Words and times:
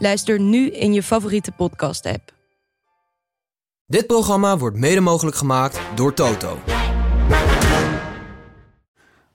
Luister 0.00 0.40
nu 0.40 0.70
in 0.70 0.92
je 0.92 1.02
favoriete 1.02 1.52
podcast-app. 1.52 2.32
Dit 3.86 4.06
programma 4.06 4.58
wordt 4.58 4.76
mede 4.76 5.00
mogelijk 5.00 5.36
gemaakt 5.36 5.80
door 5.94 6.14
Toto. 6.14 6.58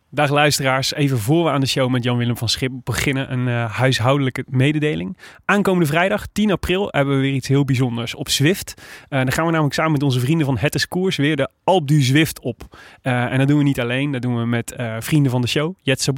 Dag 0.10 0.30
luisteraars, 0.30 0.94
even 0.94 1.20
voor 1.20 1.44
we 1.44 1.50
aan 1.50 1.60
de 1.60 1.68
show 1.68 1.90
met 1.90 2.04
Jan-Willem 2.04 2.38
van 2.38 2.50
Schip 2.50 2.72
beginnen, 2.84 3.32
een 3.32 3.48
uh, 3.48 3.72
huishoudelijke 3.72 4.46
mededeling. 4.50 5.18
Aankomende 5.46 5.88
vrijdag, 5.88 6.28
10 6.32 6.52
april, 6.52 6.88
hebben 6.92 7.16
we 7.16 7.22
weer 7.22 7.34
iets 7.34 7.48
heel 7.48 7.66
bijzonders 7.66 8.16
op 8.16 8.30
Zwift. 8.30 8.74
Uh, 8.78 8.84
dan 9.20 9.32
gaan 9.32 9.46
we 9.46 9.52
namelijk 9.52 9.76
samen 9.76 9.92
met 9.92 10.04
onze 10.04 10.20
vrienden 10.20 10.46
van 10.46 10.58
Het 10.58 10.76
is 10.76 10.88
Koers 10.88 11.16
weer 11.16 11.36
de 11.36 11.50
Alp 11.64 11.88
du 11.88 12.02
Zwift 12.02 12.40
op. 12.40 12.62
Uh, 13.04 13.32
en 13.32 13.38
dat 13.38 13.48
doen 13.48 13.58
we 13.58 13.64
niet 13.64 13.80
alleen, 13.80 14.12
dat 14.12 14.22
doen 14.22 14.40
we 14.40 14.46
met 14.46 14.76
vrienden 15.00 15.32
van 15.32 15.42
de 15.42 15.48
show. 15.48 15.76
Jetse 15.82 16.14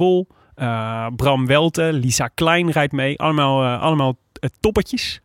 Bol, 0.56 1.14
Bram 1.16 1.46
Welte, 1.46 1.92
Lisa 1.92 2.28
Klein 2.28 2.70
rijdt 2.70 2.92
mee. 2.92 3.18
Allemaal, 3.18 3.78
allemaal 3.78 4.18
toppertjes. 4.60 5.20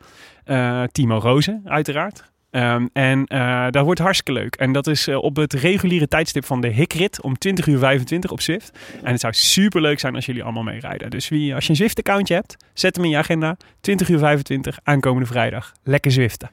Timo 0.91 1.17
Rozen, 1.17 1.62
uiteraard. 1.66 2.30
Um, 2.52 2.90
en 2.93 3.26
dat 3.70 3.85
wordt 3.85 3.99
hartstikke 3.99 4.32
leuk. 4.32 4.55
En 4.55 4.71
dat 4.71 4.88
is 4.88 5.07
op 5.07 5.35
het 5.35 5.54
reguliere 5.54 6.07
tijdstip 6.07 6.46
van 6.46 6.62
de 6.62 6.68
Hikrit 6.68 7.21
om 7.21 7.38
20 7.38 7.68
uur 7.68 7.77
25 7.77 8.32
op 8.32 8.41
Zwift. 8.41 8.79
En 9.04 9.12
het 9.12 9.20
zou 9.20 9.34
super 9.34 9.82
leuk 9.82 9.99
zijn 9.99 10.15
als 10.15 10.26
jullie 10.26 10.43
allemaal 10.43 10.63
meerijden. 10.63 11.10
Dus 11.10 11.29
wie, 11.29 11.55
als 11.55 11.63
je 11.63 11.70
een 11.70 11.76
Zwift-accountje 11.76 12.34
hebt, 12.34 12.55
zet 12.73 12.95
hem 12.95 13.05
in 13.05 13.12
je 13.12 13.18
agenda. 13.18 13.57
20 13.82 14.10
uur 14.10 14.20
25, 14.20 14.79
aankomende 14.84 15.27
vrijdag. 15.27 15.71
Lekker 15.84 16.12
Zwiften. 16.12 16.51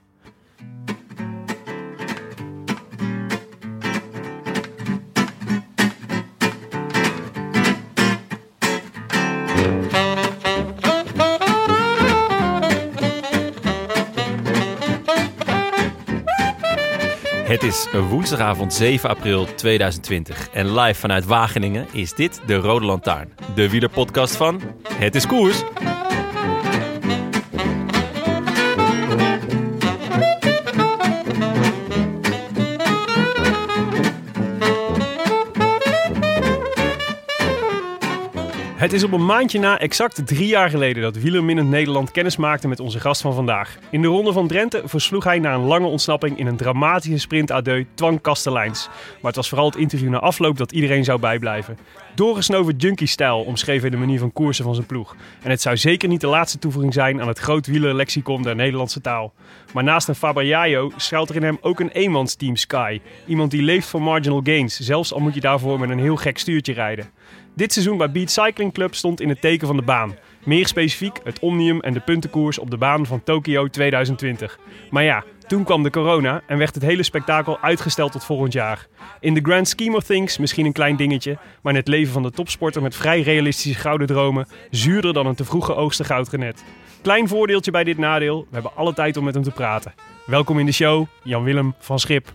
Het 17.48 17.62
is 17.62 17.88
woensdagavond 18.08 18.74
7 18.74 19.08
april 19.08 19.54
2020 19.54 20.48
en 20.52 20.78
live 20.78 21.00
vanuit 21.00 21.24
Wageningen 21.24 21.86
is 21.92 22.14
dit 22.14 22.40
de 22.46 22.56
Rode 22.56 22.84
Lantaarn, 22.84 23.34
de 23.54 23.70
wielerpodcast 23.70 24.36
van 24.36 24.60
Het 24.92 25.14
is 25.14 25.26
Koers. 25.26 25.62
Het 38.78 38.92
is 38.92 39.04
op 39.04 39.12
een 39.12 39.24
maandje 39.24 39.58
na 39.58 39.78
exact 39.78 40.26
drie 40.26 40.46
jaar 40.46 40.70
geleden 40.70 41.02
dat 41.02 41.16
wielerminnend 41.16 41.68
Nederland 41.68 42.10
kennis 42.10 42.36
maakte 42.36 42.68
met 42.68 42.80
onze 42.80 43.00
gast 43.00 43.20
van 43.20 43.34
vandaag. 43.34 43.78
In 43.90 44.02
de 44.02 44.08
ronde 44.08 44.32
van 44.32 44.46
Drenthe 44.46 44.82
versloeg 44.84 45.24
hij 45.24 45.38
na 45.38 45.54
een 45.54 45.64
lange 45.64 45.86
ontsnapping 45.86 46.38
in 46.38 46.46
een 46.46 46.56
dramatische 46.56 47.18
sprint 47.18 47.52
adieu 47.52 47.86
Twang 47.94 48.20
Kasteleins. 48.20 48.88
Maar 48.88 49.18
het 49.22 49.36
was 49.36 49.48
vooral 49.48 49.66
het 49.66 49.76
interview 49.76 50.08
na 50.08 50.18
afloop 50.18 50.56
dat 50.56 50.72
iedereen 50.72 51.04
zou 51.04 51.20
bijblijven. 51.20 51.78
Doorgesnoven 52.14 52.76
junkie-stijl 52.76 53.40
omschreef 53.40 53.80
hij 53.80 53.90
de 53.90 53.96
manier 53.96 54.18
van 54.18 54.32
koersen 54.32 54.64
van 54.64 54.74
zijn 54.74 54.86
ploeg. 54.86 55.16
En 55.42 55.50
het 55.50 55.60
zou 55.60 55.76
zeker 55.76 56.08
niet 56.08 56.20
de 56.20 56.26
laatste 56.26 56.58
toevoeging 56.58 56.94
zijn 56.94 57.20
aan 57.20 57.28
het 57.28 57.38
groot 57.38 57.66
wielerlexicon 57.66 58.42
der 58.42 58.54
Nederlandse 58.54 59.00
taal. 59.00 59.32
Maar 59.72 59.84
naast 59.84 60.08
een 60.08 60.14
Faber 60.14 60.90
schuilt 60.96 61.28
er 61.28 61.36
in 61.36 61.42
hem 61.42 61.58
ook 61.60 61.80
een 61.80 61.90
eenmansteam 61.90 62.56
Sky. 62.56 63.00
Iemand 63.26 63.50
die 63.50 63.62
leeft 63.62 63.88
van 63.88 64.02
marginal 64.02 64.40
gains, 64.44 64.78
zelfs 64.78 65.12
al 65.12 65.20
moet 65.20 65.34
je 65.34 65.40
daarvoor 65.40 65.80
met 65.80 65.90
een 65.90 65.98
heel 65.98 66.16
gek 66.16 66.38
stuurtje 66.38 66.72
rijden. 66.72 67.10
Dit 67.58 67.72
seizoen 67.72 67.98
bij 67.98 68.10
Beat 68.10 68.30
Cycling 68.30 68.72
Club 68.72 68.94
stond 68.94 69.20
in 69.20 69.28
het 69.28 69.40
teken 69.40 69.66
van 69.66 69.76
de 69.76 69.82
baan. 69.82 70.16
Meer 70.44 70.66
specifiek 70.66 71.20
het 71.24 71.38
Omnium 71.38 71.80
en 71.80 71.92
de 71.92 72.00
puntenkoers 72.00 72.58
op 72.58 72.70
de 72.70 72.76
baan 72.76 73.06
van 73.06 73.22
Tokio 73.22 73.68
2020. 73.68 74.58
Maar 74.90 75.02
ja, 75.02 75.24
toen 75.46 75.64
kwam 75.64 75.82
de 75.82 75.90
corona 75.90 76.42
en 76.46 76.58
werd 76.58 76.74
het 76.74 76.84
hele 76.84 77.02
spektakel 77.02 77.60
uitgesteld 77.60 78.12
tot 78.12 78.24
volgend 78.24 78.52
jaar. 78.52 78.86
In 79.20 79.34
the 79.34 79.40
grand 79.42 79.68
scheme 79.68 79.96
of 79.96 80.04
things 80.04 80.38
misschien 80.38 80.66
een 80.66 80.72
klein 80.72 80.96
dingetje, 80.96 81.38
maar 81.62 81.72
in 81.72 81.78
het 81.78 81.88
leven 81.88 82.12
van 82.12 82.22
de 82.22 82.30
topsporter 82.30 82.82
met 82.82 82.96
vrij 82.96 83.20
realistische 83.20 83.78
gouden 83.78 84.06
dromen 84.06 84.48
zuurder 84.70 85.12
dan 85.12 85.26
een 85.26 85.34
te 85.34 85.44
vroege 85.44 85.74
oogsten 85.74 86.04
goudrenet. 86.04 86.64
Klein 87.02 87.28
voordeeltje 87.28 87.70
bij 87.70 87.84
dit 87.84 87.98
nadeel, 87.98 88.40
we 88.40 88.54
hebben 88.54 88.76
alle 88.76 88.94
tijd 88.94 89.16
om 89.16 89.24
met 89.24 89.34
hem 89.34 89.42
te 89.42 89.50
praten. 89.50 89.94
Welkom 90.26 90.58
in 90.58 90.66
de 90.66 90.72
show, 90.72 91.06
Jan-Willem 91.22 91.74
van 91.78 91.98
Schip. 91.98 92.32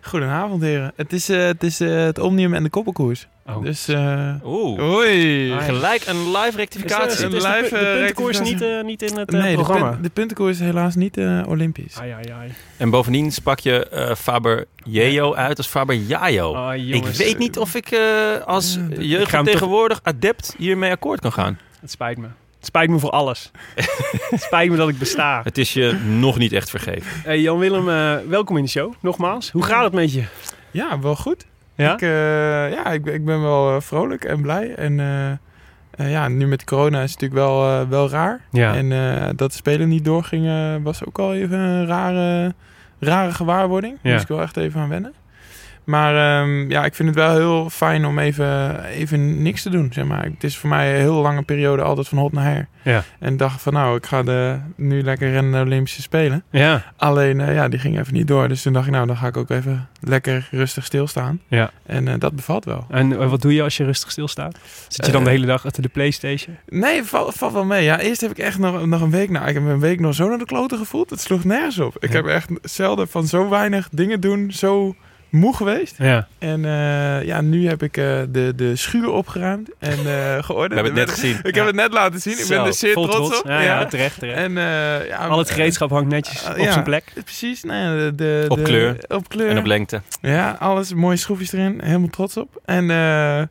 Goedenavond 0.00 0.62
heren. 0.62 0.92
Het 0.96 1.12
is, 1.12 1.30
uh, 1.30 1.44
het, 1.44 1.62
is 1.62 1.80
uh, 1.80 2.04
het 2.04 2.18
Omnium 2.18 2.54
en 2.54 2.62
de 2.62 2.70
koppelkoers. 2.70 3.28
Oh. 3.56 3.62
Dus, 3.62 3.88
uh, 3.88 4.34
Oeh. 4.44 4.82
Oei. 4.82 5.52
Gelijk 5.60 6.06
een 6.06 6.30
live 6.30 6.56
rectificatie. 6.56 7.06
Is, 7.06 7.18
is, 7.20 7.34
is, 7.34 7.44
een 7.44 7.52
live 7.52 7.68
de, 7.68 7.80
de 7.80 7.94
puntenkoers 7.96 8.40
niet, 8.40 8.62
uh, 8.62 8.82
niet 8.82 9.02
in 9.02 9.18
het 9.18 9.32
uh, 9.32 9.40
nee, 9.40 9.54
programma? 9.54 9.86
De, 9.86 9.92
punt, 9.92 10.02
de 10.02 10.10
puntenkoers 10.10 10.58
is 10.60 10.66
helaas 10.66 10.94
niet 10.94 11.16
uh, 11.16 11.42
Olympisch. 11.48 11.98
Ai, 11.98 12.10
ai, 12.10 12.30
ai. 12.30 12.52
En 12.76 12.90
bovendien 12.90 13.32
sprak 13.32 13.58
je 13.58 13.90
uh, 13.92 14.14
Faber 14.14 14.66
Jeo 14.76 15.34
uit 15.34 15.56
als 15.56 15.66
Faber 15.66 15.94
Jajo. 15.94 16.50
Oh, 16.50 16.74
ik 16.74 17.06
weet 17.06 17.38
niet 17.38 17.58
of 17.58 17.74
ik 17.74 17.90
uh, 17.90 18.00
als 18.44 18.78
jeugd 18.98 19.44
tegenwoordig 19.44 20.00
adept 20.02 20.54
hiermee 20.58 20.90
akkoord 20.90 21.20
kan 21.20 21.32
gaan. 21.32 21.58
Het 21.80 21.90
spijt 21.90 22.18
me. 22.18 22.26
Het 22.56 22.68
spijt 22.68 22.90
me 22.90 22.98
voor 22.98 23.10
alles. 23.10 23.50
het 24.30 24.42
spijt 24.42 24.70
me 24.70 24.76
dat 24.76 24.88
ik 24.88 24.98
besta. 24.98 25.40
Het 25.44 25.58
is 25.58 25.72
je 25.72 25.92
nog 26.18 26.38
niet 26.38 26.52
echt 26.52 26.70
vergeven. 26.70 27.20
Hey 27.22 27.40
Jan-Willem, 27.40 27.84
welkom 28.28 28.56
in 28.56 28.62
de 28.62 28.68
show. 28.68 28.92
Nogmaals. 29.00 29.50
Hoe 29.50 29.62
gaat 29.62 29.84
het 29.84 29.92
met 29.92 30.12
je? 30.12 30.24
Ja, 30.70 31.00
wel 31.00 31.16
goed. 31.16 31.46
Ja? 31.80 31.92
Ik, 31.92 32.00
uh, 32.00 32.72
ja, 32.72 32.86
ik, 32.86 33.06
ik 33.06 33.24
ben 33.24 33.42
wel 33.42 33.74
uh, 33.74 33.80
vrolijk 33.80 34.24
en 34.24 34.42
blij. 34.42 34.74
En 34.74 34.98
uh, 34.98 36.10
ja, 36.10 36.28
nu 36.28 36.46
met 36.46 36.64
corona 36.64 37.02
is 37.02 37.10
het 37.12 37.20
natuurlijk 37.20 37.48
wel, 37.48 37.88
wel 37.88 38.10
raar. 38.10 38.40
Ja. 38.50 38.74
En 38.74 38.88
dat 39.36 39.50
de 39.50 39.56
spelen 39.56 39.88
niet 39.88 40.04
doorgingen 40.04 40.82
was 40.82 41.04
ook 41.04 41.18
al 41.18 41.34
even 41.34 41.58
een 41.58 41.86
rare, 41.86 42.54
rare 42.98 43.32
gewaarwording. 43.32 43.98
Ja. 44.02 44.10
moest 44.10 44.22
ik 44.22 44.28
wel 44.28 44.40
echt 44.40 44.56
even 44.56 44.80
aan 44.80 44.88
wennen. 44.88 45.12
Maar 45.90 46.42
um, 46.42 46.70
ja, 46.70 46.84
ik 46.84 46.94
vind 46.94 47.08
het 47.08 47.18
wel 47.18 47.36
heel 47.36 47.70
fijn 47.70 48.04
om 48.04 48.18
even, 48.18 48.82
even 48.84 49.42
niks 49.42 49.62
te 49.62 49.70
doen, 49.70 49.88
zeg 49.92 50.04
maar. 50.04 50.24
Het 50.24 50.44
is 50.44 50.56
voor 50.56 50.68
mij 50.68 50.94
een 50.94 51.00
heel 51.00 51.14
lange 51.20 51.42
periode 51.42 51.82
altijd 51.82 52.08
van 52.08 52.18
hot 52.18 52.32
naar 52.32 52.44
her. 52.44 52.68
Ja. 52.82 53.04
En 53.18 53.36
dacht 53.36 53.62
van 53.62 53.72
nou, 53.72 53.96
ik 53.96 54.06
ga 54.06 54.22
de, 54.22 54.58
nu 54.76 55.02
lekker 55.02 55.30
rennen 55.30 55.50
naar 55.50 55.64
de 55.64 55.70
Olympische 55.70 56.02
Spelen. 56.02 56.42
Ja. 56.50 56.82
Alleen, 56.96 57.38
uh, 57.38 57.54
ja, 57.54 57.68
die 57.68 57.78
ging 57.78 57.98
even 57.98 58.14
niet 58.14 58.26
door. 58.28 58.48
Dus 58.48 58.62
toen 58.62 58.72
dacht 58.72 58.86
ik, 58.86 58.92
nou, 58.92 59.06
dan 59.06 59.16
ga 59.16 59.26
ik 59.26 59.36
ook 59.36 59.50
even 59.50 59.88
lekker 60.00 60.48
rustig 60.50 60.84
stilstaan. 60.84 61.40
Ja. 61.48 61.70
En 61.86 62.06
uh, 62.06 62.14
dat 62.18 62.36
bevalt 62.36 62.64
wel. 62.64 62.86
En 62.88 63.10
uh, 63.10 63.30
wat 63.30 63.42
doe 63.42 63.54
je 63.54 63.62
als 63.62 63.76
je 63.76 63.84
rustig 63.84 64.10
stilstaat? 64.10 64.58
Zit 64.88 65.06
je 65.06 65.12
dan 65.12 65.24
de 65.24 65.30
hele 65.30 65.46
dag 65.46 65.66
achter 65.66 65.82
de 65.82 65.88
Playstation? 65.88 66.56
Nee, 66.68 67.04
valt 67.04 67.34
val 67.34 67.52
wel 67.52 67.64
mee. 67.64 67.84
Ja, 67.84 68.00
eerst 68.00 68.20
heb 68.20 68.30
ik 68.30 68.38
echt 68.38 68.58
nog, 68.58 68.86
nog 68.86 69.00
een 69.00 69.10
week... 69.10 69.30
Nou, 69.30 69.46
ik 69.48 69.54
heb 69.54 69.64
een 69.64 69.80
week 69.80 70.00
nog 70.00 70.14
zo 70.14 70.28
naar 70.28 70.38
de 70.38 70.44
kloten 70.44 70.78
gevoeld. 70.78 71.10
Het 71.10 71.20
sloeg 71.20 71.44
nergens 71.44 71.78
op. 71.78 71.96
Ik 71.98 72.10
Ja. 72.10 72.16
heb 72.16 72.26
echt 72.26 72.50
zelden 72.62 73.08
van 73.08 73.26
zo 73.26 73.48
weinig 73.48 73.88
dingen 73.92 74.20
doen... 74.20 74.50
zo 74.52 74.94
moe 75.30 75.56
geweest. 75.56 75.94
Ja. 75.98 76.28
En 76.38 76.64
uh, 76.64 77.22
ja, 77.24 77.40
nu 77.40 77.68
heb 77.68 77.82
ik 77.82 77.96
uh, 77.96 78.04
de, 78.28 78.52
de 78.56 78.76
schuur 78.76 79.08
opgeruimd 79.10 79.70
en 79.78 79.98
uh, 80.06 80.42
geordend. 80.42 80.68
We 80.68 80.74
hebben 80.74 80.84
het 80.84 80.94
net 80.94 81.10
gezien. 81.10 81.38
Ik 81.42 81.54
heb 81.54 81.66
het 81.66 81.74
net 81.74 81.92
laten 81.92 82.20
zien. 82.20 82.38
Ik 82.38 82.48
ben 82.48 82.64
er 82.64 82.74
zeer 82.74 82.92
trots, 82.92 83.14
trots. 83.14 83.40
op. 83.40 83.46
Ja, 83.48 83.60
ja, 83.60 83.84
terecht, 83.84 84.18
terecht. 84.18 84.38
En, 84.38 84.50
uh, 84.50 85.06
ja, 85.08 85.16
Al 85.26 85.38
het 85.38 85.50
gereedschap 85.50 85.90
hangt 85.90 86.10
netjes 86.10 86.44
uh, 86.44 86.50
op 86.50 86.56
ja, 86.56 86.72
zijn 86.72 86.84
plek. 86.84 87.12
Precies. 87.24 87.62
Nou, 87.62 87.98
de, 87.98 88.14
de, 88.14 88.44
Op 88.48 88.56
de- 88.56 88.62
kleur. 88.62 88.96
Op 89.08 89.28
kleur. 89.28 89.50
En 89.50 89.58
op 89.58 89.66
lengte. 89.66 90.02
Ja, 90.20 90.56
alles. 90.58 90.94
Mooie 90.94 91.16
schroefjes 91.16 91.52
erin. 91.52 91.80
Helemaal 91.82 92.08
trots 92.08 92.36
op. 92.36 92.60
En 92.64 92.84
uh, 92.84 93.42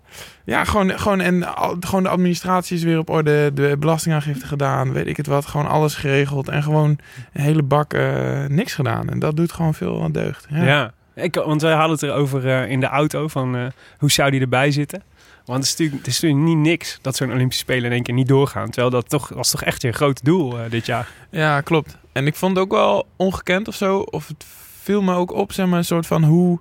ja, 0.45 0.63
gewoon, 0.63 0.99
gewoon, 0.99 1.19
en 1.21 1.55
al, 1.55 1.77
gewoon 1.79 2.03
de 2.03 2.09
administratie 2.09 2.77
is 2.77 2.83
weer 2.83 2.97
op 2.97 3.09
orde. 3.09 3.51
De 3.53 3.75
belastingaangifte 3.79 4.47
gedaan. 4.47 4.93
Weet 4.93 5.07
ik 5.07 5.17
het 5.17 5.27
wat. 5.27 5.45
Gewoon 5.45 5.67
alles 5.67 5.95
geregeld. 5.95 6.47
En 6.49 6.63
gewoon 6.63 6.99
een 7.33 7.41
hele 7.41 7.63
bak 7.63 7.93
uh, 7.93 8.45
niks 8.47 8.73
gedaan. 8.73 9.09
En 9.09 9.19
dat 9.19 9.35
doet 9.35 9.51
gewoon 9.51 9.73
veel 9.73 10.03
aan 10.03 10.11
deugd. 10.11 10.47
Ja. 10.49 10.91
Ik, 11.15 11.35
want 11.35 11.61
wij 11.61 11.73
hadden 11.73 11.91
het 11.91 12.03
erover 12.03 12.45
uh, 12.45 12.71
in 12.71 12.79
de 12.79 12.85
auto 12.85 13.27
van 13.27 13.55
uh, 13.55 13.65
hoe 13.97 14.11
zou 14.11 14.31
die 14.31 14.41
erbij 14.41 14.71
zitten. 14.71 15.03
Want 15.45 15.59
het 15.59 15.67
is 15.67 15.71
natuurlijk, 15.71 15.97
het 15.97 16.07
is 16.07 16.21
natuurlijk 16.21 16.49
niet 16.49 16.67
niks 16.67 16.99
dat 17.01 17.15
zo'n 17.15 17.31
Olympische 17.31 17.63
Spelen 17.63 17.85
in 17.85 17.91
één 17.91 18.03
keer 18.03 18.13
niet 18.13 18.27
doorgaan. 18.27 18.69
Terwijl 18.69 18.89
dat 18.89 19.09
toch, 19.09 19.29
was 19.29 19.51
toch 19.51 19.63
echt 19.63 19.81
je 19.81 19.91
grote 19.91 20.23
doel 20.23 20.59
uh, 20.59 20.69
dit 20.69 20.85
jaar. 20.85 21.09
Ja, 21.31 21.61
klopt. 21.61 21.97
En 22.11 22.27
ik 22.27 22.35
vond 22.35 22.55
het 22.55 22.65
ook 22.65 22.71
wel 22.71 23.07
ongekend 23.15 23.67
of 23.67 23.75
zo. 23.75 23.99
Of 23.99 24.27
het 24.27 24.45
viel 24.81 25.01
me 25.01 25.13
ook 25.13 25.31
op, 25.31 25.51
zeg 25.51 25.67
maar, 25.67 25.77
een 25.77 25.85
soort 25.85 26.07
van 26.07 26.23
hoe 26.23 26.59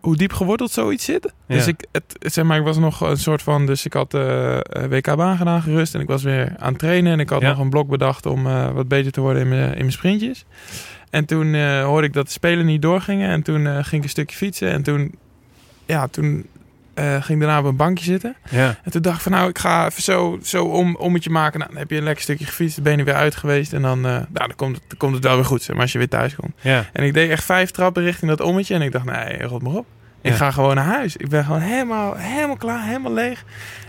hoe 0.00 0.16
diep 0.16 0.32
geworteld 0.32 0.70
zoiets 0.70 1.04
zit. 1.04 1.32
Dus 1.46 1.66
ik, 1.66 1.86
het, 1.92 2.16
zeg 2.18 2.44
maar, 2.44 2.58
ik 2.58 2.64
was 2.64 2.78
nog 2.78 3.00
een 3.00 3.16
soort 3.16 3.42
van, 3.42 3.66
dus 3.66 3.84
ik 3.84 3.92
had 3.92 4.14
eh, 4.14 4.56
eh, 4.56 4.62
WK-baan 4.88 5.36
gedaan 5.36 5.62
gerust 5.62 5.94
en 5.94 6.00
ik 6.00 6.06
was 6.06 6.22
weer 6.22 6.54
aan 6.58 6.68
het 6.68 6.78
trainen 6.78 7.12
en 7.12 7.20
ik 7.20 7.28
had 7.28 7.40
Ja. 7.40 7.48
nog 7.48 7.58
een 7.58 7.70
blok 7.70 7.88
bedacht 7.88 8.26
om 8.26 8.46
eh, 8.46 8.70
wat 8.70 8.88
beter 8.88 9.12
te 9.12 9.20
worden 9.20 9.42
in 9.42 9.48
mijn, 9.48 9.70
in 9.70 9.78
mijn 9.78 9.92
sprintjes. 9.92 10.44
En 11.10 11.24
toen 11.24 11.54
eh, 11.54 11.84
hoorde 11.84 12.06
ik 12.06 12.12
dat 12.12 12.26
de 12.26 12.32
spelen 12.32 12.66
niet 12.66 12.82
doorgingen 12.82 13.30
en 13.30 13.42
toen 13.42 13.66
eh, 13.66 13.72
ging 13.74 13.92
ik 13.92 14.02
een 14.02 14.08
stukje 14.08 14.36
fietsen 14.36 14.70
en 14.70 14.82
toen, 14.82 15.14
ja, 15.86 16.06
toen 16.06 16.46
eh, 16.94 17.10
ging 17.22 17.40
ik 17.40 17.46
daarna 17.46 17.58
op 17.58 17.64
een 17.64 17.76
bankje 17.76 18.04
zitten. 18.04 18.36
Ja. 18.50 18.78
En 18.84 18.90
toen 18.90 19.02
dacht 19.02 19.16
ik 19.16 19.22
van 19.22 19.32
nou, 19.32 19.48
ik 19.48 19.58
ga 19.58 19.86
even 19.86 20.02
zo, 20.02 20.38
zo 20.42 20.64
om, 20.64 20.96
ommetje 20.96 21.30
maken. 21.30 21.58
Nou, 21.58 21.70
dan 21.70 21.80
heb 21.80 21.90
je 21.90 21.96
een 21.96 22.02
lekker 22.02 22.22
stukje 22.22 22.44
gefietst, 22.44 22.74
dan 22.74 22.84
ben 22.84 22.96
je 22.98 23.04
weer 23.04 23.14
uit 23.14 23.34
geweest 23.36 23.72
en 23.72 23.82
dan, 23.82 23.98
eh, 23.98 24.10
nou, 24.12 24.26
dan, 24.32 24.54
komt 24.56 24.76
het, 24.76 24.84
dan 24.88 24.98
komt 24.98 25.14
het 25.14 25.24
wel 25.24 25.34
weer 25.34 25.44
goed, 25.44 25.62
zeg 25.62 25.72
maar, 25.74 25.82
als 25.82 25.92
je 25.92 25.98
weer 25.98 26.08
thuis 26.08 26.34
komt. 26.34 26.52
Ja. 26.60 26.84
En 26.92 27.04
ik 27.04 27.14
deed 27.14 27.30
echt 27.30 27.44
vijf 27.44 27.70
trappen 27.70 28.02
richting 28.02 28.30
dat 28.30 28.40
ommetje. 28.40 28.74
En 28.74 28.82
ik 28.82 28.92
dacht, 28.92 29.04
nee, 29.04 29.42
rot 29.42 29.62
maar 29.62 29.72
op. 29.74 29.86
Ik 30.22 30.30
Ja. 30.30 30.36
ga 30.36 30.50
gewoon 30.50 30.74
naar 30.74 30.84
huis. 30.84 31.16
Ik 31.16 31.28
ben 31.28 31.44
gewoon 31.44 31.60
helemaal, 31.60 32.14
helemaal 32.16 32.56
klaar, 32.56 32.84
helemaal 32.86 33.12
leeg. 33.12 33.44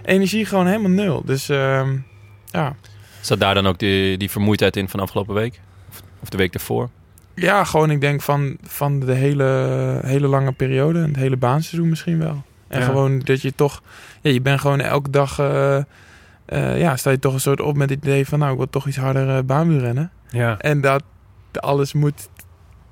Energie 0.06 0.46
gewoon 0.46 0.68
helemaal 0.68 0.90
nul. 0.92 1.22
Dus 1.26 1.50
ehm, 1.50 1.96
ja. 2.46 2.76
Zat 3.22 3.40
daar 3.40 3.54
dan 3.54 3.68
ook 3.68 3.80
die, 3.80 4.18
die 4.18 4.30
vermoeidheid 4.32 4.76
in 4.78 4.90
van 4.90 5.00
afgelopen 5.00 5.34
week? 5.34 5.60
Of, 5.90 6.02
of 6.22 6.30
de 6.30 6.38
week 6.38 6.54
ervoor? 6.54 6.90
Ja, 7.36 7.64
gewoon 7.64 7.92
ik 7.92 8.02
denk 8.02 8.22
van, 8.22 8.58
van 8.62 9.00
de 9.00 9.14
hele, 9.14 10.00
hele 10.06 10.28
lange 10.28 10.52
periode. 10.52 11.00
Het 11.00 11.16
hele 11.16 11.38
baanseizoen 11.38 11.90
misschien 11.90 12.20
wel. 12.20 12.44
En 12.68 12.80
Ja. 12.80 12.86
gewoon 12.86 13.20
dat 13.20 13.42
je 13.42 13.56
toch... 13.56 13.82
Ja, 14.22 14.32
je 14.32 14.42
bent 14.42 14.60
gewoon 14.60 14.80
elke 14.80 15.10
dag... 15.10 15.40
eh, 15.40 15.78
eh, 16.46 16.80
ja, 16.80 16.96
sta 16.96 17.10
je 17.10 17.20
toch 17.20 17.34
een 17.34 17.40
soort 17.40 17.62
op 17.62 17.76
met 17.76 17.90
het 17.90 18.00
idee 18.00 18.28
van... 18.28 18.40
Nou, 18.40 18.52
ik 18.52 18.58
wil 18.58 18.70
toch 18.70 18.88
iets 18.88 18.98
harder 18.98 19.28
uh, 19.28 19.44
baanwielrennen. 19.44 20.12
Ja. 20.30 20.58
En 20.58 20.82
dat 20.82 21.04
alles 21.52 21.94
moet 21.94 22.30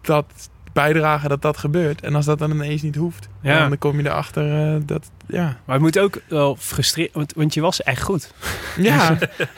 dat 0.02 0.50
bijdragen 0.84 1.30
dat 1.30 1.42
dat 1.42 1.58
gebeurt. 1.58 2.02
En 2.02 2.16
als 2.16 2.26
dat 2.26 2.40
dan 2.40 2.52
ineens 2.52 2.82
niet 2.82 2.96
hoeft, 2.96 3.30
Ja. 3.42 3.68
dan 3.68 3.78
kom 3.78 4.00
je 4.00 4.06
erachter 4.08 4.74
eh, 4.74 4.82
dat, 4.86 5.12
ja. 5.28 5.44
Maar 5.66 5.76
het 5.76 5.82
moet 5.82 6.00
ook 6.00 6.22
wel 6.28 6.56
frustreren, 6.60 7.12
want, 7.14 7.34
want 7.36 7.54
je 7.54 7.62
was 7.62 7.84
echt 7.84 8.02
goed. 8.02 8.34
Ja, 8.78 9.18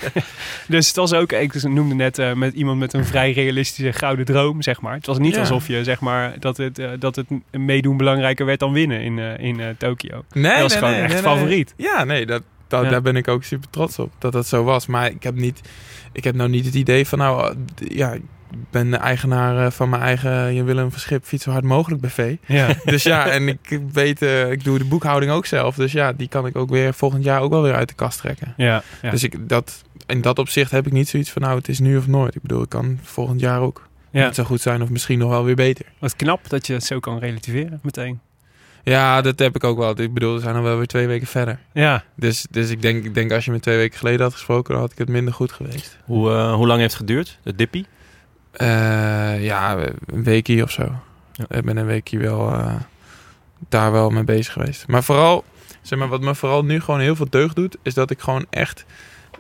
Dus 0.68 0.88
het 0.88 0.95
was 0.95 1.13
ook, 1.13 1.31
ik 1.31 1.63
noemde 1.63 1.95
net 1.95 2.19
eh, 2.19 2.33
met 2.33 2.53
iemand 2.53 2.79
met 2.79 2.94
een 2.94 3.06
vrij 3.06 3.31
realistische 3.31 3.94
gouden 3.94 4.25
droom, 4.25 4.62
zeg 4.62 4.81
maar. 4.81 4.94
Het 4.94 5.06
was 5.06 5.18
niet 5.19 5.33
Ja. 5.33 5.39
alsof 5.39 5.68
je, 5.68 5.83
zeg 5.83 6.00
maar, 6.00 6.33
dat 6.39 6.57
het, 6.57 6.79
eh, 6.79 6.89
dat 7.00 7.15
het 7.15 7.27
meedoen 7.51 7.97
belangrijker 7.97 8.45
werd 8.45 8.59
dan 8.59 8.74
winnen 8.74 9.01
in, 9.01 9.17
in 9.19 9.75
Tokio. 9.77 10.24
nee, 10.31 10.44
Dat 10.51 10.62
was 10.62 10.71
nee, 10.71 10.79
gewoon 10.79 10.94
nee, 10.94 11.03
echt 11.03 11.13
nee. 11.13 11.21
favoriet. 11.21 11.74
Ja, 11.77 12.03
nee, 12.03 12.25
dat, 12.25 12.41
dat, 12.71 12.83
Ja. 12.83 12.89
daar 12.89 13.01
ben 13.01 13.15
ik 13.15 13.27
ook 13.27 13.44
super 13.44 13.69
trots 13.69 14.00
op 14.00 14.12
dat 14.19 14.31
dat 14.31 14.47
zo 14.47 14.63
was. 14.63 14.85
Maar 14.85 15.09
ik 15.09 15.23
heb 15.23 15.35
niet, 15.35 15.62
ik 16.12 16.23
heb 16.23 16.35
nou 16.35 16.50
niet 16.50 16.65
het 16.65 16.75
idee 16.75 17.07
van, 17.07 17.19
nou, 17.19 17.51
eh, 17.51 17.88
ja, 17.97 18.12
ik 18.12 18.21
ben 18.69 18.91
de 18.91 18.97
eigenaar 18.97 19.65
eh, 19.65 19.71
van 19.71 19.89
mijn 19.89 20.01
eigen 20.01 20.53
Je 20.53 20.63
Willem 20.63 20.91
Verschip 20.91 21.25
fiets 21.25 21.44
zo 21.44 21.51
hard 21.51 21.63
mogelijk 21.63 22.01
BV. 22.01 22.35
Ja. 22.45 22.68
Dus 22.85 23.03
ja, 23.03 23.27
en 23.29 23.47
ik 23.47 23.79
weet, 23.91 24.21
eh, 24.21 24.51
ik 24.51 24.63
doe 24.63 24.77
de 24.77 24.85
boekhouding 24.85 25.31
ook 25.31 25.45
zelf. 25.45 25.75
Dus 25.75 25.91
ja, 25.91 26.13
die 26.13 26.27
kan 26.27 26.45
ik 26.45 26.56
ook 26.56 26.69
weer 26.69 26.94
volgend 26.94 27.23
jaar 27.23 27.41
ook 27.41 27.51
wel 27.51 27.62
weer 27.62 27.75
uit 27.75 27.88
de 27.88 27.95
kast 27.95 28.19
trekken. 28.19 28.53
ja, 28.57 28.83
ja. 29.01 29.09
Dus 29.12 29.24
ik, 29.24 29.50
dat, 29.50 29.83
in 30.06 30.21
dat 30.21 30.39
opzicht 30.39 30.71
heb 30.71 30.88
ik 30.88 30.94
niet 30.94 31.09
zoiets 31.09 31.29
van, 31.29 31.41
nou, 31.41 31.57
het 31.57 31.67
is 31.67 31.79
nu 31.79 31.97
of 31.97 32.07
nooit. 32.07 32.35
Ik 32.35 32.41
bedoel, 32.41 32.62
ik 32.62 32.69
kan 32.69 33.00
volgend 33.01 33.39
jaar 33.39 33.59
ook 33.59 33.89
ja. 34.12 34.24
net 34.24 34.35
zo 34.35 34.44
goed 34.44 34.62
zijn 34.62 34.81
of 34.81 34.89
misschien 34.89 35.19
nog 35.19 35.29
wel 35.29 35.44
weer 35.44 35.56
beter. 35.56 35.85
Wat 36.00 36.15
knap 36.15 36.50
dat 36.50 36.67
je 36.67 36.74
het 36.74 36.83
zo 36.83 37.00
kan 37.00 37.19
relativeren 37.19 37.79
meteen. 37.83 38.19
Ja, 38.83 39.22
dat 39.22 39.39
heb 39.39 39.56
ik 39.56 39.63
ook 39.63 39.78
wel. 39.78 40.00
Ik 40.01 40.13
bedoel, 40.13 40.33
we 40.33 40.39
zijn 40.39 40.54
dan 40.54 40.63
wel 40.63 40.78
weer 40.78 40.88
twee 40.88 41.07
weken 41.07 41.28
verder. 41.28 41.60
Ja, 41.74 42.04
Dus, 42.16 42.45
dus 42.51 42.69
ik, 42.69 42.81
denk, 42.81 43.06
ik 43.06 43.13
denk 43.13 43.31
als 43.31 43.45
je 43.45 43.51
me 43.51 43.60
twee 43.60 43.78
weken 43.78 43.98
geleden 43.98 44.22
had 44.22 44.33
gesproken, 44.33 44.74
dan 44.74 44.81
had 44.81 44.92
ik 44.92 44.98
het 44.98 45.10
minder 45.10 45.33
goed 45.33 45.51
geweest. 45.51 45.98
Hoe, 46.06 46.31
eh, 46.31 46.54
hoe 46.54 46.68
lang 46.68 46.80
heeft 46.80 46.94
het 46.94 47.01
geduurd, 47.01 47.39
de 47.44 47.56
dippie? 47.56 47.86
Eh, 48.51 49.44
ja, 49.44 49.78
een 50.06 50.24
weekje 50.24 50.63
of 50.63 50.72
zo. 50.72 50.92
Ja. 51.33 51.45
Ik 51.57 51.66
ben 51.66 51.78
een 51.78 51.86
weekje 51.86 52.18
wel 52.18 52.51
eh, 52.51 52.75
daar 53.69 53.92
wel 53.92 54.10
mee 54.10 54.24
bezig 54.24 54.54
geweest. 54.54 54.88
Maar 54.88 55.04
vooral, 55.04 55.44
zeg 55.81 56.00
maar, 56.00 56.07
wat 56.07 56.22
me 56.22 56.36
vooral 56.36 56.66
nu 56.66 56.80
gewoon 56.80 57.00
heel 57.00 57.16
veel 57.16 57.30
deugd 57.30 57.56
doet, 57.56 57.77
is 57.81 57.94
dat 57.94 58.10
ik 58.12 58.19
gewoon 58.19 58.45
echt 58.50 58.86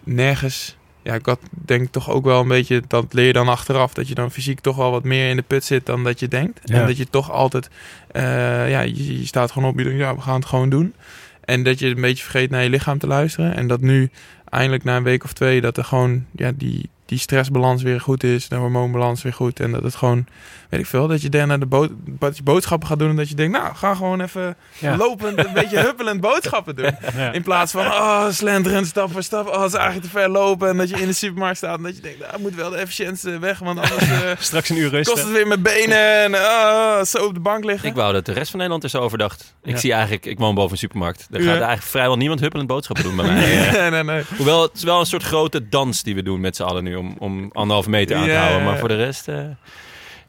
nergens. 0.03 0.77
Ja, 1.03 1.13
ik 1.13 1.25
had 1.25 1.39
denk 1.49 1.91
toch 1.91 2.09
ook 2.09 2.23
wel 2.23 2.41
een 2.41 2.47
beetje, 2.47 2.81
dat 2.87 3.13
leer 3.13 3.25
je 3.25 3.33
dan 3.33 3.47
achteraf, 3.47 3.93
dat 3.93 4.07
je 4.07 4.15
dan 4.15 4.31
fysiek 4.31 4.59
toch 4.59 4.75
wel 4.75 4.91
wat 4.91 5.03
meer 5.03 5.29
in 5.29 5.35
de 5.35 5.41
put 5.41 5.63
zit 5.63 5.85
dan 5.85 6.03
dat 6.03 6.19
je 6.19 6.27
denkt. 6.27 6.59
Ja. 6.63 6.75
En 6.75 6.87
dat 6.87 6.97
je 6.97 7.09
toch 7.09 7.31
altijd, 7.31 7.69
eh, 8.11 8.23
ja, 8.69 8.81
je, 8.81 9.19
je 9.19 9.25
staat 9.25 9.51
gewoon 9.51 9.69
op, 9.69 9.77
je 9.77 9.83
denkt, 9.83 9.99
ja, 9.99 10.15
we 10.15 10.21
gaan 10.21 10.35
het 10.35 10.45
gewoon 10.45 10.69
doen. 10.69 10.93
En 11.41 11.63
dat 11.63 11.79
je 11.79 11.87
een 11.87 12.01
beetje 12.01 12.23
vergeet 12.23 12.49
naar 12.49 12.63
je 12.63 12.69
lichaam 12.69 12.97
te 12.97 13.07
luisteren. 13.07 13.55
En 13.55 13.67
dat 13.67 13.81
nu 13.81 14.09
eindelijk 14.49 14.83
na 14.83 14.97
een 14.97 15.03
week 15.03 15.23
of 15.23 15.33
twee, 15.33 15.61
dat 15.61 15.77
er 15.77 15.83
gewoon, 15.83 16.25
ja, 16.31 16.51
die, 16.55 16.89
die 17.11 17.19
stressbalans 17.19 17.83
weer 17.83 18.01
goed 18.01 18.23
is, 18.23 18.47
de 18.47 18.55
hormoonbalans 18.55 19.21
weer 19.23 19.33
goed. 19.33 19.59
En 19.59 19.71
dat 19.71 19.83
het 19.83 19.95
gewoon, 19.95 20.25
weet 20.69 20.79
ik 20.79 20.85
veel, 20.85 21.07
dat 21.07 21.21
je 21.21 21.29
daarna 21.29 21.57
de 21.57 21.65
bood, 21.65 21.89
dat 22.05 22.37
je 22.37 22.43
boodschappen 22.43 22.87
gaat 22.87 22.99
doen. 22.99 23.09
En 23.09 23.15
dat 23.15 23.29
je 23.29 23.35
denkt, 23.35 23.57
nou, 23.57 23.75
ga 23.75 23.95
gewoon 23.95 24.21
even 24.21 24.55
Ja. 24.79 24.95
lopend, 24.97 25.45
een 25.45 25.53
beetje 25.53 25.79
huppelend 25.87 26.21
boodschappen 26.21 26.75
doen. 26.75 26.95
ja. 27.15 27.31
In 27.31 27.41
plaats 27.43 27.71
van, 27.71 27.85
oh, 27.85 28.29
slenteren, 28.29 28.85
stap 28.85 29.11
voor 29.11 29.23
stap. 29.23 29.47
Oh, 29.47 29.61
het 29.61 29.71
is 29.71 29.77
eigenlijk 29.77 30.05
te 30.05 30.11
ver 30.19 30.29
lopen. 30.29 30.69
En 30.69 30.77
dat 30.77 30.89
je 30.89 30.95
in 31.01 31.07
de 31.07 31.13
supermarkt 31.13 31.57
staat 31.57 31.77
en 31.77 31.83
dat 31.83 31.95
je 31.95 32.01
denkt, 32.01 32.19
nou, 32.19 32.41
moet 32.41 32.55
wel 32.55 32.69
de 32.69 32.75
efficiëntste 32.77 33.39
weg. 33.39 33.59
Want 33.59 33.79
anders 33.79 34.01
eh, 34.09 34.29
straks 34.39 34.69
een 34.69 34.77
uur 34.77 34.89
kost 34.91 35.23
het 35.23 35.31
weer 35.31 35.47
mijn 35.47 35.61
benen. 35.61 35.97
En 36.23 36.35
oh, 36.35 37.01
zo 37.03 37.25
op 37.25 37.33
de 37.33 37.39
bank 37.39 37.63
liggen. 37.63 37.89
Ik 37.89 37.95
wou 37.95 38.13
dat 38.13 38.25
de 38.25 38.31
rest 38.33 38.49
van 38.49 38.59
Nederland 38.59 38.83
er 38.83 38.89
zo 38.89 38.97
over 39.01 39.17
dacht. 39.17 39.55
Ik 39.63 39.71
Ja. 39.73 39.77
zie 39.79 39.91
eigenlijk, 39.93 40.25
ik 40.25 40.39
woon 40.39 40.55
boven 40.55 40.71
een 40.71 40.77
supermarkt. 40.77 41.27
Er 41.31 41.37
Ja. 41.39 41.45
gaat 41.45 41.53
eigenlijk 41.53 41.83
vrijwel 41.83 42.17
niemand 42.17 42.39
huppelend 42.39 42.67
boodschappen 42.67 43.03
doen 43.05 43.15
bij 43.15 43.25
mij. 43.25 43.67
Eh, 43.67 43.71
nee, 43.81 43.89
nee, 43.89 44.03
nee. 44.03 44.23
Hoewel, 44.37 44.61
het 44.61 44.71
is 44.73 44.83
wel 44.83 44.99
een 44.99 45.05
soort 45.05 45.23
grote 45.23 45.69
dans 45.69 46.03
die 46.03 46.15
we 46.15 46.23
doen 46.23 46.39
met 46.39 46.55
z'n 46.55 46.63
allen 46.63 46.83
nu. 46.83 47.00
Om, 47.01 47.15
om 47.19 47.49
anderhalve 47.53 47.89
meter 47.89 48.15
aan 48.15 48.25
te 48.25 48.33
houden. 48.33 48.63
Maar 48.63 48.77
voor 48.77 48.87
de 48.87 48.95
rest 48.95 49.27
eh, 49.27 49.43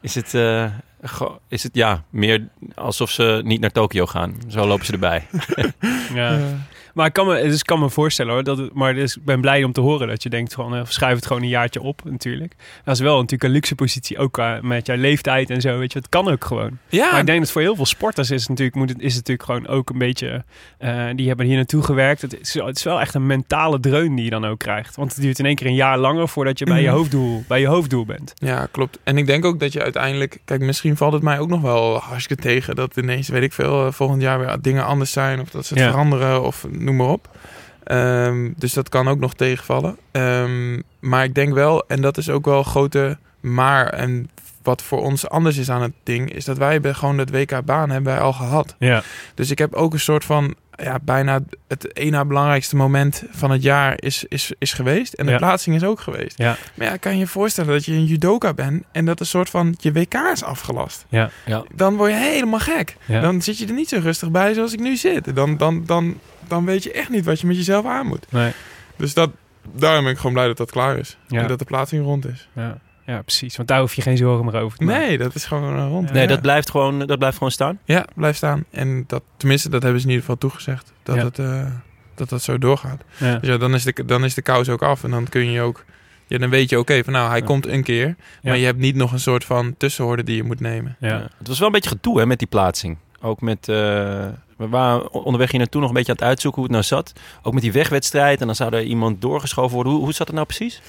is, 0.01 0.15
het, 0.15 0.33
eh, 0.33 0.65
is 1.47 1.63
het 1.63 1.75
ja, 1.75 2.03
meer 2.09 2.47
alsof 2.75 3.09
ze 3.09 3.41
niet 3.43 3.59
naar 3.59 3.71
Tokio 3.71 4.05
gaan. 4.05 4.35
Zo 4.47 4.67
lopen 4.67 4.85
ze 4.85 4.91
erbij. 4.91 5.27
Ja. 6.13 6.39
Maar 6.93 7.05
ik 7.07 7.13
kan 7.13 7.27
me, 7.27 7.41
dus 7.43 7.59
ik 7.59 7.65
kan 7.65 7.79
me 7.79 7.89
voorstellen 7.89 8.33
hoor. 8.33 8.43
Dat 8.43 8.57
het, 8.57 8.73
maar 8.73 8.93
dus, 8.93 9.15
ik 9.17 9.25
ben 9.25 9.41
blij 9.41 9.63
om 9.63 9.71
te 9.71 9.81
horen 9.81 10.07
dat 10.07 10.23
je 10.23 10.29
denkt 10.29 10.53
van 10.53 10.75
eh, 10.75 10.81
schuif 10.85 11.15
het 11.15 11.25
gewoon 11.25 11.41
een 11.41 11.47
jaartje 11.47 11.81
op 11.81 12.01
natuurlijk. 12.03 12.53
Dat 12.83 12.93
is 12.95 13.01
wel 13.01 13.15
natuurlijk 13.15 13.43
een 13.43 13.49
luxe 13.51 13.75
positie 13.75 14.17
ook 14.17 14.31
qua- 14.31 14.59
met 14.61 14.85
jouw 14.85 14.97
leeftijd 14.97 15.49
en 15.49 15.61
zo. 15.61 15.77
Weet 15.77 15.93
je, 15.93 15.99
het 15.99 16.09
kan 16.09 16.29
ook 16.31 16.45
gewoon. 16.45 16.77
Ja, 16.89 17.11
Maar 17.11 17.19
ik 17.19 17.25
denk 17.25 17.39
dat 17.39 17.51
voor 17.51 17.61
heel 17.61 17.75
veel 17.75 17.85
sporters 17.85 18.31
is 18.31 18.39
het 18.39 18.49
natuurlijk, 18.49 18.77
moet 18.77 18.89
het, 18.89 18.99
is 18.99 19.15
het 19.15 19.27
natuurlijk 19.27 19.43
gewoon 19.65 19.67
ook 19.77 19.89
een 19.89 19.97
beetje. 19.97 20.43
eh, 20.77 21.05
die 21.15 21.27
hebben 21.27 21.45
hier 21.45 21.55
naartoe 21.55 21.83
gewerkt. 21.83 22.21
Het 22.21 22.39
is, 22.41 22.53
het 22.53 22.77
is 22.77 22.83
wel 22.83 22.99
echt 22.99 23.13
een 23.13 23.25
mentale 23.25 23.79
dreun 23.79 24.15
die 24.15 24.23
je 24.25 24.29
dan 24.31 24.45
ook 24.45 24.59
krijgt. 24.59 24.95
Want 24.95 25.13
het 25.13 25.21
duurt 25.21 25.39
in 25.39 25.45
één 25.45 25.55
keer 25.55 25.67
een 25.67 25.75
jaar 25.75 25.97
langer 25.97 26.27
voordat 26.27 26.59
je 26.59 26.65
bij 26.65 26.81
je 26.81 26.87
Mhm. 26.87 26.95
hoofddoel, 26.95 27.43
bij 27.47 27.59
je 27.59 27.67
hoofddoel 27.67 28.05
bent. 28.05 28.33
Ja, 28.35 28.67
klopt. 28.71 28.99
En 29.03 29.17
ik 29.17 29.25
denk 29.25 29.45
ook 29.45 29.59
dat 29.59 29.73
je 29.73 29.81
uiteindelijk... 29.83 30.39
Kijk, 30.45 30.61
misschien 30.61 30.97
valt 30.97 31.13
het 31.13 31.21
mij 31.21 31.39
ook 31.39 31.49
nog 31.49 31.61
wel 31.61 31.97
hartstikke 31.97 32.43
tegen... 32.43 32.75
dat 32.75 32.97
ineens, 32.97 33.27
weet 33.27 33.43
ik 33.43 33.53
veel, 33.53 33.85
eh, 33.85 33.91
volgend 33.91 34.21
jaar 34.21 34.39
weer 34.39 34.57
dingen 34.61 34.85
anders 34.85 35.11
zijn... 35.11 35.39
of 35.41 35.49
dat 35.49 35.65
ze 35.65 35.73
het 35.73 35.83
Ja. 35.83 35.89
veranderen 35.89 36.43
of 36.43 36.65
noem 36.83 36.95
maar 36.95 37.07
op. 37.07 37.37
Ehm, 37.83 38.51
dus 38.55 38.73
dat 38.73 38.89
kan 38.89 39.07
ook 39.07 39.19
nog 39.19 39.33
tegenvallen. 39.33 39.97
Ehm, 40.11 40.79
maar 40.99 41.23
ik 41.23 41.35
denk 41.35 41.53
wel, 41.53 41.87
en 41.87 42.01
dat 42.01 42.17
is 42.17 42.29
ook 42.29 42.45
wel 42.45 42.57
een 42.57 42.65
grote 42.65 43.17
maar... 43.39 43.87
en 43.87 44.29
wat 44.63 44.81
voor 44.81 45.01
ons 45.01 45.29
anders 45.29 45.57
is 45.57 45.69
aan 45.69 45.81
het 45.81 45.93
ding... 46.03 46.33
is 46.33 46.45
dat 46.45 46.57
wij 46.57 46.79
gewoon 46.81 47.17
het 47.17 47.31
WK-baan 47.31 47.89
hebben 47.89 48.13
wij 48.13 48.21
al 48.21 48.33
gehad. 48.33 48.75
Ja, 48.79 49.03
Dus 49.35 49.51
ik 49.51 49.57
heb 49.57 49.73
ook 49.73 49.93
een 49.93 49.99
soort 49.99 50.25
van, 50.25 50.55
ja, 50.75 50.99
bijna 51.01 51.39
het 51.67 51.93
één 51.93 52.11
na 52.11 52.25
belangrijkste 52.25 52.75
moment 52.75 53.23
van 53.31 53.51
het 53.51 53.63
jaar 53.63 53.93
is, 54.01 54.23
is, 54.27 54.51
is 54.57 54.73
geweest. 54.73 55.13
En 55.13 55.25
de 55.25 55.31
Ja. 55.31 55.37
plaatsing 55.37 55.75
is 55.75 55.83
ook 55.83 55.99
geweest. 55.99 56.37
Ja. 56.37 56.57
Maar 56.73 56.87
ja, 56.87 56.97
kan 56.97 57.11
je 57.13 57.17
je 57.19 57.27
voorstellen 57.27 57.73
dat 57.73 57.85
je 57.85 57.91
een 57.91 58.05
judoka 58.05 58.53
bent 58.53 58.83
en 58.91 59.05
dat 59.05 59.19
een 59.19 59.25
soort 59.25 59.49
van 59.49 59.75
je 59.79 59.91
WK 59.91 60.13
is 60.13 60.43
afgelast. 60.43 61.05
Ja. 61.09 61.29
Ja. 61.45 61.63
Dan 61.75 61.95
word 61.95 62.11
je 62.11 62.17
helemaal 62.17 62.59
gek. 62.59 62.95
Ja. 63.05 63.21
Dan 63.21 63.41
zit 63.41 63.57
je 63.57 63.65
er 63.67 63.73
niet 63.73 63.89
zo 63.89 63.99
rustig 64.01 64.31
bij 64.31 64.53
zoals 64.53 64.73
ik 64.73 64.79
nu 64.79 64.95
zit. 64.95 65.35
Dan, 65.35 65.57
dan, 65.57 65.83
dan, 65.85 66.19
dan 66.47 66.65
weet 66.65 66.83
je 66.83 66.91
echt 66.91 67.09
niet 67.09 67.25
wat 67.25 67.39
je 67.39 67.47
met 67.47 67.55
jezelf 67.55 67.85
aan 67.85 68.07
moet. 68.07 68.25
nee. 68.29 68.51
Dus 68.95 69.13
dat, 69.13 69.29
daarom 69.75 70.03
ben 70.03 70.11
ik 70.11 70.17
gewoon 70.17 70.33
blij 70.33 70.47
dat 70.47 70.57
dat 70.57 70.71
klaar 70.71 70.97
is. 70.97 71.17
Ja. 71.27 71.41
En 71.41 71.47
dat 71.47 71.59
de 71.59 71.65
plaatsing 71.65 72.03
rond 72.03 72.25
is. 72.27 72.47
Ja. 72.53 72.77
Ja, 73.05 73.21
precies. 73.21 73.55
Want 73.55 73.67
daar 73.67 73.79
hoef 73.79 73.93
je 73.93 74.01
geen 74.01 74.17
zorgen 74.17 74.45
meer 74.45 74.61
over 74.61 74.77
te 74.77 74.83
maken. 74.83 75.07
Nee, 75.07 75.17
dat 75.17 75.35
is 75.35 75.45
gewoon 75.45 75.75
eh, 75.77 75.87
rond. 75.87 76.07
Ja. 76.07 76.13
Nee, 76.13 76.21
Ja. 76.21 76.27
dat 76.27 76.41
blijft, 76.41 76.69
gewoon, 76.71 76.99
dat 76.99 77.17
blijft 77.17 77.37
gewoon 77.37 77.51
staan. 77.51 77.79
Ja, 77.85 78.05
blijf 78.15 78.35
staan. 78.35 78.65
En 78.71 79.03
dat, 79.07 79.23
tenminste, 79.37 79.69
dat 79.69 79.81
hebben 79.83 80.01
ze 80.01 80.07
in 80.07 80.13
ieder 80.13 80.25
geval 80.29 80.49
toegezegd. 80.49 80.93
Dat, 81.03 81.15
Ja. 81.15 81.23
het, 81.23 81.39
eh, 81.39 81.65
dat 82.15 82.29
dat 82.29 82.41
zo 82.41 82.57
doorgaat. 82.57 83.03
Ja. 83.17 83.37
Dus 83.37 83.49
ja, 83.49 83.57
dan 83.57 83.73
is, 83.73 83.83
de, 83.83 84.05
dan 84.05 84.23
is 84.23 84.33
de 84.33 84.41
kous 84.41 84.69
ook 84.69 84.81
af. 84.81 85.03
En 85.03 85.11
dan 85.11 85.29
kun 85.29 85.51
je 85.51 85.61
ook... 85.61 85.85
Ja, 86.27 86.37
dan 86.37 86.49
weet 86.49 86.69
je, 86.69 86.79
oké, 86.79 87.03
van 87.03 87.13
nou, 87.13 87.29
hij 87.29 87.39
Ja. 87.39 87.45
komt 87.45 87.67
een 87.67 87.83
keer. 87.83 88.05
Maar 88.43 88.53
Ja. 88.53 88.59
je 88.59 88.65
hebt 88.65 88.79
niet 88.79 88.95
nog 88.95 89.11
een 89.11 89.19
soort 89.19 89.45
van 89.45 89.75
tussenhoorde 89.77 90.23
die 90.23 90.35
je 90.35 90.43
moet 90.43 90.59
nemen. 90.59 90.95
Ja. 90.99 91.07
Ja. 91.07 91.27
Het 91.37 91.47
was 91.47 91.57
wel 91.59 91.67
een 91.67 91.73
beetje 91.73 91.89
gedoe 91.89 92.19
hè, 92.19 92.25
met 92.25 92.39
die 92.39 92.47
plaatsing. 92.47 92.97
Ook 93.21 93.41
met, 93.41 93.69
eh, 93.69 94.25
we 94.57 94.67
waren 94.67 95.11
onderweg 95.11 95.51
hier 95.51 95.59
naartoe 95.59 95.81
nog 95.81 95.89
een 95.89 95.95
beetje 95.95 96.11
aan 96.11 96.17
het 96.17 96.27
uitzoeken 96.27 96.61
hoe 96.61 96.71
het 96.71 96.79
nou 96.79 97.01
zat. 97.01 97.19
Ook 97.41 97.53
met 97.53 97.61
die 97.61 97.71
wegwedstrijd 97.71 98.41
en 98.41 98.45
dan 98.45 98.55
zou 98.55 98.75
er 98.75 98.83
iemand 98.83 99.21
doorgeschoven 99.21 99.75
worden. 99.75 99.93
Hoe, 99.93 100.03
hoe 100.03 100.13
zat 100.13 100.27
het 100.27 100.35
nou 100.35 100.47
precies? 100.47 100.81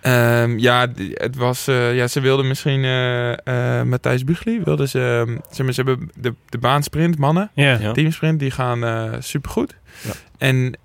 Ehm, 0.00 0.58
ja, 0.58 0.92
het 1.14 1.36
was, 1.36 1.68
eh, 1.68 1.96
ja, 1.96 2.06
ze 2.06 2.20
wilden 2.20 2.48
misschien 2.48 2.84
eh, 2.84 3.78
eh, 3.78 3.86
Matthijs 3.86 4.24
Bugli. 4.24 4.60
Wilden 4.64 4.88
ze, 4.88 5.24
ehm, 5.26 5.38
ze, 5.54 5.72
ze 5.72 5.82
hebben 5.82 6.10
de, 6.14 6.34
de 6.48 6.58
baansprint, 6.58 7.18
mannen. 7.18 7.50
Ja. 7.54 7.92
teamsprint, 7.92 8.38
die 8.38 8.50
gaan 8.50 8.84
eh 8.84 9.12
supergoed. 9.18 9.74
Ja. 10.02 10.12
En 10.38 10.76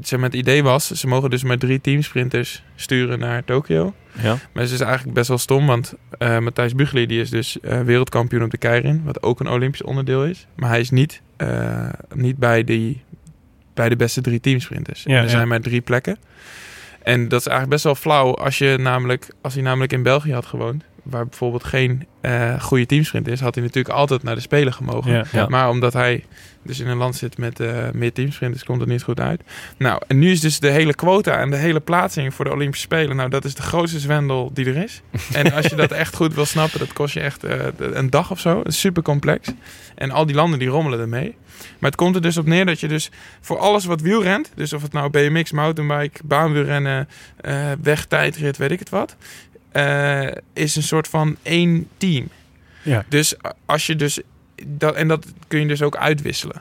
zeg 0.00 0.18
maar, 0.18 0.28
het 0.28 0.38
idee 0.38 0.62
was, 0.62 0.90
ze 0.90 1.06
mogen 1.06 1.30
dus 1.30 1.42
maar 1.42 1.58
drie 1.58 1.80
teamsprinters 1.80 2.62
sturen 2.74 3.18
naar 3.18 3.44
Tokio. 3.44 3.94
Ja. 4.22 4.38
Maar 4.52 4.62
het 4.62 4.72
is 4.72 4.80
eigenlijk 4.80 5.14
best 5.14 5.28
wel 5.28 5.38
stom, 5.38 5.66
want 5.66 5.94
eh, 6.18 6.38
Matthijs 6.38 6.74
Bugli 6.74 7.06
die 7.06 7.20
is 7.20 7.30
dus 7.30 7.60
eh, 7.60 7.80
wereldkampioen 7.80 8.42
op 8.42 8.50
de 8.50 8.58
Keirin, 8.58 9.02
wat 9.04 9.22
ook 9.22 9.40
een 9.40 9.48
Olympisch 9.48 9.82
onderdeel 9.82 10.24
is. 10.24 10.46
Maar 10.56 10.68
hij 10.68 10.80
is 10.80 10.90
niet, 10.90 11.22
eh, 11.40 11.88
niet 12.14 12.36
bij, 12.36 12.64
die, 12.64 13.02
bij 13.74 13.88
de 13.88 13.96
beste 13.96 14.20
drie 14.20 14.40
teamsprinters. 14.40 15.02
Ja, 15.02 15.16
er 15.16 15.22
ja. 15.22 15.28
zijn 15.28 15.48
maar 15.48 15.60
drie 15.60 15.80
plekken. 15.80 16.18
En 17.02 17.28
dat 17.28 17.40
is 17.40 17.46
eigenlijk 17.46 17.70
best 17.70 17.84
wel 17.84 17.94
flauw 17.94 18.34
als, 18.34 18.58
je 18.58 18.76
namelijk, 18.80 19.28
als 19.40 19.54
hij 19.54 19.62
namelijk 19.62 19.92
in 19.92 20.02
België 20.02 20.32
had 20.32 20.46
gewoond, 20.46 20.84
waar 21.02 21.26
bijvoorbeeld 21.26 21.64
geen 21.64 22.06
eh, 22.20 22.60
goede 22.60 22.86
teamsprint 22.86 23.28
is, 23.28 23.40
had 23.40 23.54
hij 23.54 23.64
natuurlijk 23.64 23.94
altijd 23.94 24.22
naar 24.22 24.34
de 24.34 24.40
Spelen 24.40 24.72
gemogen. 24.72 25.26
Ja. 25.32 25.48
Maar 25.48 25.68
omdat 25.68 25.92
hij 25.92 26.24
dus 26.62 26.78
in 26.80 26.88
een 26.88 26.96
land 26.96 27.16
zit 27.16 27.38
met 27.38 27.60
eh, 27.60 27.90
meer 27.92 28.12
teamsprinters, 28.12 28.64
komt 28.64 28.80
het 28.80 28.88
niet 28.88 29.02
goed 29.02 29.20
uit. 29.20 29.42
Nou, 29.76 30.02
en 30.06 30.18
nu 30.18 30.30
is 30.30 30.40
dus 30.40 30.60
de 30.60 30.70
hele 30.70 30.94
quota 30.94 31.38
en 31.38 31.50
de 31.50 31.56
hele 31.56 31.80
plaatsing 31.80 32.34
voor 32.34 32.44
de 32.44 32.52
Olympische 32.52 32.84
Spelen. 32.84 33.16
Nou, 33.16 33.30
dat 33.30 33.44
is 33.44 33.54
de 33.54 33.62
grootste 33.62 33.98
zwendel 33.98 34.50
die 34.52 34.66
er 34.66 34.76
is. 34.76 35.00
en 35.32 35.52
als 35.52 35.66
je 35.66 35.76
dat 35.76 35.92
echt 35.92 36.14
goed 36.14 36.34
wil 36.34 36.44
snappen, 36.44 36.78
dat 36.78 36.92
kost 36.92 37.14
je 37.14 37.20
echt 37.20 37.44
eh, 37.44 37.66
een 37.78 38.10
dag 38.10 38.30
of 38.30 38.40
zo. 38.40 38.62
Super 38.64 39.02
complex. 39.02 39.48
En 39.94 40.10
al 40.10 40.26
die 40.26 40.34
landen 40.34 40.58
die 40.58 40.68
rommelen 40.68 41.00
ermee. 41.00 41.36
Maar 41.78 41.90
het 41.90 41.98
komt 42.00 42.14
er 42.14 42.22
dus 42.22 42.36
op 42.36 42.46
neer 42.46 42.66
dat 42.66 42.80
je 42.80 42.88
dus 42.88 43.10
voor 43.40 43.58
alles 43.58 43.84
wat 43.84 44.00
wielrent, 44.00 44.50
dus 44.54 44.72
of 44.72 44.82
het 44.82 44.92
nou 44.92 45.10
BMX, 45.10 45.52
mountainbike, 45.52 46.20
baanwielrennen, 46.24 47.08
eh 47.36 47.72
wegtijdrit, 47.82 48.56
weet 48.56 48.70
ik 48.70 48.78
het 48.78 48.88
wat, 48.88 49.16
is 50.52 50.76
een 50.76 50.82
soort 50.82 51.08
van 51.08 51.36
één 51.42 51.88
team. 51.96 52.28
Ja. 52.82 53.04
Dus 53.08 53.34
als 53.66 53.86
je 53.86 53.96
dus 53.96 54.20
dat 54.66 54.94
en 54.94 55.08
dat 55.08 55.26
kun 55.48 55.60
je 55.60 55.66
dus 55.66 55.82
ook 55.82 55.96
uitwisselen. 55.96 56.60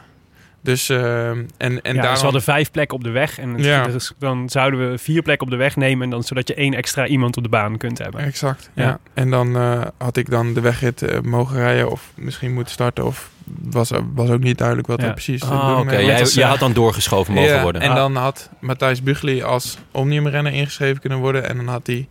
Dus 0.62 0.90
eh, 0.90 1.30
en 1.30 1.48
en 1.58 1.72
ja, 1.72 1.80
dus 1.82 1.94
daarom, 1.94 2.14
we 2.16 2.20
hadden 2.24 2.42
vijf 2.42 2.72
plekken 2.72 2.98
op 2.98 3.04
de 3.04 3.10
weg. 3.10 3.40
En 3.40 3.58
Ja. 3.58 3.88
dan 4.18 4.50
zouden 4.50 4.92
we 4.92 4.98
vier 4.98 5.22
plekken 5.22 5.46
op 5.46 5.52
de 5.52 5.58
weg 5.60 5.76
nemen. 5.76 6.04
En 6.04 6.10
dan, 6.10 6.24
zodat 6.24 6.48
je 6.48 6.54
één 6.54 6.74
extra 6.74 7.08
iemand 7.08 7.38
op 7.38 7.44
de 7.44 7.50
baan 7.50 7.78
kunt 7.78 7.98
hebben. 7.98 8.22
Exact. 8.22 8.70
Ja. 8.74 8.84
Ja. 8.84 9.00
En 9.14 9.30
dan 9.30 9.56
eh, 9.58 9.82
had 9.98 10.18
ik 10.18 10.30
dan 10.30 10.54
de 10.54 10.62
wegrit 10.62 11.02
eh, 11.02 11.20
mogen 11.22 11.56
rijden 11.58 11.92
of 11.92 12.12
misschien 12.16 12.54
moeten 12.54 12.74
starten 12.74 13.06
of 13.06 13.30
was, 13.62 13.92
was 14.14 14.30
ook 14.30 14.40
niet 14.44 14.58
duidelijk 14.58 14.88
wat 14.88 15.02
Ja. 15.02 15.08
er 15.08 15.14
precies 15.14 15.44
Ah, 15.44 15.50
bedoeling 15.50 15.80
oké. 15.80 15.96
mee 15.96 16.06
Jij, 16.34 16.46
had 16.48 16.60
dan 16.60 16.74
doorgeschoven 16.74 17.34
mogen 17.34 17.50
Ja, 17.56 17.62
worden. 17.62 17.82
En 17.82 17.90
Ah. 17.90 17.96
dan 17.96 18.16
had 18.16 18.50
Matthijs 18.60 19.04
Bugli 19.04 19.44
als 19.44 19.78
omniumrenner 19.92 20.54
ingeschreven 20.54 21.02
kunnen 21.02 21.20
worden 21.20 21.50
en 21.50 21.56
dan 21.58 21.68
had 21.68 21.88
hij 21.88 22.08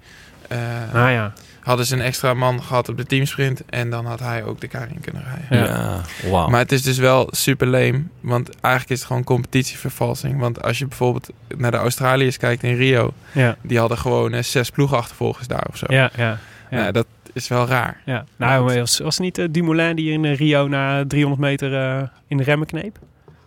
eh, 0.49 0.59
Ah 0.95 1.11
ja. 1.13 1.33
Hadden 1.69 1.87
ze 1.87 1.95
een 1.95 2.01
extra 2.01 2.35
man 2.35 2.63
gehad 2.63 2.89
op 2.89 2.97
de 2.97 3.05
teamsprint 3.05 3.63
en 3.65 3.91
dan 3.91 4.07
had 4.07 4.21
hij 4.21 4.45
ook 4.45 4.61
de 4.61 4.69
Karin 4.69 5.01
kunnen 5.01 5.23
rijden. 5.25 5.73
Ja. 5.73 5.79
ja. 6.23 6.31
Wauw. 6.31 6.49
Maar 6.49 6.61
het 6.61 6.73
is 6.73 6.83
dus 6.83 6.99
wel 6.99 7.29
super 7.31 7.67
lame. 7.67 8.03
Want 8.21 8.51
eigenlijk 8.61 8.91
is 8.93 8.99
het 8.99 9.07
gewoon 9.07 9.25
competitievervalsing. 9.25 10.39
Want 10.41 10.63
als 10.63 10.79
je 10.79 10.87
bijvoorbeeld 10.87 11.31
naar 11.57 11.71
de 11.71 11.77
Australiërs 11.77 12.37
kijkt 12.37 12.63
in 12.63 12.77
Rio. 12.77 13.13
Ja. 13.33 13.57
Die 13.63 13.79
hadden 13.79 13.99
gewoon 13.99 14.33
eh, 14.33 14.43
zes 14.43 14.71
ploegachtervolgers 14.71 15.47
daar 15.47 15.67
of 15.71 15.77
zo. 15.77 15.87
Ja, 15.89 16.11
ja. 16.17 16.39
Ja. 16.71 16.79
Ja, 16.79 16.93
dat 16.93 17.07
is 17.33 17.49
wel 17.49 17.67
raar. 17.67 18.01
Ja, 18.05 18.25
nou, 18.37 18.65
was, 18.65 18.99
was 18.99 19.15
het 19.15 19.25
niet 19.25 19.39
eh, 19.39 19.47
Dumoulin 19.51 19.97
die 19.97 20.13
in 20.13 20.25
eh, 20.25 20.37
Rio 20.37 20.69
na 20.69 21.07
300 21.07 21.41
meter 21.43 21.73
in 22.27 22.37
de 22.37 22.43
remmen 22.43 22.67
kneep? 22.67 22.99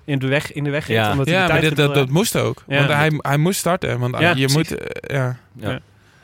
In 0.05 0.19
de 0.19 0.27
weg, 0.27 0.53
in 0.53 0.63
de 0.63 0.69
weg 0.69 0.87
Ja. 0.87 1.11
omdat 1.11 1.25
hij 1.25 1.35
Ja, 1.35 1.45
de 1.45 1.51
maar 1.51 1.61
dit, 1.61 1.75
dat, 1.75 1.93
dat 1.93 2.09
moest 2.09 2.37
ook. 2.37 2.63
Ja. 2.67 2.77
Want 2.77 2.89
hij, 2.89 3.11
hij 3.17 3.37
moest 3.37 3.59
starten. 3.59 3.99
Want 3.99 4.19
Ja, 4.19 4.29
je 4.29 4.35
precies. 4.35 4.55
moet... 4.55 4.75
ja. 5.01 5.37
Ja. 5.55 5.79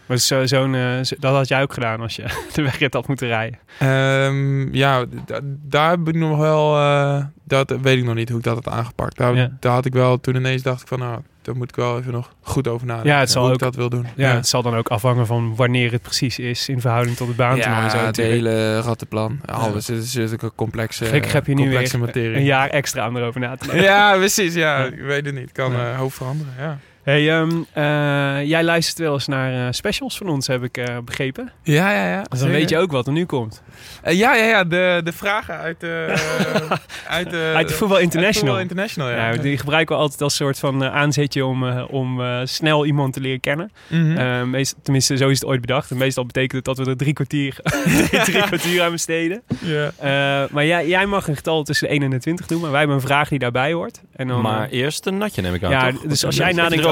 Maar 0.08 0.18
zo, 0.18 0.46
zo'n, 0.46 0.76
eh, 0.76 1.02
zo- 1.04 1.16
dat 1.20 1.34
had 1.36 1.48
jij 1.48 1.62
ook 1.62 1.74
gedaan 1.74 2.02
als 2.02 2.16
je 2.16 2.24
de 2.54 2.62
wegrit 2.62 2.94
had 2.94 3.08
moeten 3.08 3.28
rijden. 3.28 3.60
Ehm, 3.80 4.74
ja, 4.76 5.06
daar 5.46 5.90
heb 5.90 6.08
ik 6.08 6.16
nog 6.16 6.38
wel... 6.38 6.78
eh, 6.78 7.24
dat 7.44 7.74
weet 7.82 7.98
ik 7.98 8.04
nog 8.04 8.16
niet 8.16 8.30
hoe 8.30 8.38
ik 8.38 8.44
dat 8.44 8.56
had 8.64 8.68
aangepakt. 8.74 9.18
Daar, 9.18 9.36
Ja. 9.36 9.50
daar 9.60 9.74
had 9.74 9.86
ik 9.86 9.94
wel... 9.94 10.20
Toen 10.20 10.36
ineens 10.36 10.62
dacht 10.62 10.82
ik 10.82 10.88
van... 10.88 11.00
Nou, 11.00 11.20
daar 11.42 11.56
moet 11.56 11.70
ik 11.70 11.76
wel 11.76 12.00
even 12.00 12.12
nog 12.12 12.34
goed 12.42 12.68
over 12.68 12.88
nadenken. 12.88 13.12
Ja, 13.12 13.20
het 13.20 13.32
zal 13.32 13.42
hoe 13.42 13.50
ook- 13.52 13.58
ik 13.58 13.64
dat 13.64 13.76
wil 13.76 13.90
doen. 13.90 14.06
Ja, 14.16 14.34
het 14.36 14.48
zal 14.48 14.62
dan 14.62 14.76
ook 14.76 14.88
afhangen 14.88 15.26
van 15.26 15.56
wanneer 15.56 15.92
het 15.92 16.02
precies 16.02 16.40
is 16.40 16.70
in 16.70 16.82
verhouding 16.82 17.16
tot 17.18 17.36
baantoernooi 17.36 17.84
en 17.84 17.92
zo 17.92 17.98
het 17.98 18.18
hele 18.18 18.80
rattenplan. 18.80 19.40
Alles 19.46 19.90
is 19.90 20.14
natuurlijk 20.14 20.42
een 20.42 20.56
complexe, 20.56 21.06
Gelukkig 21.06 21.34
heb 21.34 21.48
je 21.48 21.54
nu 21.54 21.62
complexe 21.62 21.98
weer 21.98 22.06
materie. 22.06 22.36
een 22.36 22.44
jaar 22.44 22.70
extra 22.70 23.08
om 23.08 23.18
erover 23.18 23.40
na 23.40 23.56
te 23.56 23.66
denken. 23.68 23.84
Ja, 23.86 24.16
precies. 24.16 24.54
Ja, 24.54 24.80
Ja. 24.80 24.86
ik 24.86 25.00
weet 25.00 25.26
het 25.26 25.36
niet. 25.36 25.52
Kan 25.52 25.72
Ja. 25.72 25.92
eh 25.92 25.98
hoofd 25.98 26.16
veranderen. 26.18 26.54
Ja, 26.60 26.78
Hey, 27.08 27.32
ehm, 27.32 27.52
eh, 27.74 28.46
jij 28.46 28.64
luistert 28.64 28.98
wel 28.98 29.14
eens 29.14 29.28
naar 29.28 29.68
eh, 29.68 29.72
specials 29.72 30.18
van 30.18 30.28
ons, 30.28 30.48
heb 30.48 30.64
ik 30.64 30.78
eh, 30.78 30.98
begrepen. 31.06 31.52
ja, 31.64 31.92
ja. 31.92 32.10
ja 32.10 32.22
Dus 32.22 32.40
dan 32.40 32.50
weet 32.50 32.70
je 32.70 32.78
ook 32.78 32.92
wat 32.92 33.08
er 33.08 33.14
nu 33.14 33.26
komt. 33.26 33.62
Eh, 34.02 34.18
ja, 34.18 34.36
ja, 34.36 34.44
ja. 34.44 34.64
De, 34.64 35.02
de 35.04 35.12
vragen 35.12 35.58
uit, 35.58 35.84
eh 35.84 35.90
uit, 37.18 37.30
de 37.30 37.52
Uit 37.56 37.68
de 37.68 37.74
Voetbal 37.74 38.00
International. 38.00 38.56
Voetbal 38.56 38.60
International, 38.60 39.10
ja. 39.10 39.32
Ja, 39.32 39.38
die 39.42 39.58
gebruiken 39.58 39.96
we 39.96 40.02
altijd 40.02 40.22
als 40.22 40.36
soort 40.36 40.60
van 40.60 40.84
aanzetje 40.84 41.46
om, 41.46 41.68
eh, 41.68 41.84
om 41.90 42.22
eh, 42.22 42.40
snel 42.44 42.86
iemand 42.86 43.14
te 43.14 43.20
leren 43.20 43.40
kennen. 43.40 43.72
Mhm. 43.88 44.50
Meest, 44.50 44.76
tenminste, 44.82 45.18
zo 45.18 45.28
is 45.28 45.40
het 45.40 45.50
ooit 45.50 45.62
bedacht. 45.62 45.92
En 45.92 45.98
meestal 45.98 46.26
betekent 46.26 46.52
het 46.52 46.64
dat 46.64 46.78
we 46.78 46.92
er 46.92 46.98
drie 46.98 47.14
kwartier, 47.14 47.58
drie, 48.10 48.22
drie 48.24 48.42
kwartier 48.42 48.84
aan 48.84 48.92
besteden. 48.92 49.42
ja. 49.60 49.92
Eh, 49.98 50.50
maar 50.52 50.66
jij, 50.66 50.88
jij 50.88 51.06
mag 51.06 51.28
een 51.28 51.36
getal 51.36 51.64
tussen 51.64 51.88
de 51.88 51.94
1 51.94 52.04
en 52.04 52.10
de 52.10 52.20
20 52.20 52.46
doen. 52.48 52.62
Maar 52.62 52.70
wij 52.70 52.80
hebben 52.80 52.98
een 52.98 53.04
vraag 53.04 53.30
die 53.30 53.40
daarbij 53.40 53.74
hoort. 53.74 54.02
En 54.16 54.28
dan, 54.28 54.42
Maar 54.42 54.70
eerst 54.70 55.06
een 55.06 55.18
natje 55.18 55.42
neem 55.42 55.54
ik 55.54 55.64
aan, 55.64 55.70
ja, 55.72 55.92
toch? 55.92 56.02
dus 56.02 56.26
als 56.26 56.36
jij 56.36 56.52
nadenkt 56.52 56.86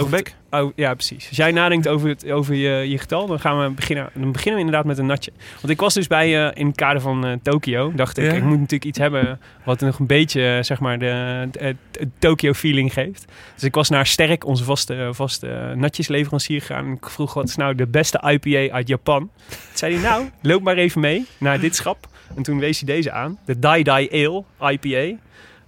oh, 0.51 0.71
ja, 0.75 0.93
precies. 0.93 1.27
Als 1.27 1.38
jij 1.38 1.51
nadenkt 1.51 1.88
over, 1.88 2.09
het, 2.09 2.31
over 2.31 2.55
je, 2.55 2.89
je 2.89 2.97
getal, 2.97 3.27
dan 3.27 3.39
gaan 3.39 3.63
we 3.63 3.69
beginnen. 3.69 4.09
Dan 4.13 4.31
beginnen 4.31 4.53
we 4.53 4.65
inderdaad 4.65 4.85
met 4.85 4.97
een 4.97 5.05
natje. 5.05 5.31
Want 5.62 5.69
ik 5.69 5.79
was 5.79 5.93
dus 5.93 6.07
bij 6.07 6.47
eh, 6.47 6.51
in 6.53 6.67
het 6.67 6.75
kader 6.75 7.01
van 7.01 7.25
eh, 7.25 7.31
Tokio. 7.43 7.91
Dacht 7.95 8.17
ik, 8.17 8.24
Ja. 8.25 8.31
ik 8.31 8.43
moet 8.43 8.57
natuurlijk 8.57 8.85
iets 8.85 8.97
hebben 8.97 9.39
wat 9.63 9.79
nog 9.79 10.00
een 10.00 10.05
beetje 10.05 10.55
eh, 10.55 10.63
zeg 10.63 10.79
maar 10.79 11.00
de, 11.00 11.47
de, 11.51 11.75
de 11.91 12.09
Tokio 12.19 12.53
feeling 12.53 12.93
geeft. 12.93 13.25
Dus 13.53 13.63
ik 13.63 13.75
was 13.75 13.89
naar 13.89 14.05
Sterk, 14.05 14.45
onze 14.45 14.63
vaste, 14.63 15.09
vaste 15.12 15.74
natjesleverancier 15.75 16.62
gegaan. 16.62 16.85
En 16.85 16.91
ik 16.91 17.09
vroeg 17.09 17.33
wat 17.33 17.47
is 17.47 17.55
nou 17.55 17.75
de 17.75 17.88
beste 17.88 18.21
IPA 18.41 18.74
uit 18.74 18.88
Japan. 18.88 19.29
Toen 19.47 19.57
zei 19.74 19.93
hij 19.93 20.03
nou, 20.03 20.29
loop 20.41 20.62
maar 20.62 20.77
even 20.77 21.01
mee 21.01 21.25
naar 21.38 21.59
dit 21.59 21.75
schap. 21.75 22.07
En 22.35 22.43
toen 22.43 22.59
wees 22.59 22.79
hij 22.81 22.95
deze 22.95 23.12
aan. 23.12 23.39
De 23.45 23.59
Dai 23.59 23.83
Dai 23.83 24.09
Ale 24.12 24.43
IPA. 24.71 25.17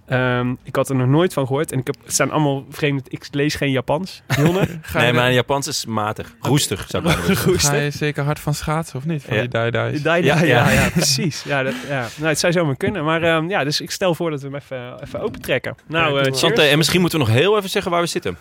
Ehm, 0.08 0.54
ik 0.62 0.76
had 0.76 0.88
er 0.88 0.96
nog 0.96 1.06
nooit 1.06 1.32
van 1.32 1.46
gehoord. 1.46 1.72
En 1.72 1.78
ik 1.78 1.86
heb, 1.86 1.96
het 2.04 2.14
zijn 2.14 2.30
allemaal 2.30 2.64
vreemd. 2.70 3.12
Ik 3.12 3.26
lees 3.30 3.54
geen 3.54 3.70
Japans. 3.70 4.22
Jonne? 4.44 4.66
Nee, 4.94 5.12
mijn 5.12 5.32
Japans 5.34 5.66
is 5.66 5.86
matig. 5.86 6.34
Roestig, 6.40 6.86
zou 6.88 7.08
ik 7.08 7.10
zeggen. 7.24 7.60
ga 7.60 7.74
je 7.74 7.90
zeker 7.90 8.24
hard 8.24 8.38
van 8.40 8.54
schaatsen 8.54 8.96
of 8.98 9.04
niet? 9.04 9.22
Van 9.22 9.34
Ja. 9.34 9.40
die 9.40 9.50
Dai 9.50 9.92
Ja, 9.92 9.98
Dai, 10.02 10.24
ja, 10.24 10.42
ja. 10.42 10.70
ja, 10.70 10.88
precies. 10.90 11.42
Ja, 11.42 11.62
dat, 11.62 11.74
ja. 11.88 12.06
Nou, 12.16 12.28
het 12.28 12.38
zou 12.38 12.52
zomaar 12.52 12.76
kunnen. 12.76 13.04
Maar 13.04 13.22
ehm, 13.22 13.48
ja, 13.48 13.64
dus 13.64 13.80
ik 13.80 13.90
stel 13.90 14.14
voor 14.14 14.30
dat 14.30 14.40
we 14.40 14.46
hem 14.46 14.56
even, 14.56 15.02
even 15.02 15.20
opentrekken. 15.20 15.76
Nou, 15.86 16.06
eh, 16.08 16.12
maar. 16.14 16.24
cheers. 16.24 16.58
Eh, 16.58 16.70
en 16.72 16.76
misschien 16.78 17.00
moeten 17.00 17.18
we 17.18 17.24
nog 17.24 17.34
heel 17.34 17.56
even 17.56 17.70
zeggen 17.70 17.90
waar 17.90 18.00
we 18.00 18.06
zitten. 18.06 18.36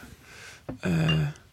Eh, 0.80 0.92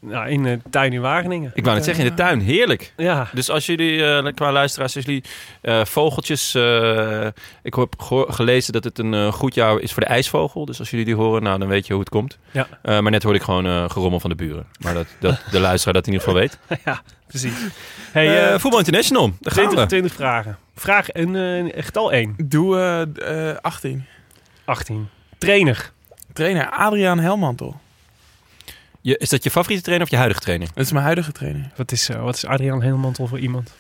Nou, 0.06 0.28
in 0.28 0.42
de 0.42 0.60
tuin 0.70 0.92
in 0.92 1.00
Wageningen. 1.00 1.50
Ik 1.54 1.64
wou 1.64 1.76
net 1.76 1.84
zeggen, 1.84 2.04
in 2.04 2.10
de 2.10 2.16
tuin. 2.16 2.40
Heerlijk. 2.40 2.92
Ja, 2.96 3.28
Dus 3.32 3.50
als 3.50 3.66
jullie, 3.66 4.04
eh, 4.06 4.32
qua 4.34 4.52
luisteraars, 4.52 4.94
als 4.96 5.04
jullie 5.04 5.24
eh, 5.60 5.84
vogeltjes... 5.84 6.54
eh, 6.54 7.26
ik 7.62 7.74
heb 7.74 7.94
gelezen 8.28 8.72
dat 8.72 8.84
het 8.84 8.98
een 8.98 9.32
goed 9.32 9.54
jaar 9.54 9.78
is 9.80 9.92
voor 9.92 10.02
de 10.02 10.08
ijsvogel. 10.08 10.64
Dus 10.64 10.78
als 10.78 10.90
jullie 10.90 11.04
die 11.04 11.14
horen, 11.14 11.42
nou, 11.42 11.58
dan 11.58 11.68
weet 11.68 11.86
je 11.86 11.92
hoe 11.92 12.00
het 12.02 12.10
komt. 12.10 12.38
Ja. 12.50 12.66
Eh, 12.82 13.00
maar 13.00 13.10
net 13.10 13.22
hoorde 13.22 13.38
ik 13.38 13.44
gewoon 13.44 13.66
eh, 13.66 13.90
gerommel 13.90 14.20
van 14.20 14.30
de 14.30 14.36
buren. 14.36 14.66
Maar 14.78 14.94
dat, 14.94 15.06
dat 15.18 15.40
de 15.50 15.60
luisteraar 15.60 15.94
dat 15.94 16.06
in 16.06 16.12
ieder 16.12 16.26
geval 16.28 16.40
weet. 16.42 16.58
ja, 16.84 17.02
precies. 17.26 17.54
Hey, 18.12 18.52
eh, 18.52 18.58
Voetbal 18.58 18.78
International, 18.78 19.26
daar 19.40 19.52
gaan 19.52 19.64
20, 19.64 19.80
we. 19.80 19.86
20 19.86 20.12
vragen. 20.14 20.58
Vraag 20.74 21.06
een, 21.12 21.36
eh, 21.36 21.82
getal 21.84 22.12
1. 22.12 22.34
doe 22.44 22.78
eh, 23.22 23.50
eh, 23.50 23.56
18. 23.60 24.04
18. 24.64 25.08
Trainer. 25.38 25.90
Trainer 26.32 26.70
Adriaan 26.70 27.18
Helmantel. 27.18 27.80
Je, 29.04 29.16
is 29.16 29.28
dat 29.28 29.44
je 29.44 29.50
favoriete 29.50 29.82
trainer 29.82 30.06
of 30.06 30.12
je 30.12 30.18
huidige 30.18 30.40
trainer? 30.40 30.68
Dat 30.74 30.84
is 30.84 30.92
mijn 30.92 31.04
huidige 31.04 31.32
trainer. 31.32 31.70
Wat 31.76 31.92
is, 31.92 32.08
eh, 32.08 32.22
wat 32.22 32.34
is 32.34 32.44
Adriaan 32.46 32.82
Helmantel 32.82 33.26
voor 33.26 33.38
iemand? 33.38 33.74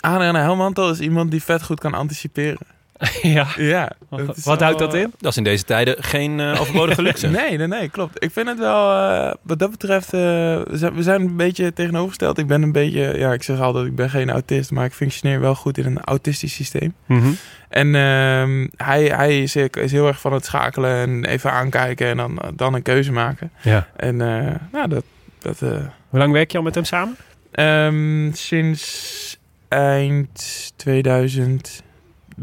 Adriaan 0.00 0.34
Helmantel 0.34 0.90
is 0.90 1.00
iemand 1.00 1.30
die 1.30 1.42
vet 1.42 1.62
goed 1.62 1.80
kan 1.80 1.94
anticiperen. 1.94 2.58
ja. 3.22 3.46
Ja. 3.56 3.92
Wat, 4.08 4.44
wel, 4.44 4.58
houdt 4.58 4.78
dat 4.78 4.94
eh, 4.94 5.00
in? 5.00 5.12
Dat 5.18 5.30
is 5.30 5.36
in 5.36 5.44
deze 5.44 5.64
tijden 5.64 6.02
geen 6.02 6.40
eh, 6.40 6.60
overbodige 6.60 7.02
luxe. 7.08 7.28
Nee, 7.28 7.56
nee, 7.56 7.66
nee, 7.66 7.88
klopt. 7.88 8.24
Ik 8.24 8.30
vind 8.32 8.48
het 8.48 8.58
wel, 8.58 8.92
eh, 8.92 9.34
wat 9.42 9.58
dat 9.58 9.70
betreft, 9.70 10.12
eh, 10.12 10.20
we, 10.20 11.02
zijn, 11.02 11.20
een 11.20 11.36
beetje 11.36 11.72
tegenovergesteld. 11.72 12.38
Ik 12.38 12.46
ben 12.46 12.62
een 12.62 12.72
beetje, 12.72 13.18
ja, 13.18 13.32
ik 13.32 13.42
zeg 13.42 13.60
altijd, 13.60 13.86
ik 13.86 13.94
ben 13.94 14.10
geen 14.10 14.30
autist, 14.30 14.70
maar 14.70 14.84
ik 14.84 14.92
functioneer 14.92 15.40
wel 15.40 15.54
goed 15.54 15.78
in 15.78 15.86
een 15.86 16.00
autistisch 16.00 16.54
systeem. 16.54 16.94
Mhm. 17.06 17.30
En 17.70 17.94
ehm, 17.94 18.66
hij, 18.76 19.04
hij 19.04 19.42
is, 19.42 19.56
is 19.56 19.92
heel 19.92 20.06
erg 20.06 20.20
van 20.20 20.32
het 20.32 20.44
schakelen 20.44 20.96
en 20.96 21.24
even 21.24 21.52
aankijken 21.52 22.06
en 22.06 22.16
dan, 22.16 22.38
dan 22.54 22.74
een 22.74 22.82
keuze 22.82 23.12
maken. 23.12 23.50
Ja. 23.62 23.88
En 23.96 24.20
eh, 24.20 24.54
nou, 24.72 24.88
dat, 24.88 25.04
dat 25.38 25.62
eh, 25.62 25.70
Hoe 26.08 26.18
lang 26.18 26.32
werk 26.32 26.50
je 26.50 26.58
al 26.58 26.64
met 26.64 26.74
hem 26.74 26.84
samen? 26.84 27.16
ehm, 27.50 28.32
sinds 28.32 29.38
eind 29.68 30.72
2000, 30.76 31.82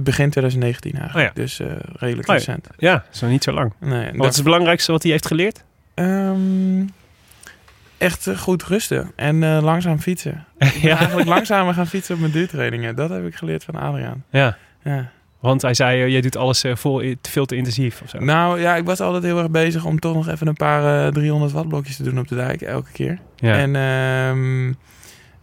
begin 0.04 0.30
2019 0.30 0.92
eigenlijk. 1.00 1.30
Oh 1.30 1.36
ja. 1.36 1.42
Dus 1.42 1.60
eh, 1.60 1.68
redelijk 1.94 2.30
Oh 2.30 2.36
ja. 2.36 2.42
recent. 2.42 2.68
Ja, 2.78 3.04
nog 3.22 3.30
niet 3.30 3.44
zo 3.44 3.52
lang. 3.52 3.74
Nee, 3.80 4.06
Wat 4.06 4.18
dat- 4.18 4.30
is 4.30 4.36
het 4.36 4.44
belangrijkste 4.46 4.92
wat 4.92 5.04
hij 5.04 5.12
heeft 5.12 5.28
geleerd? 5.28 5.64
Ehm, 5.94 6.86
echt 7.98 8.28
eh, 8.28 8.38
goed 8.38 8.64
rusten 8.64 9.12
en 9.16 9.44
eh, 9.44 9.60
langzaam 9.62 10.00
fietsen. 10.00 10.46
ja. 10.82 10.98
Eigenlijk 10.98 11.28
langzamer 11.28 11.74
gaan 11.74 11.88
fietsen 11.88 12.14
op 12.16 12.20
mijn 12.22 12.32
duurtrainingen. 12.32 12.96
Dat 12.96 13.10
heb 13.10 13.26
ik 13.26 13.36
geleerd 13.36 13.64
van 13.64 13.76
Adriaan. 13.76 14.24
ja. 14.32 14.58
Ja. 14.84 15.10
Want 15.40 15.62
hij 15.62 15.74
zei, 15.74 16.02
eh, 16.04 16.08
jij 16.10 16.22
doet 16.22 16.36
alles 16.36 16.64
eh, 16.64 16.76
vol, 16.76 17.14
veel 17.22 17.46
te 17.46 17.56
intensief 17.56 18.02
of 18.02 18.10
zo. 18.10 18.20
Nou 18.20 18.60
ja, 18.60 18.76
ik 18.76 18.86
was 18.86 19.00
altijd 19.00 19.24
heel 19.24 19.38
erg 19.38 19.50
bezig 19.50 19.86
om 19.86 20.00
toch 20.00 20.14
nog 20.14 20.28
even 20.28 20.48
een 20.48 20.54
paar 20.54 21.06
eh, 21.06 21.12
300 21.14 21.52
watt 21.52 21.68
blokjes 21.68 21.96
te 21.96 22.04
doen 22.04 22.20
op 22.20 22.28
de 22.28 22.36
dijk, 22.36 22.62
elke 22.62 22.92
keer. 22.92 23.20
ja. 23.36 23.54
En 23.58 23.76
ehm, 23.76 24.68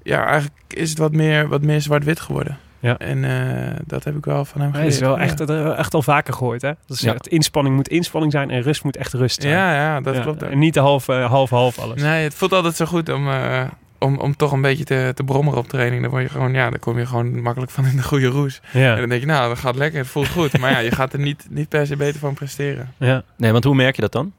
ja, 0.03 0.25
eigenlijk 0.27 0.55
is 0.69 0.89
het 0.91 0.99
wat 0.99 1.13
meer, 1.13 1.49
wat 1.49 1.63
meer 1.63 1.81
zwart-wit 1.81 2.21
geworden. 2.21 2.59
Ja. 2.85 2.99
En 2.99 3.25
eh, 3.25 3.77
dat 3.87 4.05
heb 4.05 4.17
ik 4.17 4.25
wel 4.25 4.45
van 4.45 4.61
hem 4.61 4.71
Hij 4.71 4.79
geleerd. 4.81 4.95
is 4.95 5.01
wel 5.01 5.17
ja. 5.17 5.23
echt, 5.23 5.41
eh, 5.41 5.79
echt 5.79 5.95
al 5.95 6.03
vaker 6.03 6.35
gehoord, 6.35 6.63
hè? 6.63 6.73
Dat 6.87 6.97
is, 6.97 7.03
Ja. 7.03 7.13
het 7.13 7.27
inspanning 7.27 7.75
moet 7.77 7.89
inspanning 7.89 8.33
zijn 8.33 8.51
en 8.51 8.63
rust 8.63 8.85
moet 8.85 8.97
echt 8.97 9.13
rust 9.13 9.41
zijn. 9.43 9.55
Ja, 9.55 9.75
ja, 9.75 10.01
dat 10.01 10.15
Ja, 10.15 10.21
klopt. 10.23 10.45
ook. 10.45 10.51
En 10.51 10.59
niet 10.59 10.75
de 10.75 10.81
half, 10.81 11.09
eh, 11.09 11.27
half, 11.31 11.51
half 11.51 11.79
alles. 11.79 12.03
Nee, 12.03 12.25
het 12.25 12.35
voelt 12.35 12.53
altijd 12.53 12.77
zo 12.77 12.85
goed 12.87 13.09
om, 13.09 13.29
eh, 13.31 13.63
om, 13.99 14.19
om 14.19 14.37
toch 14.37 14.53
een 14.53 14.61
beetje 14.61 14.85
te, 14.85 15.13
te 15.15 15.25
brommeren 15.25 15.59
op 15.59 15.69
training. 15.69 16.03
Dan, 16.03 16.11
word 16.11 16.23
je 16.23 16.29
gewoon, 16.29 16.53
ja, 16.53 16.71
dan 16.71 16.79
kom 16.79 16.99
je 16.99 17.07
gewoon 17.07 17.43
makkelijk 17.43 17.71
van 17.73 17.87
in 17.87 17.97
de 17.97 18.03
goede 18.03 18.27
roes. 18.27 18.61
Ja. 18.73 18.93
En 18.95 19.01
dan 19.01 19.09
denk 19.09 19.21
je, 19.21 19.27
nou, 19.27 19.49
dat 19.49 19.59
gaat 19.59 19.77
lekker, 19.77 19.99
het 20.01 20.09
voelt 20.09 20.29
goed. 20.29 20.59
Maar 20.59 20.71
ja, 20.71 20.79
je 20.79 20.91
gaat 20.91 21.13
er 21.13 21.19
niet, 21.19 21.47
niet 21.51 21.69
per 21.69 21.87
se 21.87 21.97
beter 21.97 22.21
van 22.21 22.35
presteren. 22.35 22.93
ja. 22.99 23.23
Nee, 23.37 23.53
want 23.53 23.65
hoe 23.65 23.75
merk 23.75 23.95
je 23.97 24.03
dat 24.03 24.13
dan? 24.13 24.33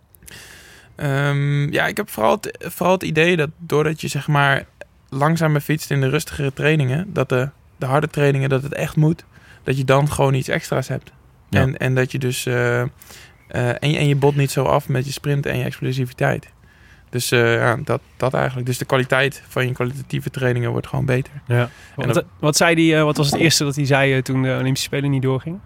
Ehm, 0.96 1.72
ja, 1.74 1.88
ik 1.88 1.98
heb 1.98 2.10
vooral 2.10 2.32
het, 2.42 2.58
vooral 2.74 2.94
het 2.94 3.04
idee 3.04 3.36
dat 3.38 3.50
doordat 3.58 4.02
je 4.02 4.08
zeg 4.08 4.28
maar 4.28 4.66
langzamer 5.10 5.62
fietst 5.62 5.92
in 5.92 6.02
de 6.02 6.10
rustigere 6.10 6.54
trainingen, 6.54 7.14
dat 7.14 7.30
de, 7.30 7.50
de 7.78 7.86
harde 7.86 8.08
trainingen, 8.08 8.50
dat 8.50 8.64
het 8.64 8.74
echt 8.74 8.96
moet, 8.96 9.26
dat 9.64 9.78
je 9.78 9.84
dan 9.86 10.12
gewoon 10.12 10.34
iets 10.34 10.48
extra's 10.48 10.88
hebt. 10.88 11.12
Ja. 11.50 11.62
En, 11.62 11.78
en 11.78 11.96
dat 11.96 12.12
je 12.12 12.20
dus, 12.20 12.46
eh, 12.46 12.82
eh, 12.82 12.88
en, 13.48 13.90
je, 13.92 13.98
en 13.98 14.08
je 14.08 14.16
bot 14.16 14.36
niet 14.36 14.52
zo 14.52 14.64
af 14.64 14.88
met 14.88 15.06
je 15.06 15.12
sprint 15.12 15.46
en 15.46 15.58
je 15.58 15.64
explosiviteit. 15.64 16.54
Dus 17.10 17.32
eh, 17.32 17.54
ja, 17.54 17.76
dat, 17.84 18.02
dat 18.18 18.34
eigenlijk. 18.34 18.68
Dus 18.68 18.78
de 18.78 18.86
kwaliteit 18.86 19.44
van 19.48 19.68
je 19.68 19.74
kwalitatieve 19.74 20.30
trainingen 20.30 20.72
wordt 20.72 20.88
gewoon 20.88 21.06
beter. 21.06 21.34
ja. 21.48 21.70
En 21.98 22.08
Wat, 22.08 22.26
wat 22.40 22.56
zei 22.56 22.76
die, 22.76 22.96
wat 22.96 23.18
was 23.18 23.32
het 23.32 23.40
eerste 23.40 23.64
dat 23.64 23.76
hij 23.76 23.86
zei 23.86 24.22
toen 24.22 24.42
de 24.42 24.58
Olympische 24.60 24.88
Spelen 24.88 25.12
niet 25.12 25.22
doorging? 25.22 25.60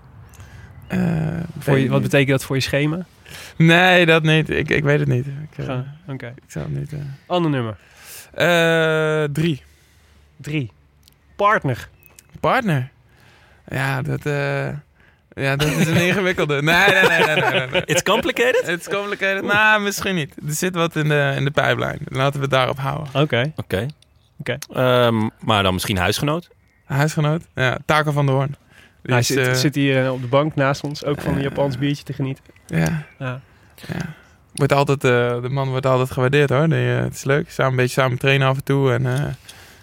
Voor 1.60 1.78
je, 1.78 1.90
wat 1.90 2.02
betekent 2.02 2.30
dat 2.30 2.44
voor 2.44 2.56
je 2.56 2.62
schema? 2.62 3.06
Nee, 3.56 4.06
dat 4.06 4.24
niet. 4.24 4.50
Ik, 4.50 4.70
ik 4.70 4.84
weet 4.84 5.00
het 5.00 5.08
niet. 5.08 5.26
Ik, 5.26 5.66
Oké. 6.08 6.34
ik 6.36 6.52
zou 6.52 6.66
het 6.66 6.80
niet. 6.80 6.94
Ander 7.26 7.52
nummer. 7.52 7.78
Drie. 9.32 9.62
Drie. 10.38 10.72
Partner. 11.36 11.90
Partner. 12.40 12.90
Ja, 13.68 14.02
dat, 14.02 14.26
eh, 14.26 14.68
ja, 15.34 15.56
dat 15.56 15.68
is 15.68 15.88
een 15.88 15.96
ingewikkelde. 16.08 16.62
Nee, 16.62 16.76
nee, 16.90 17.08
nee, 17.08 17.26
nee, 17.26 17.36
nee. 17.36 17.52
nee, 17.52 17.68
nee. 17.72 17.82
It's 17.86 18.04
complicated? 18.04 18.62
Het 18.66 18.80
is 18.80 18.88
complicated. 18.88 19.44
Nou, 19.44 19.82
misschien 19.82 20.16
niet. 20.16 20.36
Er 20.48 20.54
zit 20.54 20.76
wat 20.76 20.96
in 20.96 21.08
de, 21.10 21.34
in 21.36 21.44
de 21.44 21.52
pijplijn. 21.52 22.00
Laten 22.06 22.36
we 22.36 22.42
het 22.42 22.50
daarop 22.52 22.78
houden. 22.80 23.08
Oké. 23.22 23.52
Oké. 23.56 23.86
Oké. 24.40 24.58
Ehm, 24.74 25.28
maar 25.40 25.64
dan 25.64 25.74
misschien 25.74 25.98
huisgenoot? 25.98 26.50
Huisgenoot. 26.86 27.44
Ja, 27.56 27.78
Taco 27.86 28.12
van 28.12 28.26
der 28.26 28.36
Hoorn. 28.36 28.56
Die 29.02 29.12
Hij 29.12 29.20
is, 29.20 29.28
zit, 29.28 29.48
eh, 29.48 29.54
zit 29.54 29.76
hier 29.76 30.06
eh, 30.06 30.12
op 30.12 30.22
de 30.22 30.28
bank 30.28 30.56
naast 30.56 30.84
ons, 30.84 31.06
ook 31.06 31.22
van 31.22 31.34
een 31.36 31.42
Japans 31.42 31.78
biertje 31.78 32.04
te 32.04 32.14
genieten. 32.14 32.44
Ja, 32.68 33.04
Ja. 33.20 33.40
ja. 33.76 34.14
Wordt 34.54 34.74
altijd, 34.74 35.04
eh, 35.04 35.42
de 35.42 35.50
man 35.50 35.70
wordt 35.70 35.86
altijd 35.86 36.12
gewaardeerd 36.12 36.50
hoor. 36.50 36.68
Die, 36.70 36.78
het 36.78 37.14
is 37.14 37.24
leuk. 37.24 37.52
Samen 37.52 37.72
een 37.72 37.78
beetje 37.78 38.02
samen 38.02 38.18
trainen 38.18 38.48
af 38.48 38.56
en 38.58 38.64
toe. 38.64 38.94
En 38.94 39.06
eh, 39.06 39.24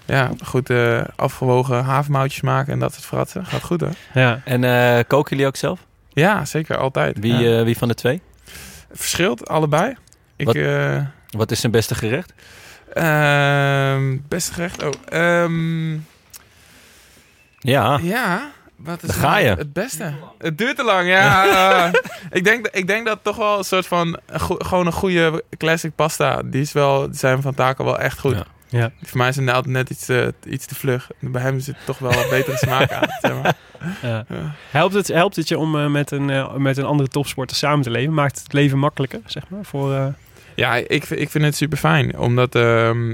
ja, 0.07 0.31
goed 0.45 0.71
eh, 0.71 1.01
afgewogen 1.17 1.85
havermoutjes 1.85 2.41
maken 2.41 2.73
en 2.73 2.79
dat 2.79 2.93
soort 2.93 3.05
fratsen. 3.05 3.47
Gaat 3.47 3.63
goed 3.63 3.81
hoor. 3.81 3.91
Ja. 4.15 4.41
En 4.45 4.65
eh, 4.65 5.05
koken 5.07 5.31
jullie 5.31 5.47
ook 5.47 5.57
zelf? 5.57 5.81
Ja, 6.09 6.45
zeker. 6.45 6.77
Altijd. 6.77 7.19
Wie, 7.19 7.35
Ja. 7.39 7.59
eh, 7.59 7.65
wie 7.65 7.77
van 7.79 7.89
de 7.89 7.95
twee? 7.95 8.23
Verschilt 8.93 9.49
allebei. 9.49 9.97
Ik, 10.37 10.47
Wat- 10.47 10.55
eh, 10.55 11.01
Wat 11.29 11.51
is 11.51 11.61
zijn 11.61 11.73
beste 11.73 11.95
gerecht? 11.95 12.33
Ehm 12.95 14.17
beste 14.29 14.53
gerecht. 14.53 14.83
Oh, 14.83 14.91
ehm, 15.09 15.93
Ja. 17.59 17.99
ja. 18.03 18.51
Wat 18.77 19.03
is 19.03 19.09
Daar 19.09 19.19
ga 19.19 19.31
nou 19.31 19.43
je. 19.45 19.49
Het 19.55 19.73
beste. 19.73 20.13
Het 20.39 20.59
duurt 20.59 20.77
te 20.77 20.85
lang, 20.85 21.09
ja. 21.09 21.91
ik, 22.31 22.45
denk, 22.45 22.67
ik 22.67 22.87
denk 22.87 23.07
dat 23.07 23.19
toch 23.23 23.37
wel 23.37 23.59
een 23.59 23.65
soort 23.65 23.87
van... 23.87 24.19
een 24.27 24.41
gewoon 24.59 24.87
een 24.87 24.93
goede 24.93 25.45
classic 25.59 25.95
pasta. 25.95 26.43
Die 26.45 26.61
is 26.61 26.73
wel, 26.73 27.09
zijn 27.13 27.43
van 27.43 27.55
taken 27.55 27.85
wel 27.85 27.99
echt 27.99 28.19
goed. 28.19 28.35
Ja. 28.35 28.45
Ja. 28.69 28.91
Voor 29.03 29.19
mij 29.19 29.29
is 29.29 29.37
het 29.37 29.49
altijd 29.49 29.67
net 29.75 29.91
iets 29.91 30.05
te, 30.05 30.35
iets 30.49 30.67
te 30.67 30.75
vlug. 30.75 31.11
Bij 31.21 31.43
hem 31.43 31.61
zit 31.61 31.77
toch 31.85 31.99
wel 31.99 32.13
een 32.13 32.29
betere 32.31 32.57
smaak 32.57 32.93
aan. 32.93 33.09
Zeg 33.21 33.33
maar. 33.43 33.55
Ja. 34.03 34.25
Ja. 34.29 34.55
Helpt, 34.71 34.95
het, 34.95 35.09
helpt 35.09 35.37
het 35.37 35.49
je 35.49 35.59
om 35.59 35.79
eh, 35.79 35.87
met, 35.91 36.11
een, 36.11 36.31
eh, 36.31 36.55
met 36.55 36.77
een 36.77 36.85
andere 36.85 37.09
topsporter 37.09 37.57
samen 37.57 37.83
te 37.85 37.91
leven? 37.91 38.15
Maakt 38.15 38.43
het 38.43 38.53
leven 38.53 38.79
makkelijker, 38.79 39.21
zeg 39.27 39.49
maar? 39.49 39.65
Voor, 39.65 39.95
eh, 39.95 40.07
Ja, 40.55 40.75
ik, 40.75 41.05
vind- 41.05 41.21
ik 41.21 41.31
vind 41.31 41.45
het 41.45 41.57
super 41.57 41.79
fijn. 41.79 42.19
Omdat 42.19 42.55
ehm, 42.55 43.11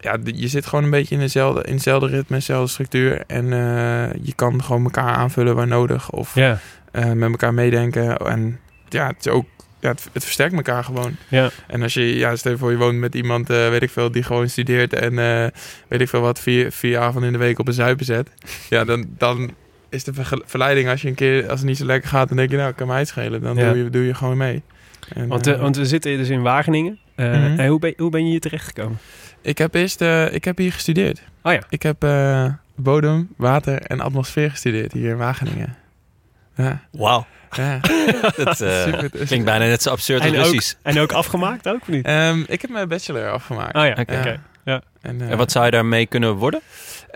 ja, 0.00 0.16
je 0.24 0.48
zit 0.48 0.66
gewoon 0.66 0.84
een 0.84 0.90
beetje 0.90 1.14
in 1.14 1.20
dezelfde, 1.20 1.62
in 1.62 1.72
hetzelfde 1.74 2.06
ritme, 2.08 2.36
dezelfde 2.36 2.70
structuur. 2.72 3.22
En 3.26 3.52
eh, 3.52 4.12
je 4.22 4.32
kan 4.34 4.62
gewoon 4.64 4.84
elkaar 4.84 5.14
aanvullen 5.14 5.54
waar 5.54 5.66
nodig. 5.66 6.10
Of 6.10 6.36
eh, 6.92 7.10
met 7.12 7.30
elkaar 7.30 7.54
meedenken. 7.54 8.16
En 8.16 8.60
ja, 8.88 9.06
het 9.06 9.16
is 9.26 9.28
ook. 9.32 9.46
Ja, 9.80 9.88
het, 9.88 10.08
het 10.12 10.24
versterkt 10.24 10.54
elkaar 10.54 10.84
gewoon. 10.84 11.16
Ja. 11.28 11.50
En 11.66 11.82
als 11.82 11.94
je, 11.94 12.16
ja, 12.16 12.36
stel 12.36 12.52
je 12.52 12.58
voor, 12.58 12.70
je 12.70 12.76
woont 12.76 12.98
met 12.98 13.14
iemand, 13.14 13.50
eh, 13.50 13.68
weet 13.68 13.82
ik 13.82 13.90
veel, 13.90 14.10
die 14.10 14.22
gewoon 14.22 14.48
studeert 14.48 14.92
en 14.92 15.18
eh, 15.18 15.46
weet 15.88 16.00
ik 16.00 16.08
veel 16.08 16.20
wat, 16.20 16.40
vier, 16.40 16.72
vier 16.72 16.98
avonden 16.98 17.26
in 17.26 17.32
de 17.32 17.44
week 17.44 17.58
op 17.58 17.66
een 17.66 17.72
zuipen 17.72 18.04
zet. 18.04 18.30
Ja, 18.68 18.84
dan, 18.84 19.06
dan 19.18 19.50
is 19.88 20.04
de 20.04 20.12
verleiding 20.44 20.88
als 20.88 21.02
je 21.02 21.08
een 21.08 21.14
keer, 21.14 21.42
als 21.50 21.58
het 21.60 21.68
niet 21.68 21.76
zo 21.76 21.84
lekker 21.84 22.08
gaat, 22.10 22.28
dan 22.28 22.36
denk 22.36 22.50
je, 22.50 22.56
nou, 22.56 22.72
kan 22.72 22.86
mij 22.86 22.98
het 22.98 23.08
schelen. 23.08 23.40
Dan 23.40 23.56
Ja. 23.56 23.68
doe, 23.72 23.82
je, 23.84 23.90
doe 23.90 24.04
je 24.04 24.14
gewoon 24.14 24.36
mee. 24.36 24.62
En, 25.14 25.28
Want, 25.28 25.46
eh, 25.46 25.60
want 25.60 25.76
we 25.76 25.84
zitten 25.86 26.16
dus 26.16 26.28
in 26.28 26.42
Wageningen. 26.42 26.98
Eh, 27.14 27.26
Mhm. 27.30 27.58
en 27.60 27.66
hoe, 27.68 27.78
ben, 27.78 27.94
hoe 27.96 28.10
ben 28.10 28.24
je 28.24 28.30
hier 28.30 28.40
terechtgekomen? 28.40 28.98
Ik 29.42 29.58
heb 29.58 29.74
eerst, 29.74 30.00
eh, 30.00 30.32
ik 30.34 30.44
heb 30.44 30.58
hier 30.58 30.72
gestudeerd. 30.72 31.22
Oh 31.42 31.52
ja. 31.52 31.60
Ik 31.68 31.82
heb 31.82 32.04
eh, 32.04 32.46
bodem, 32.76 33.28
water 33.36 33.82
en 33.82 34.00
atmosfeer 34.00 34.50
gestudeerd 34.50 34.92
hier 34.92 35.10
in 35.10 35.16
Wageningen. 35.16 35.76
Ja, 36.56 36.82
Wauw. 36.92 37.26
Ja. 37.50 37.80
Dat 38.44 38.60
eh, 38.60 38.82
Super. 38.82 39.10
klinkt 39.26 39.44
bijna 39.44 39.64
net 39.64 39.82
zo 39.82 39.90
absurd 39.90 40.20
als 40.20 40.30
En 40.30 40.38
ook, 40.38 40.44
Russisch. 40.44 40.74
en 40.82 40.98
ook 40.98 41.12
afgemaakt 41.12 41.68
ook, 41.68 41.80
of 41.80 41.88
niet? 41.88 42.06
Ehm, 42.06 42.42
ik 42.46 42.60
heb 42.62 42.70
mijn 42.70 42.88
bachelor 42.88 43.30
afgemaakt. 43.30 43.76
Oh 43.76 43.84
ja, 43.84 43.90
Oké. 43.90 44.16
oké. 44.18 44.40
En, 45.02 45.20
eh, 45.20 45.30
En 45.30 45.36
wat 45.36 45.52
zou 45.52 45.64
je 45.64 45.70
daarmee 45.70 46.06
kunnen 46.06 46.34
worden? 46.34 46.60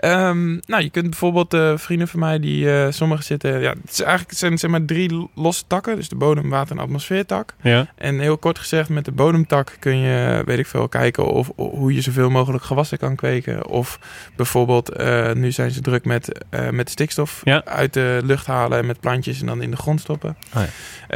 Ehm, 0.01 0.57
nou, 0.65 0.83
je 0.83 0.89
kunt 0.89 1.09
bijvoorbeeld 1.09 1.53
eh, 1.53 1.77
vrienden 1.77 2.07
van 2.07 2.19
mij 2.19 2.39
die 2.39 2.71
eh 2.71 2.91
sommigen 2.91 3.23
zitten. 3.23 3.59
Ja, 3.59 3.69
het, 3.81 3.91
is 3.91 4.01
eigenlijk, 4.01 4.37
zijn 4.37 4.57
zeg 4.57 4.69
maar 4.69 4.85
drie 4.85 5.29
losse 5.35 5.63
takken. 5.67 5.95
Dus 5.95 6.09
de 6.09 6.15
bodem, 6.15 6.49
water 6.49 6.75
en 6.75 6.81
atmosfeertak. 6.81 7.53
Ja. 7.61 7.87
En 7.95 8.19
heel 8.19 8.37
kort 8.37 8.59
gezegd, 8.59 8.89
met 8.89 9.05
de 9.05 9.11
bodemtak 9.11 9.75
kun 9.79 9.97
je, 9.97 10.41
weet 10.45 10.59
ik 10.59 10.67
veel, 10.67 10.87
kijken 10.87 11.25
of, 11.25 11.49
of 11.55 11.71
hoe 11.77 11.93
je 11.93 12.01
zoveel 12.01 12.29
mogelijk 12.29 12.63
gewassen 12.63 12.97
kan 12.97 13.15
kweken. 13.15 13.67
Of 13.67 13.99
bijvoorbeeld, 14.35 14.89
eh, 14.89 15.31
nu 15.31 15.51
zijn 15.51 15.71
ze 15.71 15.81
druk 15.81 16.05
met, 16.05 16.45
met 16.71 16.89
stikstof 16.89 17.41
Ja. 17.43 17.61
uit 17.65 17.93
de 17.93 18.19
lucht 18.23 18.45
halen 18.45 18.77
en 18.79 18.85
met 18.85 18.99
plantjes 18.99 19.39
en 19.39 19.45
dan 19.45 19.61
in 19.61 19.71
de 19.71 19.77
grond 19.77 19.99
stoppen. 19.99 20.37
Oh 20.55 20.61
ja. 20.61 20.67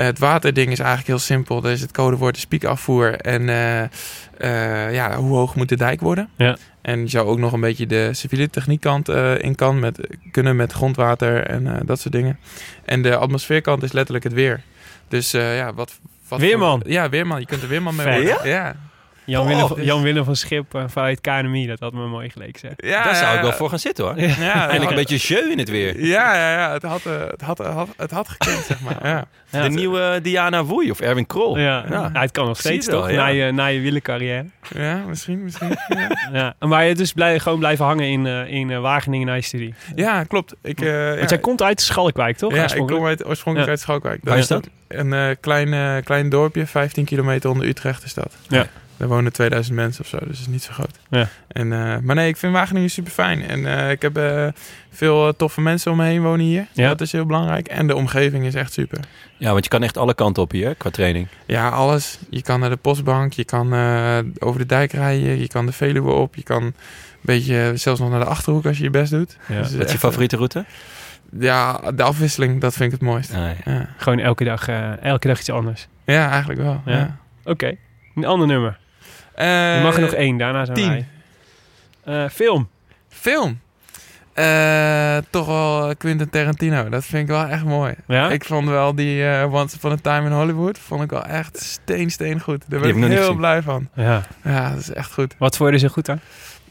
Het 0.02 0.20
waterding 0.20 0.72
is 0.72 0.80
eigenlijk 0.80 1.08
heel 1.08 1.20
simpel. 1.20 1.62
Dus 1.62 1.82
het 1.82 1.92
codewoord 1.92 2.38
is 2.38 2.46
piekafvoer. 2.46 3.16
En 3.16 3.44
ja, 4.92 5.16
hoe 5.16 5.36
hoog 5.38 5.56
moet 5.56 5.70
de 5.70 5.78
dijk 5.78 6.02
worden? 6.02 6.30
Ja. 6.38 6.58
En 6.86 7.00
je 7.02 7.08
zou 7.08 7.28
ook 7.28 7.38
nog 7.40 7.54
een 7.54 7.60
beetje 7.60 7.86
de 7.88 8.10
civiele 8.14 8.50
techniekkant 8.50 9.10
eh 9.10 9.40
in 9.40 9.56
kan 9.56 9.80
met, 9.80 10.08
kunnen 10.32 10.56
met 10.56 10.72
grondwater 10.72 11.44
en 11.48 11.68
eh, 11.68 11.82
dat 11.86 12.00
soort 12.00 12.14
dingen. 12.14 12.40
En 12.86 13.02
de 13.02 13.16
atmosfeerkant 13.18 13.84
is 13.84 13.92
letterlijk 13.92 14.24
het 14.24 14.34
weer. 14.34 14.62
Dus 15.08 15.34
eh, 15.34 15.58
ja, 15.58 15.74
wat... 15.74 16.00
wat 16.28 16.40
Weerman. 16.40 16.82
voor- 16.82 16.92
ja, 16.92 17.10
weerman. 17.10 17.40
Je 17.40 17.46
kunt 17.46 17.62
er 17.62 17.68
weerman 17.68 17.96
mee 17.96 18.06
worden. 18.06 18.48
Ja? 18.50 18.76
Jan, 19.26 19.48
Willem, 19.48 19.68
van- 19.68 19.78
dus- 19.78 19.86
Jan 19.86 20.02
Willem 20.02 20.24
van 20.24 20.36
Schip 20.36 20.76
eh, 20.76 20.84
vanuit 20.88 21.22
KNMI, 21.22 21.68
dat 21.68 21.80
had 21.80 21.94
me 21.94 22.08
mooi 22.08 22.30
geleken 22.30 22.60
zeg. 22.60 22.72
Ja, 22.78 23.04
Daar 23.04 23.16
zou 23.16 23.36
ik 23.36 23.42
wel 23.42 23.52
voor 23.54 23.70
gaan 23.70 23.80
zitten 23.80 24.04
hoor. 24.06 24.20
Ja, 24.20 24.26
Eindelijk 24.54 24.82
had- 24.82 24.90
een 24.90 24.96
beetje 24.96 25.18
jeu 25.36 25.52
in 25.52 25.58
het 25.58 25.70
weer. 25.70 26.06
Ja, 26.06 26.36
ja, 26.36 26.52
ja. 26.52 26.74
Het 26.74 26.84
had, 26.84 27.06
eh, 27.06 27.14
het 27.28 27.42
had, 27.42 27.58
het 27.58 27.68
had, 27.68 27.88
het 27.98 28.12
had 28.12 28.28
gekend, 28.30 28.64
zeg 28.66 28.80
maar. 28.82 28.98
Ja. 29.08 29.26
Ja, 29.50 29.62
de 29.64 29.70
nieuwe 29.70 30.20
Diana 30.24 30.64
Woei 30.64 30.92
of 30.92 31.00
Erwin 31.00 31.26
Krol. 31.26 31.58
Ja, 31.58 31.86
Ja. 31.90 32.10
het 32.14 32.32
kan 32.32 32.46
nog 32.46 32.58
steeds 32.60 32.88
wel, 32.88 33.00
toch, 33.02 33.10
ja. 33.10 33.16
na, 33.16 33.26
je, 33.28 33.52
na 33.52 33.66
je 33.66 33.80
wielercarrière. 33.80 34.46
ja, 34.76 34.96
misschien, 35.08 35.44
misschien. 35.44 35.76
Ja, 35.88 36.10
Ja. 36.60 36.68
Maar 36.68 36.86
je 36.86 36.96
dus 36.96 37.14
blij, 37.14 37.40
gewoon 37.40 37.60
blijven 37.60 37.86
hangen 37.86 38.06
in, 38.08 38.26
eh, 38.28 38.48
in 38.52 38.72
eh, 38.72 38.80
Wageningen 38.80 39.28
na 39.28 39.34
je 39.34 39.42
studie. 39.42 39.74
ja 39.96 40.24
klopt. 40.24 40.54
Ik, 40.62 40.82
eh, 40.82 41.16
Want 41.18 41.30
jij 41.30 41.40
komt 41.40 41.62
uit 41.62 41.82
Schalkwijk, 41.82 42.38
toch? 42.38 42.54
Ja, 42.56 42.74
ik 42.74 42.88
kom 42.88 43.06
uit, 43.06 43.26
oorspronkelijk 43.26 43.66
Ja. 43.66 43.72
uit 43.72 43.80
Schalkwijk. 43.80 44.20
Waar 44.24 44.38
is 44.38 44.48
dat? 44.48 44.70
Een 44.88 45.14
eh, 45.14 45.28
klein, 45.42 45.74
eh, 45.74 45.96
klein 46.04 46.30
dorpje, 46.30 46.66
15 46.66 47.06
kilometer 47.06 47.50
onder 47.50 47.68
Utrecht 47.68 48.04
is 48.04 48.14
dat. 48.14 48.34
Ja. 48.48 48.66
Daar 48.98 49.08
wonen 49.08 49.32
2000 49.34 49.76
mensen 49.76 50.04
of 50.04 50.10
zo, 50.10 50.18
dus 50.18 50.28
het 50.28 50.40
is 50.40 50.48
niet 50.48 50.64
zo 50.64 50.74
groot. 50.74 51.00
Ja. 51.10 51.28
En, 51.48 51.74
eh, 51.74 51.98
maar 52.02 52.16
nee, 52.16 52.28
ik 52.28 52.38
vind 52.38 52.54
Wageningen 52.54 52.90
super 52.90 53.12
fijn. 53.12 53.42
En 53.48 53.66
eh, 53.66 53.92
ik 53.92 54.02
heb 54.02 54.18
eh, 54.18 54.48
veel 54.92 55.36
toffe 55.36 55.62
mensen 55.62 55.92
om 55.92 55.98
me 55.98 56.06
heen 56.06 56.22
wonen 56.22 56.46
hier. 56.46 56.66
Ja. 56.74 56.88
Dat 56.88 57.02
is 57.02 57.12
heel 57.12 57.26
belangrijk. 57.26 57.68
En 57.68 57.88
de 57.88 57.96
omgeving 57.96 58.46
is 58.46 58.56
echt 58.56 58.74
super. 58.74 59.00
Ja, 59.38 59.52
want 59.52 59.64
je 59.64 59.70
kan 59.70 59.84
echt 59.84 59.98
alle 59.98 60.14
kanten 60.14 60.44
op 60.44 60.52
hier 60.52 60.76
qua 60.76 60.90
training. 60.90 61.28
Ja, 61.46 61.70
alles. 61.70 62.20
Je 62.30 62.42
kan 62.42 62.60
naar 62.60 62.70
de 62.70 62.76
postbank, 62.76 63.34
je 63.34 63.44
kan 63.46 63.74
eh, 63.74 64.18
over 64.40 64.60
de 64.60 64.66
dijk 64.66 64.92
rijden, 64.92 65.40
je 65.40 65.48
kan 65.48 65.66
de 65.66 65.72
Veluwe 65.72 66.12
op, 66.12 66.36
je 66.36 66.44
kan 66.44 66.64
een 66.64 66.74
beetje 67.22 67.72
zelfs 67.76 68.00
nog 68.00 68.10
naar 68.10 68.20
de 68.20 68.26
Achterhoek 68.26 68.66
als 68.66 68.78
je 68.78 68.84
je 68.84 68.90
best 68.90 69.12
doet. 69.12 69.38
Ja. 69.48 69.62
Dus 69.62 69.76
Wat 69.76 69.86
is 69.86 69.92
je 69.92 69.98
favoriete 69.98 70.36
route? 70.36 70.66
Ja, 71.40 71.82
de 71.96 72.04
afwisseling, 72.04 72.62
dat 72.62 72.74
vind 72.74 72.94
ik 72.94 73.00
het 73.00 73.10
mooist. 73.10 73.34
Ah, 73.34 73.38
ja. 73.38 73.54
Ja, 73.72 73.90
Gewoon 73.98 74.20
elke 74.20 74.44
dag, 74.44 74.68
eh, 74.68 75.04
elke 75.04 75.28
dag 75.28 75.40
iets 75.40 75.50
anders. 75.50 75.88
ja 76.06 76.30
eigenlijk 76.30 76.62
wel. 76.62 76.82
Ja. 76.86 76.94
Ja. 76.98 77.18
Oké, 77.44 77.76
een 78.16 78.26
ander 78.26 78.48
nummer. 78.48 78.78
Je 79.36 79.80
mag 79.84 79.96
er 79.96 80.02
nog 80.02 80.14
één, 80.14 80.38
daarna 80.38 80.66
zijn 80.66 80.78
tien. 80.78 80.90
wij. 80.90 81.06
Eh, 82.04 82.30
film. 82.30 82.70
Film. 83.10 83.60
Eh, 84.36 85.18
toch 85.30 85.46
wel 85.46 85.96
Quentin 85.96 86.30
Tarantino. 86.30 86.90
Dat 86.90 87.06
vind 87.06 87.24
ik 87.24 87.36
wel 87.36 87.46
echt 87.46 87.64
mooi. 87.64 87.94
Ja? 88.08 88.30
Ik 88.30 88.46
vond 88.46 88.68
wel 88.68 88.96
die 88.96 89.28
eh, 89.28 89.54
Once 89.54 89.76
Upon 89.76 89.92
a 89.92 89.98
Time 90.02 90.26
in 90.26 90.36
Hollywood... 90.36 90.80
vond 90.80 91.04
ik 91.04 91.10
wel 91.10 91.26
echt 91.26 91.62
steen, 91.62 92.12
steen 92.12 92.40
goed. 92.42 92.64
Daar 92.68 92.80
ben 92.80 92.90
heb 92.90 92.98
ik 92.98 93.04
heel 93.04 93.18
gezien. 93.18 93.38
blij 93.38 93.62
van. 93.62 93.90
ja. 93.94 94.22
Ja, 94.44 94.70
dat 94.70 94.80
is 94.80 94.90
echt 94.90 95.14
goed. 95.14 95.36
Wat 95.38 95.58
vond 95.58 95.70
je 95.70 95.76
er 95.76 95.82
zo 95.82 95.88
goed 95.88 96.10
aan? 96.10 96.22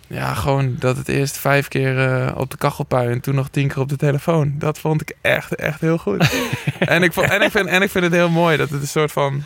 Ja, 0.07 0.35
gewoon 0.35 0.77
dat 0.79 0.96
het 0.96 1.09
eerst 1.09 1.38
vijf 1.38 1.68
keer 1.68 1.98
eh, 1.98 2.37
op 2.37 2.50
de 2.50 2.57
kachelpui... 2.57 3.11
en 3.11 3.20
toen 3.20 3.35
nog 3.35 3.48
tien 3.48 3.68
keer 3.68 3.81
op 3.81 3.88
de 3.88 3.96
telefoon. 3.96 4.55
Dat 4.59 4.79
vond 4.79 5.00
ik 5.00 5.16
echt, 5.20 5.55
echt 5.55 5.81
heel 5.81 5.98
goed. 5.98 6.35
en, 6.79 7.03
ik 7.03 7.12
vond, 7.12 7.31
en, 7.31 7.42
ik 7.42 7.50
vind, 7.50 7.66
en 7.66 7.83
ik 7.83 7.90
vind 7.90 8.05
het 8.05 8.12
heel 8.12 8.31
mooi 8.31 8.57
dat 8.57 8.70
het 8.70 8.81
een 8.81 8.87
soort 8.87 9.12
van... 9.12 9.42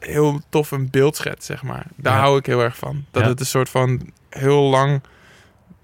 heel 0.00 0.40
tof 0.48 0.70
een 0.70 0.90
beeld 0.90 1.16
schetst, 1.16 1.44
zeg 1.44 1.62
maar. 1.62 1.86
Daar 1.96 2.14
Ja. 2.14 2.20
hou 2.20 2.38
ik 2.38 2.46
heel 2.46 2.60
erg 2.62 2.76
van. 2.76 3.04
Dat 3.10 3.22
Ja. 3.22 3.28
het 3.28 3.40
een 3.40 3.46
soort 3.46 3.68
van 3.68 4.12
heel 4.30 4.62
lang... 4.62 5.02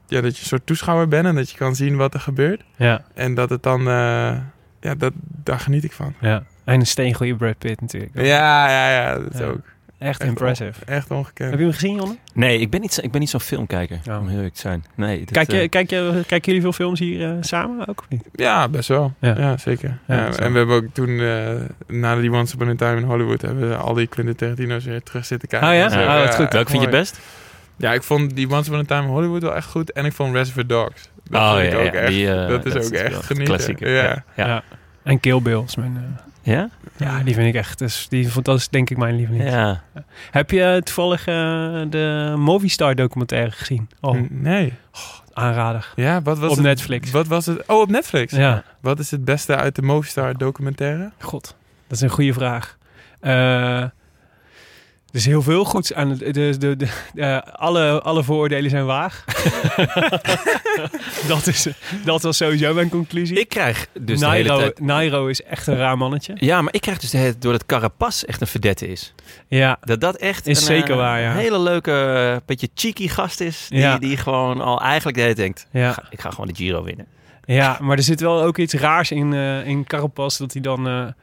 Ja, 0.09 0.21
dat 0.21 0.35
je 0.37 0.41
een 0.43 0.49
soort 0.49 0.67
toeschouwer 0.67 1.09
bent 1.09 1.27
en 1.27 1.35
dat 1.35 1.51
je 1.51 1.57
kan 1.57 1.75
zien 1.75 1.97
wat 1.97 2.15
er 2.15 2.21
gebeurt. 2.21 2.63
Ja, 2.77 3.05
En 3.15 3.35
dat 3.35 3.51
het 3.51 3.63
dan... 3.63 3.81
eh, 3.81 4.37
ja, 4.81 4.95
dat, 4.97 5.13
daar 5.21 5.61
geniet 5.61 5.85
ik 5.85 5.93
van. 5.93 6.15
ja. 6.21 6.43
En 6.65 6.81
een 6.81 6.87
steengoeie 6.87 7.35
Brad 7.37 7.59
Pitt 7.59 7.81
natuurlijk. 7.81 8.15
Ja, 8.15 8.69
ja, 8.71 8.91
ja. 8.91 9.19
Dat 9.19 9.35
is 9.35 9.41
ook 9.41 9.61
Echt 9.99 10.21
echt 10.21 10.29
impressive. 10.29 10.81
on- 10.87 10.95
echt 10.95 11.11
ongekend. 11.11 11.51
Heb 11.51 11.59
je 11.59 11.65
hem 11.65 11.75
gezien, 11.75 11.95
Jonne? 11.97 12.17
Nee, 12.35 12.59
ik 12.59 12.71
ben 12.71 12.81
niet, 12.81 12.93
zo- 12.93 13.01
ik 13.03 13.11
ben 13.11 13.21
niet 13.21 13.31
zo'n 13.31 13.41
filmkijker, 13.41 13.99
Oh. 14.09 14.19
om 14.19 14.27
heel 14.27 14.37
eerlijk 14.37 14.55
te 14.55 14.61
zijn. 14.61 14.85
Nee, 14.95 15.19
dat, 15.19 15.31
Kijk, 15.31 15.51
je, 15.51 15.59
eh, 15.61 15.69
kijk, 15.69 15.91
je, 15.91 16.23
kijken 16.27 16.41
jullie 16.47 16.61
veel 16.61 16.73
films 16.73 16.99
hier 16.99 17.25
eh, 17.31 17.37
samen 17.41 17.89
ook 17.89 18.01
of 18.01 18.09
niet? 18.09 18.23
Ja, 18.33 18.69
best 18.69 18.89
wel. 18.89 19.13
Ja. 19.21 19.35
Ja, 19.39 19.57
zeker. 19.57 19.99
Ja, 20.07 20.27
en 20.37 20.53
we 20.53 20.59
hebben 20.59 20.77
ook 20.77 20.85
toen, 20.93 21.21
eh, 21.21 21.51
na 21.87 22.17
die 22.17 22.33
Once 22.33 22.55
Upon 22.55 22.69
a 22.69 22.75
Time 22.75 22.97
in 22.97 23.03
Hollywood, 23.03 23.43
hebben 23.43 23.69
we 23.69 23.77
al 23.77 23.95
die 23.95 24.07
Quentin 24.07 24.37
Tarantino's 24.37 24.85
weer 24.85 25.03
terug 25.03 25.25
zitten 25.27 25.49
kijken. 25.49 25.69
Oh 25.69 25.75
ja? 25.75 25.85
En 25.85 25.91
zo. 25.91 25.99
Oh, 26.01 26.25
wat 26.25 26.35
goed. 26.35 26.53
welk 26.53 26.69
vind 26.69 26.83
je 26.83 26.89
best? 26.89 27.21
Ja, 27.77 27.93
ik 27.93 28.03
vond 28.03 28.37
die 28.37 28.51
Once 28.51 28.71
Upon 28.71 28.81
a 28.81 28.85
Time 28.85 29.03
in 29.03 29.09
Hollywood 29.09 29.43
wel 29.43 29.55
echt 29.55 29.67
goed. 29.71 29.93
En 29.93 30.05
ik 30.05 30.13
vond 30.13 30.35
Reservoir 30.35 30.67
Dogs. 30.67 31.11
Dat 31.31 31.41
Oh, 31.43 31.63
ja, 31.63 31.77
ook 31.77 31.85
ja, 31.85 31.91
echt. 31.93 32.09
die, 32.09 32.27
dat 32.27 32.67
is 32.67 32.73
dat 32.73 32.85
ook 32.85 32.93
is 32.93 33.01
echt 33.01 33.15
een 33.17 33.23
genieten. 33.23 33.55
klassieker. 33.55 33.91
Ja. 33.91 34.03
Ja. 34.37 34.47
Ja. 34.47 34.63
En 35.03 35.21
Kill 35.21 35.43
Bill 35.43 35.63
is 35.67 35.77
mijn... 35.77 36.19
eh, 36.47 36.53
Ja? 36.53 36.69
ja, 36.97 37.23
die 37.23 37.35
vind 37.35 37.47
ik 37.47 37.55
echt... 37.55 37.79
Dus 37.79 38.07
die, 38.09 38.29
vond- 38.29 38.45
dat 38.45 38.59
is 38.59 38.69
denk 38.69 38.91
ik 38.91 38.97
mijn 38.97 39.17
lieveling. 39.17 39.45
Ja. 39.51 39.83
Heb 40.31 40.51
je 40.51 40.81
toevallig 40.85 41.21
eh, 41.27 41.35
de 41.91 42.35
Movistar 42.39 42.95
documentaire 42.95 43.51
gezien? 43.51 43.89
Oh, 44.01 44.17
Nee. 44.31 44.73
aanrader. 45.33 45.93
Ja, 45.97 46.23
wat 46.23 46.39
was 46.39 46.51
Op 46.51 46.57
het? 46.57 46.65
Netflix. 46.65 47.11
Wat 47.11 47.27
was 47.27 47.47
het? 47.47 47.67
Oh, 47.67 47.81
op 47.81 47.91
Netflix. 47.91 48.33
Ja, 48.33 48.63
Wat 48.81 48.99
is 48.99 49.11
het 49.11 49.25
beste 49.25 49.57
uit 49.57 49.75
de 49.75 49.83
Movistar 49.83 50.37
documentaire? 50.37 51.11
god. 51.21 51.57
Dat 51.87 51.97
is 51.97 52.01
een 52.03 52.11
goede 52.11 52.33
vraag. 52.33 52.77
Eh, 53.21 53.81
er 53.81 53.93
is 55.17 55.27
heel 55.27 55.43
veel 55.43 55.65
goeds 55.65 55.93
aan 55.95 56.11
het... 56.11 56.19
De, 56.35 56.57
de, 56.59 56.77
de, 56.77 56.89
eh, 57.15 57.39
alle, 57.53 58.03
alle 58.03 58.23
vooroordelen 58.25 58.71
zijn 58.71 58.87
waar. 58.87 59.25
dat, 61.29 61.47
is, 61.47 61.67
dat 62.05 62.23
was 62.23 62.37
sowieso 62.37 62.75
mijn 62.75 62.89
conclusie. 62.89 63.41
Ik 63.41 63.49
krijg 63.49 63.87
dus 64.01 64.21
de 64.21 64.27
hele 64.29 64.49
Nairo, 64.49 64.59
tijd... 64.59 64.81
Nairo 64.81 65.27
is 65.27 65.43
echt 65.43 65.67
een 65.67 65.77
raar 65.77 65.99
mannetje. 65.99 66.35
Ja, 66.39 66.63
maar 66.63 66.75
ik 66.75 66.81
krijg 66.81 66.99
dus 66.99 67.11
de 67.11 67.19
hele, 67.19 67.35
door 67.39 67.53
dat 67.53 67.67
Carapas 67.67 68.25
echt 68.25 68.41
een 68.41 68.47
verdette 68.47 68.89
is. 68.89 69.15
Ja, 69.49 69.77
Dat 69.81 70.01
dat 70.01 70.17
echt 70.17 70.47
Is 70.47 70.59
een, 70.59 70.65
zeker 70.67 70.91
eh, 70.91 70.97
waar, 70.97 71.21
ja. 71.21 71.33
hele 71.33 71.59
leuke, 71.59 71.93
eh, 71.93 72.37
beetje 72.47 72.69
cheeky 72.75 73.09
gast 73.09 73.41
is. 73.41 73.67
Die, 73.69 73.79
Ja. 73.79 73.99
die 73.99 74.17
gewoon 74.17 74.61
al 74.61 74.81
eigenlijk 74.81 75.17
de 75.17 75.23
hele 75.23 75.35
denkt... 75.35 75.67
ja. 75.73 75.89
"Ik 75.89 75.95
ga- 75.95 76.07
Ik 76.11 76.21
ga 76.21 76.31
gewoon 76.31 76.47
de 76.47 76.55
Giro 76.55 76.83
winnen. 76.85 77.07
Ja, 77.45 77.79
maar 77.81 77.97
er 77.97 78.03
zit 78.03 78.21
wel 78.21 78.43
ook 78.43 78.59
iets 78.59 78.75
raars 78.75 79.11
in, 79.11 79.33
eh 79.35 79.67
in 79.67 79.85
Carapaz. 79.87 80.37
Dat 80.39 80.53
hij 80.53 80.63
dan... 80.63 81.15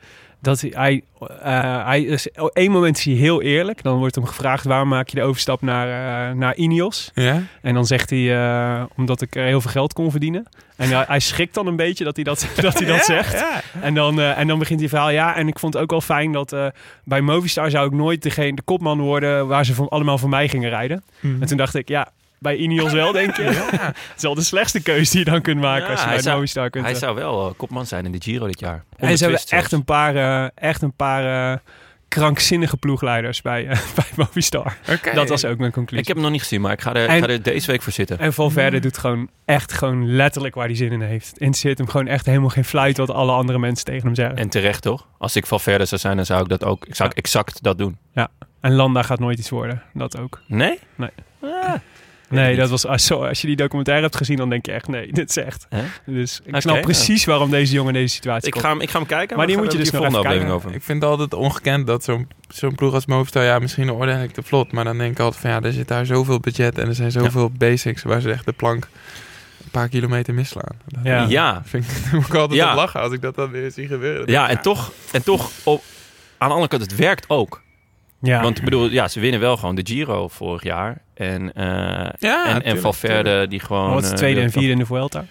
dat 0.44 0.62
hij, 0.62 0.72
hij, 0.76 1.04
eh, 1.42 1.86
hij 1.86 2.02
is, 2.02 2.28
op 2.36 2.50
één 2.50 2.72
moment 2.72 2.98
is 2.98 3.06
hij 3.06 3.14
heel 3.14 3.42
eerlijk. 3.42 3.84
Dan 3.84 3.98
wordt 3.98 4.16
hem 4.16 4.26
gevraagd, 4.26 4.66
waarom 4.66 4.88
maak 4.88 5.10
je 5.10 5.16
de 5.16 5.24
overstap 5.24 5.62
naar, 5.62 5.88
eh, 5.88 6.36
naar 6.36 6.56
Ineos? 6.56 7.12
Ja? 7.14 7.42
En 7.62 7.74
dan 7.74 7.86
zegt 7.86 8.10
hij, 8.10 8.36
eh, 8.36 8.84
omdat 8.96 9.22
ik 9.22 9.34
heel 9.34 9.62
veel 9.62 9.72
geld 9.72 9.94
kon 9.94 10.12
verdienen. 10.12 10.48
En 10.76 11.06
hij, 11.08 11.20
schrikt 11.20 11.54
dan 11.54 11.68
een 11.68 11.76
beetje 11.76 12.04
dat 12.04 12.16
hij 12.16 12.24
dat, 12.24 12.48
dat, 12.62 12.74
hij 12.74 12.88
dat 12.88 13.06
zegt. 13.06 13.34
Ja. 13.34 13.62
En 13.82 13.94
dan, 13.94 14.22
en 14.22 14.48
dan 14.48 14.60
begint 14.60 14.80
hij 14.80 14.90
verhaal. 14.90 15.10
Ja, 15.10 15.36
en 15.36 15.48
ik 15.48 15.60
vond 15.60 15.74
het 15.74 15.84
ook 15.84 15.90
wel 15.90 16.02
fijn 16.02 16.32
dat 16.32 16.56
bij 17.04 17.22
Movistar 17.22 17.70
zou 17.70 17.88
ik 17.88 17.94
nooit 17.94 18.22
degene, 18.22 18.56
de 18.56 18.62
kopman 18.62 19.00
worden 19.00 19.48
waar 19.48 19.66
ze 19.66 19.74
van, 19.74 19.90
allemaal 19.90 20.18
voor 20.18 20.30
mij 20.30 20.48
gingen 20.50 20.70
rijden. 20.70 21.04
Mhm. 21.20 21.42
En 21.42 21.48
toen 21.48 21.58
dacht 21.58 21.76
ik, 21.76 21.88
ja, 21.88 22.12
bij 22.44 22.56
Ineos 22.56 22.92
wel, 22.94 23.12
denk 23.12 23.36
je. 23.36 23.44
Ja. 23.72 23.86
Het 23.86 23.96
is 24.16 24.22
wel 24.22 24.36
de 24.36 24.42
slechtste 24.44 24.82
keuze 24.82 25.12
die 25.12 25.20
je 25.26 25.32
dan 25.32 25.42
kunt 25.42 25.60
maken 25.62 25.86
Ja, 25.86 25.90
als 25.92 26.00
je 26.00 26.06
hij 26.06 26.14
bij 26.14 26.24
zou- 26.24 26.36
Movistar 26.36 26.70
kunt. 26.70 26.84
Hij 26.86 26.94
eh. 26.94 27.00
zou 27.00 27.16
wel 27.16 27.48
eh, 27.50 27.54
kopman 27.58 27.86
zijn 27.86 28.06
in 28.06 28.12
de 28.12 28.22
Giro 28.22 28.46
dit 28.48 28.60
jaar. 28.60 28.84
en 28.98 29.18
ze 29.18 29.24
hebben 29.24 29.42
echt 29.48 29.72
een 29.72 29.84
paar, 29.86 30.16
eh, 30.16 30.50
echt 30.56 30.82
een 30.82 30.94
paar 30.96 31.62
krankzinnige 32.08 32.78
ploegleiders 32.78 33.42
bij, 33.42 33.66
bij 33.96 34.06
Movistar. 34.16 34.78
Dat 35.14 35.30
was 35.30 35.46
ook 35.46 35.58
mijn 35.58 35.72
conclusie. 35.72 36.00
Ik 36.02 36.08
heb 36.08 36.16
hem 36.16 36.24
nog 36.26 36.32
niet 36.34 36.42
gezien, 36.42 36.62
maar 36.62 36.72
ik 36.72 36.82
ga 36.82 36.94
er, 36.94 37.08
En- 37.08 37.16
ik 37.18 37.24
ga 37.24 37.30
er 37.30 37.42
deze 37.44 37.72
week 37.72 37.82
voor 37.82 37.94
zitten. 37.94 38.20
En 38.20 38.34
Valverde 38.34 38.80
doet 38.80 38.98
gewoon 38.98 39.30
echt 39.46 39.74
gewoon 39.74 40.16
letterlijk 40.16 40.56
waar 40.56 40.66
hij 40.66 40.76
zin 40.76 40.92
in 40.92 41.02
heeft. 41.02 41.32
Interesseert 41.38 41.78
hem 41.78 41.88
gewoon 41.88 42.08
echt 42.08 42.26
helemaal 42.26 42.50
geen 42.50 42.66
fluit 42.66 42.98
wat 42.98 43.10
alle 43.12 43.32
andere 43.32 43.60
mensen 43.60 43.86
tegen 43.86 44.06
hem 44.06 44.16
zeggen. 44.16 44.36
En, 44.36 44.42
En 44.44 44.50
terecht 44.50 44.82
toch? 44.82 45.08
Als 45.18 45.36
ik 45.36 45.46
Valverde 45.46 45.86
zou 45.86 46.02
zijn, 46.02 46.16
dan 46.16 46.26
zou 46.26 46.42
ik 46.42 46.50
dat 46.50 46.64
ook 46.64 46.86
ik 46.86 46.96
zou 46.96 47.10
Ja. 47.10 47.16
exact 47.16 47.64
dat 47.64 47.78
doen. 47.78 47.98
Landa 48.62 49.02
gaat 49.02 49.20
nooit 49.20 49.40
iets 49.40 49.50
worden. 49.50 49.82
Dat 49.94 50.18
ook. 50.18 50.42
Nee? 50.48 50.80
Nee. 50.96 51.10
Ah, 51.42 51.74
Nee, 52.34 52.56
dat 52.56 52.70
was, 52.70 52.86
als, 52.86 53.06
zo- 53.06 53.26
als 53.26 53.42
je 53.42 53.48
die 53.48 53.56
documentaire 53.56 54.04
hebt 54.04 54.16
gezien, 54.16 54.38
dan 54.38 54.50
denk 54.50 54.66
je 54.66 54.72
echt, 54.72 54.88
nee, 54.88 55.12
dit 55.14 55.30
is 55.30 55.38
echt. 55.38 55.68
Dus 56.06 56.42
ik 56.46 56.62
snap 56.62 56.76
ja. 56.76 56.82
precies 56.82 57.26
waarom 57.26 57.50
deze 57.50 57.74
jongen 57.74 57.94
in 57.96 58.02
deze 58.02 58.16
situatie 58.16 58.48
Ik 58.48 58.52
komt. 58.54 58.64
ga, 58.66 58.72
hem, 58.72 58.82
ik 58.82 58.90
ga 58.90 58.98
hem 58.98 59.08
kijken. 59.08 59.38
Maar 59.38 59.48
die 59.48 59.58
moet 59.58 59.72
je 59.72 59.78
dus 59.78 59.92
nog 59.92 60.02
even 60.02 60.12
volgende 60.12 60.28
aflevering 60.28 60.56
over. 60.56 60.76
Ik 60.76 60.84
vind 60.84 61.02
het 61.02 61.12
altijd 61.12 61.34
ongekend 61.34 61.88
dat 61.88 62.04
zo'n 62.04 62.28
zo'n 62.48 62.76
ploeg 62.76 62.94
als 62.94 63.06
Movistar, 63.06 63.44
ja, 63.44 63.60
misschien 63.60 63.90
orde 63.92 64.24
ik 64.24 64.32
te 64.32 64.44
vlot, 64.44 64.72
maar 64.72 64.84
dan 64.84 64.98
denk 64.98 65.12
ik 65.12 65.20
altijd 65.20 65.42
van 65.42 65.50
ja, 65.50 65.62
er 65.62 65.74
zit 65.74 65.88
daar 65.88 66.06
zoveel 66.06 66.40
budget 66.40 66.78
en 66.78 66.88
er 66.88 66.96
zijn 66.96 67.12
zoveel 67.12 67.50
basics 67.58 68.04
waar 68.04 68.22
ze 68.22 68.32
echt 68.32 68.46
de 68.46 68.52
plank 68.52 68.88
een 69.64 69.72
paar 69.72 69.90
kilometer 69.90 70.34
misslaan. 70.34 70.78
Dat 70.86 71.00
Ja. 71.04 71.26
Ja, 71.30 71.62
vind 71.66 71.84
ik, 71.86 71.92
moet 72.14 72.26
ik 72.28 72.34
altijd 72.36 72.60
Ja. 72.60 72.70
op 72.72 72.76
lachen 72.76 73.00
als 73.02 73.14
ik 73.14 73.22
dat 73.22 73.36
dan 73.36 73.52
weer 73.52 73.72
zie 73.72 73.88
gebeuren. 73.88 74.32
ja, 74.32 74.50
en 74.50 74.62
toch, 74.62 74.92
en 75.12 75.24
toch 75.24 75.52
op, 75.64 75.84
aan 76.38 76.48
de 76.48 76.54
andere 76.54 76.68
kant, 76.78 76.82
het 76.82 76.96
werkt 76.96 77.30
ook. 77.30 77.62
Ja, 78.22 78.42
Want 78.42 78.58
ik 78.58 78.64
bedoel, 78.64 78.90
ja, 78.90 79.08
ze 79.08 79.20
winnen 79.20 79.40
wel 79.40 79.58
gewoon 79.58 79.76
de 79.76 79.82
Giro 79.86 80.28
vorig 80.28 80.64
jaar. 80.64 81.02
En, 81.14 81.54
eh, 81.54 81.64
Ja, 82.20 82.46
en, 82.46 82.54
en 82.54 82.62
tuurlijk, 82.62 82.82
Valverde 82.82 83.48
die 83.48 83.60
gewoon... 83.60 83.94
wat 83.94 84.04
is 84.04 84.10
tweede 84.10 84.40
en 84.40 84.46
de- 84.46 84.52
vierde 84.52 84.72
in 84.72 84.78
de 84.78 84.86
Vuelta? 84.86 85.26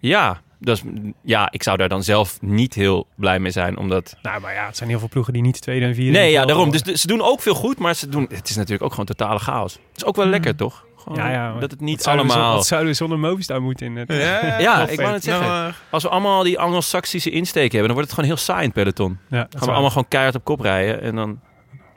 Ja, 0.00 0.40
dat 0.58 0.76
is, 0.76 0.82
ja, 1.22 1.48
ik 1.50 1.62
zou 1.62 1.76
daar 1.76 1.88
dan 1.88 2.02
zelf 2.02 2.38
niet 2.40 2.74
heel 2.74 3.06
blij 3.16 3.38
mee 3.38 3.50
zijn, 3.50 3.76
omdat... 3.78 4.16
Nou, 4.22 4.40
maar 4.40 4.54
ja, 4.54 4.66
het 4.66 4.76
zijn 4.76 4.88
heel 4.88 4.98
veel 4.98 5.08
ploegen 5.08 5.32
die 5.32 5.42
niet 5.42 5.60
tweede 5.60 5.86
en 5.86 5.94
vierde 5.94 6.10
in 6.10 6.16
Nee, 6.16 6.26
de 6.26 6.32
ja, 6.32 6.44
daarom. 6.44 6.70
Dus 6.70 6.82
ze 6.82 7.06
doen 7.06 7.22
ook 7.22 7.40
veel 7.42 7.54
goed, 7.54 7.78
maar 7.78 7.94
ze 7.94 8.08
doen, 8.08 8.26
het 8.32 8.48
is 8.48 8.56
natuurlijk 8.56 8.82
ook 8.82 8.90
gewoon 8.90 9.06
totale 9.06 9.38
chaos. 9.38 9.72
Het 9.72 9.96
is 9.96 10.04
ook 10.04 10.16
wel 10.16 10.26
lekker, 10.26 10.56
toch? 10.56 10.84
Gewoon 10.96 11.18
Ja, 11.18 11.30
ja, 11.30 11.50
maar 11.50 11.60
dat 11.60 11.70
het 11.70 11.80
niet 11.80 11.94
Wat 11.94 12.04
zouden 12.04 12.26
we 12.26 12.32
allemaal... 12.32 12.54
Wat 12.54 12.66
zouden 12.66 12.90
we 12.90 12.96
zonder 12.96 13.18
Movistar 13.18 13.62
moeten 13.62 13.86
in 13.86 13.96
het... 13.96 14.12
Ja, 14.12 14.58
Ja, 14.60 14.88
ik 14.88 15.00
wou 15.00 15.12
het 15.12 15.24
zeggen. 15.24 15.46
Nou, 15.46 15.72
Als 15.90 16.02
we 16.02 16.08
allemaal 16.08 16.42
die 16.42 16.58
Anglo-Saxische 16.58 17.30
insteek 17.30 17.72
hebben, 17.72 17.82
dan 17.88 17.92
wordt 17.96 18.10
het 18.10 18.12
gewoon 18.18 18.30
heel 18.36 18.44
saai 18.44 18.58
in 18.60 18.64
het 18.64 18.74
peloton. 18.74 19.18
Ja, 19.30 19.36
Gaan 19.38 19.48
we 19.50 19.58
waar. 19.58 19.68
allemaal 19.70 19.90
gewoon 19.90 20.08
keihard 20.08 20.34
op 20.34 20.44
kop 20.44 20.60
rijden 20.60 21.02
en 21.02 21.14
dan 21.14 21.40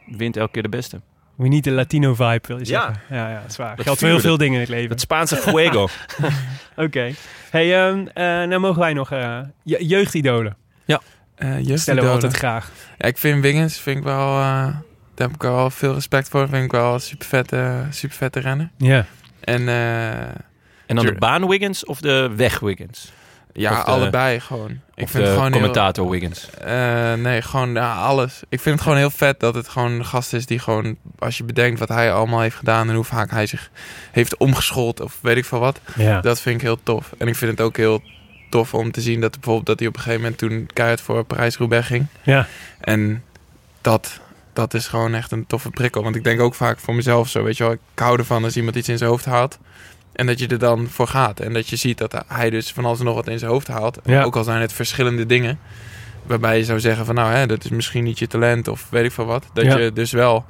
wint 0.06 0.38
elke 0.38 0.52
keer 0.52 0.62
de 0.64 0.70
beste. 0.70 1.02
We 1.36 1.48
niet 1.48 1.64
de 1.64 1.72
Latino 1.72 2.14
vibe, 2.16 2.42
wil 2.48 2.58
je 2.60 2.66
Ja. 2.66 2.82
zeggen. 2.86 3.02
Ja, 3.10 3.30
ja, 3.30 3.42
dat 3.42 3.50
is 3.50 3.58
waar. 3.58 3.76
Dat 3.76 3.86
Geldt 3.86 4.00
voor 4.00 4.10
heel 4.10 4.20
veel 4.20 4.38
dingen 4.38 4.54
in 4.54 4.60
het 4.60 4.70
leven. 4.70 4.90
Het 4.90 5.00
Spaanse 5.02 5.36
fuego. 5.36 5.88
Oké. 6.76 7.12
Hey, 7.50 7.88
ehm 7.88 8.06
eh, 8.14 8.24
nou 8.24 8.58
mogen 8.60 8.80
wij 8.80 8.94
nog 8.94 9.12
eh, 9.12 9.40
je- 9.64 9.86
jeugdidolen. 9.86 10.56
eh, 10.86 10.98
Stellen 11.50 11.64
we 11.64 11.70
jeugdidolen. 11.70 12.12
altijd 12.12 12.34
graag. 12.34 12.72
Ja, 12.98 13.08
ik 13.08 13.18
vind 13.18 13.42
Wiggins, 13.42 13.80
vind 13.80 13.98
ik 13.98 14.04
wel, 14.04 14.28
eh, 14.40 14.44
daar 15.16 15.28
heb 15.28 15.32
ik 15.34 15.42
wel 15.42 15.70
veel 15.70 15.94
respect 15.94 16.30
voor. 16.30 16.48
Vind 16.50 16.64
ik 16.64 16.72
wel 16.72 16.94
een 16.94 17.00
super 17.02 17.28
vette, 17.28 17.86
super 17.90 18.16
vette 18.16 18.40
renner. 18.40 18.70
Ja. 18.78 19.06
En 19.40 19.68
eh, 19.68 20.20
En 20.86 20.96
dan 20.96 21.06
de 21.06 21.16
baan 21.16 21.48
Wiggins 21.48 21.86
of 21.86 22.02
de 22.02 22.32
weg 22.36 22.60
Wiggins? 22.60 23.12
Ja, 23.54 23.72
Of 23.72 23.78
de- 23.78 23.84
allebei 23.92 24.40
gewoon. 24.40 24.72
Ik 24.96 25.04
of 25.04 25.10
vind 25.12 25.24
de 25.24 25.30
het 25.30 25.38
gewoon 25.38 25.52
commentator 25.52 26.10
Wiggins? 26.10 26.50
eh, 26.50 27.14
nee, 27.14 27.42
gewoon 27.42 27.74
ja, 27.74 27.96
alles. 27.96 28.42
Ik 28.50 28.60
vind 28.60 28.76
het 28.76 28.84
gewoon 28.84 28.98
heel 28.98 29.10
vet 29.10 29.40
dat 29.40 29.56
het 29.56 29.68
gewoon 29.68 29.92
een 29.92 30.06
gast 30.06 30.34
is 30.34 30.46
die 30.46 30.60
gewoon... 30.60 30.98
Als 31.20 31.38
je 31.38 31.44
bedenkt 31.44 31.80
wat 31.80 31.90
hij 31.90 32.14
allemaal 32.14 32.40
heeft 32.40 32.56
gedaan 32.56 32.90
en 32.90 32.96
hoe 32.96 33.04
vaak 33.04 33.32
hij 33.32 33.46
zich 33.46 33.70
heeft 34.12 34.38
omgeschoold 34.38 35.00
of 35.02 35.18
weet 35.22 35.38
ik 35.38 35.46
veel 35.46 35.60
wat. 35.60 35.80
Ja. 35.96 36.22
Dat 36.22 36.40
vind 36.42 36.56
ik 36.56 36.62
heel 36.62 36.80
tof. 36.84 37.14
En 37.18 37.28
ik 37.28 37.36
vind 37.36 37.52
het 37.52 37.62
ook 37.62 37.78
heel 37.78 38.02
tof 38.50 38.74
om 38.74 38.92
te 38.92 39.02
zien 39.02 39.22
dat 39.22 39.32
bijvoorbeeld 39.32 39.66
dat 39.66 39.80
hij 39.80 39.88
op 39.88 39.94
een 39.96 40.02
gegeven 40.02 40.22
moment 40.22 40.40
toen 40.40 40.68
keihard 40.74 41.02
voor 41.02 41.24
Parijs-Roubaix 41.24 41.88
ging. 41.88 42.06
Ja. 42.24 42.48
En 42.80 43.24
dat, 43.82 44.20
dat 44.54 44.74
is 44.74 44.88
gewoon 44.88 45.14
echt 45.14 45.32
een 45.32 45.48
toffe 45.48 45.70
prikkel. 45.70 46.04
Want 46.04 46.16
ik 46.16 46.24
denk 46.24 46.40
ook 46.40 46.56
vaak 46.56 46.80
voor 46.80 46.96
mezelf 46.96 47.30
zo, 47.30 47.44
weet 47.44 47.58
je 47.58 47.64
wel. 47.64 47.74
Ik 47.74 47.80
hou 47.96 48.18
ervan 48.18 48.44
als 48.44 48.56
iemand 48.58 48.76
iets 48.76 48.90
in 48.90 48.98
zijn 48.98 49.10
hoofd 49.10 49.26
haalt. 49.26 49.58
En 50.14 50.26
dat 50.26 50.40
je 50.40 50.48
er 50.48 50.60
dan 50.60 50.88
voor 50.90 51.08
gaat. 51.08 51.40
En 51.40 51.54
dat 51.54 51.68
je 51.70 51.76
ziet 51.76 51.98
dat 51.98 52.24
hij 52.28 52.50
dus 52.50 52.72
van 52.72 52.86
alles 52.86 53.00
en 53.00 53.06
nog 53.06 53.16
wat 53.16 53.28
in 53.28 53.40
zijn 53.40 53.52
hoofd 53.52 53.68
haalt. 53.68 54.00
Ja. 54.04 54.24
Ook 54.24 54.36
al 54.36 54.44
zijn 54.44 54.62
het 54.62 54.74
verschillende 54.74 55.26
dingen. 55.26 55.60
Waarbij 56.26 56.58
je 56.58 56.64
zou 56.66 56.80
zeggen 56.80 57.06
van 57.06 57.16
nou, 57.16 57.32
hè, 57.34 57.46
dat 57.48 57.64
is 57.64 57.70
misschien 57.70 58.04
niet 58.04 58.20
je 58.20 58.28
talent 58.28 58.68
of 58.68 58.88
weet 58.90 59.06
ik 59.06 59.12
veel 59.12 59.26
wat. 59.26 59.46
Dat 59.54 59.66
Ja. 59.66 59.78
je 59.78 59.94
dus 59.94 60.12
wel 60.12 60.46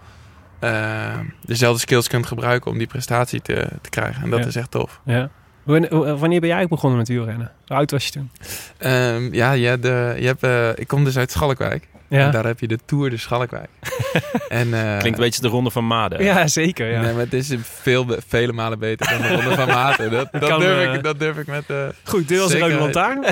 eh, 0.60 1.20
dezelfde 1.46 1.80
skills 1.80 2.08
kunt 2.08 2.26
gebruiken 2.26 2.72
om 2.72 2.78
die 2.78 2.88
prestatie 2.88 3.42
te, 3.42 3.68
te 3.82 3.90
krijgen. 3.90 4.24
En 4.24 4.30
dat 4.30 4.40
Ja. 4.40 4.46
is 4.46 4.56
echt 4.56 4.72
tof. 4.72 5.00
ja. 5.06 5.30
Wanneer, 5.64 6.40
ben 6.40 6.48
jij 6.48 6.68
begonnen 6.68 6.98
met 7.00 7.08
wielrennen? 7.08 7.52
Hoe 7.68 7.78
oud 7.78 7.92
was 7.92 8.06
je 8.06 8.12
toen? 8.12 8.30
Ehm, 8.78 9.34
ja, 9.34 9.52
ja, 9.52 9.78
de, 9.78 10.16
je 10.20 10.26
hebt, 10.26 10.44
eh, 10.44 10.70
ik 10.76 10.88
kom 10.88 11.04
dus 11.04 11.18
uit 11.18 11.32
Schalkwijk. 11.32 11.88
Ja. 12.14 12.26
En 12.26 12.32
daar 12.32 12.46
heb 12.46 12.60
je 12.60 12.68
de 12.68 12.80
Tour 12.86 13.10
de 13.10 13.18
Schalkwijk. 13.18 13.70
en, 14.50 14.74
eh, 14.74 14.98
Klinkt 15.00 15.18
een 15.18 15.24
beetje 15.24 15.42
de 15.42 15.48
ronde 15.48 15.70
van 15.70 15.88
Maden. 15.88 16.24
Ja, 16.24 16.48
zeker. 16.48 16.92
Ja. 16.92 17.02
Nee, 17.02 17.14
maar 17.14 17.22
het 17.22 17.34
is 17.34 17.56
veel, 17.62 18.06
vele 18.28 18.54
malen 18.54 18.80
beter 18.80 19.10
dan 19.10 19.22
de 19.22 19.28
Ronde 19.28 19.56
van 19.56 19.68
Maten. 19.68 20.12
Dat, 20.12 20.28
dat, 20.32 20.50
kan, 20.50 20.60
durf, 20.60 20.88
eh, 20.88 20.94
ik, 20.94 21.04
dat 21.04 21.20
durf 21.20 21.38
ik 21.38 21.48
met, 21.48 21.64
eh, 21.68 21.88
Goed, 22.04 22.28
dit 22.28 22.40
was 22.40 22.54
Rode 22.54 22.66
Zekerheid. 22.66 22.96
Lantaarn. 22.96 23.26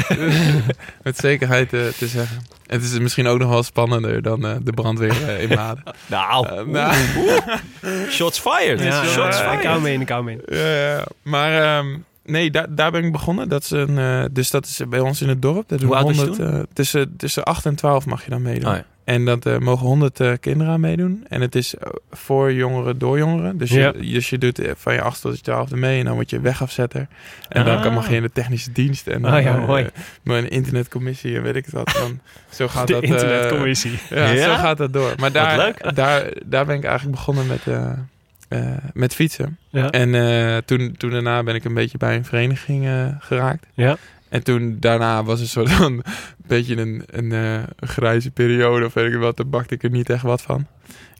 met 1.03 1.17
zekerheid 1.17 1.69
te 1.69 2.07
zeggen. 2.07 2.41
Het 2.65 2.83
is 2.83 2.99
misschien 2.99 3.27
ook 3.27 3.39
nog 3.39 3.49
wel 3.49 3.63
spannender 3.63 4.21
dan 4.21 4.45
eh, 4.45 4.55
de 4.61 4.71
brandweer 4.71 5.39
in 5.39 5.49
Maden. 5.49 5.83
Nou, 6.05 6.47
oeh, 6.51 6.67
nou. 6.67 6.95
oeh. 7.17 8.09
shots 8.09 8.39
fired. 8.39 8.79
Ja, 8.79 9.03
shots 9.03 9.37
ja, 9.37 9.43
ik 9.43 9.49
fired. 9.49 9.65
hou 9.65 9.81
mee 9.81 9.93
in, 9.93 10.01
ik 10.01 10.09
hou 10.09 10.23
mee 10.23 10.39
in. 10.45 10.57
Ja, 10.57 10.75
ja. 10.75 11.03
Maar 11.21 11.77
ehm, 11.77 11.97
nee, 12.25 12.51
daar, 12.51 12.75
daar 12.75 12.91
ben 12.91 13.03
ik 13.03 13.11
begonnen. 13.11 13.49
Dat 13.49 13.63
is 13.63 13.69
een, 13.71 13.97
eh, 13.97 14.23
dus 14.31 14.49
dat 14.49 14.65
is 14.65 14.81
bij 14.89 14.99
ons 14.99 15.21
in 15.21 15.29
het 15.29 15.41
dorp. 15.41 15.69
Dat 15.69 15.79
doen 15.79 15.87
Hoe 15.87 15.97
je 15.97 16.03
100, 16.03 16.39
eh, 16.39 16.59
tussen, 16.73 17.15
tussen 17.17 17.43
8 17.43 17.65
en 17.65 17.75
12 17.75 18.05
mag 18.05 18.23
je 18.23 18.29
dan 18.29 18.41
meedoen. 18.41 18.69
Oh, 18.69 18.75
ja. 18.75 18.85
En 19.03 19.25
dat 19.25 19.45
eh, 19.45 19.57
mogen 19.57 19.85
100 19.87 20.19
eh, 20.19 20.31
kinderen 20.39 20.73
aan 20.73 20.79
meedoen. 20.79 21.25
En 21.27 21.41
het 21.41 21.55
is 21.55 21.73
voor 22.11 22.53
jongeren 22.53 22.97
door 22.97 23.17
jongeren. 23.17 23.57
Dus 23.57 23.69
je, 23.69 23.93
dus 24.11 24.29
je 24.29 24.37
doet 24.37 24.61
van 24.75 24.93
je 24.93 25.01
8 25.01 25.21
tot 25.21 25.35
je 25.35 25.41
12 25.41 25.71
mee. 25.71 25.99
En 25.99 26.05
dan 26.05 26.13
word 26.13 26.29
je 26.29 26.39
wegafzetter. 26.39 27.07
En 27.49 27.65
dan 27.65 27.75
Ah. 27.75 27.81
kan, 27.81 27.93
mag 27.93 28.09
je 28.09 28.15
in 28.15 28.21
de 28.21 28.31
technische 28.31 28.71
dienst. 28.71 29.07
En 29.07 29.21
dan, 29.21 29.31
Ah 29.31 29.43
ja, 29.43 29.57
mooi. 29.57 29.87
maar 30.23 30.37
een 30.37 30.49
internetcommissie 30.49 31.35
en 31.35 31.43
weet 31.43 31.55
ik 31.55 31.65
het 31.65 31.73
wat. 31.73 31.91
Dan, 31.99 32.19
zo 32.49 32.67
gaat 32.67 32.87
De 32.87 32.93
dat. 32.93 33.03
internetcommissie. 33.03 33.99
ja, 34.09 34.35
zo 34.35 34.53
gaat 34.55 34.77
dat 34.77 34.93
door. 34.93 35.13
Maar 35.19 35.31
daar. 35.31 35.93
Daar, 35.93 36.31
daar 36.45 36.65
ben 36.65 36.75
ik 36.75 36.83
eigenlijk 36.83 37.15
begonnen 37.17 37.47
met, 37.47 37.61
met 38.93 39.15
fietsen. 39.15 39.57
Ja. 39.69 39.89
En 39.89 40.15
eh, 40.15 40.57
toen, 40.65 40.95
toen 40.97 41.11
daarna 41.11 41.43
ben 41.43 41.55
ik 41.55 41.63
een 41.63 41.73
beetje 41.73 41.97
bij 41.97 42.15
een 42.15 42.25
vereniging 42.25 42.85
eh, 42.85 43.05
geraakt. 43.19 43.65
Ja. 43.73 43.97
En 44.29 44.43
toen 44.43 44.77
daarna 44.79 45.23
was 45.23 45.39
een 45.39 45.47
soort 45.47 45.71
van 45.71 45.91
een 45.93 46.03
beetje 46.47 46.77
een, 46.77 47.03
een, 47.05 47.31
eh, 47.31 47.53
een 47.53 47.87
grijze 47.87 48.31
periode 48.31 48.85
of 48.85 48.93
weet 48.93 49.13
ik 49.13 49.19
wat. 49.19 49.37
Daar 49.37 49.47
bakte 49.49 49.73
ik 49.75 49.83
er 49.83 49.89
niet 49.89 50.09
echt 50.09 50.23
wat 50.23 50.41
van. 50.41 50.65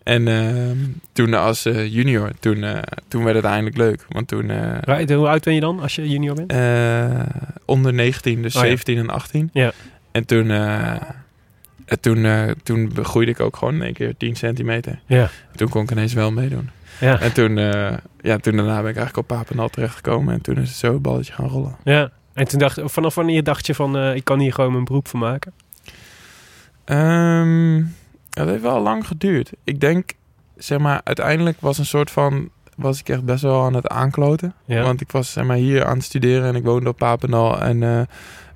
En 0.04 0.28
eh, 0.28 0.72
toen 1.14 1.34
als 1.34 1.66
eh, 1.66 1.94
junior, 1.94 2.32
toen, 2.40 2.64
eh, 2.64 2.80
toen 3.08 3.24
werd 3.24 3.36
het 3.36 3.46
eindelijk 3.46 3.78
leuk. 3.78 4.06
Want 4.10 4.28
toen 4.28 4.50
eh, 4.50 4.78
Right, 4.82 5.10
Hoe 5.14 5.28
oud 5.28 5.44
ben 5.44 5.54
je 5.54 5.60
dan 5.60 5.80
als 5.80 5.96
je 5.96 6.10
junior 6.10 6.36
bent? 6.36 6.52
eh, 6.52 7.20
onder 7.66 7.94
19, 7.94 8.42
dus 8.42 8.56
Oh 8.56 8.62
ja. 8.62 8.68
17 8.68 8.98
en 8.98 9.10
18. 9.10 9.50
Ja. 9.54 9.72
En 10.12 10.26
toen, 10.26 10.52
eh, 10.52 10.92
en 11.86 12.00
toen, 12.00 12.26
eh, 12.26 12.44
toen 12.64 12.92
groeide 13.02 13.32
ik 13.32 13.40
ook 13.40 13.56
gewoon 13.58 13.74
in 13.76 13.82
één 13.82 13.94
keer 13.94 14.18
10 14.18 14.36
centimeter. 14.36 15.00
Ja. 15.06 15.30
Toen 15.56 15.70
kon 15.70 15.84
ik 15.84 15.92
ineens 15.92 16.14
wel 16.14 16.32
meedoen. 16.32 16.70
Ja. 17.02 17.20
En 17.20 17.34
toen, 17.34 17.58
eh, 17.58 17.98
ja, 18.22 18.38
toen 18.38 18.56
daarna 18.56 18.82
ben 18.82 18.90
ik 18.90 18.98
eigenlijk 18.98 19.18
op 19.18 19.28
Papendal 19.28 19.70
terechtgekomen. 19.70 20.34
En 20.34 20.42
toen 20.42 20.58
is 20.58 20.70
het 20.70 20.78
zo 20.78 20.94
een 20.94 21.02
balletje 21.02 21.34
gaan 21.34 21.48
rollen. 21.48 21.76
ja. 21.84 22.12
En 22.34 22.48
toen 22.48 22.60
dacht 22.60 22.80
vanaf 22.84 23.16
wanneer 23.16 23.44
dacht 23.44 23.66
je 23.66 23.76
van 23.76 23.98
eh, 23.98 24.16
ik 24.16 24.24
kan 24.24 24.40
hier 24.40 24.54
gewoon 24.54 24.72
mijn 24.72 24.84
beroep 24.84 25.08
van 25.08 25.20
maken? 25.20 25.54
Ehm, 26.86 27.78
ja, 27.78 27.84
dat 28.30 28.48
heeft 28.48 28.62
wel 28.62 28.82
lang 28.82 29.08
geduurd. 29.08 29.52
Ik 29.64 29.80
denk, 29.80 30.12
zeg 30.58 30.80
maar, 30.80 31.02
uiteindelijk 31.04 31.58
was 31.60 31.78
een 31.78 31.86
soort 31.86 32.12
van... 32.12 32.50
was 32.76 33.00
ik 33.00 33.10
echt 33.10 33.24
best 33.24 33.42
wel 33.42 33.64
aan 33.64 33.74
het 33.74 33.88
aankloten. 33.88 34.54
Ja. 34.66 34.82
Want 34.82 35.02
ik 35.02 35.12
was 35.12 35.32
zeg 35.32 35.44
maar, 35.44 35.58
hier 35.58 35.86
aan 35.86 35.96
het 35.96 36.04
studeren 36.04 36.48
en 36.48 36.56
ik 36.56 36.64
woonde 36.64 36.90
op 36.90 36.98
Papendal. 36.98 37.62
En 37.62 37.84
eh, 37.84 38.02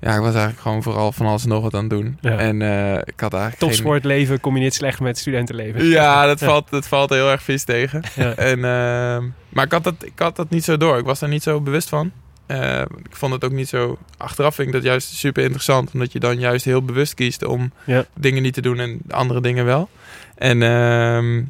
ja, 0.00 0.14
ik 0.14 0.20
was 0.20 0.30
eigenlijk 0.30 0.60
gewoon 0.60 0.82
vooral 0.82 1.12
van 1.12 1.26
alles 1.26 1.42
en 1.42 1.48
nog 1.48 1.62
wat 1.62 1.74
aan 1.74 1.80
het 1.80 1.90
doen. 1.90 2.18
Ja. 2.20 2.36
En 2.38 2.62
eh, 2.62 2.94
ik 2.94 3.20
had 3.20 3.32
eigenlijk 3.32 3.58
geen... 3.58 3.68
Topsportleven 3.68 4.40
combineert 4.40 4.74
slecht 4.74 5.00
met 5.00 5.18
studentenleven. 5.18 5.84
Ja, 5.84 6.26
dat 6.32 6.38
valt, 6.38 6.70
dat 6.70 6.86
valt 6.86 7.10
heel 7.10 7.30
erg 7.30 7.42
vies 7.42 7.64
tegen. 7.64 8.02
Ja. 8.14 8.34
En, 8.34 8.64
ehm, 8.64 9.24
maar 9.48 9.64
ik 9.64 9.72
had, 9.72 9.84
dat, 9.84 9.94
ik 9.98 10.18
had 10.18 10.36
dat 10.36 10.50
niet 10.50 10.64
zo 10.64 10.76
door. 10.76 10.98
Ik 10.98 11.04
was 11.04 11.18
daar 11.18 11.28
niet 11.28 11.42
zo 11.42 11.60
bewust 11.60 11.88
van. 11.88 12.12
Eh, 12.46 12.80
ik 12.80 13.16
vond 13.16 13.32
het 13.32 13.44
ook 13.44 13.52
niet 13.52 13.68
zo... 13.68 13.98
Achteraf 14.16 14.54
vind 14.54 14.68
ik 14.68 14.74
dat 14.74 14.82
juist 14.82 15.08
super 15.08 15.42
interessant. 15.42 15.90
Omdat 15.92 16.12
je 16.12 16.20
dan 16.20 16.38
juist 16.38 16.64
heel 16.64 16.82
bewust 16.82 17.14
kiest 17.14 17.44
om 17.44 17.72
dingen 18.14 18.42
niet 18.42 18.54
te 18.54 18.60
doen 18.60 18.78
en 18.78 19.00
andere 19.08 19.40
dingen 19.40 19.64
wel. 19.64 19.88
En 20.34 20.62
ehm, 20.62 21.42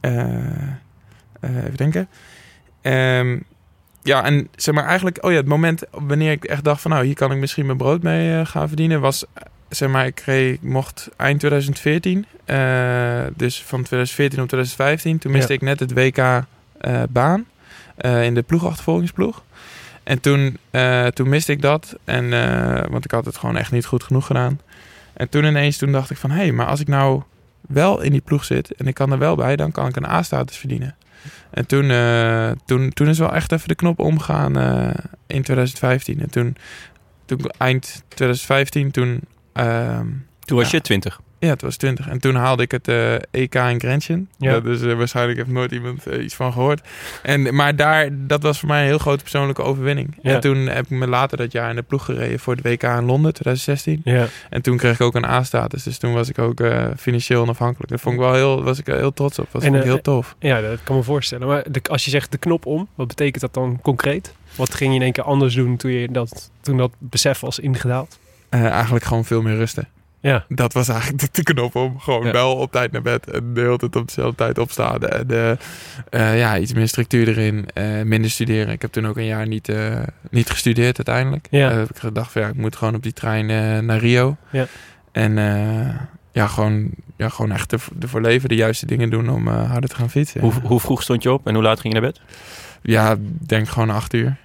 eh, 0.00 0.62
eh, 1.40 1.64
even 1.64 1.76
denken. 1.76 2.08
Ehm, 2.82 3.38
ja, 4.02 4.24
en 4.24 4.48
zeg 4.56 4.74
maar 4.74 4.84
eigenlijk... 4.84 5.24
Oh 5.24 5.30
ja, 5.30 5.36
het 5.36 5.46
moment 5.46 5.82
wanneer 5.90 6.32
ik 6.32 6.44
echt 6.44 6.64
dacht 6.64 6.80
van... 6.82 6.90
Nou, 6.90 7.04
hier 7.04 7.14
kan 7.14 7.32
ik 7.32 7.38
misschien 7.38 7.66
mijn 7.66 7.78
brood 7.78 8.02
mee 8.02 8.38
eh, 8.38 8.46
gaan 8.46 8.68
verdienen... 8.68 9.00
was 9.00 9.24
zeg 9.68 9.88
maar, 9.88 10.06
ik, 10.06 10.14
kreeg, 10.14 10.54
ik 10.54 10.62
mocht 10.62 11.08
eind 11.16 11.38
2014, 11.38 12.26
eh, 12.44 12.56
dus 13.36 13.62
van 13.62 13.82
2014 13.82 14.40
op 14.42 14.48
2015, 14.48 15.18
toen 15.18 15.32
miste 15.32 15.52
Ja. 15.52 15.54
ik 15.54 15.64
net 15.64 15.80
het 15.80 15.92
WK 15.92 16.18
eh, 16.18 17.02
baan 17.08 17.44
eh, 17.96 18.24
in 18.24 18.34
de 18.34 18.42
ploegachtervolgingsploeg. 18.42 19.42
En 20.02 20.20
toen, 20.20 20.58
eh, 20.70 21.06
toen 21.06 21.28
miste 21.28 21.52
ik 21.52 21.62
dat, 21.62 21.96
en, 22.04 22.32
eh, 22.32 22.84
want 22.90 23.04
ik 23.04 23.10
had 23.10 23.24
het 23.24 23.36
gewoon 23.36 23.56
echt 23.56 23.72
niet 23.72 23.86
goed 23.86 24.02
genoeg 24.02 24.26
gedaan. 24.26 24.60
En 25.12 25.28
toen 25.28 25.44
ineens 25.44 25.76
toen 25.76 25.92
dacht 25.92 26.10
ik 26.10 26.16
van, 26.16 26.30
hé, 26.30 26.36
hey, 26.36 26.52
maar 26.52 26.66
als 26.66 26.80
ik 26.80 26.88
nou 26.88 27.22
wel 27.60 28.00
in 28.00 28.12
die 28.12 28.20
ploeg 28.20 28.44
zit 28.44 28.74
en 28.74 28.86
ik 28.86 28.94
kan 28.94 29.12
er 29.12 29.18
wel 29.18 29.36
bij, 29.36 29.56
dan 29.56 29.72
kan 29.72 29.88
ik 29.88 29.96
een 29.96 30.08
A-status 30.08 30.56
verdienen. 30.56 30.94
En 31.50 31.66
toen, 31.66 31.90
eh, 31.90 32.50
toen, 32.64 32.90
toen 32.90 33.08
is 33.08 33.18
wel 33.18 33.34
echt 33.34 33.52
even 33.52 33.68
de 33.68 33.74
knop 33.74 33.98
omgegaan 33.98 34.56
eh, 34.58 34.94
in 35.26 35.42
2015. 35.42 36.20
En 36.20 36.30
toen, 36.30 36.56
toen 37.24 37.40
eind 37.58 38.02
2015, 38.08 38.90
toen 38.90 39.20
ehm, 39.52 40.06
Toen 40.40 40.58
was 40.58 40.70
Ja. 40.70 40.76
je 40.76 40.82
20. 40.82 41.20
Ja, 41.40 41.48
het 41.48 41.62
was 41.62 41.76
20. 41.76 42.08
En 42.08 42.18
toen 42.20 42.34
haalde 42.34 42.62
ik 42.62 42.70
het 42.70 42.88
eh, 42.88 43.14
EK 43.14 43.54
in 43.54 43.80
Grenchen. 43.80 44.28
Ja. 44.38 44.60
Dus 44.60 44.82
waarschijnlijk 44.82 45.38
heeft 45.38 45.50
nooit 45.50 45.72
iemand 45.72 46.06
eh, 46.06 46.24
iets 46.24 46.34
van 46.34 46.52
gehoord. 46.52 46.80
En, 47.22 47.54
maar 47.54 47.76
daar, 47.76 48.08
dat 48.12 48.42
was 48.42 48.58
voor 48.58 48.68
mij 48.68 48.80
een 48.80 48.86
heel 48.86 48.98
grote 48.98 49.22
persoonlijke 49.22 49.62
overwinning. 49.62 50.16
Ja. 50.22 50.34
En 50.34 50.40
toen 50.40 50.56
heb 50.56 50.84
ik 50.84 50.90
me 50.90 51.06
later 51.06 51.36
dat 51.36 51.52
jaar 51.52 51.70
in 51.70 51.76
de 51.76 51.82
ploeg 51.82 52.04
gereden 52.04 52.38
voor 52.38 52.54
het 52.54 52.64
WK 52.64 52.82
in 52.82 53.04
Londen 53.04 53.32
2016. 53.34 54.00
Ja. 54.04 54.26
En 54.50 54.62
toen 54.62 54.76
kreeg 54.76 54.94
ik 54.94 55.00
ook 55.00 55.14
een 55.14 55.24
A-status. 55.24 55.82
Dus 55.82 55.98
toen 55.98 56.12
was 56.12 56.28
ik 56.28 56.38
ook 56.38 56.62
financieel 56.96 57.42
onafhankelijk. 57.42 57.90
Dat 57.90 58.00
vond 58.00 58.14
ik 58.14 58.20
wel 58.20 58.34
heel, 58.34 58.62
was 58.62 58.78
ik 58.78 58.86
heel 58.86 59.12
trots 59.12 59.38
op. 59.38 59.48
Dat 59.52 59.62
En, 59.62 59.68
vond 59.68 59.80
ik 59.80 59.86
heel 59.86 60.00
tof. 60.00 60.36
ja, 60.38 60.60
dat 60.60 60.78
kan 60.84 60.96
me 60.96 61.02
voorstellen. 61.02 61.46
Maar 61.48 61.64
de, 61.70 61.80
als 61.90 62.04
je 62.04 62.10
zegt 62.10 62.32
de 62.32 62.38
knop 62.38 62.66
om, 62.66 62.88
wat 62.94 63.06
betekent 63.08 63.40
dat 63.40 63.54
dan 63.54 63.78
concreet? 63.82 64.34
Wat 64.56 64.74
ging 64.74 64.90
je 64.90 64.96
in 64.96 65.02
één 65.02 65.12
keer 65.12 65.24
anders 65.24 65.54
doen 65.54 65.76
toen, 65.76 65.90
je 65.90 66.10
dat, 66.10 66.50
toen 66.60 66.76
dat 66.76 66.90
besef 66.98 67.40
was 67.40 67.58
ingedaald? 67.58 68.18
Eigenlijk 68.48 69.04
gewoon 69.04 69.24
veel 69.24 69.42
meer 69.42 69.56
rusten. 69.56 69.88
Ja, 70.22 70.44
Dat 70.48 70.72
was 70.72 70.88
eigenlijk 70.88 71.34
de, 71.34 71.42
knop 71.42 71.74
om. 71.76 71.98
Gewoon 72.00 72.26
Ja. 72.26 72.32
wel 72.32 72.56
op 72.56 72.72
tijd 72.72 72.92
naar 72.92 73.02
bed. 73.02 73.30
En 73.30 73.54
de 73.54 73.60
hele 73.60 73.76
tijd 73.76 73.96
op 73.96 74.06
dezelfde 74.06 74.36
tijd 74.36 74.58
opstaan. 74.58 75.02
En 75.08 75.26
de, 75.26 75.56
eh, 76.10 76.38
ja, 76.38 76.58
iets 76.58 76.72
meer 76.72 76.88
structuur 76.88 77.28
erin. 77.28 77.68
eh, 77.74 78.02
minder 78.02 78.30
studeren. 78.30 78.72
Ik 78.72 78.82
heb 78.82 78.92
toen 78.92 79.06
ook 79.06 79.16
een 79.16 79.24
jaar 79.24 79.46
niet, 79.46 79.68
eh, 79.68 79.98
niet 80.30 80.50
gestudeerd 80.50 80.96
uiteindelijk. 80.96 81.46
Ja. 81.50 81.70
Eh, 81.70 81.76
heb 81.76 81.90
ik 81.90 81.98
gedacht 81.98 82.32
van 82.32 82.42
ja, 82.42 82.48
ik 82.48 82.54
moet 82.54 82.76
gewoon 82.76 82.94
op 82.94 83.02
die 83.02 83.12
trein 83.12 83.50
eh, 83.50 83.78
naar 83.78 83.98
Rio. 83.98 84.36
Ja. 84.50 84.66
En 85.12 85.38
eh, 85.38 85.94
ja, 86.32 86.46
gewoon, 86.46 86.90
ja, 87.16 87.28
gewoon 87.28 87.52
echt 87.52 87.72
ervoor 88.02 88.20
leven. 88.20 88.48
De 88.48 88.54
juiste 88.54 88.86
dingen 88.86 89.10
doen 89.10 89.28
om 89.30 89.48
eh, 89.48 89.70
harder 89.70 89.90
te 89.90 89.96
gaan 89.96 90.10
fietsen. 90.10 90.40
Hoe, 90.40 90.52
hoe 90.62 90.80
vroeg 90.80 91.02
stond 91.02 91.22
je 91.22 91.32
op 91.32 91.46
en 91.46 91.54
hoe 91.54 91.62
laat 91.62 91.80
ging 91.80 91.94
je 91.94 92.00
naar 92.00 92.10
bed? 92.10 92.20
Ja, 92.82 93.16
denk 93.46 93.68
gewoon 93.68 93.90
acht 93.90 94.14
uur. 94.14 94.36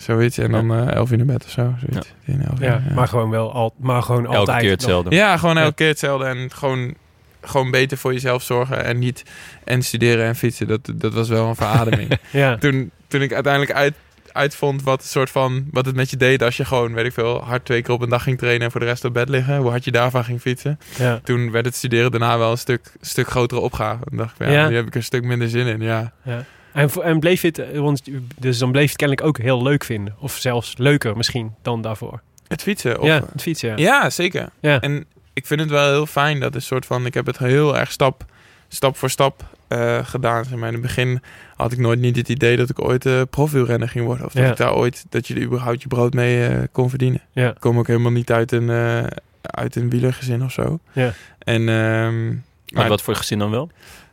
Zoiets. 0.00 0.38
En 0.38 0.50
dan 0.50 0.74
eh 0.74 0.94
elf 0.94 1.10
uur 1.10 1.16
naar 1.16 1.26
bed 1.26 1.44
of 1.44 1.50
zo. 1.50 1.74
Zoiets. 1.86 2.12
Tien, 2.24 2.42
elf 2.48 2.58
uur, 2.60 2.66
ja, 2.66 2.82
maar 2.94 3.08
gewoon 3.08 3.30
wel 3.30 3.52
al, 3.52 3.74
maar 3.78 4.02
gewoon 4.02 4.24
Elke 4.24 4.36
altijd. 4.36 4.60
keer 4.60 4.70
hetzelfde. 4.70 5.14
Ja, 5.14 5.36
gewoon 5.36 5.56
elke 5.56 5.66
Ja. 5.68 5.74
keer 5.74 5.88
hetzelfde. 5.88 6.24
En 6.26 6.50
gewoon, 6.52 6.94
gewoon 7.40 7.70
beter 7.70 7.98
voor 7.98 8.12
jezelf 8.12 8.42
zorgen. 8.42 8.84
En 8.84 8.98
niet 8.98 9.22
en 9.64 9.82
studeren 9.82 10.24
en 10.26 10.36
fietsen. 10.36 10.66
Dat, 10.68 10.92
dat 10.94 11.14
was 11.14 11.28
wel 11.28 11.48
een 11.48 11.54
verademing. 11.56 12.18
Ja, 12.30 12.56
toen, 12.56 12.90
toen 13.08 13.22
ik 13.22 13.32
uiteindelijk 13.32 13.72
uit, 13.74 13.94
uitvond 14.32 14.82
wat, 14.82 15.00
het 15.00 15.10
soort 15.10 15.30
van, 15.30 15.64
wat 15.70 15.86
het 15.86 15.94
met 15.94 16.10
je 16.10 16.16
deed... 16.16 16.42
als 16.42 16.56
je 16.56 16.64
gewoon, 16.64 16.92
weet 16.92 17.06
ik 17.06 17.12
veel, 17.12 17.44
hard 17.44 17.64
twee 17.64 17.82
keer 17.82 17.94
op 17.94 18.00
een 18.02 18.08
dag 18.08 18.22
ging 18.22 18.38
trainen... 18.38 18.64
en 18.64 18.70
voor 18.70 18.80
de 18.80 18.86
rest 18.86 19.04
op 19.04 19.12
bed 19.14 19.28
liggen. 19.28 19.56
Hoe 19.56 19.70
hard 19.70 19.84
je 19.84 19.90
daarvan 19.92 20.24
ging 20.24 20.40
fietsen. 20.40 20.78
ja, 20.98 21.20
Toen 21.24 21.50
werd 21.50 21.64
het 21.64 21.74
studeren 21.76 22.10
daarna 22.10 22.38
wel 22.38 22.50
een 22.50 22.58
stuk, 22.58 22.92
stuk 23.00 23.28
grotere 23.30 23.60
opgave. 23.60 24.02
Dan 24.08 24.18
dacht 24.18 24.40
ik, 24.40 24.46
ja, 24.46 24.52
Ja. 24.52 24.68
nu 24.68 24.74
heb 24.74 24.84
ik 24.86 24.90
er 24.90 24.96
een 24.96 25.02
stuk 25.02 25.24
minder 25.24 25.48
zin 25.48 25.66
in. 25.66 25.80
Ja, 25.80 26.12
ja. 26.22 26.44
En, 26.72 27.18
bleef 27.20 27.40
je 27.42 27.46
het, 27.48 27.58
eh, 27.58 27.80
want, 27.80 28.02
dus 28.38 28.58
dan 28.58 28.70
bleef 28.70 28.82
je 28.84 28.88
het 28.88 28.98
kennelijk 28.98 29.26
ook 29.26 29.38
heel 29.38 29.62
leuk 29.62 29.84
vinden. 29.84 30.14
Of 30.18 30.32
zelfs 30.36 30.74
leuker 30.76 31.16
misschien 31.16 31.54
dan 31.62 31.82
daarvoor. 31.82 32.20
het 32.48 32.62
fietsen. 32.62 33.00
Of, 33.00 33.06
ja, 33.06 33.22
het 33.32 33.42
fietsen, 33.42 33.68
ja. 33.68 33.74
Ja, 33.76 34.10
zeker. 34.10 34.48
Ja. 34.60 34.80
En 34.80 35.04
ik 35.32 35.46
vind 35.46 35.60
het 35.60 35.70
wel 35.70 35.88
heel 35.90 36.06
fijn 36.06 36.40
dat 36.40 36.54
een 36.54 36.62
soort 36.62 36.86
van... 36.86 37.06
Ik 37.06 37.14
heb 37.14 37.26
het 37.26 37.38
heel 37.38 37.78
erg 37.78 37.92
stap, 37.92 38.24
stap 38.68 38.96
voor 38.96 39.10
stap 39.10 39.44
eh, 39.68 39.98
gedaan. 40.06 40.44
Zeg 40.44 40.58
maar. 40.58 40.66
In 40.68 40.74
het 40.74 40.82
begin 40.82 41.22
had 41.56 41.72
ik 41.72 41.78
nooit 41.78 42.00
niet 42.00 42.16
het 42.16 42.28
idee 42.28 42.56
dat 42.56 42.70
ik 42.70 42.84
ooit 42.84 43.06
eh 43.06 43.20
profielrenner 43.30 43.88
ging 43.88 44.04
worden. 44.06 44.26
Of 44.26 44.32
dat 44.32 44.42
Ja. 44.44 44.50
ik 44.50 44.56
daar 44.56 44.74
ooit, 44.74 45.04
dat 45.08 45.26
je 45.26 45.34
er 45.34 45.42
überhaupt 45.42 45.82
je 45.82 45.88
brood 45.88 46.14
mee 46.14 46.66
kon 46.72 46.88
verdienen. 46.88 47.20
Ja. 47.32 47.48
Ik 47.50 47.60
kom 47.60 47.78
ook 47.78 47.86
helemaal 47.86 48.10
niet 48.12 48.32
uit 48.32 48.52
een, 48.52 48.70
eh, 48.70 49.04
uit 49.42 49.76
een 49.76 49.90
wielergezin 49.90 50.44
of 50.44 50.52
zo. 50.52 50.78
Ja. 50.92 51.12
En 51.38 51.68
ehm, 51.68 52.26
Maar 52.28 52.38
maar, 52.70 52.88
wat 52.88 53.02
voor 53.02 53.14
gezin 53.14 53.38
dan 53.38 53.50
wel? 53.50 53.70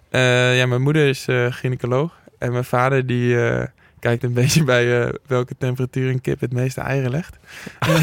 eh, 0.10 0.58
ja, 0.58 0.66
mijn 0.66 0.82
moeder 0.82 1.08
is 1.08 1.28
eh, 1.28 1.46
gynaecoloog. 1.50 2.12
En 2.38 2.52
mijn 2.52 2.64
vader 2.64 3.06
die... 3.06 3.50
eh, 3.50 3.68
Kijkt 4.00 4.24
een 4.24 4.34
beetje 4.44 4.64
bij 4.64 5.02
eh, 5.02 5.14
welke 5.28 5.56
temperatuur 5.58 6.10
een 6.10 6.22
kip 6.22 6.40
het 6.40 6.54
meeste 6.54 6.82
eieren 6.82 7.12
legt. 7.12 7.38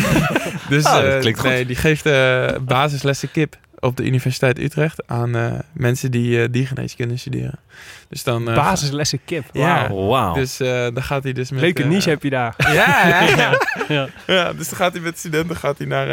dus 0.68 0.82
dat 0.82 1.02
eh, 1.04 1.34
goed. 1.34 1.42
nee, 1.42 1.66
die 1.66 1.76
geeft 1.76 2.04
basislessen 2.64 3.30
kip 3.30 3.56
op 3.84 3.96
de 3.96 4.04
Universiteit 4.04 4.58
Utrecht 4.58 5.06
aan 5.06 5.36
eh, 5.36 5.52
mensen 5.72 6.10
die 6.10 6.38
uh, 6.38 6.44
diergeneeskunde 6.50 7.16
studeren. 7.16 7.58
Dus 8.08 8.24
dan, 8.24 8.48
uh, 8.48 8.54
Basislessen 8.54 9.20
kip. 9.24 9.44
Ja. 9.52 9.88
Wauw. 9.88 10.06
Wauw. 10.08 10.34
Dus 10.34 10.56
dan 10.56 11.02
gaat 11.02 11.22
hij 11.22 11.32
dus 11.32 11.50
met... 11.50 11.60
Leuke 11.60 11.84
niche 11.84 12.08
heb 12.08 12.22
je 12.22 12.30
daar. 12.30 12.54
Ja, 12.72 13.08
ja, 13.08 13.20
ja. 13.36 13.58
Ja. 13.88 14.08
ja, 14.26 14.52
dus 14.52 14.68
dan 14.68 14.78
gaat 14.78 14.92
hij 14.92 15.02
met 15.02 15.18
studenten 15.18 15.56
gaat 15.56 15.78
hij 15.78 15.86
naar, 15.86 16.06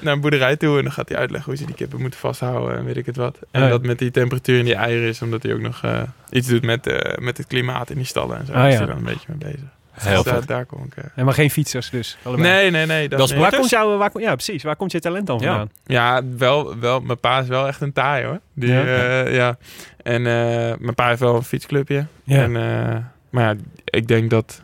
naar 0.00 0.12
een 0.12 0.20
boerderij 0.20 0.56
toe 0.56 0.76
en 0.76 0.82
dan 0.82 0.92
gaat 0.92 1.08
hij 1.08 1.18
uitleggen 1.18 1.50
hoe 1.50 1.60
ze 1.60 1.66
die 1.66 1.74
kippen 1.74 2.00
moeten 2.00 2.20
vasthouden 2.20 2.78
en 2.78 2.84
weet 2.84 2.96
ik 2.96 3.06
het 3.06 3.16
wat. 3.16 3.38
En 3.50 3.62
Oh 3.62 3.68
dat 3.68 3.82
met 3.82 3.98
die 3.98 4.10
temperatuur 4.10 4.58
in 4.58 4.64
die 4.64 4.74
eieren 4.74 5.08
is, 5.08 5.22
omdat 5.22 5.42
hij 5.42 5.52
ook 5.54 5.60
nog 5.60 5.82
iets 6.30 6.48
doet 6.48 6.62
met, 6.62 6.84
met 7.20 7.36
het 7.36 7.46
klimaat 7.46 7.90
in 7.90 7.96
die 7.96 8.06
stallen 8.06 8.38
en 8.38 8.46
zo. 8.46 8.52
Oh 8.52 8.58
Daar 8.58 8.68
is 8.68 8.76
hij 8.76 8.86
dan 8.86 8.96
een 8.96 9.04
beetje 9.04 9.26
mee 9.28 9.52
bezig. 9.52 9.75
Heel 9.98 10.22
dus 10.22 10.32
daar, 10.32 10.46
daar 10.46 10.64
kom 10.66 10.84
ik. 10.84 10.96
uh, 10.96 11.04
Ja, 11.16 11.24
maar 11.24 11.34
geen 11.34 11.50
fietsers 11.50 11.90
dus. 11.90 12.16
allebei. 12.22 12.48
Nee, 12.48 12.70
nee, 12.70 12.86
nee. 12.86 13.08
Dat 13.08 13.30
nee. 13.30 13.38
Waar 13.38 13.56
komt 13.56 13.70
jouw, 13.70 13.96
waar, 13.96 14.10
kom- 14.10 14.20
ja, 14.20 14.32
precies. 14.34 14.62
Waar 14.62 14.76
komt 14.76 14.92
je 14.92 15.00
talent 15.00 15.26
dan 15.26 15.38
Ja. 15.38 15.46
vandaan? 15.46 15.70
Ja, 15.86 16.22
wel, 16.36 16.78
wel, 16.78 17.00
mijn 17.00 17.20
pa 17.20 17.38
is 17.38 17.48
wel 17.48 17.66
echt 17.66 17.80
een 17.80 17.92
taai 17.92 18.24
hoor. 18.24 18.40
Die, 18.54 18.72
Ja? 18.72 18.80
ja. 18.86 19.28
ja. 19.28 19.56
En 20.02 20.26
eh, 20.26 20.76
mijn 20.78 20.94
pa 20.94 21.08
heeft 21.08 21.20
wel 21.20 21.34
een 21.36 21.42
fietsclubje. 21.42 22.06
Ja. 22.24 22.42
En, 22.42 22.56
eh, 22.56 22.96
maar 23.30 23.44
ja, 23.44 23.54
ik 23.84 24.08
denk 24.08 24.30
dat, 24.30 24.62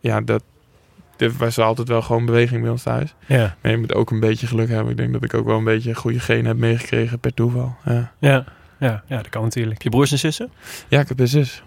ja, 0.00 0.20
dat, 0.20 0.42
er 1.16 1.32
was 1.38 1.58
altijd 1.58 1.88
wel 1.88 2.02
gewoon 2.02 2.24
beweging 2.26 2.62
bij 2.62 2.70
ons 2.70 2.82
thuis. 2.82 3.14
Ja. 3.26 3.56
Maar 3.62 3.70
je 3.70 3.78
moet 3.78 3.94
ook 3.94 4.10
een 4.10 4.20
beetje 4.20 4.46
geluk 4.46 4.68
hebben. 4.68 4.90
Ik 4.90 4.96
denk 4.96 5.12
dat 5.12 5.24
ik 5.24 5.34
ook 5.34 5.46
wel 5.46 5.56
een 5.58 5.64
beetje 5.64 5.94
goede 5.94 6.20
genen 6.20 6.44
heb 6.46 6.56
meegekregen 6.56 7.18
per 7.18 7.34
toeval. 7.34 7.76
Ja, 7.84 8.12
Ja. 8.18 8.44
Ja, 8.80 9.02
ja, 9.06 9.16
dat 9.16 9.28
kan 9.28 9.42
natuurlijk. 9.42 9.82
Je 9.82 9.88
broers 9.90 10.12
en 10.12 10.18
zussen? 10.18 10.50
ja 10.88 11.00
ik 11.00 11.08
heb 11.08 11.20
een 11.20 11.28
zus. 11.28 11.62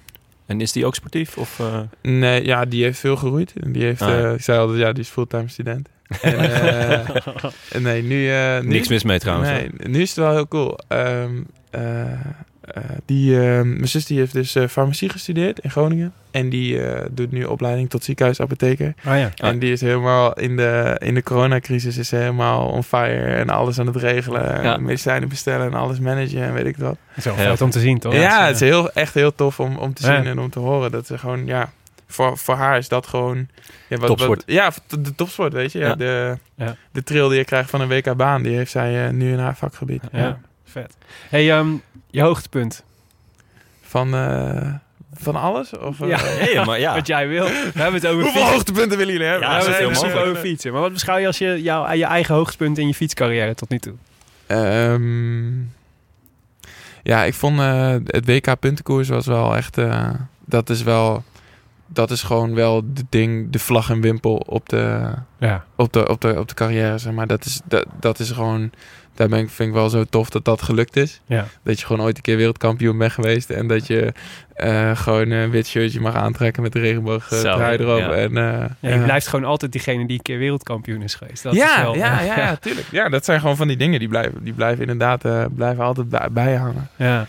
En 0.46 0.62
is 0.62 0.72
die 0.72 0.86
ook 0.86 0.96
sportief? 0.96 1.38
Of, 1.38 1.60
eh, 1.60 1.80
Nee, 2.02 2.46
ja, 2.46 2.66
die 2.66 2.84
heeft 2.84 3.00
veel 3.00 3.16
geroeid. 3.16 3.54
En 3.64 3.72
die 3.72 3.84
heeft, 3.84 4.02
Ah, 4.02 4.10
ja. 4.10 4.24
eh, 4.28 4.34
ik 4.34 4.42
zei 4.42 4.60
altijd, 4.60 4.80
ja, 4.80 4.92
die 4.92 5.04
is 5.04 5.10
fulltime 5.10 5.48
student. 5.48 5.90
En, 6.22 6.38
eh, 7.70 7.82
nee, 7.82 8.02
nu... 8.04 8.30
nu 8.62 8.68
niks 8.68 8.88
mis 8.88 9.04
mee 9.04 9.20
trouwens. 9.20 9.50
Nee, 9.50 9.70
hoor. 9.78 9.90
nu 9.90 10.02
is 10.02 10.10
het 10.10 10.18
wel 10.18 10.32
heel 10.34 10.48
cool. 10.48 10.78
Eh, 10.88 11.24
die, 13.06 13.40
ehm, 13.40 13.74
mijn 13.74 13.88
zus 13.88 14.06
die 14.06 14.18
heeft 14.20 14.34
dus 14.34 14.56
eh, 14.56 14.68
farmacie 14.68 15.10
gestudeerd 15.10 15.60
in 15.60 15.70
Groningen. 15.72 16.14
En 16.32 16.50
die 16.50 16.84
eh, 16.86 17.06
doet 17.12 17.32
nu 17.32 17.44
opleiding 17.44 17.90
tot 17.90 18.04
ziekenhuisapotheker. 18.04 18.94
Oh 19.08 19.18
ja. 19.18 19.32
Ah. 19.38 19.50
En 19.50 19.60
die 19.60 19.72
is 19.72 19.82
helemaal 19.82 20.34
in 20.34 20.56
de, 20.58 20.96
in 21.04 21.14
de 21.14 21.24
coronacrisis 21.24 21.98
is 21.98 22.08
ze 22.08 22.16
helemaal 22.16 22.68
on 22.68 22.84
fire. 22.84 23.34
En 23.36 23.50
alles 23.50 23.80
aan 23.80 23.88
het 23.88 23.96
regelen. 23.96 24.64
Ja. 24.64 24.78
Medicijnen 24.78 25.30
bestellen 25.30 25.66
en 25.68 25.74
alles 25.74 26.00
managen 26.00 26.42
en 26.42 26.54
weet 26.54 26.66
ik 26.66 26.78
wat. 26.78 26.98
Dat 27.16 27.18
is 27.18 27.24
Heel 27.24 27.34
vet 27.36 27.62
om 27.62 27.70
te 27.70 27.80
zien, 27.80 28.00
toch? 28.00 28.14
Ja, 28.14 28.46
het 28.46 28.56
is 28.56 28.62
heel, 28.62 28.92
echt 28.92 29.14
heel 29.14 29.36
tof 29.36 29.60
om, 29.60 29.78
om 29.78 29.94
te 29.94 30.08
Ja. 30.08 30.16
zien 30.16 30.26
en 30.26 30.40
om 30.40 30.50
te 30.50 30.60
horen. 30.60 30.92
Dat 30.92 31.08
ze 31.08 31.18
gewoon, 31.18 31.46
ja... 31.46 31.72
Voor, 32.08 32.38
voor 32.38 32.56
haar 32.56 32.78
is 32.78 32.88
dat 32.88 33.08
gewoon... 33.08 33.48
Ja, 33.88 33.98
wat, 33.98 34.08
Topsport. 34.08 34.44
Wat, 34.46 34.56
ja, 34.56 34.72
de, 35.00 35.16
topsport, 35.16 35.54
weet 35.54 35.72
je. 35.72 35.80
Ja. 35.80 35.88
Ja. 35.88 35.96
De, 35.96 36.38
Ja. 36.56 36.76
de 36.92 37.04
trail 37.04 37.28
die 37.28 37.38
je 37.38 37.46
krijgt 37.46 37.70
van 37.70 37.82
een 37.82 37.88
WK-baan, 37.88 38.42
die 38.44 38.56
heeft 38.56 38.72
zij 38.72 39.06
eh, 39.06 39.12
nu 39.14 39.32
in 39.32 39.40
haar 39.40 39.56
vakgebied. 39.56 40.04
Ja, 40.12 40.40
vet. 40.66 40.96
hey, 41.30 41.52
ehm, 41.52 41.68
je 42.12 42.22
hoogtepunt. 42.22 42.84
Van, 43.82 44.14
eh, 44.16 44.74
van 45.14 45.36
alles? 45.36 45.78
Of, 45.78 46.02
eh, 46.02 46.08
Ja. 46.08 46.20
Nee, 46.40 46.66
maar 46.66 46.80
ja. 46.80 46.94
Wat 46.96 47.08
jij 47.08 47.28
wil. 47.28 47.46
We 47.46 47.52
hebben 47.74 47.94
het 47.94 48.06
over 48.08 48.22
Hoeveel 48.24 48.32
fietsen. 48.32 48.52
hoogtepunten 48.54 48.98
willen 48.98 49.14
jullie 49.14 49.28
hebben? 49.28 49.50
Ja, 49.50 49.58
we 49.66 49.72
hebben 49.72 49.92
het 49.94 50.14
over 50.16 50.36
fietsen. 50.36 50.72
Maar 50.72 50.82
wat 50.82 50.94
beschouw 50.94 51.18
je 51.18 51.28
als 51.28 51.38
je, 51.38 51.62
jouw, 51.62 51.92
je 51.92 52.06
eigen 52.06 52.36
hoogtepunt 52.36 52.78
in 52.78 52.88
je 52.88 52.94
fietscarrière 52.94 53.56
tot 53.56 53.70
nu 53.70 53.80
toe? 53.80 53.94
Ehm, 54.48 55.52
ja, 57.04 57.24
ik 57.24 57.34
vond 57.34 57.60
eh, 57.60 57.96
het 58.06 58.26
WK 58.26 58.60
puntenkoers 58.60 59.10
was 59.10 59.26
wel 59.26 59.56
echt... 59.56 59.78
eh, 59.78 60.10
dat 60.46 60.70
is 60.70 60.84
wel... 60.84 61.24
Dat 61.94 62.12
is 62.12 62.24
gewoon 62.24 62.56
wel 62.56 62.82
de 62.94 63.04
ding, 63.10 63.50
de 63.52 63.60
vlag 63.60 63.90
en 63.90 64.02
wimpel 64.02 64.36
op 64.36 64.70
de, 64.70 65.12
Ja. 65.40 65.66
op 65.76 65.94
de, 65.94 66.08
op 66.08 66.22
de, 66.22 66.40
op 66.40 66.48
de 66.48 66.54
carrière, 66.54 66.98
zeg 66.98 67.14
maar. 67.14 67.28
Dat 67.28 67.46
is, 67.46 67.62
dat, 67.66 67.86
dat 68.00 68.20
is 68.20 68.32
gewoon... 68.32 68.72
Daar 69.16 69.28
ben 69.30 69.40
ik, 69.40 69.50
vind 69.50 69.70
ik 69.70 69.76
wel 69.76 69.90
zo 69.90 70.04
tof 70.04 70.30
dat 70.30 70.46
dat 70.46 70.62
gelukt 70.62 70.96
is. 70.98 71.22
Ja. 71.26 71.46
Dat 71.64 71.80
je 71.80 71.86
gewoon 71.86 72.06
ooit 72.06 72.16
een 72.18 72.22
keer 72.24 72.38
wereldkampioen 72.38 72.98
bent 72.98 73.12
geweest. 73.12 73.50
En 73.50 73.68
dat 73.68 73.88
je 73.88 74.14
eh, 74.54 74.96
gewoon 74.98 75.30
een 75.30 75.50
wit 75.50 75.68
shirtje 75.68 76.00
mag 76.00 76.16
aantrekken 76.16 76.64
met 76.64 76.72
de 76.74 76.80
regenboog 76.80 77.28
Zo, 77.28 77.42
trui 77.42 77.78
erop. 77.78 77.98
ja. 78.00 78.12
En, 78.12 78.38
eh, 78.38 78.66
Ja, 78.80 78.96
je 78.96 79.04
blijft 79.04 79.28
gewoon 79.28 79.46
altijd 79.46 79.72
diegene 79.72 80.06
die 80.08 80.18
een 80.18 80.24
keer 80.24 80.38
wereldkampioen 80.38 81.02
is 81.02 81.16
geweest. 81.16 81.44
Dat 81.44 81.54
is 81.54 81.60
ja, 81.60 81.82
wel, 81.82 81.96
ja, 81.96 82.22
ja, 82.22 82.38
ja, 82.46 82.56
tuurlijk. 82.56 82.88
Ja, 82.92 83.10
dat 83.10 83.26
zijn 83.26 83.40
gewoon 83.40 83.56
van 83.58 83.68
die 83.68 83.78
dingen 83.78 84.00
die 84.00 84.08
blijven, 84.08 84.44
die 84.44 84.54
blijven 84.54 84.82
inderdaad 84.82 85.26
eh, 85.26 85.46
blijven 85.56 85.84
altijd 85.84 86.10
bij, 86.10 86.28
bij 86.32 86.52
je 86.52 86.58
hangen. 86.58 86.90
ja. 86.96 87.26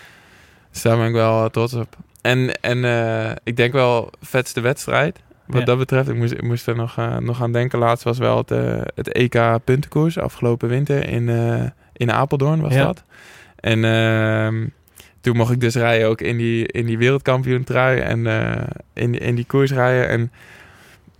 Dus 0.72 0.82
daar 0.82 0.96
ben 0.96 1.06
ik 1.06 1.12
wel 1.12 1.50
trots 1.50 1.74
op. 1.74 1.96
En, 2.22 2.60
en 2.60 2.84
eh, 2.84 3.30
ik 3.44 3.56
denk 3.56 3.72
wel 3.72 4.10
vetste 4.20 4.60
wedstrijd. 4.60 5.18
Wat 5.46 5.58
Ja. 5.60 5.64
dat 5.64 5.78
betreft, 5.78 6.08
ik 6.08 6.16
moest, 6.16 6.32
ik 6.32 6.42
moest 6.42 6.66
er 6.66 6.76
nog, 6.76 6.98
eh, 6.98 7.16
nog 7.16 7.42
aan 7.42 7.52
denken. 7.52 7.78
Laatst 7.78 8.04
was 8.04 8.18
wel 8.18 8.36
het, 8.36 8.50
eh, 8.50 8.80
het 8.94 9.08
EK 9.12 9.64
puntenkoers 9.64 10.18
afgelopen 10.18 10.68
winter 10.68 11.08
in, 11.08 11.28
in 11.92 12.10
Apeldoorn 12.12 12.60
was 12.60 12.74
Ja. 12.74 12.84
dat. 12.84 13.04
En 13.56 13.84
ehm, 13.84 14.66
toen 15.20 15.36
mocht 15.36 15.52
ik 15.52 15.60
dus 15.60 15.74
rijden 15.74 16.08
ook 16.08 16.20
in 16.20 16.36
die, 16.36 16.66
in 16.66 16.86
die 16.86 16.98
wereldkampioen 16.98 17.64
trui 17.64 18.00
en 18.00 18.26
in, 18.92 19.18
in 19.18 19.34
die 19.34 19.46
koers 19.46 19.72
rijden. 19.72 20.08
En 20.08 20.32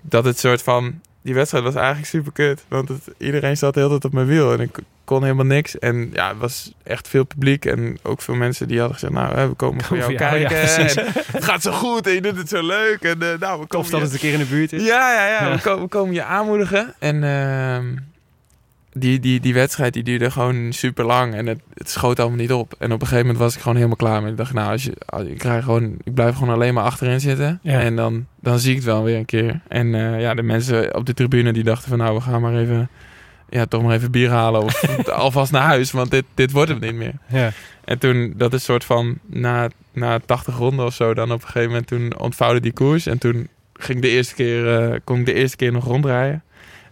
dat 0.00 0.24
het 0.24 0.38
soort 0.38 0.62
van... 0.62 1.00
Die 1.22 1.34
wedstrijd 1.34 1.64
was 1.64 1.74
eigenlijk 1.74 2.06
super 2.06 2.32
kut. 2.32 2.64
Want 2.68 2.88
het, 2.88 3.00
iedereen 3.18 3.56
zat 3.56 3.74
de 3.74 3.80
hele 3.80 3.90
tijd 3.92 4.04
op 4.04 4.12
mijn 4.12 4.26
wiel. 4.26 4.52
En 4.52 4.60
ik 4.60 4.78
kon 5.04 5.22
helemaal 5.22 5.44
niks. 5.44 5.78
En 5.78 6.10
ja, 6.12 6.28
het 6.28 6.38
was 6.38 6.72
echt 6.82 7.08
veel 7.08 7.24
publiek. 7.24 7.64
En 7.64 7.98
ook 8.02 8.22
veel 8.22 8.34
mensen 8.34 8.68
die 8.68 8.78
hadden 8.78 8.94
gezegd... 8.98 9.12
Nou, 9.12 9.34
hè, 9.34 9.48
we 9.48 9.54
komen 9.54 9.84
voor 9.84 9.96
jou 9.96 10.14
kijken. 10.14 10.56
en 10.56 11.12
het 11.32 11.44
gaat 11.44 11.62
zo 11.62 11.72
goed 11.72 12.06
en 12.06 12.12
je 12.12 12.20
doet 12.22 12.36
het 12.36 12.48
zo 12.48 12.66
leuk. 12.66 13.00
En 13.02 13.22
eh, 13.22 13.38
nou, 13.38 13.60
we 13.60 13.66
Tof 13.66 13.68
komen 13.68 13.90
dat 13.90 13.98
je- 14.00 14.04
het 14.04 14.12
een 14.12 14.18
keer 14.18 14.32
in 14.32 14.38
de 14.38 14.44
buurt 14.44 14.72
is. 14.72 14.84
ja, 14.84 15.12
ja, 15.12 15.26
ja. 15.28 15.46
Ja. 15.48 15.54
We, 15.54 15.60
ko- 15.60 15.80
we 15.80 15.88
komen 15.88 16.14
je 16.14 16.22
aanmoedigen. 16.24 16.94
En 16.98 17.24
ehm, 17.24 17.96
die, 18.92 19.20
die, 19.20 19.40
die 19.40 19.54
wedstrijd 19.54 19.92
die 19.92 20.02
duurde 20.02 20.30
gewoon 20.30 20.72
super 20.72 21.04
lang. 21.04 21.34
En 21.34 21.46
het, 21.46 21.60
het 21.74 21.90
schoot 21.90 22.20
allemaal 22.20 22.38
niet 22.38 22.52
op. 22.52 22.74
En 22.78 22.92
op 22.92 23.00
een 23.00 23.06
gegeven 23.06 23.26
moment 23.26 23.38
was 23.38 23.54
ik 23.54 23.60
gewoon 23.60 23.76
helemaal 23.76 23.96
klaar 23.96 24.22
met. 24.22 24.30
Ik 24.30 24.36
dacht, 24.36 24.52
nou, 24.52 24.70
als 24.72 24.84
je, 24.84 24.92
als, 25.06 25.22
ik, 25.22 25.38
krijg 25.38 25.64
gewoon, 25.64 25.96
ik 26.04 26.14
blijf 26.14 26.34
gewoon 26.36 26.54
alleen 26.54 26.74
maar 26.74 26.84
achterin 26.84 27.20
zitten. 27.20 27.58
Ja. 27.62 27.80
En 27.80 27.96
dan, 27.96 28.26
dan 28.40 28.58
zie 28.58 28.70
ik 28.70 28.76
het 28.76 28.84
wel 28.84 29.02
weer 29.02 29.16
een 29.16 29.24
keer. 29.24 29.60
En 29.68 29.94
eh, 29.94 30.20
ja, 30.20 30.34
de 30.34 30.42
mensen 30.42 30.96
op 30.96 31.06
de 31.06 31.14
tribune 31.14 31.52
die 31.52 31.64
dachten 31.64 31.88
van... 31.88 31.98
Nou, 31.98 32.14
we 32.14 32.20
gaan 32.20 32.40
maar 32.40 32.56
even... 32.56 32.88
Ja, 33.48 33.66
toch 33.66 33.82
maar 33.82 33.94
even 33.94 34.10
bier 34.10 34.30
halen. 34.30 34.62
Of 34.62 34.84
alvast 35.08 35.52
naar 35.52 35.62
huis. 35.62 35.90
Want 35.90 36.10
dit, 36.10 36.24
dit 36.34 36.52
wordt 36.52 36.70
het 36.70 36.80
niet 36.80 36.94
meer. 36.94 37.14
Ja. 37.28 37.52
En 37.84 37.98
toen, 37.98 38.34
dat 38.36 38.52
is 38.52 38.64
soort 38.64 38.84
van 38.84 39.18
na, 39.26 39.68
na 39.92 40.18
80 40.18 40.56
ronden 40.56 40.86
of 40.86 40.94
zo, 40.94 41.14
dan 41.14 41.32
op 41.32 41.40
een 41.40 41.46
gegeven 41.46 41.68
moment 41.68 41.86
toen 41.86 42.18
ontvouwde 42.18 42.60
die 42.60 42.72
koers. 42.72 43.06
En 43.06 43.18
toen 43.18 43.48
ging 43.72 44.00
de 44.00 44.08
eerste 44.08 44.34
keer, 44.34 44.78
eh, 44.78 44.98
kon 45.04 45.18
ik 45.18 45.26
de 45.26 45.34
eerste 45.34 45.56
keer 45.56 45.72
nog 45.72 45.84
rondrijden. 45.84 46.42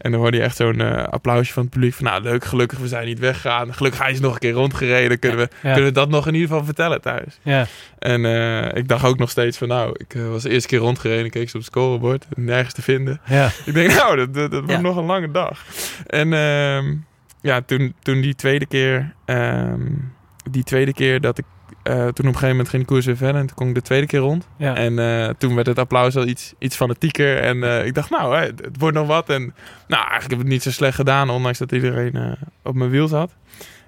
En 0.00 0.10
dan 0.10 0.20
hoorde 0.20 0.36
je 0.36 0.42
echt 0.42 0.56
zo'n 0.56 0.80
eh, 0.80 1.04
applausje 1.04 1.52
van 1.52 1.62
het 1.62 1.72
publiek 1.72 1.94
van, 1.94 2.04
nou 2.04 2.22
leuk, 2.22 2.44
gelukkig, 2.44 2.78
we 2.78 2.88
zijn 2.88 3.06
niet 3.06 3.18
weggegaan. 3.18 3.74
Gelukkig 3.74 4.00
hij 4.02 4.10
is 4.12 4.20
nog 4.20 4.32
een 4.32 4.38
keer 4.38 4.52
rondgereden. 4.52 5.18
Kunnen 5.18 5.38
we, 5.38 5.48
Ja. 5.52 5.58
kunnen 5.72 5.84
we 5.84 5.92
dat 5.92 6.08
nog 6.08 6.26
in 6.26 6.34
ieder 6.34 6.48
geval 6.48 6.64
vertellen 6.64 7.00
thuis? 7.00 7.38
Ja. 7.42 7.66
En 7.98 8.24
eh, 8.24 8.76
ik 8.76 8.88
dacht 8.88 9.04
ook 9.04 9.18
nog 9.18 9.30
steeds 9.30 9.58
van, 9.58 9.68
nou, 9.68 9.94
ik 9.98 10.14
eh, 10.14 10.28
was 10.28 10.42
de 10.42 10.50
eerste 10.50 10.68
keer 10.68 10.78
rondgereden. 10.78 11.30
Keek 11.30 11.48
ze 11.50 11.56
op 11.56 11.62
het 11.62 11.70
scorebord, 11.70 12.26
nergens 12.36 12.74
te 12.74 12.82
vinden. 12.82 13.20
Ja. 13.26 13.50
Ik 13.64 13.74
denk, 13.74 13.92
nou, 13.92 14.16
dat, 14.16 14.34
dat, 14.34 14.50
dat 14.50 14.64
wordt 14.64 14.82
nog 14.82 14.96
een 14.96 15.04
lange 15.04 15.30
dag. 15.30 15.64
En 16.06 16.32
ehm, 16.32 16.94
ja, 17.40 17.60
toen, 17.60 17.94
toen 18.02 18.20
die 18.20 18.34
tweede 18.34 18.66
keer, 18.66 19.14
ehm, 19.24 19.80
die 20.50 20.64
tweede 20.64 20.92
keer 20.92 21.20
dat 21.20 21.38
ik, 21.38 21.44
eh, 21.82 21.94
toen 21.94 22.06
op 22.08 22.18
een 22.18 22.24
gegeven 22.24 22.48
moment 22.48 22.68
ging 22.68 22.82
de 22.82 22.88
koers 22.88 23.06
weer 23.06 23.16
verder 23.16 23.40
en 23.40 23.46
toen 23.46 23.56
kon 23.56 23.68
ik 23.68 23.74
de 23.74 23.82
tweede 23.82 24.06
keer 24.06 24.20
rond. 24.20 24.48
Ja. 24.56 24.74
En 24.74 24.98
eh, 24.98 25.28
toen 25.38 25.54
werd 25.54 25.66
het 25.66 25.78
applaus 25.78 26.16
al 26.16 26.26
iets, 26.26 26.54
iets 26.58 26.76
fanatieker 26.76 27.38
en 27.38 27.62
eh, 27.64 27.86
ik 27.86 27.94
dacht, 27.94 28.10
nou, 28.10 28.36
hè, 28.36 28.42
het, 28.44 28.60
wordt 28.78 28.96
nog 28.96 29.06
wat. 29.06 29.28
En 29.28 29.54
nou, 29.88 30.02
eigenlijk 30.08 30.22
heb 30.22 30.32
ik 30.32 30.38
het 30.38 30.48
niet 30.48 30.62
zo 30.62 30.70
slecht 30.70 30.94
gedaan, 30.94 31.30
ondanks 31.30 31.58
dat 31.58 31.72
iedereen 31.72 32.36
op 32.62 32.74
mijn 32.74 32.90
wiel 32.90 33.08
zat. 33.08 33.34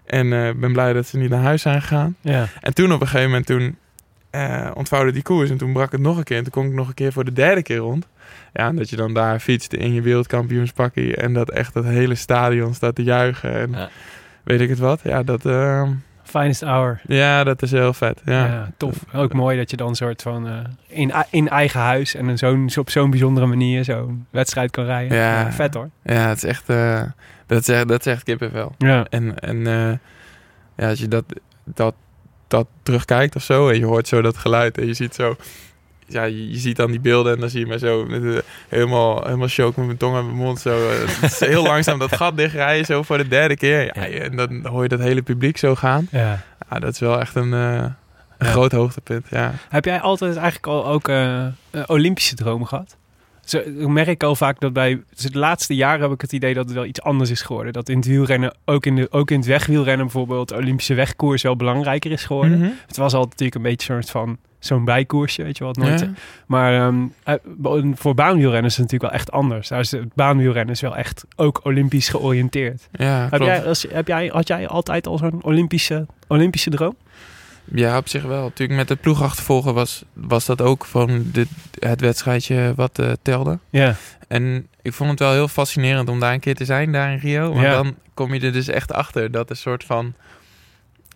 En 0.07 0.33
ik 0.33 0.61
ben 0.61 0.73
blij 0.73 0.93
dat 0.93 1.07
ze 1.07 1.19
niet 1.19 1.31
naar 1.31 1.43
huis 1.43 1.63
zijn 1.63 1.81
gegaan. 1.81 2.17
ja. 2.21 2.47
En 2.61 2.75
toen 2.75 2.93
op 2.93 3.01
een 3.01 3.07
gegeven 3.07 3.29
moment, 3.31 3.47
toen 3.47 3.77
ontvouwde 4.75 5.13
die 5.13 5.23
koers 5.23 5.51
en 5.51 5.57
toen 5.57 5.73
brak 5.73 5.93
het 5.93 6.01
nog 6.01 6.17
een 6.17 6.25
keer. 6.25 6.37
En 6.37 6.43
toen 6.43 6.53
kon 6.53 6.67
ik 6.67 6.73
nog 6.73 6.89
een 6.89 6.95
keer 6.95 7.13
voor 7.13 7.25
de 7.25 7.33
derde 7.33 7.63
keer 7.63 7.77
rond. 7.77 8.07
Ja, 8.53 8.69
en 8.69 8.77
dat 8.77 8.91
je 8.91 8.97
dan 8.97 9.15
daar 9.15 9.39
fietst 9.41 9.73
in 9.73 9.93
je 9.93 10.01
wereldkampioenspakkie 10.03 11.17
en 11.17 11.33
dat 11.33 11.51
echt 11.51 11.75
dat 11.75 11.85
hele 11.85 12.15
stadion 12.15 12.75
staat 12.75 12.95
te 12.95 13.03
juichen 13.03 13.53
en 13.55 13.71
Ja. 13.71 13.89
weet 14.45 14.61
ik 14.61 14.69
het 14.69 14.79
wat. 14.79 15.01
Ja, 15.05 15.23
dat, 15.23 15.47
eh, 15.47 15.89
Finest 16.40 16.61
hour. 16.61 17.01
ja, 17.07 17.45
dat 17.45 17.62
is 17.62 17.71
heel 17.71 17.92
vet. 17.92 18.21
Ja. 18.25 18.47
Ja, 18.47 18.71
tof. 18.77 18.97
Ook 19.14 19.33
mooi 19.33 19.57
dat 19.57 19.71
je 19.71 19.77
dan 19.77 19.95
soort 19.95 20.23
van 20.23 20.49
eh, 20.49 20.59
in, 20.88 21.12
in 21.31 21.49
eigen 21.49 21.81
huis 21.81 22.14
en 22.14 22.38
zo'n, 22.38 22.71
op 22.79 22.90
zo'n 22.90 23.11
bijzondere 23.11 23.47
manier 23.47 23.85
zo'n 23.85 24.27
wedstrijd 24.31 24.71
kan 24.71 24.85
rijden. 24.85 25.18
Ja. 25.18 25.53
vet 25.53 25.75
hoor. 25.75 25.90
Ja, 26.03 26.29
het 26.29 26.37
is 26.37 26.45
echt, 26.45 26.68
eh, 26.68 27.03
dat, 27.47 27.68
is 27.68 27.85
dat 27.87 28.07
is 28.07 28.12
echt 28.12 28.23
kippenvel. 28.23 28.75
Ja. 28.79 29.07
En, 29.11 29.38
en 29.38 29.66
eh, 29.66 29.99
ja, 30.77 30.88
als 30.88 30.99
je 30.99 31.09
dat, 31.09 31.25
dat, 31.64 31.95
dat 32.49 32.66
terugkijkt 32.83 33.37
of 33.37 33.42
zo 33.42 33.68
en 33.68 33.79
je 33.79 33.85
hoort 33.85 34.09
zo 34.09 34.23
dat 34.23 34.37
geluid 34.37 34.79
en 34.79 34.87
je 34.87 34.95
ziet 34.95 35.14
zo... 35.14 35.37
Ja, 36.07 36.25
je, 36.25 36.51
je 36.51 36.57
ziet 36.59 36.77
dan 36.77 36.91
die 36.91 37.01
beelden 37.01 37.35
en 37.35 37.41
dan 37.41 37.51
zie 37.51 37.61
je 37.61 37.67
mij 37.67 37.79
zo 37.79 38.05
met, 38.07 38.25
eh, 38.25 38.38
helemaal, 38.69 39.23
helemaal 39.25 39.49
choke 39.49 39.79
met 39.79 39.87
mijn 39.87 39.99
tong 39.99 40.17
aan 40.17 40.25
mijn 40.25 40.37
mond. 40.37 40.61
Zo, 40.61 40.88
eh, 40.91 40.97
het 41.21 41.33
is 41.33 41.41
heel 41.41 41.62
langzaam 41.62 41.99
dat 41.99 42.17
gat 42.17 42.37
dichtrijden, 42.37 42.87
zo 42.87 43.03
voor 43.03 43.19
de 43.19 43.29
derde 43.29 43.57
keer. 43.57 43.85
Ja, 43.99 44.05
Ja. 44.05 44.19
en 44.19 44.37
dan 44.37 44.67
hoor 44.67 44.83
je 44.83 44.88
dat 44.88 45.01
hele 45.01 45.23
publiek 45.23 45.57
zo 45.57 45.75
gaan. 45.75 46.09
Ja. 46.11 46.43
Ja, 46.71 46.79
dat 46.79 46.93
is 46.93 46.99
wel 47.01 47.21
echt 47.21 47.35
een, 47.35 47.53
eh, 47.53 47.75
een 47.75 47.95
Ja. 48.38 48.53
groot 48.53 48.73
hoogtepunt, 48.73 49.27
ja. 49.31 49.53
Heb 49.69 49.85
jij 49.85 50.01
altijd 50.01 50.37
eigenlijk 50.37 50.67
al 50.67 50.87
ook 50.87 51.11
Olympische 51.87 52.35
dromen 52.35 52.67
gehad? 52.67 52.97
Zo, 53.45 53.59
ik 53.59 53.87
merk 53.88 54.23
al 54.23 54.37
vaak 54.37 54.61
dat 54.61 54.73
bij 54.73 55.03
dus 55.15 55.25
de 55.33 55.38
laatste 55.38 55.75
jaren 55.75 56.01
heb 56.03 56.11
ik 56.12 56.21
het 56.21 56.33
idee 56.33 56.55
dat 56.55 56.65
het 56.65 56.75
wel 56.75 56.85
iets 56.85 57.03
anders 57.03 57.31
is 57.31 57.43
geworden. 57.43 57.73
Dat 57.73 57.88
in 57.88 57.97
het 57.97 58.07
wielrennen, 58.07 58.55
ook 58.65 58.87
in, 58.87 58.97
de, 58.97 59.07
ook 59.11 59.31
in 59.31 59.37
het 59.37 59.47
wegwielrennen 59.47 60.07
bijvoorbeeld, 60.07 60.49
de 60.49 60.55
Olympische 60.55 60.95
wegkoers 60.95 61.43
wel 61.43 61.57
belangrijker 61.57 62.11
is 62.11 62.25
geworden. 62.25 62.59
Mhm. 62.59 62.71
Het 62.87 62.97
was 62.97 63.12
altijd 63.15 63.31
natuurlijk 63.31 63.55
een 63.55 63.62
beetje 63.71 63.95
een 63.95 64.03
soort 64.03 64.11
van 64.11 64.38
zo'n 64.64 64.85
bijkoersje, 64.85 65.42
weet 65.42 65.58
je 65.58 65.65
wat 65.65 65.77
nooit. 65.77 66.00
Ja. 66.00 66.10
Maar 66.46 66.87
ehm, 66.87 67.06
eh, 67.25 67.35
voor 67.94 68.15
baanwielrennen 68.15 68.71
is 68.71 68.77
het 68.77 68.83
natuurlijk 68.83 69.10
wel 69.13 69.21
echt 69.21 69.31
anders. 69.33 69.69
Daar 69.69 69.81
is 69.81 69.90
het 69.90 70.15
baanwielrennen 70.15 70.75
is 70.75 70.81
wel 70.81 70.96
echt 70.96 71.25
ook 71.37 71.60
Olympisch 71.63 72.08
georiënteerd. 72.08 72.88
Ja, 72.92 73.27
Heb 73.31 73.40
jij, 73.40 73.65
als, 73.65 73.87
heb 73.90 74.06
jij, 74.08 74.27
had 74.33 74.48
jij 74.48 74.69
altijd 74.69 75.06
al 75.06 75.19
zo'n 75.19 75.42
Olympische, 75.42 76.06
Olympische 76.27 76.71
droom? 76.71 76.96
Ja, 77.65 77.96
op 77.96 78.08
zich 78.08 78.23
wel. 78.23 78.42
Natuurlijk 78.42 78.79
met 78.79 78.88
het 78.88 79.00
ploegachtervolgen 79.00 79.75
was, 79.75 80.04
was 80.13 80.46
dat 80.46 80.60
ook 80.60 80.85
van 80.85 81.25
de, 81.33 81.46
het 81.79 82.00
wedstrijdje 82.00 82.73
wat 82.77 82.98
eh, 82.98 83.10
telde. 83.23 83.58
Ja. 83.71 83.94
En 84.29 84.67
ik 84.83 84.92
vond 84.92 85.10
het 85.10 85.19
wel 85.19 85.33
heel 85.33 85.48
fascinerend 85.48 86.08
om 86.08 86.21
daar 86.21 86.33
een 86.33 86.40
keer 86.40 86.54
te 86.54 86.65
zijn, 86.65 86.92
daar 86.92 87.13
in 87.13 87.19
Rio. 87.19 87.48
Want 87.48 87.60
Ja. 87.63 87.73
dan 87.73 87.94
kom 88.15 88.35
je 88.35 88.40
er 88.40 88.52
dus 88.52 88.69
echt 88.69 88.92
achter 88.92 89.31
dat 89.31 89.50
een 89.50 89.56
soort 89.56 89.85
van... 89.85 90.15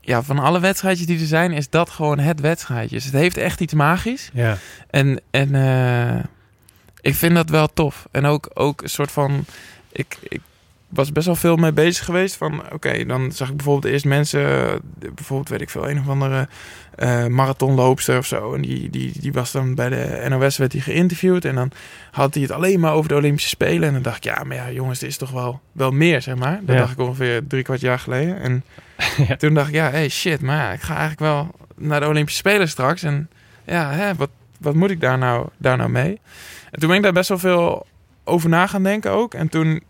Ja, 0.07 0.23
van 0.23 0.39
alle 0.39 0.61
wedstrijdjes 0.61 1.07
die 1.07 1.21
er 1.21 1.27
zijn, 1.27 1.53
is 1.53 1.71
dat 1.71 1.91
gewoon 1.91 2.19
het 2.19 2.41
wedstrijdje. 2.41 2.95
Dus 2.97 3.05
het 3.05 3.15
heeft 3.15 3.37
echt 3.37 3.61
iets 3.61 3.75
magisch. 3.75 4.31
Ja. 4.33 4.57
En, 4.91 5.21
en 5.31 5.55
eh, 5.55 6.25
ik 7.01 7.15
vind 7.15 7.35
dat 7.35 7.51
wel 7.51 7.69
tof. 7.73 8.07
En 8.11 8.25
ook, 8.25 8.51
ook 8.55 8.83
een 8.83 8.89
soort 8.89 9.11
van... 9.13 9.45
Ik, 9.93 10.17
ik 10.23 10.41
was 10.89 11.13
best 11.13 11.27
wel 11.27 11.35
veel 11.37 11.57
mee 11.57 11.73
bezig 11.73 12.05
geweest. 12.05 12.37
Van 12.37 12.63
oké, 12.73 13.05
dan 13.05 13.33
zag 13.33 13.49
ik 13.49 13.57
bijvoorbeeld 13.57 13.93
eerst 13.93 14.05
mensen... 14.05 14.45
Bijvoorbeeld, 15.15 15.49
weet 15.49 15.61
ik 15.61 15.71
veel, 15.71 15.89
een 15.91 15.99
of 15.99 16.09
andere 16.09 16.49
eh, 16.95 17.27
marathonloopster 17.27 18.19
of 18.19 18.27
zo. 18.27 18.55
En 18.55 18.63
die, 18.63 18.91
die, 18.91 19.13
die 19.21 19.33
was 19.33 19.53
dan 19.53 19.75
bij 19.75 19.89
de 19.89 20.27
NOS 20.29 20.57
werd 20.57 20.73
hij 20.73 20.81
geïnterviewd. 20.81 21.45
En 21.45 21.55
dan 21.55 21.71
had 22.11 22.35
hij 22.35 22.43
het 22.43 22.53
alleen 22.53 22.81
maar 22.81 22.93
over 22.93 23.09
de 23.09 23.15
Olympische 23.17 23.49
Spelen. 23.49 23.87
En 23.89 23.93
dan 23.93 24.03
dacht 24.03 24.17
ik, 24.17 24.25
ja, 24.25 24.43
maar 24.45 24.57
ja, 24.57 24.71
jongens, 24.71 24.99
dit 24.99 25.09
is 25.09 25.17
toch 25.17 25.31
wel, 25.31 25.61
wel 25.73 25.91
meer, 25.91 26.23
zeg 26.23 26.37
maar. 26.37 26.61
Dat 26.63 26.75
Ja. 26.75 26.81
dacht 26.81 26.93
ik 26.93 26.99
ongeveer 26.99 27.47
drie 27.47 27.63
kwart 27.63 27.81
jaar 27.81 27.99
geleden. 27.99 28.41
En 28.41 28.65
Ja. 29.29 29.37
toen 29.37 29.55
dacht 29.55 29.69
ik, 29.69 29.75
ja, 29.75 29.91
hey, 29.91 30.09
shit, 30.09 30.41
maar 30.41 30.57
ja, 30.57 30.73
ik 30.73 30.81
ga 30.81 30.91
eigenlijk 30.97 31.21
wel 31.21 31.51
naar 31.77 32.01
de 32.01 32.07
Olympische 32.07 32.39
Spelen 32.39 32.69
straks. 32.69 33.03
En 33.03 33.31
ja, 33.67 33.91
hè, 33.93 34.15
wat, 34.15 34.31
wat 34.61 34.75
moet 34.75 34.91
ik 34.91 35.01
daar 35.01 35.19
nou, 35.19 35.49
daar 35.57 35.77
nou 35.77 35.91
mee? 35.91 36.21
En 36.71 36.79
toen 36.79 36.89
ben 36.89 36.97
ik 36.97 37.03
daar 37.03 37.13
best 37.13 37.29
wel 37.29 37.39
veel 37.39 37.87
over 38.25 38.49
na 38.49 38.67
gaan 38.67 38.83
denken 38.83 39.11
ook. 39.11 39.35
En 39.35 39.49
toen 39.49 39.83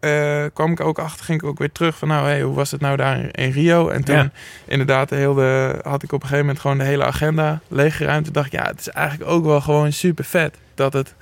eh, 0.00 0.44
kwam 0.52 0.70
ik 0.72 0.80
ook 0.80 0.98
achter, 0.98 1.24
ging 1.24 1.42
ik 1.42 1.48
ook 1.48 1.58
weer 1.58 1.72
terug 1.72 1.96
van, 1.98 2.08
nou, 2.08 2.26
hey, 2.26 2.42
hoe 2.42 2.54
was 2.54 2.70
het 2.70 2.80
nou 2.80 2.96
daar 2.96 3.18
in, 3.18 3.30
in 3.30 3.50
Rio? 3.50 3.88
En 3.88 4.04
toen 4.04 4.16
Ja. 4.16 4.30
inderdaad, 4.64 5.08
de 5.08 5.16
hele, 5.16 5.78
had 5.82 6.02
ik 6.02 6.12
op 6.12 6.22
een 6.22 6.28
gegeven 6.28 6.46
moment 6.46 6.60
gewoon 6.60 6.78
de 6.78 6.84
hele 6.84 7.04
agenda 7.04 7.60
leeggeruimd. 7.68 8.24
Toen 8.24 8.32
dacht 8.32 8.46
ik, 8.46 8.52
ja, 8.52 8.66
het 8.66 8.80
is 8.80 8.88
eigenlijk 8.88 9.30
ook 9.30 9.44
wel 9.44 9.60
gewoon 9.60 9.92
super 9.92 10.24
vet 10.24 10.56
dat 10.74 10.92
het... 10.92 11.14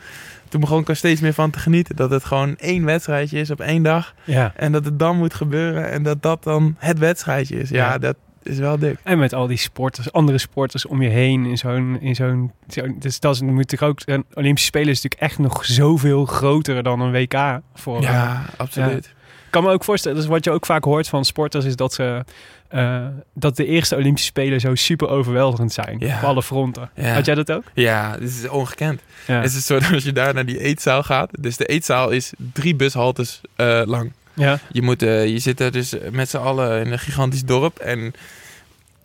Toen 0.55 0.63
begon 0.63 0.81
ik 0.81 0.89
er 0.89 0.97
steeds 0.97 1.21
meer 1.21 1.33
van 1.33 1.51
te 1.51 1.59
genieten. 1.59 1.97
Dat 1.97 2.11
het 2.11 2.25
gewoon 2.25 2.57
één 2.57 2.85
wedstrijdje 2.85 3.39
is 3.39 3.51
op 3.51 3.61
één 3.61 3.83
dag. 3.83 4.15
ja. 4.25 4.53
En 4.57 4.73
dat 4.73 4.85
het 4.85 4.99
dan 4.99 5.17
moet 5.17 5.35
gebeuren. 5.35 5.91
En 5.91 6.03
dat 6.03 6.23
dat 6.23 6.43
dan 6.43 6.77
het 6.79 6.99
wedstrijdje 6.99 7.57
is. 7.61 7.69
Ja, 7.71 7.77
Ja. 7.93 7.99
dat 7.99 8.17
is 8.43 8.59
wel 8.59 8.79
dik. 8.79 8.97
En 9.03 9.19
met 9.19 9.33
al 9.33 9.47
die 9.47 9.57
sporters, 9.57 10.13
andere 10.13 10.39
sporters 10.39 10.87
om 10.87 11.03
je 11.03 11.09
heen 11.09 11.45
in 11.47 11.59
zo'n... 11.59 11.97
In 12.01 12.15
zo'n 12.15 12.53
zo, 12.69 12.83
dus 12.99 13.21
dat 13.21 13.35
is 13.35 13.41
natuurlijk 13.41 13.83
ook... 13.83 14.01
Een 14.05 14.25
Olympische 14.35 14.69
Spelen 14.69 14.89
is 14.89 15.03
natuurlijk 15.03 15.31
echt 15.31 15.39
nog 15.41 15.65
zoveel 15.65 16.25
groter 16.25 16.83
dan 16.83 17.01
een 17.01 17.13
WK. 17.13 17.61
Voor, 17.75 18.01
Ja, 18.03 18.45
absoluut. 18.57 19.05
Ik 19.07 19.15
kan 19.55 19.63
me 19.63 19.71
ook 19.71 19.85
voorstellen, 19.85 20.17
dus 20.17 20.27
wat 20.27 20.45
je 20.45 20.51
ook 20.51 20.67
vaak 20.67 20.85
hoort 20.85 21.09
van 21.09 21.25
sporters... 21.25 21.65
is 21.65 21.77
dat, 21.77 21.93
ze, 21.93 22.25
eh, 22.69 23.07
dat 23.35 23.57
de 23.57 23.67
eerste 23.67 23.97
Olympische 23.97 24.29
Spelen 24.29 24.61
zo 24.61 24.75
super 24.75 25.09
overweldigend 25.09 25.73
zijn. 25.73 25.97
Ja. 25.99 26.17
Op 26.17 26.25
alle 26.25 26.43
fronten. 26.43 26.91
Ja. 26.95 27.15
Had 27.15 27.25
jij 27.27 27.35
dat 27.35 27.53
ook? 27.53 27.63
Ja, 27.75 28.17
dit 28.17 28.29
is 28.29 28.49
ongekend. 28.49 29.01
Ja. 29.27 29.35
Het 29.35 29.45
is 29.45 29.55
een 29.55 29.63
soort 29.63 29.91
als 29.95 30.05
je 30.05 30.13
daar 30.13 30.35
naar 30.35 30.47
die 30.47 30.61
eetzaal 30.61 31.03
gaat. 31.03 31.31
Dus 31.41 31.57
de 31.57 31.65
eetzaal 31.65 32.11
is 32.11 32.33
drie 32.53 32.75
bushaltes 32.75 33.41
eh, 33.57 33.83
lang. 33.85 34.13
ja. 34.33 34.59
Je, 34.73 34.83
moet, 34.83 35.03
eh, 35.03 35.27
je 35.27 35.39
zit 35.39 35.61
er 35.61 35.73
dus 35.73 35.95
met 36.11 36.31
z'n 36.31 36.37
allen 36.37 36.85
in 36.85 36.93
een 36.93 36.99
gigantisch 36.99 37.45
dorp. 37.45 37.79
En 37.79 38.15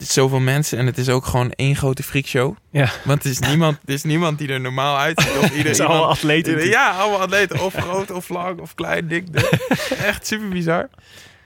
zoveel 0.07 0.39
mensen. 0.39 0.77
En 0.77 0.85
het 0.85 0.97
is 0.97 1.09
ook 1.09 1.25
gewoon 1.25 1.51
één 1.51 1.75
grote 1.75 2.03
freakshow. 2.03 2.55
Ja. 2.71 2.89
Want 3.03 3.23
er 3.23 3.29
is 3.29 3.39
niemand, 3.39 3.77
er 3.85 3.93
is 3.93 4.03
niemand 4.03 4.37
die 4.37 4.47
er 4.47 4.59
normaal 4.59 4.97
uitziet. 4.97 5.37
Of 5.37 5.55
ieder, 5.55 5.75
zijn 5.75 5.87
allemaal 5.87 6.09
atleten. 6.09 6.51
ieder- 6.51 6.67
ja, 6.67 6.89
allemaal 6.91 7.21
atleten. 7.21 7.59
Of 7.61 7.73
groot, 7.73 8.11
of 8.11 8.29
lang, 8.29 8.59
of 8.59 8.75
klein, 8.75 9.07
dik. 9.07 9.27
echt 10.05 10.27
super 10.27 10.49
bizar. 10.49 10.89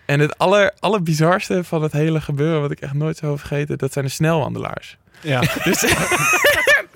En 0.06 0.20
het 0.20 0.38
aller, 0.38 0.72
allerbizarste 0.80 1.64
van 1.64 1.84
het 1.84 1.92
hele 1.92 2.22
gebeuren, 2.22 2.62
wat 2.62 2.72
ik 2.72 2.80
echt 2.80 2.94
nooit 2.94 3.18
zou 3.18 3.38
vergeten, 3.38 3.78
dat 3.78 3.94
zijn 3.94 4.06
de 4.06 4.12
snelwandelaars. 4.12 4.98
Ja. 5.22 5.40
Dus, 5.64 5.80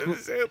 dat, 0.06 0.18
is 0.18 0.30
echt, 0.30 0.50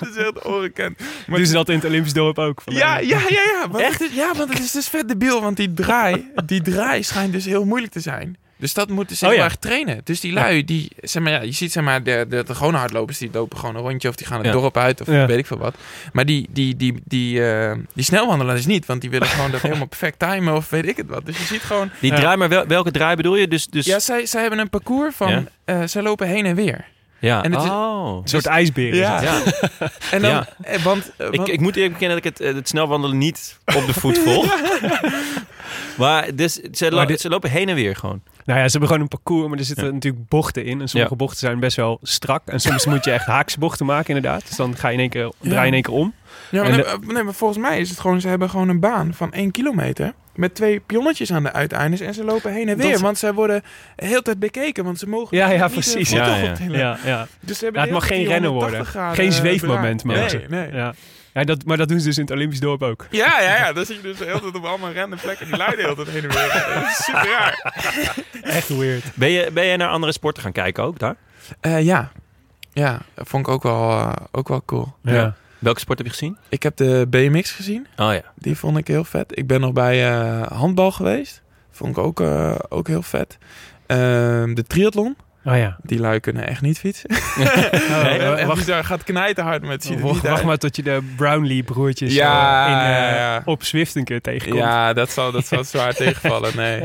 dat 0.00 0.08
is 0.08 0.16
echt 0.16 0.42
ongekend. 0.44 0.98
Maar 1.26 1.36
Doen 1.38 1.46
ze 1.46 1.52
dat 1.52 1.68
in 1.68 1.74
het 1.74 1.84
Olympisch 1.84 2.12
dorp 2.12 2.38
ook? 2.38 2.62
Ja, 2.64 2.98
ja, 2.98 3.18
ja, 3.28 3.28
ja. 3.28 3.66
Want 3.70 3.84
Het 3.86 4.00
is, 4.00 4.12
ja, 4.14 4.34
want 4.34 4.50
het 4.50 4.58
is 4.62 4.70
dus 4.72 4.88
vet 4.88 5.08
debiel. 5.08 5.40
Want 5.40 5.56
die 5.56 5.74
draai, 5.74 6.30
die 6.46 6.62
draai 6.62 7.02
schijnt 7.02 7.32
dus 7.32 7.44
heel 7.44 7.64
moeilijk 7.64 7.92
te 7.92 8.00
zijn. 8.00 8.36
Dus 8.58 8.74
dat 8.74 8.88
moeten 8.88 9.16
ze 9.16 9.24
Oh, 9.24 9.30
heel 9.30 9.38
ja. 9.40 9.44
erg 9.44 9.56
trainen. 9.56 10.00
Dus 10.04 10.20
die 10.20 10.32
lui, 10.32 10.64
die, 10.64 10.90
zeg 11.00 11.22
maar, 11.22 11.32
ja, 11.32 11.40
je 11.42 11.52
ziet 11.52 11.72
zeg 11.72 11.84
maar, 11.84 12.02
de, 12.02 12.26
de, 12.28 12.42
de 12.44 12.54
gewone 12.54 12.76
hardlopers, 12.76 13.18
die 13.18 13.30
lopen 13.32 13.58
gewoon 13.58 13.74
een 13.76 13.80
rondje 13.80 14.08
of 14.08 14.14
die 14.16 14.26
gaan 14.26 14.42
het 14.44 14.52
dorp 14.52 14.76
uit 14.76 15.00
of 15.00 15.06
weet 15.06 15.30
ik 15.38 15.46
veel 15.46 15.58
wat. 15.58 15.74
Maar 16.12 16.26
die, 16.26 16.46
die, 16.50 16.76
die, 16.76 16.94
die, 17.04 17.46
eh, 17.50 17.72
die 17.94 18.04
snelwandelaars 18.04 18.66
niet, 18.66 18.86
want 18.86 19.00
die 19.00 19.10
willen 19.10 19.26
gewoon 19.28 19.50
dat 19.50 19.60
helemaal 19.68 19.86
perfect 19.86 20.18
timen 20.18 20.54
of 20.54 20.70
weet 20.70 20.86
ik 20.88 20.96
het 20.96 21.06
wat. 21.08 21.26
Dus 21.26 21.38
je 21.38 21.44
ziet 21.44 21.62
gewoon, 21.62 21.90
Die 22.00 22.12
draai, 22.14 22.36
maar 22.36 22.48
wel, 22.48 22.66
welke 22.66 22.90
draai 22.90 23.16
bedoel 23.16 23.36
je? 23.36 23.48
Dus, 23.48 23.66
dus, 23.66 23.86
ja, 23.86 23.98
zij, 23.98 24.26
zij 24.26 24.40
hebben 24.40 24.58
een 24.58 24.70
parcours 24.70 25.14
van, 25.16 25.48
eh, 25.64 25.82
zij 25.84 26.02
lopen 26.02 26.26
heen 26.28 26.46
en 26.46 26.54
weer. 26.54 26.84
Ja. 27.18 27.42
en 27.42 27.52
het 27.52 27.62
is- 27.62 27.68
oh. 27.70 28.18
Een 28.22 28.28
soort 28.28 28.46
ijsbeer. 28.46 28.88
is 28.92 28.98
Ja. 28.98 29.20
het. 29.20 29.58
Ja. 29.78 29.88
En 30.16 30.22
dan, 30.22 30.30
Ja. 30.30 30.46
eh, 30.62 30.82
want, 30.82 31.10
eh, 31.16 31.26
Ik, 31.30 31.46
ik 31.48 31.60
moet 31.60 31.76
eerlijk 31.76 31.92
bekennen 31.92 32.16
dat 32.22 32.26
ik 32.26 32.38
het, 32.38 32.48
eh, 32.48 32.54
het 32.54 32.68
snelwandelen 32.68 33.18
niet 33.18 33.58
op 33.64 33.86
de 33.86 33.94
voet 33.94 34.18
volg. 34.18 34.54
maar 35.98 36.34
dus, 36.34 36.52
ze, 36.72 36.90
lo- 36.90 36.96
Maar 36.96 37.06
dit- 37.06 37.20
ze 37.20 37.28
lopen 37.28 37.50
heen 37.50 37.68
en 37.68 37.74
weer 37.74 37.96
gewoon. 37.96 38.20
Nou 38.44 38.58
ja, 38.60 38.64
ze 38.64 38.70
hebben 38.70 38.88
gewoon 38.88 39.02
een 39.02 39.08
parcours, 39.08 39.48
maar 39.48 39.58
er 39.58 39.64
zitten 39.64 39.86
Ja. 39.86 39.92
natuurlijk 39.92 40.28
bochten 40.28 40.64
in. 40.64 40.80
En 40.80 40.88
sommige 40.88 41.12
Ja. 41.12 41.18
bochten 41.18 41.38
zijn 41.38 41.60
best 41.60 41.76
wel 41.76 41.98
strak. 42.02 42.42
En 42.46 42.60
soms 42.60 42.86
moet 42.86 43.04
je 43.04 43.10
echt 43.10 43.26
haakse 43.26 43.58
bochten 43.58 43.86
maken, 43.86 44.14
inderdaad. 44.16 44.46
Dus 44.48 44.56
dan 44.56 44.76
ga 44.76 44.88
je 44.88 44.94
in 44.94 45.00
één 45.00 45.08
keer, 45.08 45.32
draai 45.40 45.60
je 45.60 45.66
in 45.66 45.72
één 45.72 45.82
keer 45.82 45.92
om. 45.94 46.14
Ja, 46.50 46.62
maar, 46.62 46.70
nee, 46.70 46.84
maar- 46.84 47.14
nee, 47.14 47.22
maar 47.22 47.34
volgens 47.34 47.58
mij 47.60 47.80
is 47.80 47.88
het 47.90 48.00
gewoon, 48.00 48.20
ze 48.20 48.28
hebben 48.28 48.50
gewoon 48.50 48.68
een 48.68 48.80
baan 48.80 49.14
van 49.14 49.32
één 49.32 49.50
kilometer. 49.50 50.12
Met 50.38 50.54
twee 50.54 50.80
pionnetjes 50.80 51.32
aan 51.32 51.42
de 51.42 51.52
uiteindes 51.52 52.00
en 52.00 52.14
ze 52.14 52.24
lopen 52.24 52.52
heen 52.52 52.68
en 52.68 52.76
Dat- 52.78 52.86
weer. 52.86 52.98
Want 52.98 53.18
zij 53.18 53.32
worden 53.32 53.62
de 53.96 54.06
hele 54.06 54.22
tijd 54.22 54.38
bekeken, 54.38 54.84
want 54.84 54.98
ze 54.98 55.08
mogen 55.08 55.36
Ja, 55.36 55.48
ja, 55.50 55.64
niet 55.64 55.72
precies. 55.72 56.10
Ja, 56.10 56.36
ja. 56.36 56.54
Ja, 56.68 56.98
ja. 57.04 57.26
Dus 57.40 57.58
ze 57.58 57.64
hebben 57.64 57.82
Ja, 57.82 57.86
het 57.88 57.96
mag 57.96 58.06
geen 58.06 58.24
rennen 58.26 58.50
180 58.50 58.78
worden. 58.78 58.86
graden 58.86 59.14
Geen 59.16 59.32
zweefmoment 59.32 60.04
mogen 60.04 60.20
Nee, 60.20 60.28
ze. 60.30 60.44
nee. 60.48 60.72
Ja. 60.72 60.94
Ja, 61.32 61.44
dat, 61.44 61.64
maar 61.64 61.76
dat 61.76 61.88
doen 61.88 62.00
ze 62.00 62.06
dus 62.06 62.16
in 62.16 62.22
het 62.22 62.32
Olympisch 62.32 62.60
dorp 62.60 62.82
ook. 62.82 63.06
Ja, 63.10 63.40
ja, 63.40 63.56
ja. 63.56 63.72
Dan 63.72 63.84
zie 63.84 63.96
je 63.96 64.02
dus 64.02 64.18
de 64.18 64.24
hele 64.24 64.40
tijd 64.40 64.54
op 64.54 64.64
allemaal 64.64 64.92
random 64.92 65.18
plekken. 65.18 65.46
Die 65.46 65.56
leiden 65.56 65.78
de 65.78 65.82
hele 65.82 65.94
tijd 65.96 66.08
heen 66.08 66.22
en 66.22 66.28
weer. 66.36 66.74
Dat 66.74 66.82
is 66.88 67.04
super 67.04 67.28
raar. 67.28 67.72
Echt 68.56 68.68
weird. 68.68 69.04
Ben 69.14 69.30
je, 69.30 69.50
ben 69.52 69.64
je 69.64 69.76
naar 69.76 69.88
andere 69.88 70.12
sporten 70.12 70.42
gaan 70.42 70.52
kijken 70.52 70.82
ook 70.84 70.98
daar? 70.98 71.16
Eh, 71.60 71.82
ja. 71.84 72.10
Ja, 72.72 72.98
dat 73.14 73.28
vond 73.28 73.46
ik 73.46 73.52
ook 73.52 73.62
wel, 73.62 73.90
eh, 73.90 74.12
ook 74.30 74.48
wel 74.48 74.62
cool. 74.64 74.94
Ja. 75.02 75.34
Welke 75.58 75.80
sport 75.80 75.98
heb 75.98 76.06
je 76.06 76.12
gezien? 76.12 76.36
Ik 76.48 76.62
heb 76.62 76.76
de 76.76 77.06
BMX 77.10 77.50
gezien. 77.52 77.86
Oh 77.96 78.12
ja. 78.12 78.22
Die 78.34 78.56
vond 78.56 78.76
ik 78.78 78.86
heel 78.86 79.04
vet. 79.04 79.38
Ik 79.38 79.46
ben 79.46 79.60
nog 79.60 79.72
bij 79.72 80.10
eh, 80.10 80.42
handbal 80.46 80.90
geweest. 80.92 81.42
Vond 81.70 81.96
ik 81.96 82.04
ook, 82.04 82.20
eh, 82.20 82.54
ook 82.68 82.86
heel 82.88 83.02
vet. 83.02 83.38
Ehm, 83.86 84.54
de 84.54 84.64
triathlon. 84.66 85.16
Oh 85.44 85.56
ja. 85.56 85.76
Die 85.82 85.98
lui 85.98 86.20
kunnen 86.20 86.46
echt 86.46 86.60
niet 86.60 86.78
fietsen. 86.78 87.10
Nee, 88.02 88.46
wacht. 88.46 88.70
Gaat 88.70 89.04
knijten 89.04 89.44
hard, 89.44 89.82
ziet 89.82 89.98
er 89.98 90.00
wacht, 90.06 90.22
wacht 90.22 90.44
maar 90.44 90.58
tot 90.58 90.76
je 90.76 90.82
de 90.82 91.12
Brownlee-broertjes 91.16 92.14
Ja, 92.14 92.66
eh, 92.66 92.72
in, 93.12 93.18
ja, 93.18 93.42
op 93.44 93.64
Zwift 93.64 93.94
een 93.94 94.04
keer 94.04 94.20
tegenkomt. 94.20 94.60
Ja, 94.62 94.92
dat 94.92 95.10
zal, 95.10 95.32
dat 95.32 95.46
zal 95.46 95.64
zwaar 95.64 95.94
tegenvallen. 96.04 96.56
Nee. 96.56 96.82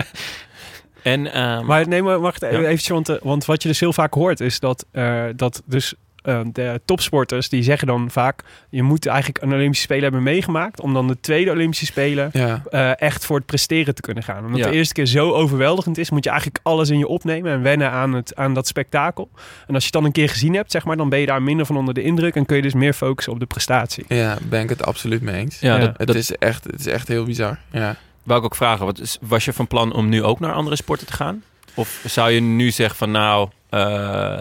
En, 1.03 1.34
ehm, 1.34 1.65
Maar 1.65 1.88
nee, 1.88 2.01
maar 2.03 2.19
wacht 2.19 2.41
even, 2.41 2.57
Ja. 2.61 2.63
eventjes, 2.65 2.89
want, 2.89 3.07
want 3.21 3.45
wat 3.45 3.61
je 3.61 3.67
dus 3.69 3.80
heel 3.80 3.93
vaak 3.93 4.13
hoort 4.13 4.39
is 4.39 4.59
dat, 4.59 4.86
eh, 4.91 5.24
dat 5.36 5.61
dus 5.65 5.93
eh, 6.24 6.39
de 6.51 6.82
topsporters 6.86 7.49
die 7.49 7.63
zeggen 7.63 7.88
dan 7.88 8.11
vaak, 8.11 8.41
je 8.69 8.84
moet 8.84 9.05
eigenlijk 9.05 9.43
een 9.43 9.53
Olympische 9.53 9.84
Spelen 9.84 10.03
hebben 10.03 10.24
meegemaakt 10.24 10.82
om 10.82 10.93
dan 10.93 11.07
de 11.07 11.19
tweede 11.19 11.51
Olympische 11.51 11.86
Spelen 11.86 12.30
Ja. 12.34 12.61
eh, 12.69 13.01
echt 13.01 13.26
voor 13.26 13.38
het 13.38 13.45
presteren 13.45 13.95
te 13.95 14.01
kunnen 14.01 14.24
gaan. 14.24 14.45
Omdat 14.45 14.59
Ja. 14.59 14.67
de 14.69 14.76
eerste 14.76 14.93
keer 14.93 15.05
zo 15.05 15.32
overweldigend 15.32 15.97
is, 15.97 16.09
moet 16.09 16.24
je 16.24 16.30
eigenlijk 16.30 16.59
alles 16.63 16.89
in 16.89 16.97
je 16.97 17.07
opnemen 17.07 17.51
en 17.51 17.61
wennen 17.61 17.91
aan, 17.91 18.13
het, 18.13 18.36
aan 18.36 18.53
dat 18.53 18.67
spektakel. 18.67 19.30
En 19.67 19.74
als 19.74 19.84
je 19.84 19.89
het 19.89 19.91
dan 19.93 20.05
een 20.05 20.11
keer 20.11 20.30
gezien 20.30 20.53
hebt, 20.53 20.71
zeg 20.71 20.86
maar, 20.86 20.97
dan 20.97 21.09
ben 21.09 21.19
je 21.19 21.26
daar 21.26 21.41
minder 21.41 21.65
van 21.65 21.78
onder 21.78 21.93
de 21.93 22.01
indruk 22.03 22.36
en 22.36 22.45
kun 22.45 22.55
je 22.55 22.61
dus 22.61 22.74
meer 22.74 22.93
focussen 22.93 23.34
op 23.34 23.39
de 23.39 23.45
prestatie. 23.45 24.05
ja, 24.07 24.38
ben 24.49 24.61
ik 24.61 24.69
het 24.69 24.86
absoluut 24.86 25.21
mee 25.21 25.36
eens. 25.36 25.59
ja, 25.59 25.74
Ja. 25.76 25.80
Dat, 25.80 25.97
Het, 25.97 26.07
dat 26.07 26.15
is 26.15 26.32
echt, 26.36 26.63
het 26.63 26.80
is 26.80 26.86
echt 26.88 27.07
heel 27.07 27.26
bizar. 27.26 27.57
Ja. 27.71 27.95
wou 28.24 28.39
ik 28.39 28.45
ook 28.45 28.55
vragen. 28.55 28.86
Wat, 28.86 28.99
is- 28.99 29.17
was 29.21 29.45
je 29.45 29.53
van 29.53 29.67
plan 29.67 29.93
om 29.93 30.09
nu 30.09 30.24
ook 30.24 30.39
naar 30.39 30.53
andere 30.53 30.76
sporten 30.76 31.07
te 31.07 31.13
gaan? 31.13 31.43
Of 31.74 32.03
zou 32.07 32.32
je 32.32 32.41
nu 32.41 32.71
zeggen 32.71 32.97
van 32.97 33.11
nou, 33.11 33.49
eh, 33.69 34.39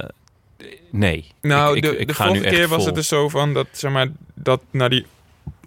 nee. 0.93 1.27
Nou, 1.41 1.77
Ik- 1.77 1.83
de, 1.83 1.97
ik 1.97 2.07
de 2.09 2.15
ga 2.15 2.27
vorige 2.27 2.45
keer 2.49 2.69
was 2.69 2.77
vol. 2.77 2.87
het 2.87 2.95
dus 2.95 3.09
zo 3.09 3.29
van 3.29 3.55
dat, 3.55 3.67
zeg 3.73 3.93
maar, 3.93 4.09
dat 4.35 4.61
naar 4.71 4.91
die 4.91 5.07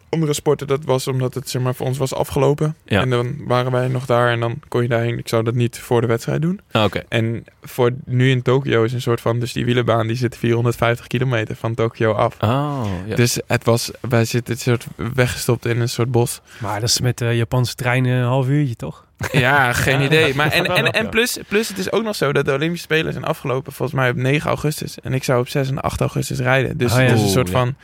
andere 0.09 0.33
sporten, 0.33 0.67
dat 0.67 0.83
was 0.83 1.07
omdat 1.07 1.33
het 1.33 1.49
zeg 1.49 1.61
maar, 1.61 1.75
voor 1.75 1.85
ons 1.85 1.97
was 1.97 2.13
afgelopen. 2.13 2.75
Ja. 2.85 3.01
En 3.01 3.09
dan 3.09 3.35
waren 3.47 3.71
wij 3.71 3.87
nog 3.87 4.05
daar 4.05 4.31
en 4.31 4.39
dan 4.39 4.59
kon 4.67 4.81
je 4.81 4.87
daarheen. 4.87 5.17
Ik 5.17 5.27
zou 5.27 5.43
dat 5.43 5.53
niet 5.53 5.79
voor 5.79 6.01
de 6.01 6.07
wedstrijd 6.07 6.41
doen. 6.41 6.59
Ah, 6.71 6.83
Oké. 6.83 7.03
En 7.09 7.43
voor 7.61 7.91
nu 8.05 8.29
in 8.29 8.41
Tokio 8.41 8.83
is 8.83 8.93
een 8.93 9.01
soort 9.01 9.21
van... 9.21 9.39
Dus 9.39 9.53
die 9.53 9.65
wielenbaan 9.65 10.07
die 10.07 10.15
zit 10.15 10.37
450 10.37 11.07
kilometer 11.07 11.55
van 11.55 11.73
Tokio 11.75 12.11
af. 12.11 12.37
Oh, 12.41 12.85
ja. 13.07 13.15
Dus 13.15 13.39
het 13.47 13.63
was... 13.63 13.91
Wij 14.01 14.25
zitten 14.25 14.53
het 14.53 14.61
soort 14.63 14.85
weggestopt 15.13 15.65
in 15.65 15.79
een 15.81 15.89
soort 15.89 16.11
bos. 16.11 16.41
Maar 16.59 16.79
dat 16.79 16.89
is 16.89 16.99
met 17.01 17.17
de 17.17 17.25
Japanse 17.35 17.75
treinen 17.75 18.17
een 18.17 18.27
half 18.27 18.47
uurtje, 18.47 18.75
toch? 18.75 19.04
Ja, 19.31 19.73
geen 19.73 19.99
Ja, 19.99 20.05
idee. 20.05 20.35
Maar 20.35 20.51
en, 20.51 20.65
en, 20.65 20.91
en 20.91 21.03
ja. 21.03 21.09
plus, 21.09 21.37
plus 21.47 21.67
het 21.67 21.77
is 21.77 21.91
ook 21.91 22.03
nog 22.03 22.15
zo 22.15 22.33
dat 22.33 22.45
de 22.45 22.53
Olympische 22.53 22.85
Spelen 22.85 23.13
zijn 23.13 23.25
afgelopen 23.25 23.73
volgens 23.73 23.97
mij 23.99 24.09
op 24.09 24.15
9 24.15 24.49
augustus. 24.49 24.99
En 24.99 25.13
ik 25.13 25.23
zou 25.23 25.39
op 25.39 25.47
6 25.47 25.69
en 25.69 25.81
8 25.81 25.99
augustus 25.99 26.39
rijden. 26.39 26.77
Dus 26.77 26.91
Oh 26.91 26.97
ja. 26.97 27.03
het 27.03 27.15
is 27.15 27.21
een 27.21 27.29
soort 27.29 27.47
ja. 27.47 27.53
van 27.53 27.75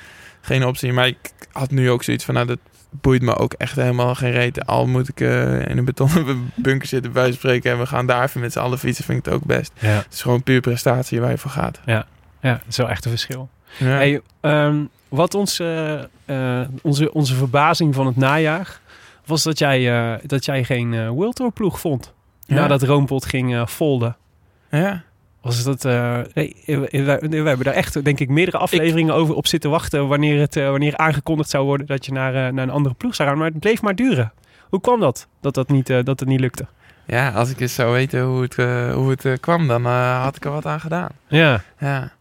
geen 0.41 0.65
optie. 0.65 0.93
Maar 0.93 1.07
ik 1.07 1.17
had 1.51 1.71
nu 1.71 1.89
ook 1.89 2.03
zoiets 2.03 2.25
van, 2.25 2.34
nou 2.34 2.47
dat 2.47 2.59
boeit 2.89 3.21
me 3.21 3.36
ook 3.36 3.53
echt 3.53 3.75
helemaal 3.75 4.15
geen 4.15 4.32
reet. 4.32 4.65
Al 4.65 4.88
moet 4.88 5.07
ik 5.07 5.19
eh, 5.19 5.69
in 5.69 5.77
een 5.77 5.86
betonnen 5.86 6.51
bunker 6.55 6.88
zitten 6.88 7.11
bij 7.11 7.32
spreken. 7.32 7.71
En 7.71 7.79
we 7.79 7.86
gaan 7.86 8.05
daar 8.05 8.23
even 8.23 8.41
met 8.41 8.51
z'n 8.51 8.59
allen 8.59 8.79
fietsen, 8.79 9.05
vind 9.05 9.17
ik 9.17 9.25
het 9.25 9.34
ook 9.34 9.45
best. 9.45 9.71
Ja. 9.79 9.89
Het 9.89 10.13
is 10.13 10.21
gewoon 10.21 10.43
puur 10.43 10.61
prestatie 10.61 11.21
waar 11.21 11.32
je 11.32 11.38
voor 11.38 11.51
gaat. 11.51 11.79
Ja, 11.86 12.05
dat 12.41 12.59
is 12.67 12.77
wel 12.77 12.89
echt 12.89 13.05
een 13.05 13.11
verschil. 13.11 13.49
Ja. 13.77 13.86
Hey, 13.86 14.21
ehm, 14.41 14.84
wat 15.09 15.36
ons, 15.36 15.59
eh, 15.59 15.99
eh, 16.25 16.67
onze, 16.82 17.13
onze 17.13 17.36
verbazing 17.36 17.95
van 17.95 18.05
het 18.05 18.15
najaar 18.15 18.79
was 19.26 19.43
dat 19.43 19.59
jij, 19.59 19.91
eh, 20.13 20.19
dat 20.26 20.45
jij 20.45 20.63
geen 20.63 20.93
eh 20.93 21.09
World 21.09 21.36
Tour 21.36 21.51
ploeg 21.51 21.80
vond. 21.80 22.13
Ja. 22.45 22.55
Nadat 22.55 22.82
Roompot 22.84 23.26
ging 23.26 23.53
eh 23.55 23.65
folden. 23.67 24.15
ja. 24.72 25.03
Was 25.41 25.63
dat, 25.63 25.86
eh, 25.86 26.19
nee, 26.34 26.55
we, 26.65 26.88
we- 27.30 27.36
hebben 27.38 27.63
daar 27.65 27.74
echt, 27.74 28.03
denk 28.03 28.19
ik, 28.19 28.30
meerdere 28.30 28.57
afleveringen 28.57 29.13
over 29.13 29.36
op 29.36 29.47
zitten 29.47 29.69
wachten. 29.69 30.07
Wanneer 30.07 30.39
het 30.39 30.55
eh, 30.55 30.69
wanneer 30.69 30.97
aangekondigd 30.97 31.49
zou 31.49 31.65
worden 31.65 31.88
dat 31.88 32.05
je 32.05 32.11
naar, 32.11 32.36
eh, 32.36 32.53
naar 32.53 32.63
een 32.63 32.69
andere 32.69 32.95
ploeg 32.95 33.15
zou 33.15 33.30
gaan. 33.30 33.38
Maar 33.38 33.47
het 33.47 33.59
bleef 33.59 33.82
maar 33.82 33.95
duren. 33.95 34.34
Hoe 34.69 34.82
kwam 34.82 34.99
dat? 34.99 35.28
Dat, 35.41 35.53
dat, 35.53 35.69
niet, 35.69 35.89
eh, 35.89 36.03
dat 36.03 36.19
het 36.19 36.30
niet 36.30 36.39
lukte? 36.39 36.65
ja, 37.05 37.30
als 37.30 37.49
ik 37.49 37.59
eens 37.59 37.74
zou 37.76 37.91
weten 37.91 38.22
hoe 38.24 38.41
het, 38.41 38.55
hoe 38.95 39.09
het 39.09 39.39
kwam, 39.39 39.67
dan 39.67 39.86
eh, 39.86 40.24
had 40.24 40.36
ik 40.36 40.45
er 40.45 40.51
wat 40.51 40.65
aan 40.65 40.80
gedaan. 40.80 41.09
Ja. 41.28 41.61
Ja, 41.80 42.11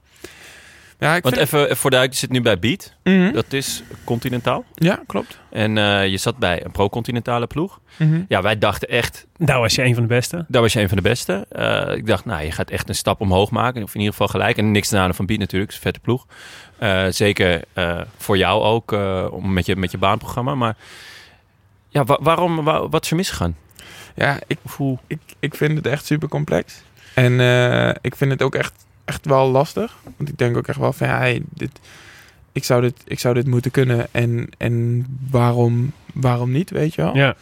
ja 1.00 1.16
ik 1.16 1.22
Want 1.22 1.34
vind... 1.36 1.46
even 1.52 1.76
voor 1.76 1.90
de 1.90 1.96
je 1.96 2.08
zit 2.10 2.30
nu 2.30 2.40
bij 2.40 2.58
Beat. 2.58 2.94
Mhm. 3.04 3.32
Dat 3.32 3.52
is 3.52 3.82
continentaal. 4.04 4.64
Ja, 4.74 5.02
klopt. 5.06 5.38
En 5.50 5.78
eh, 5.78 6.06
je 6.08 6.16
zat 6.16 6.36
bij 6.36 6.64
een 6.64 6.70
pro-continentale 6.70 7.46
ploeg. 7.46 7.80
Mhm. 7.96 8.22
Ja, 8.28 8.42
wij 8.42 8.58
dachten 8.58 8.88
echt, 8.88 9.26
Daar 9.36 9.58
was 9.60 9.74
je 9.74 9.82
een 9.84 9.94
van 9.94 10.02
de 10.02 10.08
beste. 10.08 10.44
daar 10.48 10.62
was 10.62 10.72
je 10.72 10.80
een 10.80 10.88
van 10.88 10.96
de 10.96 11.02
beste. 11.02 11.46
Eh, 11.48 11.96
ik 11.96 12.06
dacht, 12.06 12.24
nou, 12.24 12.42
je 12.44 12.52
gaat 12.52 12.70
echt 12.70 12.88
een 12.88 12.94
stap 12.94 13.20
omhoog 13.20 13.50
maken. 13.50 13.82
Of 13.82 13.90
in 13.94 14.00
ieder 14.00 14.12
geval 14.12 14.28
gelijk. 14.28 14.56
En 14.56 14.70
niks 14.70 14.88
ten 14.88 14.96
nadele 14.96 15.14
van 15.14 15.26
Beat 15.26 15.38
natuurlijk. 15.38 15.72
Het 15.72 15.80
is 15.80 15.86
een 15.86 15.92
vette 15.92 16.04
ploeg. 16.06 16.26
Eh, 16.78 17.06
zeker 17.10 17.62
eh, 17.72 18.00
voor 18.16 18.36
jou 18.36 18.62
ook, 18.62 18.92
eh, 18.92 19.26
om 19.30 19.52
met, 19.52 19.66
je, 19.66 19.76
met 19.76 19.90
je 19.90 19.98
baanprogramma. 19.98 20.54
Maar 20.54 20.76
ja, 21.88 22.04
wa- 22.04 22.18
waarom, 22.20 22.64
wa- 22.64 22.88
wat 22.88 23.04
is 23.04 23.10
er 23.10 23.16
misgegaan? 23.16 23.56
Ja, 24.14 24.38
ik, 24.46 24.58
hoe? 24.76 24.98
ik, 25.06 25.18
ik 25.38 25.54
vind 25.54 25.76
het 25.76 25.86
echt 25.86 26.04
super 26.06 26.28
complex. 26.28 26.82
En 27.14 27.40
eh, 27.40 27.88
ik 28.00 28.16
vind 28.16 28.30
het 28.30 28.42
ook 28.42 28.54
echt, 28.54 28.72
echt 29.10 29.26
wel 29.26 29.50
lastig. 29.50 29.96
Want 30.16 30.28
ik 30.28 30.38
denk 30.38 30.56
ook 30.56 30.66
echt 30.66 30.78
wel 30.78 30.92
van 30.92 31.06
ja, 31.06 31.18
hey, 31.18 31.42
dit, 31.48 31.70
ik, 32.52 32.64
zou 32.64 32.80
dit, 32.80 32.94
ik 33.04 33.18
zou 33.18 33.34
dit 33.34 33.46
moeten 33.46 33.70
kunnen. 33.70 34.06
En, 34.10 34.48
en 34.58 35.06
waarom, 35.30 35.92
waarom 36.14 36.50
niet, 36.50 36.70
weet 36.70 36.94
je 36.94 37.02
wel? 37.02 37.16
Ja. 37.16 37.34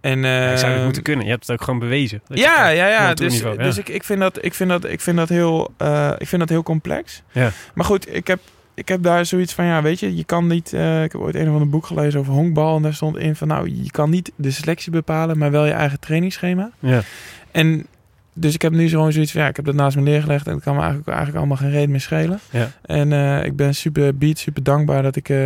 En, 0.00 0.18
je 0.18 0.54
zou 0.56 0.72
het 0.72 0.84
moeten 0.84 1.02
kunnen. 1.02 1.24
Je 1.24 1.30
hebt 1.30 1.46
het 1.46 1.56
ook 1.56 1.64
gewoon 1.64 1.80
bewezen. 1.80 2.22
Ja, 2.28 2.68
ja, 2.68 2.88
ja. 2.88 3.14
Dus, 3.14 3.40
ja. 3.40 3.54
dus 3.54 3.78
ik, 3.78 3.88
ik, 3.88 4.04
vind 4.04 4.20
dat, 4.20 4.44
ik, 4.44 4.54
vind 4.54 4.70
dat, 4.70 4.84
ik, 4.84 5.00
vind 5.00 5.16
dat 5.16 5.28
heel, 5.28 5.74
eh, 5.76 6.12
ik 6.18 6.28
vind 6.28 6.40
dat 6.40 6.50
heel 6.50 6.62
complex. 6.62 7.22
Ja. 7.32 7.50
Maar 7.74 7.84
goed, 7.84 8.14
ik 8.14 8.26
heb, 8.26 8.40
ik 8.74 8.88
heb 8.88 9.02
daar 9.02 9.26
zoiets 9.26 9.52
van, 9.52 9.64
ja, 9.64 9.82
weet 9.82 10.00
je, 10.00 10.16
je 10.16 10.24
kan 10.24 10.46
niet... 10.46 10.72
eh, 10.72 11.04
ik 11.04 11.12
heb 11.12 11.20
ooit 11.20 11.34
een 11.34 11.46
of 11.46 11.52
ander 11.52 11.68
boek 11.68 11.86
gelezen 11.86 12.20
over 12.20 12.32
honkbal. 12.32 12.76
En 12.76 12.82
daar 12.82 12.94
stond 12.94 13.16
in 13.16 13.36
van, 13.36 13.48
nou, 13.48 13.70
je 13.82 13.90
kan 13.90 14.10
niet 14.10 14.32
de 14.36 14.50
selectie 14.50 14.92
bepalen, 14.92 15.38
maar 15.38 15.50
wel 15.50 15.66
je 15.66 15.72
eigen 15.72 16.00
trainingsschema. 16.00 16.70
Ja. 16.78 17.02
En 17.50 17.86
dus 18.34 18.54
ik 18.54 18.62
heb 18.62 18.72
nu 18.72 18.88
gewoon 18.88 19.12
zoiets 19.12 19.32
van, 19.32 19.40
ja, 19.40 19.48
ik 19.48 19.56
heb 19.56 19.64
dat 19.64 19.74
naast 19.74 19.96
me 19.96 20.02
neergelegd. 20.02 20.46
En 20.46 20.54
het 20.54 20.62
kan 20.62 20.74
me 20.74 20.80
eigenlijk, 20.80 21.08
eigenlijk 21.08 21.38
allemaal 21.38 21.56
geen 21.56 21.70
reden 21.70 21.90
meer 21.90 22.00
schelen. 22.00 22.38
Ja. 22.50 22.70
En 22.82 23.12
eh, 23.12 23.44
ik 23.44 23.56
ben 23.56 23.74
super 23.74 24.16
beat, 24.16 24.38
super 24.38 24.62
dankbaar 24.62 25.02
dat 25.02 25.16
ik 25.16 25.28
eh, 25.28 25.38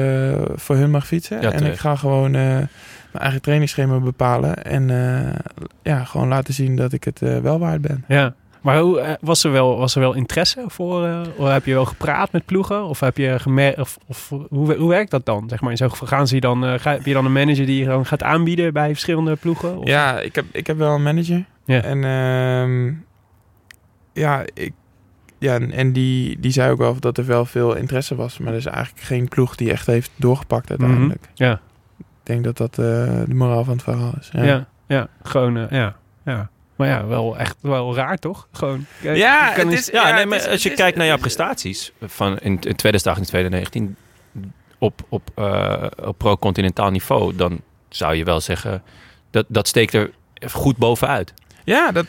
voor 0.54 0.76
hun 0.76 0.90
mag 0.90 1.06
fietsen. 1.06 1.40
Ja, 1.40 1.52
en 1.52 1.64
ik 1.64 1.78
ga 1.78 1.96
gewoon 1.96 2.34
eh, 2.34 2.40
mijn 2.40 2.68
eigen 3.24 3.42
trainingsschema 3.42 3.98
bepalen. 3.98 4.64
En 4.64 4.88
ja, 5.82 6.04
gewoon 6.04 6.28
laten 6.28 6.54
zien 6.54 6.76
dat 6.76 6.92
ik 6.92 7.04
het 7.04 7.20
wel 7.20 7.58
waard 7.58 7.80
ben. 7.80 8.04
Ja. 8.08 8.34
Maar 8.60 8.78
hoe, 8.78 9.18
was, 9.20 9.44
er 9.44 9.52
wel, 9.52 9.78
was 9.78 9.94
er 9.94 10.00
wel 10.00 10.14
interesse 10.14 10.64
voor? 10.66 11.26
of 11.36 11.48
heb 11.48 11.64
je 11.64 11.74
wel 11.74 11.84
gepraat 11.84 12.32
met 12.32 12.44
ploegen? 12.44 12.84
Of 12.84 13.00
heb 13.00 13.16
je 13.16 13.38
gemerkt? 13.38 13.78
Of, 13.78 13.98
of 14.06 14.28
hoe, 14.48 14.74
hoe 14.74 14.88
werkt 14.88 15.10
dat 15.10 15.26
dan? 15.26 15.48
Zeg 15.48 15.60
maar, 15.60 15.70
in 15.70 15.76
zo'n 15.76 15.90
geval 15.90 16.08
gaan 16.08 16.26
ze 16.26 16.34
je 16.34 16.40
dan, 16.40 16.80
ga, 16.80 16.92
heb 16.92 17.06
je 17.06 17.12
dan 17.12 17.24
een 17.24 17.32
manager 17.32 17.66
die 17.66 17.78
je 17.78 17.84
gewoon 17.84 18.06
gaat 18.06 18.22
aanbieden 18.22 18.72
bij 18.72 18.88
verschillende 18.88 19.36
ploegen? 19.36 19.78
Of? 19.78 19.88
Ja, 19.88 20.20
ik 20.20 20.34
heb, 20.34 20.44
ik 20.52 20.66
heb 20.66 20.78
wel 20.78 20.94
een 20.94 21.02
manager. 21.02 21.44
Ja. 21.66 21.82
En 21.82 22.04
ehm, 22.04 22.92
ja, 24.12 24.44
ik, 24.54 24.72
ja, 25.38 25.54
en- 25.54 25.70
en 25.72 25.92
die, 25.92 26.40
die 26.40 26.50
zei 26.50 26.70
ook 26.70 26.78
wel 26.78 27.00
dat 27.00 27.18
er 27.18 27.26
wel 27.26 27.44
veel 27.44 27.74
interesse 27.74 28.14
was. 28.14 28.38
Maar 28.38 28.52
er 28.52 28.58
is 28.58 28.66
eigenlijk 28.66 29.04
geen 29.04 29.28
ploeg 29.28 29.56
die 29.56 29.70
echt 29.72 29.86
heeft 29.86 30.10
doorgepakt 30.16 30.70
uiteindelijk. 30.70 31.20
Mhm. 31.20 31.30
Ja. 31.34 31.60
Ik 31.98 32.04
denk 32.22 32.44
dat 32.44 32.56
dat 32.56 32.70
eh, 32.78 32.84
de 33.26 33.34
moraal 33.34 33.64
van 33.64 33.72
het 33.74 33.82
verhaal 33.82 34.12
is. 34.20 34.28
Ja, 34.32 34.66
ja, 34.86 35.08
gewoon, 35.22 35.56
eh, 35.56 35.70
ja, 35.70 35.96
ja. 36.24 36.50
Maar 36.76 36.88
ja, 36.88 37.06
wel 37.06 37.38
echt 37.38 37.56
wel 37.60 37.94
raar, 37.94 38.16
toch? 38.18 38.48
Gewoon. 38.52 38.86
kijk, 39.02 39.16
Ja, 39.16 39.52
het 39.52 39.72
is- 39.72 39.86
Ja, 39.86 40.08
Ja, 40.08 40.14
nee, 40.14 40.26
maar 40.26 40.38
is- 40.38 40.46
als 40.48 40.62
je 40.62 40.70
is- 40.70 40.76
kijkt 40.76 40.96
naar 40.96 41.06
jouw 41.06 41.16
prestaties 41.18 41.92
van 42.02 42.38
in, 42.38 42.52
in 42.60 42.76
2018 42.76 43.22
en 43.24 43.28
2019 43.30 43.96
op, 44.78 45.00
op, 45.08 45.30
eh, 45.34 45.86
op 46.04 46.18
pro-continentaal 46.18 46.90
niveau, 46.90 47.34
dan 47.36 47.60
zou 47.88 48.14
je 48.14 48.24
wel 48.24 48.40
zeggen 48.40 48.82
dat 49.30 49.44
dat 49.48 49.68
steekt 49.68 49.94
er 49.94 50.10
goed 50.48 50.76
bovenuit. 50.76 51.34
Ja, 51.66 51.92
dat, 51.92 52.06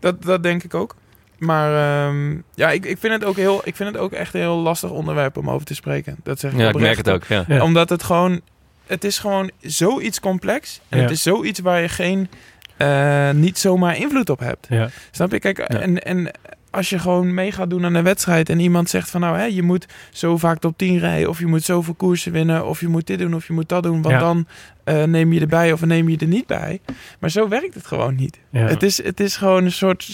dat, 0.00 0.22
dat 0.22 0.42
denk 0.42 0.62
ik 0.62 0.74
ook. 0.74 0.94
Maar 1.38 2.06
ehm, 2.08 2.36
ja, 2.54 2.70
ik, 2.70 2.84
ik, 2.84 2.98
vind 2.98 3.12
het 3.12 3.24
ook 3.24 3.36
heel, 3.36 3.60
ik 3.64 3.76
vind 3.76 3.92
het 3.92 3.98
ook 3.98 4.12
echt 4.12 4.34
een 4.34 4.40
heel 4.40 4.56
lastig 4.56 4.90
onderwerp 4.90 5.36
om 5.36 5.50
over 5.50 5.66
te 5.66 5.74
spreken. 5.74 6.16
Dat 6.22 6.40
zeg 6.40 6.52
ik 6.52 6.58
Ja, 6.58 6.68
ik 6.68 6.78
merk 6.78 6.96
het 6.96 7.10
ook. 7.10 7.24
Ja. 7.24 7.44
Ja. 7.48 7.62
Omdat 7.62 7.88
het 7.88 8.02
gewoon, 8.02 8.40
het 8.86 9.04
is 9.04 9.18
gewoon 9.18 9.50
zoiets 9.60 10.20
complex. 10.20 10.80
En 10.88 10.96
Ja. 10.96 11.02
het 11.04 11.12
is 11.12 11.22
zoiets 11.22 11.60
waar 11.60 11.80
je 11.80 11.88
geen, 11.88 12.28
eh, 12.76 13.30
niet 13.30 13.58
zomaar 13.58 13.96
invloed 13.96 14.30
op 14.30 14.38
hebt. 14.40 14.66
Ja, 14.68 14.88
Snap 15.10 15.30
je? 15.32 15.38
Kijk, 15.38 15.58
en, 15.58 16.02
en 16.02 16.30
als 16.70 16.90
je 16.90 16.98
gewoon 16.98 17.34
mee 17.34 17.52
gaat 17.52 17.70
doen 17.70 17.84
aan 17.84 17.94
een 17.94 18.04
wedstrijd 18.04 18.48
en 18.48 18.60
iemand 18.60 18.90
zegt 18.90 19.10
van 19.10 19.20
nou, 19.20 19.36
hè, 19.38 19.44
je 19.44 19.62
moet 19.62 19.86
zo 20.12 20.36
vaak 20.36 20.58
top 20.58 20.78
10 20.78 20.98
rijden, 20.98 21.28
of 21.28 21.38
je 21.38 21.46
moet 21.46 21.62
zoveel 21.64 21.94
koersen 21.94 22.32
winnen, 22.32 22.66
of 22.66 22.80
je 22.80 22.88
moet 22.88 23.06
dit 23.06 23.18
doen, 23.18 23.34
of 23.34 23.46
je 23.46 23.52
moet 23.52 23.68
dat 23.68 23.82
doen, 23.82 24.02
want 24.02 24.14
Ja. 24.14 24.20
dan 24.20 24.46
eh, 24.86 25.02
neem 25.02 25.32
je 25.32 25.40
erbij 25.40 25.72
of 25.72 25.84
neem 25.84 26.08
je 26.08 26.16
er 26.18 26.26
niet 26.26 26.46
bij. 26.46 26.80
Maar 27.18 27.30
zo 27.30 27.48
werkt 27.48 27.74
het 27.74 27.86
gewoon 27.86 28.14
niet. 28.14 28.38
ja. 28.50 28.66
Het, 28.66 28.82
is, 28.82 29.02
het 29.02 29.20
is 29.20 29.36
gewoon 29.36 29.64
een 29.64 29.72
soort, 29.72 30.06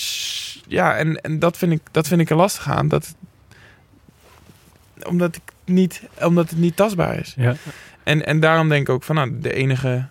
ja, 0.67 0.97
en, 0.97 1.21
en 1.21 1.39
dat, 1.39 1.57
vind 1.59 1.73
ik, 1.73 1.81
dat 1.91 2.09
vind 2.09 2.21
ik 2.21 2.31
er 2.31 2.37
lastig 2.37 2.69
aan. 2.71 2.89
Dat, 2.89 3.15
omdat, 5.09 5.37
ik 5.37 5.43
niet, 5.65 6.03
omdat 6.21 6.51
het 6.51 6.59
niet 6.59 6.77
tastbaar 6.77 7.19
is. 7.19 7.35
ja. 7.37 7.55
En, 8.03 8.27
en 8.27 8.41
daarom 8.41 8.69
denk 8.69 8.89
ik 8.89 8.95
ook 8.95 9.03
van, 9.03 9.15
nou, 9.15 9.39
de 9.41 9.53
enige, 9.55 10.07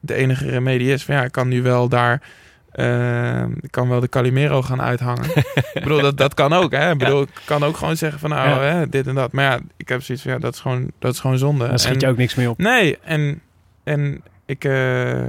de 0.00 0.14
enige 0.14 0.48
remedie 0.48 0.92
is 0.92 1.04
van, 1.04 1.14
ja, 1.14 1.24
ik 1.24 1.32
kan 1.32 1.48
nu 1.48 1.62
wel 1.62 1.88
daar, 1.88 2.22
eh, 2.70 3.42
ik 3.60 3.70
kan 3.70 3.88
wel 3.88 4.00
de 4.00 4.08
Calimero 4.08 4.62
gaan 4.62 4.82
uithangen. 4.82 5.24
ik 5.74 5.82
bedoel, 5.82 6.00
dat, 6.00 6.16
dat 6.16 6.34
kan 6.34 6.52
ook, 6.52 6.72
hè. 6.72 6.90
Ik 6.90 6.98
bedoel, 6.98 7.22
ik 7.22 7.28
kan 7.44 7.62
ook 7.64 7.76
gewoon 7.76 7.96
zeggen 7.96 8.18
van, 8.20 8.30
nou, 8.30 8.48
Ja. 8.48 8.60
hè, 8.60 8.88
dit 8.88 9.06
en 9.06 9.14
dat. 9.14 9.32
Maar 9.32 9.44
ja, 9.44 9.60
ik 9.76 9.88
heb 9.88 10.02
zoiets 10.02 10.24
van, 10.24 10.32
ja, 10.32 10.38
dat 10.38 10.54
is 10.54 10.60
gewoon, 10.60 10.90
dat 10.98 11.12
is 11.12 11.20
gewoon 11.20 11.38
zonde. 11.38 11.68
Daar 11.68 11.78
schiet 11.78 11.94
En- 11.94 12.00
je 12.00 12.08
ook 12.08 12.16
niks 12.16 12.34
mee 12.34 12.50
op. 12.50 12.58
Nee, 12.58 12.98
en, 12.98 13.40
en 13.84 14.22
ik, 14.46 14.64
eh, 14.64 15.28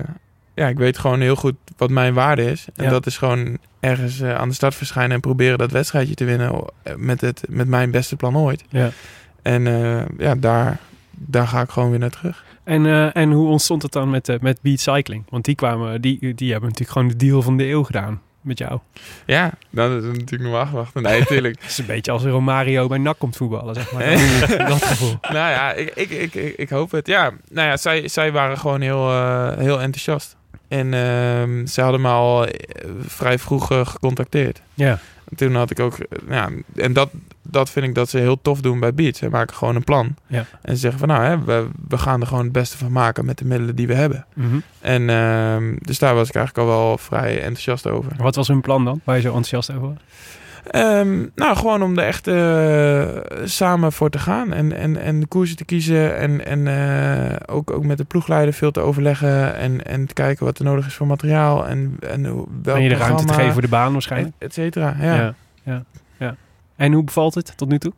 ja, 0.53 0.67
ik 0.67 0.77
weet 0.77 0.97
gewoon 0.97 1.21
heel 1.21 1.35
goed 1.35 1.55
wat 1.77 1.89
mijn 1.89 2.13
waarde 2.13 2.51
is. 2.51 2.67
En 2.75 2.83
Ja. 2.83 2.89
dat 2.89 3.05
is 3.05 3.17
gewoon 3.17 3.57
ergens 3.79 4.19
eh, 4.19 4.35
aan 4.35 4.47
de 4.47 4.53
start 4.55 4.75
verschijnen 4.75 5.11
en 5.11 5.19
proberen 5.19 5.57
dat 5.57 5.71
wedstrijdje 5.71 6.13
te 6.15 6.25
winnen 6.25 6.51
eh, 6.83 6.95
met, 6.95 7.21
het, 7.21 7.43
met 7.49 7.67
mijn 7.67 7.91
beste 7.91 8.15
plan 8.15 8.37
ooit. 8.37 8.63
Ja. 8.69 8.89
En 9.41 9.63
ja, 10.17 10.35
daar, 10.35 10.79
daar 11.11 11.47
ga 11.47 11.61
ik 11.61 11.69
gewoon 11.69 11.89
weer 11.89 11.99
naar 11.99 12.09
terug. 12.09 12.43
En, 12.63 13.13
en 13.13 13.31
hoe 13.31 13.47
ontstond 13.47 13.81
het 13.81 13.91
dan 13.91 14.09
met, 14.09 14.37
met 14.41 14.61
Beat 14.61 14.79
Cycling? 14.79 15.23
Want 15.29 15.45
die, 15.45 15.55
kwamen, 15.55 16.01
die, 16.01 16.33
die 16.35 16.51
hebben 16.51 16.69
natuurlijk 16.69 16.97
gewoon 16.97 17.07
de 17.17 17.25
deal 17.25 17.41
van 17.41 17.57
de 17.57 17.67
eeuw 17.67 17.83
gedaan 17.83 18.21
met 18.43 18.57
jou. 18.57 18.79
Ja, 19.25 19.51
nou, 19.69 19.93
dat 19.93 20.03
is 20.03 20.17
natuurlijk 20.17 20.51
nog 20.51 20.59
afwachten. 20.59 21.01
Nee, 21.01 21.19
natuurlijk. 21.19 21.55
Het 21.61 21.69
is 21.69 21.77
een 21.77 21.85
beetje 21.85 22.11
als 22.11 22.23
Romario 22.23 22.87
bij 22.87 22.97
NAC 22.97 23.19
komt 23.19 23.37
voetballen, 23.37 23.75
zeg 23.75 23.91
maar. 23.91 24.03
Dat, 24.69 24.85
gevoel. 24.85 25.17
nou 25.21 25.33
ja, 25.33 25.71
ik, 25.71 25.95
ik, 25.95 26.33
ik, 26.33 26.33
ik, 26.57 26.69
hoop 26.69 26.91
het. 26.91 27.07
Ja, 27.07 27.31
nou 27.49 27.67
ja, 27.67 27.77
zij, 27.77 28.07
zij 28.07 28.31
waren 28.31 28.57
gewoon 28.57 28.81
heel, 28.81 29.09
eh, 29.09 29.57
heel 29.57 29.81
enthousiast. 29.81 30.35
En 30.67 30.93
ehm 30.93 31.65
ze 31.65 31.81
hadden 31.81 32.01
me 32.01 32.09
al 32.09 32.47
eh, 32.47 32.89
vrij 33.07 33.39
vroeg 33.39 33.71
eh, 33.71 33.85
gecontacteerd. 33.85 34.61
Ja, 34.73 34.99
toen 35.35 35.55
had 35.55 35.71
ik 35.71 35.79
ook, 35.79 35.97
eh, 35.97 36.19
ja, 36.29 36.49
en 36.75 36.93
dat, 36.93 37.09
dat 37.41 37.69
vind 37.69 37.85
ik 37.85 37.95
dat 37.95 38.09
ze 38.09 38.17
heel 38.17 38.41
tof 38.41 38.61
doen 38.61 38.79
bij 38.79 38.93
Beats. 38.93 39.19
Ze 39.19 39.29
maken 39.29 39.55
gewoon 39.55 39.75
een 39.75 39.83
plan. 39.83 40.15
Ja. 40.27 40.45
En 40.61 40.73
ze 40.73 40.79
zeggen 40.79 40.99
van, 40.99 41.07
nou, 41.07 41.23
hè, 41.23 41.43
we, 41.43 41.67
we 41.87 41.97
gaan 41.97 42.21
er 42.21 42.27
gewoon 42.27 42.43
het 42.43 42.51
beste 42.51 42.77
van 42.77 42.91
maken 42.91 43.25
met 43.25 43.37
de 43.37 43.45
middelen 43.45 43.75
die 43.75 43.87
we 43.87 43.93
hebben. 43.93 44.25
Mhm. 44.33 44.59
En 44.79 45.09
ehm, 45.09 45.75
dus 45.79 45.99
daar 45.99 46.15
was 46.15 46.27
ik 46.27 46.35
eigenlijk 46.35 46.67
al 46.67 46.75
wel 46.75 46.97
vrij 46.97 47.35
enthousiast 47.35 47.87
over. 47.87 48.11
Wat 48.17 48.35
was 48.35 48.47
hun 48.47 48.61
plan 48.61 48.85
dan, 48.85 49.01
waar 49.03 49.15
je 49.15 49.21
zo 49.21 49.27
enthousiast 49.27 49.71
over 49.71 49.87
was? 49.87 49.97
Ehm, 50.67 51.25
nou, 51.35 51.55
gewoon 51.55 51.83
om 51.83 51.97
er 51.97 52.05
echt 52.05 52.27
eh, 52.27 53.07
samen 53.43 53.91
voor 53.91 54.09
te 54.09 54.19
gaan 54.19 54.53
en, 54.53 54.73
en, 54.77 54.97
en 54.97 55.19
de 55.19 55.25
koersen 55.25 55.57
te 55.57 55.65
kiezen. 55.65 56.17
En, 56.17 56.45
en 56.45 56.67
eh, 56.67 57.55
ook, 57.55 57.71
ook 57.71 57.83
met 57.83 57.97
de 57.97 58.03
ploegleider 58.03 58.53
veel 58.53 58.71
te 58.71 58.79
overleggen. 58.79 59.55
En, 59.55 59.85
en 59.85 60.05
te 60.05 60.13
kijken 60.13 60.45
wat 60.45 60.59
er 60.59 60.65
nodig 60.65 60.85
is 60.85 60.93
voor 60.93 61.07
materiaal. 61.07 61.67
En, 61.67 61.97
en 61.99 62.23
welk 62.63 62.77
En 62.77 62.83
je 62.83 62.89
de 62.89 62.95
ruimte 62.95 63.25
te 63.25 63.33
geven 63.33 63.53
voor 63.53 63.61
de 63.61 63.67
baan 63.67 63.91
waarschijnlijk. 63.91 64.35
Et, 64.37 64.47
et 64.47 64.53
cetera. 64.53 64.95
Ja. 64.99 65.15
Ja. 65.15 65.33
Ja. 65.63 65.83
ja. 66.17 66.35
En 66.75 66.93
hoe 66.93 67.03
bevalt 67.03 67.35
het 67.35 67.57
tot 67.57 67.69
nu 67.69 67.79
toe? 67.79 67.93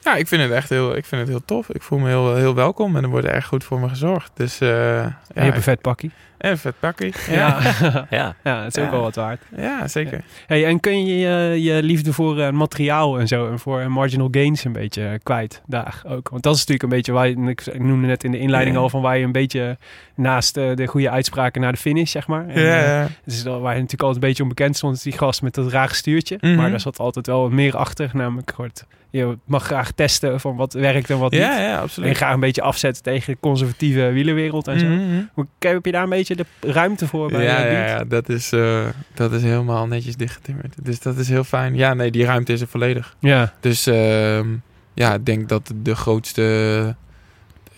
Ja, 0.00 0.14
ik 0.16 0.28
vind 0.28 0.42
het 0.42 0.50
echt 0.50 0.68
heel, 0.68 0.96
ik 0.96 1.04
vind 1.04 1.20
het 1.20 1.30
heel 1.30 1.44
tof. 1.44 1.68
Ik 1.68 1.82
voel 1.82 1.98
me 1.98 2.08
heel, 2.08 2.34
heel 2.34 2.54
welkom 2.54 2.96
en 2.96 3.02
er 3.02 3.08
wordt 3.08 3.26
erg 3.26 3.46
goed 3.46 3.64
voor 3.64 3.80
me 3.80 3.88
gezorgd. 3.88 4.30
Dus 4.34 4.60
eh 4.60 4.68
Ja, 4.68 5.02
ja, 5.02 5.14
je 5.34 5.40
hebt 5.40 5.56
een 5.56 5.62
vet 5.62 5.80
pakkie. 5.80 6.10
En 6.42 6.50
een 6.50 6.58
vet 6.58 6.74
pakkie. 6.78 7.12
Ja, 7.30 7.58
Ja, 7.80 8.06
Ja. 8.10 8.34
ja 8.44 8.62
het 8.64 8.76
is 8.76 8.82
ook 8.84 8.90
wel 8.90 9.00
wat 9.00 9.14
waard. 9.14 9.40
ja 9.56 9.88
zeker. 9.88 10.24
Hey, 10.46 10.64
en 10.66 10.80
kun 10.80 11.06
je 11.06 11.18
je, 11.18 11.62
je 11.62 11.82
liefde 11.82 12.12
voor 12.12 12.40
eh, 12.40 12.50
materiaal 12.50 13.18
en 13.18 13.28
zo 13.28 13.50
en 13.50 13.58
voor 13.58 13.80
eh, 13.80 13.86
marginal 13.86 14.28
gains 14.30 14.64
een 14.64 14.72
beetje 14.72 15.04
eh, 15.06 15.18
kwijt 15.22 15.62
daar 15.66 16.02
ook? 16.08 16.28
Want 16.28 16.42
dat 16.42 16.52
is 16.54 16.58
natuurlijk 16.58 16.82
een 16.82 16.96
beetje 16.96 17.12
waar 17.12 17.28
je, 17.28 17.36
ik, 17.50 17.78
noemde 17.78 18.06
net 18.06 18.24
in 18.24 18.30
de 18.30 18.38
inleiding 18.38 18.76
Ja. 18.76 18.82
al 18.82 18.88
van 18.88 19.02
waar 19.02 19.18
je 19.18 19.24
een 19.24 19.32
beetje 19.32 19.78
naast 20.14 20.54
de 20.54 20.86
goede 20.86 21.10
uitspraken 21.10 21.60
naar 21.60 21.72
de 21.72 21.78
finish, 21.78 22.10
zeg 22.10 22.26
maar. 22.26 22.48
En, 22.48 22.62
Ja, 22.62 22.78
ja. 22.80 23.00
het 23.24 23.32
is 23.34 23.42
wel 23.42 23.60
waar 23.60 23.72
je 23.74 23.80
natuurlijk 23.80 24.02
altijd 24.02 24.22
een 24.22 24.28
beetje 24.28 24.42
onbekend 24.42 24.76
stond, 24.76 24.96
is 24.96 25.02
die 25.02 25.12
gast 25.18 25.42
met 25.42 25.54
dat 25.54 25.70
rare 25.72 25.94
stuurtje. 25.94 26.36
Mhm. 26.40 26.54
Maar 26.54 26.70
daar 26.70 26.80
zat 26.80 26.98
altijd 26.98 27.26
wel 27.26 27.50
meer 27.50 27.76
achter, 27.76 28.10
namelijk 28.12 28.50
gehoord. 28.54 28.84
Je 29.10 29.38
mag 29.44 29.64
graag 29.64 29.90
testen 29.90 30.40
van 30.40 30.56
wat 30.56 30.72
werkt 30.72 31.10
en 31.10 31.18
wat 31.18 31.32
ja, 31.34 31.48
niet. 31.48 31.58
ja, 31.58 31.72
En 31.76 31.78
absoluut. 31.80 32.16
graag 32.16 32.34
een 32.34 32.40
beetje 32.40 32.62
afzetten 32.62 33.02
tegen 33.02 33.32
de 33.32 33.38
conservatieve 33.40 34.10
wielenwereld 34.12 34.68
en 34.68 34.78
zo. 34.80 34.86
Mhm. 34.86 35.22
Hoe 35.32 35.46
Heb 35.58 35.84
je 35.84 35.92
daar 35.92 36.02
een 36.02 36.08
beetje 36.08 36.31
de 36.36 36.44
ruimte 36.60 37.06
voor 37.06 37.28
bij 37.30 37.44
Ja, 37.44 37.66
ja, 37.66 38.04
dat 38.04 38.28
is, 38.28 38.52
eh, 38.52 38.86
dat 39.14 39.32
is 39.32 39.42
helemaal 39.42 39.86
netjes 39.86 40.16
dichtgetimmerd. 40.16 40.74
Dus 40.82 41.00
dat 41.00 41.16
is 41.16 41.28
heel 41.28 41.44
fijn. 41.44 41.74
Ja, 41.74 41.94
nee, 41.94 42.10
die 42.10 42.24
ruimte 42.24 42.52
is 42.52 42.60
er 42.60 42.66
volledig. 42.68 43.16
ja. 43.18 43.52
Dus 43.60 43.86
ehm, 43.86 44.48
ja, 44.94 45.14
ik 45.14 45.26
denk 45.26 45.48
dat 45.48 45.72
de 45.76 45.94
grootste, 45.96 46.96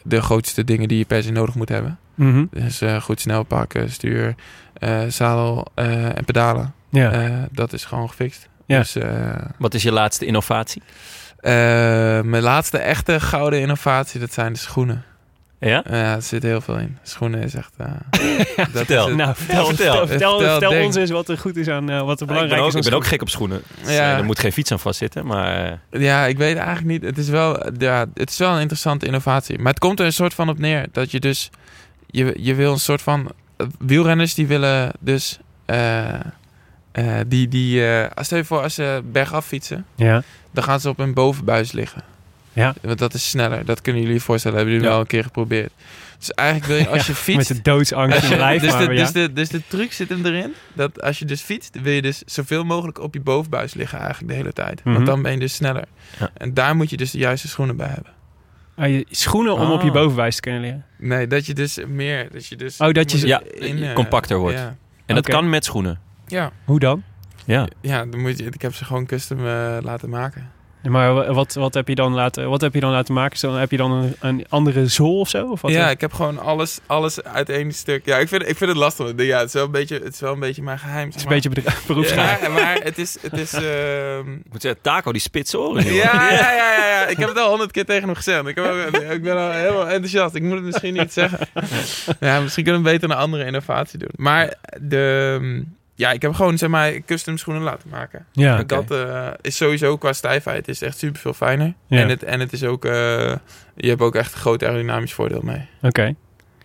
de 0.02 0.22
grootste 0.22 0.64
dingen 0.64 0.88
die 0.88 0.98
je 0.98 1.04
per 1.04 1.22
se 1.22 1.32
nodig 1.32 1.54
moet 1.54 1.68
hebben. 1.68 1.98
Mhm. 2.14 2.44
Dus 2.50 2.80
eh, 2.80 3.00
goed 3.00 3.20
snel 3.20 3.42
pakken, 3.42 3.90
stuur, 3.90 4.34
eh, 4.74 5.00
zadel 5.08 5.66
eh, 5.74 6.16
en 6.16 6.24
pedalen. 6.24 6.74
ja. 6.90 7.12
Eh, 7.12 7.42
dat 7.50 7.72
is 7.72 7.84
gewoon 7.84 8.08
gefixt. 8.08 8.48
Ja. 8.66 8.78
Dus 8.78 8.96
eh, 8.96 9.34
Wat 9.58 9.74
is 9.74 9.82
je 9.82 9.92
laatste 9.92 10.26
innovatie? 10.26 10.82
eh, 11.36 11.52
mijn 12.20 12.42
laatste 12.42 12.78
echte 12.78 13.20
gouden 13.20 13.60
innovatie, 13.60 14.20
dat 14.20 14.32
zijn 14.32 14.52
de 14.52 14.58
schoenen. 14.58 15.04
Ja? 15.58 15.84
Ja, 15.90 16.14
er 16.14 16.22
zit 16.22 16.42
heel 16.42 16.60
veel 16.60 16.76
in. 16.78 16.98
Schoenen 17.02 17.42
is 17.42 17.54
echt... 17.54 17.72
eh, 17.76 17.86
dat 18.56 18.68
vertel. 18.72 19.02
is 19.04 19.08
het. 19.08 19.16
Nou, 19.16 19.34
vertel, 19.34 19.66
vertel. 20.06 20.40
vertel, 20.40 20.84
ons 20.84 20.96
eens 20.96 21.10
wat 21.10 21.28
er 21.28 21.38
goed 21.38 21.56
is 21.56 21.68
aan, 21.68 21.90
eh, 21.90 22.02
wat 22.02 22.16
er 22.16 22.22
ik 22.22 22.26
belangrijk 22.32 22.48
ben 22.50 22.60
ook, 22.60 22.68
is. 22.68 22.74
ik 22.74 22.82
ben 22.90 22.92
ook 22.98 23.06
gek 23.06 23.22
op 23.22 23.28
schoenen. 23.28 23.62
Dus, 23.84 23.94
Ja. 23.94 24.12
eh, 24.12 24.18
er 24.18 24.24
moet 24.24 24.38
geen 24.38 24.52
fiets 24.52 24.72
aan 24.72 24.80
vastzitten, 24.80 25.26
maar... 25.26 25.78
eh, 25.90 26.00
Ja, 26.00 26.26
ik 26.26 26.38
weet 26.38 26.56
eigenlijk 26.56 26.86
niet. 26.86 27.02
Het 27.02 27.18
is 27.18 27.28
wel, 27.28 27.72
ja, 27.78 28.06
het 28.14 28.30
is 28.30 28.38
wel 28.38 28.52
een 28.54 28.60
interessante 28.60 29.06
innovatie. 29.06 29.58
Maar 29.58 29.70
het 29.72 29.78
komt 29.78 30.00
er 30.00 30.06
een 30.06 30.12
soort 30.12 30.34
van 30.34 30.48
op 30.48 30.58
neer 30.58 30.86
dat 30.92 31.10
je 31.10 31.20
dus, 31.20 31.50
je, 32.06 32.34
je 32.40 32.54
wil 32.54 32.72
een 32.72 32.78
soort 32.78 33.02
van 33.02 33.30
eh, 33.56 33.66
wielrenners 33.78 34.34
die 34.34 34.46
willen 34.46 34.92
dus, 35.00 35.38
eh, 35.66 36.14
eh, 36.14 36.20
die, 37.26 37.48
die, 37.48 37.86
eh, 37.88 38.10
stel 38.24 38.38
je 38.38 38.44
voor 38.44 38.62
als 38.62 38.74
ze 38.74 39.02
bergaf 39.12 39.46
fietsen, 39.46 39.86
Ja. 39.94 40.22
dan 40.50 40.64
gaan 40.64 40.80
ze 40.80 40.88
op 40.88 40.96
hun 40.96 41.14
bovenbuis 41.14 41.72
liggen. 41.72 42.02
Ja. 42.54 42.74
Want 42.82 42.98
dat 42.98 43.14
is 43.14 43.28
sneller. 43.28 43.64
Dat 43.64 43.80
kunnen 43.80 44.02
jullie 44.02 44.16
je 44.16 44.22
voorstellen. 44.24 44.56
Hebben 44.56 44.74
jullie 44.74 44.88
Ja. 44.88 44.94
wel 44.94 45.04
een 45.04 45.10
keer 45.10 45.22
geprobeerd. 45.24 45.72
Dus 46.18 46.30
eigenlijk 46.30 46.68
wil 46.68 46.78
je 46.78 46.88
als 46.98 47.06
je 47.06 47.12
Met 47.12 47.20
fietst. 47.20 47.48
de 47.48 47.62
doodsangst 47.62 48.22
in 48.22 48.28
je 48.28 48.36
lijf. 48.36 48.60
dus, 48.62 48.70
maar 48.72 48.86
de, 48.88 48.94
ja. 48.94 49.00
dus, 49.02 49.12
de, 49.12 49.32
dus 49.32 49.48
de 49.48 49.60
truc 49.68 49.92
zit 49.92 50.08
hem 50.08 50.26
erin 50.26 50.54
dat 50.72 51.02
als 51.02 51.18
je 51.18 51.24
dus 51.24 51.40
fietst, 51.40 51.80
wil 51.82 51.92
je 51.92 52.02
dus 52.02 52.22
zoveel 52.26 52.64
mogelijk 52.64 53.00
op 53.00 53.14
je 53.14 53.20
bovenbuis 53.20 53.74
liggen 53.74 53.98
eigenlijk 53.98 54.28
de 54.28 54.34
hele 54.36 54.52
tijd. 54.52 54.84
Mhm. 54.84 54.94
Want 54.94 55.06
dan 55.06 55.22
ben 55.22 55.32
je 55.32 55.38
dus 55.38 55.54
sneller. 55.54 55.84
Ja. 56.18 56.30
En 56.34 56.54
daar 56.54 56.76
moet 56.76 56.90
je 56.90 56.96
dus 56.96 57.10
de 57.10 57.18
juiste 57.18 57.48
schoenen 57.48 57.76
bij 57.76 57.88
hebben. 57.88 58.12
Ah, 58.76 58.88
je 58.88 59.06
schoenen 59.10 59.52
om 59.54 59.70
op 59.70 59.80
je 59.82 59.88
Ah. 59.88 59.94
bovenwijs 59.94 60.34
te 60.34 60.40
kunnen 60.40 60.60
leren. 60.60 60.84
Nee, 60.98 61.26
dat 61.26 61.46
je 61.46 61.54
dus 61.54 61.78
meer, 61.88 62.28
dat 62.32 62.46
je 62.46 62.56
dus... 62.56 62.78
Oh, 62.80 62.92
dat 62.92 63.12
je 63.12 63.26
Ja, 63.26 63.42
in, 63.54 63.82
eh, 63.82 63.94
compacter 63.94 64.38
wordt. 64.38 64.56
Ja, 64.58 64.76
En 65.06 65.14
dat 65.14 65.28
kan 65.28 65.48
met 65.50 65.64
schoenen. 65.64 65.98
ja, 66.26 66.52
Hoe 66.64 66.78
dan? 66.78 67.02
Ja. 67.44 67.68
ja 67.80 68.04
dan 68.06 68.20
moet 68.20 68.38
je, 68.38 68.44
ik 68.44 68.62
heb 68.62 68.74
ze 68.74 68.84
gewoon 68.84 69.06
custom 69.06 69.38
eh, 69.38 69.76
laten 69.80 70.08
maken. 70.08 70.50
Maar 70.88 71.14
wa- 71.14 71.32
wat, 71.32 71.54
wat, 71.54 71.74
heb 71.74 71.88
je 71.88 71.94
dan 71.94 72.12
laten, 72.14 72.48
wat 72.48 72.60
heb 72.60 72.74
je 72.74 72.80
dan 72.80 72.90
laten 72.90 73.14
maken? 73.14 73.38
Zo, 73.38 73.54
heb 73.54 73.70
je 73.70 73.76
dan 73.76 73.90
een, 73.92 74.16
een 74.20 74.46
andere 74.48 74.86
zool 74.86 75.18
of 75.20 75.28
zo? 75.28 75.50
Of 75.50 75.60
wat 75.60 75.70
ja, 75.70 75.90
ik 75.90 76.00
heb 76.00 76.12
gewoon 76.12 76.38
alles, 76.38 76.78
alles 76.86 77.22
uit 77.22 77.48
één 77.48 77.72
stuk. 77.72 78.04
Ja, 78.06 78.16
ik 78.18 78.28
vind, 78.28 78.48
ik 78.48 78.56
vind 78.56 78.70
het 78.70 78.78
lastig. 78.78 79.12
Ja, 79.16 79.38
het 79.38 79.46
is 79.46 79.52
wel 79.52 79.64
een 79.64 79.70
beetje, 79.70 79.94
het 80.04 80.14
is 80.14 80.20
wel 80.20 80.32
een 80.32 80.40
beetje 80.40 80.62
mijn 80.62 80.78
geheim. 80.78 81.06
Het 81.06 81.16
is 81.16 81.22
een 81.22 81.28
beetje 81.28 81.50
beroepsgeheim. 81.86 82.42
Ja, 82.42 82.48
maar 82.48 82.74
het 82.82 82.98
is... 82.98 83.16
Het 83.20 83.32
is 83.38 83.52
ehm, 83.62 84.32
Ik 84.32 84.52
moet 84.52 84.62
zeggen, 84.62 84.80
Taco, 84.82 85.12
die 85.12 85.20
spitse 85.20 85.58
oren. 85.58 85.84
joh. 85.84 85.94
Ja, 85.94 86.30
ja, 86.32 86.52
ja, 86.52 86.72
ja, 86.76 86.86
ja. 86.88 87.06
Ik 87.06 87.16
heb 87.16 87.28
het 87.28 87.38
al 87.38 87.48
honderd 87.48 87.70
keer 87.70 87.84
tegen 87.84 88.04
hem 88.04 88.14
gezegd. 88.14 88.46
Ik, 88.46 88.54
heb 88.54 88.64
ook- 88.64 89.02
ik 89.02 89.22
ben 89.22 89.36
al 89.36 89.50
helemaal 89.50 89.88
enthousiast. 89.88 90.34
Ik 90.34 90.42
moet 90.42 90.54
het 90.54 90.62
misschien 90.64 90.94
niet 90.94 91.12
zeggen. 91.12 91.38
Ja, 92.20 92.40
misschien 92.40 92.64
kunnen 92.64 92.82
we 92.82 92.90
beter 92.90 93.10
een 93.10 93.16
andere 93.16 93.44
innovatie 93.44 93.98
doen. 93.98 94.08
Maar 94.16 94.54
de, 94.80 95.64
ja, 95.94 96.12
ik 96.12 96.22
heb 96.22 96.34
gewoon 96.34 96.58
zeg 96.58 96.68
maar 96.68 97.00
custom 97.00 97.36
schoenen 97.36 97.62
laten 97.62 97.88
maken. 97.88 98.26
Ja. 98.32 98.62
Dat 98.62 98.90
eh, 98.90 99.28
is 99.40 99.56
sowieso 99.56 99.96
qua 99.96 100.12
stijfheid 100.12 100.68
is 100.68 100.82
echt 100.82 100.98
super 100.98 101.20
veel 101.20 101.32
fijner. 101.32 101.74
Ja. 101.86 102.00
En, 102.00 102.08
het, 102.08 102.22
en 102.22 102.40
het 102.40 102.52
is 102.52 102.64
ook, 102.64 102.84
eh, 102.84 102.92
je 103.76 103.88
hebt 103.88 104.00
ook 104.00 104.14
echt 104.14 104.32
een 104.32 104.38
groot 104.38 104.62
aerodynamisch 104.62 105.12
voordeel 105.12 105.40
mee. 105.42 105.68
Oké. 105.82 106.14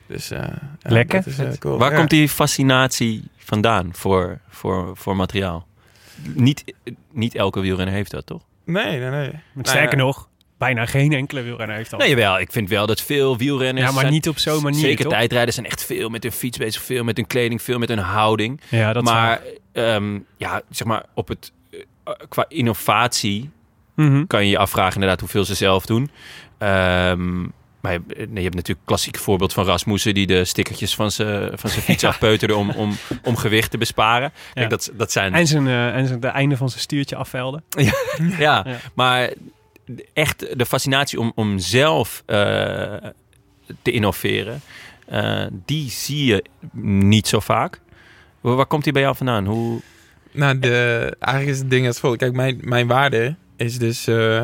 Dus 0.07 0.32
eh, 0.32 0.39
ja, 0.39 0.59
Lekker. 0.82 1.23
Dat 1.23 1.47
is, 1.47 1.57
cool. 1.57 1.77
Waar 1.77 1.91
Ja. 1.91 1.97
komt 1.97 2.09
die 2.09 2.30
fascinatie 2.30 3.23
vandaan 3.38 3.89
voor, 3.93 4.39
voor, 4.49 4.97
voor 4.97 5.15
materiaal? 5.15 5.67
Niet, 6.34 6.73
niet 7.11 7.36
elke 7.36 7.59
wielrenner 7.59 7.93
heeft 7.95 8.11
dat, 8.11 8.25
toch? 8.25 8.41
Nee, 8.63 8.99
nee, 8.99 9.09
nee. 9.09 9.32
Sterker 9.61 9.97
ja. 9.97 10.03
nog, 10.03 10.30
bijna 10.60 10.86
geen 10.86 11.14
enkele 11.14 11.41
wielrenner 11.41 11.76
heeft 11.76 11.89
dat. 11.89 11.99
Nee, 11.99 12.10
jawel. 12.10 12.39
Ik 12.39 12.51
vind 12.51 12.70
wel 12.70 12.86
dat 12.86 13.01
veel 13.01 13.38
wielrenners... 13.38 13.86
ja, 13.88 13.91
maar 13.91 14.01
zijn- 14.01 14.14
niet 14.14 14.28
op 14.30 14.38
zo'n 14.39 14.64
manier, 14.64 14.80
Zeker 14.80 15.03
toch? 15.03 15.14
tijdrijders 15.14 15.55
zijn 15.55 15.68
echt 15.68 15.86
veel 15.86 16.10
met 16.10 16.24
hun 16.24 16.32
fiets 16.32 16.57
bezig. 16.57 16.82
Veel 16.82 17.03
met 17.03 17.18
hun 17.18 17.28
kleding, 17.28 17.62
veel 17.62 17.80
met 17.80 17.89
hun 17.89 17.97
houding. 17.97 18.62
Ja, 18.70 18.93
dat 18.93 19.03
maar 19.03 19.41
ehm, 19.72 20.20
ja, 20.38 20.62
zeg 20.70 20.88
maar 20.88 21.03
op 21.14 21.28
het, 21.28 21.51
eh, 22.03 22.14
qua 22.30 22.45
innovatie. 22.47 23.49
Mhm. 23.95 24.26
kan 24.28 24.43
je 24.43 24.49
je 24.49 24.57
afvragen 24.57 24.93
inderdaad 24.93 25.20
hoeveel 25.20 25.45
ze 25.45 25.55
zelf 25.55 25.86
doen. 25.86 26.10
Ehm, 26.57 27.41
maar 27.82 27.91
je, 27.93 28.01
nee, 28.07 28.28
je 28.34 28.41
hebt 28.41 28.55
natuurlijk 28.55 28.86
klassiek 28.86 29.18
voorbeeld 29.18 29.53
van 29.53 29.66
Rasmussen... 29.66 30.14
die 30.14 30.28
de 30.28 30.45
stickertjes 30.45 30.95
van 30.95 31.12
zijn 31.12 31.49
van 31.57 31.70
zijn 31.70 31.82
fiets 31.89 32.03
afpeuterde 32.03 32.55
om, 32.55 32.70
om, 32.70 32.95
om 33.24 33.36
gewicht 33.36 33.72
te 33.72 33.78
besparen. 33.78 34.32
Kijk, 34.53 34.64
Ja. 34.66 34.68
dat, 34.68 34.91
dat 34.93 35.12
zijn... 35.12 35.34
En 35.34 35.47
zijn, 35.47 35.68
eh, 35.68 35.95
en 35.95 36.07
zijn 36.07 36.20
de 36.20 36.28
einde 36.28 36.57
van 36.57 36.70
zijn 36.70 36.82
stuurtje 36.82 37.16
afvelden. 37.16 37.64
ja, 37.70 37.91
Ja. 38.38 38.66
maar 38.93 39.30
echt 40.13 40.57
de 40.59 40.65
fascinatie 40.65 41.19
om, 41.19 41.31
om 41.35 41.59
zelf 41.59 42.23
eh, 42.25 42.35
te 43.81 43.91
innoveren... 43.91 44.61
eh, 45.07 45.45
die 45.65 45.89
zie 45.89 46.25
je 46.25 46.43
niet 46.81 47.27
zo 47.27 47.39
vaak. 47.39 47.81
Waar, 48.41 48.55
waar 48.55 48.65
komt 48.65 48.83
die 48.83 48.93
bij 48.93 49.01
jou 49.01 49.15
vandaan? 49.15 49.45
Hoe... 49.45 49.79
Nou, 50.31 50.59
de, 50.59 51.15
eigenlijk 51.19 51.55
is 51.55 51.61
het 51.61 51.69
ding 51.69 51.87
als 51.87 51.99
volgt. 51.99 52.17
Kijk, 52.17 52.33
mijn, 52.33 52.57
mijn 52.61 52.87
waarde 52.87 53.35
is 53.57 53.77
dus... 53.77 54.07
eh, 54.07 54.43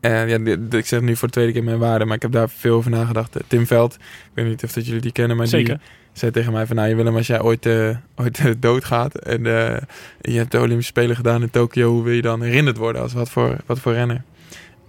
eh, 0.00 0.28
ja, 0.28 0.38
de- 0.38 0.68
de- 0.68 0.76
ik 0.76 0.86
zeg 0.86 1.00
nu 1.00 1.16
voor 1.16 1.28
de 1.28 1.34
tweede 1.34 1.52
keer 1.52 1.64
mijn 1.64 1.78
waarde, 1.78 2.04
maar 2.04 2.16
ik 2.16 2.22
heb 2.22 2.32
daar 2.32 2.48
veel 2.50 2.76
over 2.76 2.90
nagedacht. 2.90 3.36
Tim 3.46 3.66
Veld, 3.66 3.94
ik 3.94 4.00
weet 4.34 4.46
niet 4.46 4.64
of 4.64 4.72
dat 4.72 4.86
jullie 4.86 5.00
die 5.00 5.12
kennen, 5.12 5.36
maar 5.36 5.46
Zeker. 5.46 5.76
die 5.78 5.86
zei 6.12 6.30
tegen 6.32 6.52
mij 6.52 6.66
van... 6.66 6.76
Nou, 6.76 6.88
je 6.88 6.94
Willem, 6.94 7.16
als 7.16 7.26
jij 7.26 7.40
ooit, 7.40 7.66
eh, 7.66 7.96
ooit 8.16 8.62
doodgaat 8.62 9.14
en 9.14 9.46
eh, 9.46 9.80
je 10.20 10.38
hebt 10.38 10.50
de 10.50 10.58
Olympische 10.58 10.90
Spelen 10.92 11.16
gedaan 11.16 11.42
in 11.42 11.50
Tokio... 11.50 11.90
hoe 11.90 12.02
wil 12.02 12.12
je 12.14 12.22
dan 12.22 12.42
herinnerd 12.42 12.76
worden 12.76 13.02
als 13.02 13.12
wat 13.12 13.30
voor, 13.30 13.56
wat 13.66 13.78
voor 13.78 13.92
renner? 13.92 14.22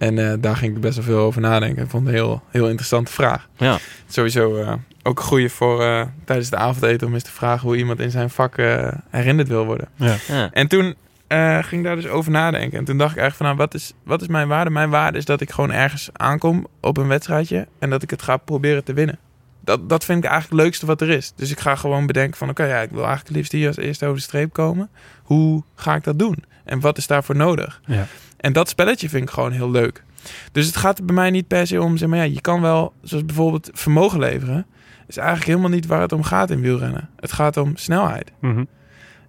En 0.04 0.18
eh, 0.18 0.32
daar 0.40 0.56
ging 0.56 0.74
ik 0.74 0.80
best 0.80 0.94
wel 0.94 1.04
veel 1.04 1.18
over 1.18 1.40
nadenken. 1.40 1.82
Ik 1.82 1.90
vond 1.90 2.06
het 2.06 2.14
een 2.14 2.20
heel, 2.20 2.42
heel 2.50 2.68
interessante 2.68 3.12
vraag. 3.12 3.48
Ja. 3.56 3.78
Sowieso 4.08 4.56
eh, 4.56 4.72
ook 5.02 5.18
een 5.18 5.24
goede 5.24 5.48
voor 5.48 5.82
eh, 5.82 6.02
tijdens 6.24 6.50
de 6.50 6.56
avondeten 6.56 7.06
om 7.06 7.14
eens 7.14 7.22
te 7.22 7.30
vragen... 7.30 7.68
hoe 7.68 7.76
iemand 7.76 8.00
in 8.00 8.10
zijn 8.10 8.30
vak 8.30 8.58
eh, 8.58 8.88
herinnerd 9.10 9.48
wil 9.48 9.64
worden. 9.64 9.88
Ja. 9.96 10.16
Ja. 10.28 10.50
En 10.52 10.68
toen 10.68 10.94
eh, 11.26 11.58
ging 11.62 11.80
ik 11.80 11.86
daar 11.86 11.96
dus 11.96 12.06
over 12.06 12.30
nadenken. 12.30 12.78
En 12.78 12.84
toen 12.84 12.98
dacht 12.98 13.12
ik 13.12 13.18
eigenlijk 13.18 13.36
van, 13.36 13.46
nou, 13.46 13.58
wat 13.58 13.74
is, 13.74 13.92
wat 14.02 14.22
is 14.22 14.28
mijn 14.28 14.48
waarde? 14.48 14.70
Mijn 14.70 14.90
waarde 14.90 15.18
is 15.18 15.24
dat 15.24 15.40
ik 15.40 15.50
gewoon 15.50 15.72
ergens 15.72 16.10
aankom 16.12 16.66
op 16.80 16.96
een 16.96 17.08
wedstrijdje 17.08 17.66
en 17.78 17.90
dat 17.90 18.02
ik 18.02 18.10
het 18.10 18.22
ga 18.22 18.36
proberen 18.36 18.84
te 18.84 18.92
winnen. 18.92 19.18
Dat, 19.60 19.88
dat 19.88 20.04
vind 20.04 20.24
ik 20.24 20.30
eigenlijk 20.30 20.54
het 20.54 20.62
leukste 20.62 20.86
wat 20.86 21.00
er 21.00 21.10
is. 21.10 21.32
Dus 21.36 21.50
ik 21.50 21.60
ga 21.60 21.74
gewoon 21.74 22.06
bedenken 22.06 22.36
van, 22.36 22.48
oké, 22.48 22.64
ja, 22.64 22.80
ik 22.80 22.90
wil 22.90 23.04
eigenlijk 23.04 23.28
het 23.28 23.36
liefst 23.36 23.52
hier 23.52 23.66
als 23.66 23.76
eerste 23.76 24.04
over 24.04 24.16
de 24.16 24.22
streep 24.22 24.52
komen. 24.52 24.88
Hoe 25.22 25.62
ga 25.74 25.94
ik 25.94 26.04
dat 26.04 26.18
doen? 26.18 26.44
En 26.64 26.80
wat 26.80 26.98
is 26.98 27.06
daarvoor 27.06 27.36
nodig? 27.36 27.80
Ja. 27.86 28.06
En 28.44 28.52
dat 28.52 28.68
spelletje 28.68 29.08
vind 29.08 29.22
ik 29.22 29.30
gewoon 29.30 29.52
heel 29.52 29.70
leuk. 29.70 30.02
Dus 30.52 30.66
het 30.66 30.76
gaat 30.76 30.98
er 30.98 31.04
bij 31.04 31.14
mij 31.14 31.30
niet 31.30 31.46
per 31.46 31.66
se 31.66 31.82
om, 31.82 31.96
zeg 31.96 32.08
maar, 32.08 32.18
ja, 32.18 32.24
je 32.24 32.40
kan 32.40 32.60
wel, 32.60 32.92
zoals 33.02 33.24
bijvoorbeeld 33.24 33.70
vermogen 33.72 34.18
leveren, 34.18 34.66
is 35.06 35.16
eigenlijk 35.16 35.48
helemaal 35.48 35.70
niet 35.70 35.86
waar 35.86 36.00
het 36.00 36.12
om 36.12 36.22
gaat 36.22 36.50
in 36.50 36.60
wielrennen. 36.60 37.08
Het 37.20 37.32
gaat 37.32 37.56
om 37.56 37.76
snelheid. 37.76 38.32
Mhm. 38.40 38.64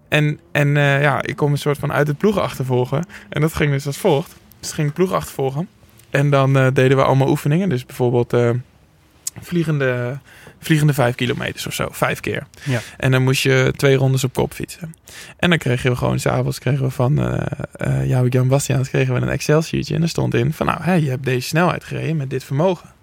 En, 0.07 0.39
en 0.51 0.77
eh, 0.77 1.01
ja, 1.01 1.21
ik 1.21 1.35
kom 1.35 1.51
een 1.51 1.57
soort 1.57 1.77
van 1.77 1.91
uit 1.91 2.07
het 2.07 2.17
ploeg 2.17 2.39
achtervolgen. 2.39 3.05
En 3.29 3.41
dat 3.41 3.53
ging 3.53 3.71
dus 3.71 3.85
als 3.85 3.97
volgt. 3.97 4.35
Dus 4.59 4.71
ging 4.71 4.93
ploeg 4.93 5.11
achtervolgen. 5.11 5.67
En 6.09 6.29
dan 6.29 6.57
eh, 6.57 6.67
deden 6.73 6.97
we 6.97 7.03
allemaal 7.03 7.29
oefeningen. 7.29 7.69
Dus 7.69 7.85
bijvoorbeeld, 7.85 8.33
eh, 8.33 8.49
vliegende, 9.41 10.19
vliegende 10.59 10.93
vijf 10.93 11.15
kilometers 11.15 11.67
of 11.67 11.73
zo. 11.73 11.87
Vijf 11.91 12.19
keer. 12.19 12.47
Ja. 12.63 12.79
En 12.97 13.11
dan 13.11 13.23
moest 13.23 13.41
je 13.41 13.73
twee 13.75 13.95
rondes 13.95 14.23
op 14.23 14.33
kop 14.33 14.53
fietsen. 14.53 14.95
En 15.37 15.49
dan 15.49 15.57
kregen 15.57 15.91
we 15.91 15.97
gewoon, 15.97 16.19
s'avonds 16.19 16.59
kregen 16.59 16.83
we 16.83 16.89
van 16.89 17.21
eh 17.21 17.41
eh 17.71 18.07
jou, 18.07 18.27
Jan 18.29 18.47
Bastiaans, 18.47 18.89
kregen 18.89 19.13
we 19.13 19.21
een 19.21 19.29
Excel-sheetje. 19.29 19.95
En 19.95 20.01
er 20.01 20.09
stond 20.09 20.33
in 20.33 20.53
van, 20.53 20.65
nou, 20.65 20.83
hé, 20.83 20.93
je 20.93 21.09
hebt 21.09 21.23
deze 21.23 21.47
snelheid 21.47 21.83
gereden 21.83 22.17
met 22.17 22.29
dit 22.29 22.43
vermogen. 22.43 22.93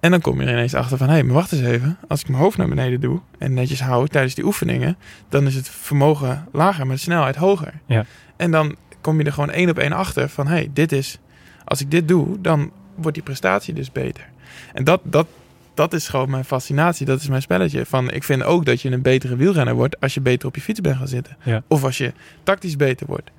En 0.00 0.10
dan 0.10 0.20
kom 0.20 0.40
je 0.40 0.46
er 0.46 0.52
ineens 0.52 0.74
achter 0.74 0.98
van, 0.98 1.08
hé, 1.08 1.22
maar 1.22 1.34
wacht 1.34 1.52
eens 1.52 1.62
even. 1.62 1.98
Als 2.08 2.20
ik 2.20 2.28
mijn 2.28 2.42
hoofd 2.42 2.56
naar 2.56 2.68
beneden 2.68 3.00
doe 3.00 3.20
en 3.38 3.54
netjes 3.54 3.80
hou 3.80 4.08
tijdens 4.08 4.34
die 4.34 4.44
oefeningen, 4.44 4.96
dan 5.28 5.46
is 5.46 5.54
het 5.54 5.68
vermogen 5.68 6.48
lager, 6.52 6.86
maar 6.86 6.96
de 6.96 7.02
snelheid 7.02 7.36
hoger. 7.36 7.72
Ja. 7.86 8.04
En 8.36 8.50
dan 8.50 8.76
kom 9.00 9.18
je 9.18 9.24
er 9.24 9.32
gewoon 9.32 9.50
één 9.50 9.70
op 9.70 9.78
één 9.78 9.92
achter 9.92 10.28
van, 10.28 10.46
hé, 10.46 10.66
dit 10.72 10.92
is, 10.92 11.18
als 11.64 11.80
ik 11.80 11.90
dit 11.90 12.08
doe, 12.08 12.40
dan 12.40 12.72
wordt 12.94 13.14
die 13.14 13.22
prestatie 13.22 13.74
dus 13.74 13.92
beter. 13.92 14.24
En 14.72 14.84
dat, 14.84 15.00
dat, 15.04 15.26
dat 15.74 15.92
is 15.92 16.08
gewoon 16.08 16.30
mijn 16.30 16.44
fascinatie, 16.44 17.06
dat 17.06 17.20
is 17.20 17.28
mijn 17.28 17.42
spelletje. 17.42 17.86
Van, 17.86 18.10
ik 18.10 18.24
vind 18.24 18.42
ook 18.42 18.64
dat 18.64 18.82
je 18.82 18.90
een 18.90 19.02
betere 19.02 19.36
wielrenner 19.36 19.74
wordt 19.74 20.00
als 20.00 20.14
je 20.14 20.20
beter 20.20 20.48
op 20.48 20.54
je 20.54 20.60
fiets 20.60 20.80
bent 20.80 20.96
gaan 20.96 21.08
zitten. 21.08 21.36
Ja. 21.42 21.62
Of 21.68 21.84
als 21.84 21.98
je 21.98 22.12
tactisch 22.42 22.76
beter 22.76 23.06
wordt. 23.06 23.30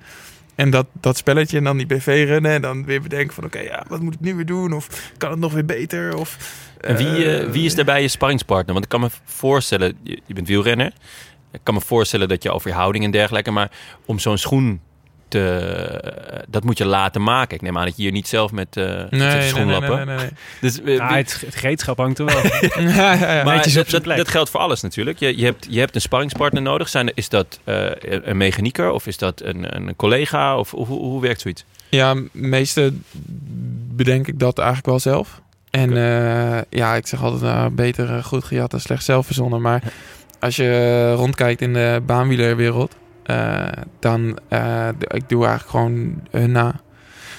En 0.54 0.70
dat, 0.70 0.86
dat 1.00 1.16
spelletje 1.16 1.58
en 1.58 1.64
dan 1.64 1.76
die 1.76 1.86
BV-rennen 1.86 2.52
en 2.52 2.62
dan 2.62 2.84
weer 2.84 3.02
bedenken 3.02 3.34
van... 3.34 3.44
oké, 3.44 3.58
ja, 3.58 3.84
wat 3.88 4.00
moet 4.00 4.14
ik 4.14 4.20
nu 4.20 4.34
weer 4.34 4.46
doen? 4.46 4.72
Of 4.72 5.12
kan 5.16 5.30
het 5.30 5.38
nog 5.38 5.52
weer 5.52 5.64
beter? 5.64 6.16
Of, 6.16 6.38
En 6.80 6.96
wie, 6.96 7.06
eh, 7.06 7.42
eh, 7.42 7.50
wie 7.50 7.64
is 7.64 7.74
daarbij 7.74 8.02
je 8.02 8.08
sparringspartner? 8.08 8.72
Want 8.72 8.84
ik 8.84 8.90
kan 8.90 9.00
me 9.00 9.08
voorstellen, 9.24 9.96
je, 10.02 10.20
je 10.26 10.34
bent 10.34 10.48
wielrenner. 10.48 10.92
Ik 11.52 11.60
kan 11.62 11.74
me 11.74 11.80
voorstellen 11.80 12.28
dat 12.28 12.42
je 12.42 12.50
over 12.50 12.68
je 12.68 12.74
houding 12.74 13.04
en 13.04 13.10
dergelijke... 13.10 13.50
maar 13.50 13.70
om 14.04 14.18
zo'n 14.18 14.38
schoen 14.38 14.80
te... 15.28 16.44
dat 16.48 16.64
moet 16.64 16.78
je 16.78 16.86
laten 16.86 17.22
maken. 17.22 17.56
Ik 17.56 17.62
neem 17.62 17.78
aan 17.78 17.84
dat 17.84 17.96
je 17.96 18.02
hier 18.02 18.12
niet 18.12 18.28
zelf 18.28 18.52
met 18.52 18.76
eh 18.76 18.84
Nee, 18.84 18.96
zit 19.00 19.10
te 19.10 19.16
nee, 19.16 19.28
nee, 19.28 19.38
nee, 19.38 19.48
schoenlappen. 19.48 19.96
nee, 19.96 20.04
nee, 20.04 20.16
nee. 20.16 20.30
Dus, 20.60 20.82
eh, 20.82 21.10
het, 21.10 21.40
het 21.46 21.54
gereedschap 21.54 21.96
hangt 21.96 22.18
er 22.18 22.24
wel. 22.24 22.36
ja, 22.88 23.12
ja, 23.12 23.34
ja. 23.34 23.44
maar 23.44 23.54
netjes 23.56 23.76
op 23.76 24.04
dat, 24.04 24.28
geldt 24.28 24.50
voor 24.50 24.60
alles 24.60 24.80
natuurlijk. 24.80 25.18
Je, 25.18 25.38
je, 25.38 25.44
hebt, 25.44 25.66
je 25.70 25.78
hebt 25.78 25.94
een 25.94 26.00
sparringspartner 26.00 26.62
nodig. 26.62 26.88
Zijn, 26.88 27.10
is 27.14 27.28
dat 27.28 27.58
eh, 27.64 27.90
een 28.00 28.36
mechanieker 28.36 28.90
of 28.90 29.06
is 29.06 29.18
dat 29.18 29.42
een, 29.42 29.76
een 29.76 29.96
collega? 29.96 30.58
Of 30.58 30.70
hoe, 30.70 30.86
hoe 30.86 31.20
werkt 31.20 31.40
zoiets? 31.40 31.64
Ja, 31.88 32.14
meeste 32.32 32.92
bedenk 33.96 34.26
ik 34.26 34.38
dat 34.38 34.58
eigenlijk 34.58 34.88
wel 34.88 34.98
zelf. 34.98 35.40
En 35.70 35.96
eh, 35.96 36.60
ja, 36.70 36.94
ik 36.94 37.06
zeg 37.06 37.22
altijd 37.22 37.42
nou, 37.42 37.70
beter 37.70 38.24
goed 38.24 38.44
gejat 38.44 38.70
dan 38.70 38.80
slecht 38.80 39.04
zelf 39.04 39.26
verzonnen. 39.26 39.60
Maar 39.60 39.82
als 40.38 40.56
je 40.56 41.12
rondkijkt 41.12 41.60
in 41.60 41.72
de 41.72 42.02
baanwielerwereld, 42.06 42.94
eh, 43.24 43.66
dan 44.00 44.38
d- 44.98 45.14
ik 45.14 45.28
doe 45.28 45.46
eigenlijk 45.46 45.70
gewoon 45.70 46.22
hun 46.30 46.52
na. 46.52 46.80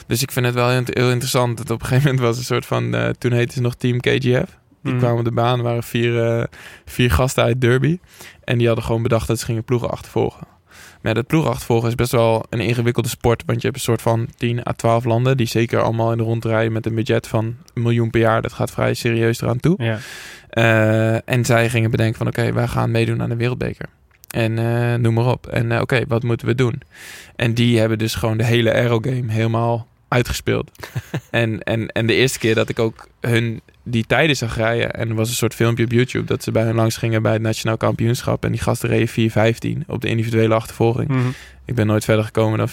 Dus 0.07 0.21
ik 0.21 0.31
vind 0.31 0.45
het 0.45 0.55
wel 0.55 0.69
heel, 0.69 0.81
heel 0.85 1.09
interessant. 1.09 1.57
Dat 1.57 1.69
op 1.69 1.81
een 1.81 1.87
gegeven 1.87 2.09
moment 2.09 2.27
was 2.27 2.37
een 2.37 2.43
soort 2.43 2.65
van, 2.65 2.93
eh, 2.95 3.09
toen 3.09 3.31
heette 3.31 3.53
ze 3.53 3.61
nog 3.61 3.75
Team 3.75 3.99
KGF. 3.99 4.57
Die 4.81 4.93
Mhm. 4.93 4.97
kwamen 4.97 5.17
op 5.19 5.25
de 5.25 5.31
baan, 5.31 5.61
waren 5.61 5.83
vier, 5.83 6.47
vier 6.85 7.11
gasten 7.11 7.43
uit 7.43 7.61
Derby. 7.61 7.99
En 8.43 8.57
die 8.57 8.67
hadden 8.67 8.85
gewoon 8.85 9.01
bedacht 9.01 9.27
dat 9.27 9.39
ze 9.39 9.45
gingen 9.45 9.63
ploegen 9.63 9.89
achtervolgen. 9.89 10.47
Maar 11.01 11.13
dat 11.13 11.27
ploegen 11.27 11.51
achtervolgen 11.51 11.87
is 11.89 11.95
best 11.95 12.11
wel 12.11 12.45
een 12.49 12.59
ingewikkelde 12.59 13.09
sport. 13.09 13.43
Want 13.45 13.61
je 13.61 13.67
hebt 13.67 13.79
een 13.79 13.85
soort 13.85 14.01
van 14.01 14.27
10 14.37 14.67
à 14.67 14.71
12 14.71 15.03
landen 15.05 15.37
die 15.37 15.47
zeker 15.47 15.81
allemaal 15.81 16.11
in 16.11 16.17
de 16.17 16.23
rond 16.23 16.45
rijden 16.45 16.73
met 16.73 16.85
een 16.85 16.95
budget 16.95 17.27
van 17.27 17.45
een 17.73 17.81
miljoen 17.81 18.09
per 18.09 18.19
jaar. 18.19 18.41
Dat 18.41 18.53
gaat 18.53 18.71
vrij 18.71 18.93
serieus 18.93 19.41
eraan 19.41 19.59
toe. 19.59 19.83
Ja. 19.83 19.97
En 21.25 21.45
zij 21.45 21.69
gingen 21.69 21.91
bedenken 21.91 22.17
van 22.17 22.27
oké, 22.27 22.53
wij 22.53 22.67
gaan 22.67 22.91
meedoen 22.91 23.21
aan 23.21 23.29
de 23.29 23.35
wereldbeker. 23.35 23.85
En 24.35 24.59
eh, 24.59 24.99
noem 24.99 25.13
maar 25.13 25.25
op. 25.25 25.47
En 25.47 25.71
eh, 25.71 25.81
oké, 25.81 26.03
wat 26.07 26.23
moeten 26.23 26.47
we 26.47 26.55
doen? 26.55 26.81
En 27.35 27.53
die 27.53 27.79
hebben 27.79 27.97
dus 27.97 28.15
gewoon 28.15 28.37
de 28.37 28.43
hele 28.43 28.73
aerogame 28.73 29.31
helemaal 29.31 29.87
uitgespeeld. 30.07 30.71
en, 31.31 31.63
en, 31.63 31.87
en 31.87 32.05
de 32.05 32.13
eerste 32.13 32.39
keer 32.39 32.55
dat 32.55 32.69
ik 32.69 32.79
ook 32.79 33.07
hun 33.19 33.61
die 33.83 34.05
tijden 34.07 34.35
zag 34.35 34.55
rijden... 34.55 34.93
en 34.93 35.09
er 35.09 35.15
was 35.15 35.29
een 35.29 35.35
soort 35.35 35.55
filmpje 35.55 35.83
op 35.83 35.91
YouTube... 35.91 36.25
dat 36.25 36.43
ze 36.43 36.51
bij 36.51 36.63
hun 36.63 36.75
langs 36.75 36.97
gingen 36.97 37.21
bij 37.21 37.33
het 37.33 37.41
nationaal 37.41 37.77
kampioenschap... 37.77 38.43
en 38.43 38.51
die 38.51 38.61
gasten 38.61 38.89
reden 38.89 39.79
4.15 39.81 39.85
op 39.87 40.01
de 40.01 40.07
individuele 40.07 40.53
achtervolging. 40.53 41.09
Mhm. 41.09 41.29
Ik 41.65 41.75
ben 41.75 41.87
nooit 41.87 42.05
verder 42.05 42.25
gekomen 42.25 42.57
dan 42.57 42.69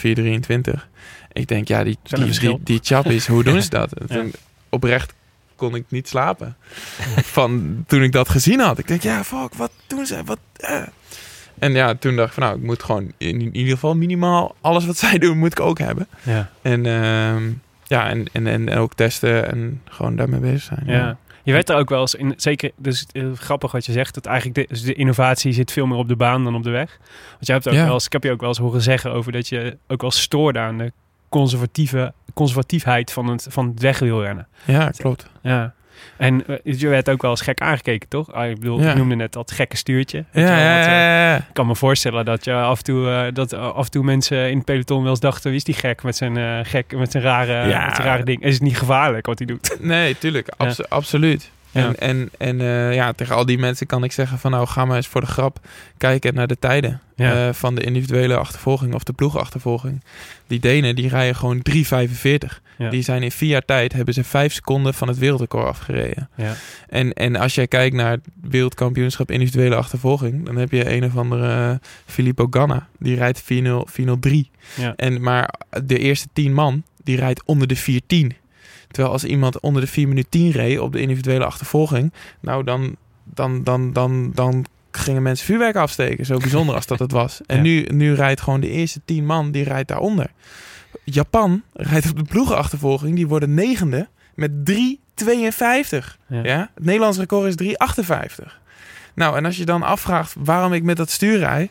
4.23. 0.77 0.81
Ik 1.33 1.49
denk, 1.49 1.69
ja, 1.69 1.85
die, 1.85 1.99
die, 2.03 2.39
die, 2.39 2.59
die 2.63 2.81
chappies, 2.83 3.27
hoe 3.27 3.45
doen 3.49 3.63
ze 3.63 3.71
dat? 3.71 3.91
Ja. 4.07 4.17
toen, 4.17 4.33
oprecht 4.69 5.15
kon 5.57 5.75
ik 5.75 5.85
niet 5.89 6.09
slapen. 6.09 6.57
Van 7.23 7.85
toen 7.87 8.03
ik 8.03 8.13
dat 8.13 8.29
gezien 8.29 8.61
had. 8.61 8.79
Ik 8.79 8.89
denk, 8.89 9.03
ja, 9.03 9.25
fuck, 9.25 9.55
wat 9.55 9.73
doen 9.87 10.07
ze? 10.07 10.25
Wat, 10.25 10.39
eh. 10.57 10.83
En 11.63 11.73
ja, 11.73 11.95
toen 11.95 12.17
dacht 12.17 12.29
ik 12.29 12.35
van, 12.35 12.43
nou, 12.43 12.57
ik 12.57 12.63
moet 12.65 12.83
gewoon 12.83 13.13
in, 13.19 13.41
in 13.41 13.57
ieder 13.57 13.73
geval 13.73 13.97
minimaal 13.97 14.55
alles 14.61 14.87
wat 14.87 14.97
zij 15.07 15.19
doen, 15.19 15.39
moet 15.39 15.53
ik 15.53 15.61
ook 15.61 15.79
hebben. 15.79 16.07
Ja. 16.23 16.51
En 16.63 16.87
ehm, 16.87 17.43
ja, 17.85 18.09
en, 18.09 18.25
en, 18.33 18.47
en 18.47 18.71
ook 18.75 18.95
testen 18.95 19.51
en 19.51 19.81
gewoon 19.85 20.17
daarmee 20.17 20.41
bezig 20.41 20.63
zijn. 20.63 20.83
Ja. 20.87 21.17
Je 21.43 21.53
weet 21.53 21.69
er 21.69 21.77
ook 21.77 21.89
wel 21.89 22.01
eens 22.01 22.15
in, 22.15 22.35
zeker, 22.37 22.71
dus 22.77 23.07
eh, 23.13 23.25
grappig 23.35 23.73
wat 23.73 23.87
je 23.87 23.93
zegt, 23.93 24.15
dat 24.15 24.27
eigenlijk 24.27 24.57
de, 24.59 24.67
dus 24.75 24.83
de 24.83 24.95
innovatie 24.95 25.53
zit 25.53 25.73
veel 25.73 25.87
meer 25.87 25.97
op 25.99 26.09
de 26.09 26.17
baan 26.17 26.45
dan 26.45 26.55
op 26.55 26.63
de 26.63 26.71
weg. 26.71 26.99
Want 27.31 27.47
je 27.47 27.53
hebt 27.53 27.69
ook 27.69 27.75
Ja. 27.75 27.85
wel 27.85 27.93
eens, 27.93 28.07
ik 28.07 28.13
heb 28.13 28.23
je 28.25 28.31
ook 28.31 28.41
wel 28.41 28.49
eens 28.49 28.59
horen 28.59 28.83
zeggen 28.83 29.13
over 29.13 29.33
dat 29.33 29.49
je 29.49 29.77
ook 29.87 30.01
wel 30.01 30.11
stoorde 30.11 30.59
aan 30.59 30.79
de 30.79 30.93
conservatieve 31.29 32.13
conservatiefheid 32.35 33.13
van 33.13 33.27
het, 33.29 33.47
van 33.51 33.69
het 33.69 33.81
wegwielrennen. 33.83 34.47
Ja, 34.65 34.91
klopt. 34.91 35.27
Ja. 35.43 35.75
En 36.17 36.47
eh, 36.47 36.57
je 36.79 36.89
werd 36.89 37.11
ook 37.11 37.23
wel 37.23 37.31
eens 37.31 37.41
gek 37.41 37.61
aangekeken, 37.61 38.09
toch? 38.09 38.33
Ah, 38.33 38.49
ik 38.51 38.59
bedoel, 38.59 38.81
ik 38.81 38.95
noemde 38.95 39.15
net 39.15 39.33
dat 39.33 39.51
gekke 39.51 39.77
stuurtje. 39.77 40.25
Ja, 40.33 40.41
je 40.41 40.47
wel, 40.47 40.95
eh. 41.35 41.35
Ik 41.49 41.55
kan 41.55 41.67
me 41.67 41.75
voorstellen 41.77 42.25
dat 42.25 42.45
je 42.45 42.53
af 42.55 42.79
en 42.79 42.85
toe, 42.85 43.09
eh, 43.11 43.25
dat 43.35 43.53
eh, 43.53 43.73
af 43.75 43.85
en 43.85 43.91
toe 43.91 44.05
mensen 44.05 44.51
in 44.51 44.57
het 44.57 44.65
peloton 44.65 45.01
wel 45.03 45.11
eens 45.11 45.21
dachten, 45.21 45.49
wie 45.51 45.59
is 45.59 45.65
die 45.65 45.75
gek 45.75 46.03
met 46.03 46.17
zijn, 46.17 46.37
eh, 46.37 46.59
gek, 46.63 46.97
met 46.97 47.11
zijn 47.11 47.23
rare, 47.23 47.67
met 47.87 47.95
zijn 47.97 48.07
rare 48.09 48.25
ding? 48.25 48.43
Is 48.43 48.55
het 48.55 48.63
niet 48.63 48.79
gevaarlijk 48.79 49.27
wat 49.27 49.39
hij 49.39 49.47
doet? 49.47 49.77
Nee, 49.81 50.19
tuurlijk. 50.19 50.49
abso- 50.57 50.85
Absoluut. 50.89 51.51
Ja. 51.73 51.87
En, 51.87 51.99
en, 51.99 52.31
en 52.39 52.61
eh, 52.61 52.95
ja, 52.95 53.13
tegen 53.13 53.35
al 53.35 53.47
die 53.47 53.59
mensen 53.59 53.87
kan 53.87 54.05
ik 54.05 54.13
zeggen 54.13 54.39
van 54.39 54.51
nou 54.51 54.67
ga 54.67 54.85
maar 54.85 54.97
eens 54.97 55.07
voor 55.07 55.21
de 55.21 55.27
grap 55.27 55.59
kijken 55.97 56.35
naar 56.35 56.47
de 56.47 56.59
tijden 56.59 57.01
Ja. 57.17 57.49
eh, 57.49 57.55
van 57.55 57.75
de 57.75 57.81
individuele 57.83 58.37
achtervolging 58.37 58.95
of 58.95 59.03
de 59.05 59.13
ploegachtervolging. 59.13 60.03
Die 60.47 60.61
Denen 60.61 60.95
die 60.97 61.09
rijden 61.09 61.37
gewoon 61.37 61.63
3,45. 61.63 62.61
Ja. 62.79 62.91
Die 62.91 63.03
zijn 63.03 63.23
in 63.23 63.31
vier 63.31 63.49
jaar 63.49 63.65
tijd 63.65 63.93
hebben 63.93 64.15
ze 64.15 64.25
vijf 64.25 64.53
seconden 64.53 64.95
van 64.95 65.09
het 65.09 65.19
wereldrecord 65.19 65.67
afgereden. 65.67 66.29
Ja. 66.37 66.55
En, 66.89 67.13
en 67.13 67.37
als 67.37 67.55
jij 67.55 67.67
kijkt 67.67 67.97
naar 67.97 68.11
het 68.11 68.27
wereldkampioenschap 68.41 69.31
individuele 69.31 69.75
achtervolging, 69.77 70.45
dan 70.47 70.57
heb 70.57 70.71
je 70.73 70.93
een 70.95 71.05
of 71.05 71.17
andere 71.17 71.71
eh, 71.71 71.75
Filippo 72.07 72.47
Ganna. 72.51 72.87
Die 72.99 73.17
rijdt 73.17 73.43
4-0, 73.43 73.45
403. 73.85 74.51
Ja. 74.75 74.93
En 74.97 75.21
maar 75.23 75.55
de 75.85 75.99
eerste 75.99 76.29
10 76.33 76.55
man, 76.55 76.83
die 77.05 77.17
rijdt 77.17 77.43
onder 77.45 77.69
de 77.69 77.77
410. 77.77 78.37
Terwijl 78.93 79.13
als 79.13 79.25
iemand 79.25 79.61
onder 79.61 79.83
de 79.83 79.89
4 79.89 80.09
minuten 80.09 80.31
10 80.31 80.51
reed 80.51 80.79
op 80.79 80.93
de 80.93 81.01
individuele 81.01 81.45
achtervolging, 81.45 82.13
nou 82.41 82.65
dan, 82.65 82.97
dan, 83.25 83.63
dan, 83.63 83.93
dan, 83.93 84.31
dan 84.35 84.65
gingen 84.91 85.23
mensen 85.23 85.47
vuurwerk 85.47 85.77
afsteken. 85.77 86.27
Zo 86.27 86.37
bijzonder 86.37 86.75
als 86.75 86.87
dat 86.87 86.99
het 86.99 87.13
was. 87.13 87.41
En 87.47 87.57
Ja. 87.57 87.63
nu, 87.63 87.83
nu 87.83 88.15
rijdt 88.15 88.41
gewoon 88.41 88.61
de 88.61 88.71
eerste 88.71 89.01
10 89.05 89.27
man, 89.27 89.51
die 89.51 89.65
rijdt 89.65 89.89
daaronder. 89.89 90.31
Japan 91.05 91.63
rijdt 91.73 92.11
op 92.11 92.17
de 92.17 92.25
ploegenachtervolging, 92.25 93.17
die 93.17 93.29
worden 93.29 93.55
negende 93.55 94.09
met 94.35 94.51
3,52. 94.71 94.77
Ja. 96.27 96.43
Ja. 96.43 96.71
Het 96.75 96.85
Nederlands 96.85 97.19
record 97.19 97.61
is 97.61 97.77
3,58. 98.45 98.61
Nou, 99.15 99.37
en 99.37 99.45
als 99.45 99.57
je 99.57 99.65
dan 99.65 99.83
afvraagt 99.83 100.35
waarom 100.39 100.73
ik 100.73 100.83
met 100.83 100.97
dat 100.97 101.11
stuur 101.11 101.39
rij 101.39 101.71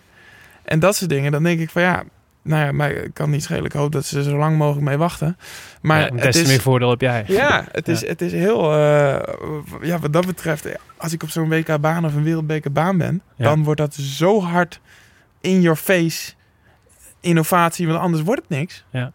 en 0.63 0.79
dat 0.79 0.95
soort 0.95 1.09
dingen, 1.09 1.31
dan 1.31 1.43
denk 1.43 1.59
ik 1.59 1.69
van 1.69 1.81
ja, 1.81 2.03
nou 2.43 2.65
ja, 2.65 2.71
maar 2.71 2.91
ik 2.91 3.13
kan 3.13 3.29
niet 3.29 3.43
schelen. 3.43 3.65
Ik 3.65 3.71
hoop 3.71 3.91
dat 3.91 4.05
ze 4.05 4.17
er 4.17 4.23
zo 4.23 4.37
lang 4.37 4.57
mogelijk 4.57 4.85
mee 4.87 4.97
wachten. 4.97 5.37
Maar 5.81 5.99
Ja, 5.99 6.05
het 6.05 6.21
des 6.21 6.35
te 6.35 6.41
is, 6.41 6.47
meer 6.47 6.59
voordeel 6.61 6.89
heb 6.89 7.01
jij. 7.01 7.23
ja, 7.27 7.65
het 7.71 7.87
is, 7.87 8.07
het 8.07 8.21
is 8.21 8.31
heel, 8.31 8.73
eh, 8.73 9.19
ja, 9.81 9.99
wat 9.99 10.13
dat 10.13 10.25
betreft, 10.25 10.65
als 10.97 11.13
ik 11.13 11.23
op 11.23 11.29
zo'n 11.29 11.49
WK-baan 11.49 12.05
of 12.05 12.15
een 12.15 12.23
wereldbekerbaan 12.23 12.97
ben, 12.97 13.21
Ja. 13.35 13.43
dan 13.45 13.63
wordt 13.63 13.79
dat 13.79 13.93
zo 13.93 14.41
hard 14.41 14.79
in 15.41 15.61
your 15.61 15.77
face 15.77 16.33
innovatie, 17.19 17.87
want 17.87 17.99
anders 17.99 18.23
wordt 18.23 18.41
het 18.41 18.49
niks. 18.59 18.83
Ja. 18.89 19.11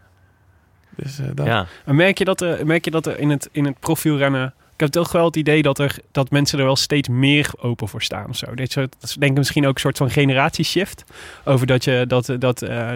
Dus 0.96 1.18
eh, 1.18 1.26
dat. 1.34 1.46
Ja. 1.46 1.66
Maar 1.84 1.94
merk 1.94 2.18
je 2.18 2.24
dat 2.24 2.40
er, 2.40 2.66
merk 2.66 2.84
je 2.84 2.90
dat 2.90 3.06
er 3.06 3.18
in 3.18 3.30
het, 3.30 3.48
in 3.52 3.64
het 3.64 3.80
profielrennen... 3.80 4.54
Ik 4.76 4.82
heb 4.82 4.90
toch 4.90 5.12
wel 5.12 5.24
het 5.24 5.36
idee 5.36 5.62
dat, 5.62 5.78
er, 5.78 5.98
dat 6.12 6.30
mensen 6.30 6.58
er 6.58 6.64
wel 6.64 6.76
steeds 6.76 7.08
meer 7.08 7.50
open 7.60 7.88
voor 7.88 8.02
staan 8.02 8.28
of 8.28 8.36
zo. 8.36 8.54
Dit 8.54 8.72
soort, 8.72 8.94
dat 8.98 9.08
is 9.08 9.14
denk 9.14 9.30
ik 9.32 9.38
misschien 9.38 9.66
ook 9.66 9.74
een 9.74 9.80
soort 9.80 9.96
van 9.96 10.10
generatieshift. 10.10 11.04
Over 11.44 11.66
dat 11.66 11.84
je 11.84 12.04
dat... 12.08 12.34
dat 12.38 12.62
eh, 12.62 12.92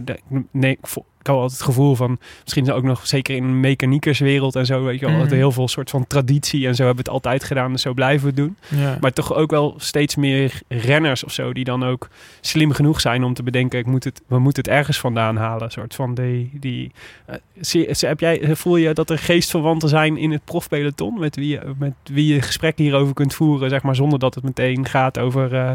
nee, 0.50 0.78
ik 1.20 1.26
had 1.26 1.36
altijd 1.36 1.52
het 1.58 1.62
gevoel 1.68 1.94
van... 1.94 2.18
Misschien 2.42 2.72
ook 2.72 2.82
nog 2.82 3.06
zeker 3.06 3.36
in 3.36 3.44
een 3.44 3.60
mechaniekerswereld 3.60 4.56
en 4.56 4.66
zo... 4.66 4.82
Weet 4.84 5.00
je 5.00 5.06
wel, 5.06 5.14
Mhm. 5.14 5.22
dat 5.24 5.32
heel 5.32 5.52
veel 5.52 5.68
soort 5.68 5.90
van 5.90 6.06
traditie 6.06 6.66
en 6.66 6.74
zo 6.74 6.84
hebben 6.84 7.04
we 7.04 7.10
het 7.10 7.22
altijd 7.22 7.44
gedaan. 7.44 7.72
Dus 7.72 7.82
zo 7.82 7.92
blijven 7.94 8.20
we 8.20 8.26
het 8.26 8.36
doen. 8.36 8.80
Ja. 8.80 8.96
Maar 9.00 9.12
toch 9.12 9.34
ook 9.34 9.50
wel 9.50 9.74
steeds 9.76 10.16
meer 10.16 10.60
renners 10.68 11.24
of 11.24 11.32
zo... 11.32 11.52
die 11.52 11.64
dan 11.64 11.84
ook 11.84 12.08
slim 12.40 12.72
genoeg 12.72 13.00
zijn 13.00 13.24
om 13.24 13.34
te 13.34 13.42
bedenken... 13.42 13.78
Ik 13.78 13.86
moet 13.86 14.04
het, 14.04 14.20
we 14.26 14.38
moeten 14.38 14.62
het 14.62 14.72
ergens 14.72 14.98
vandaan 14.98 15.36
halen. 15.36 15.62
Een 15.64 15.70
soort 15.70 15.94
van 15.94 16.14
die... 16.14 16.50
die 16.60 16.90
eh, 17.26 17.34
zie- 17.60 17.88
heb 17.98 18.20
jij, 18.20 18.56
voel 18.56 18.76
je 18.76 18.94
dat 18.94 19.10
er 19.10 19.18
geestverwanten 19.18 19.88
zijn 19.88 20.16
in 20.16 20.30
het 20.30 20.44
profpeloton? 20.44 21.18
Met 21.18 21.36
wie, 21.36 21.48
je- 21.48 21.72
met 21.78 21.92
wie 22.04 22.34
je 22.34 22.42
gesprekken 22.42 22.84
hierover 22.84 23.14
kunt 23.14 23.34
voeren... 23.34 23.70
Zeg 23.70 23.82
maar, 23.82 23.96
zonder 23.96 24.18
dat 24.18 24.34
het 24.34 24.44
meteen 24.44 24.86
gaat 24.86 25.18
over... 25.18 25.54
eh, 25.54 25.70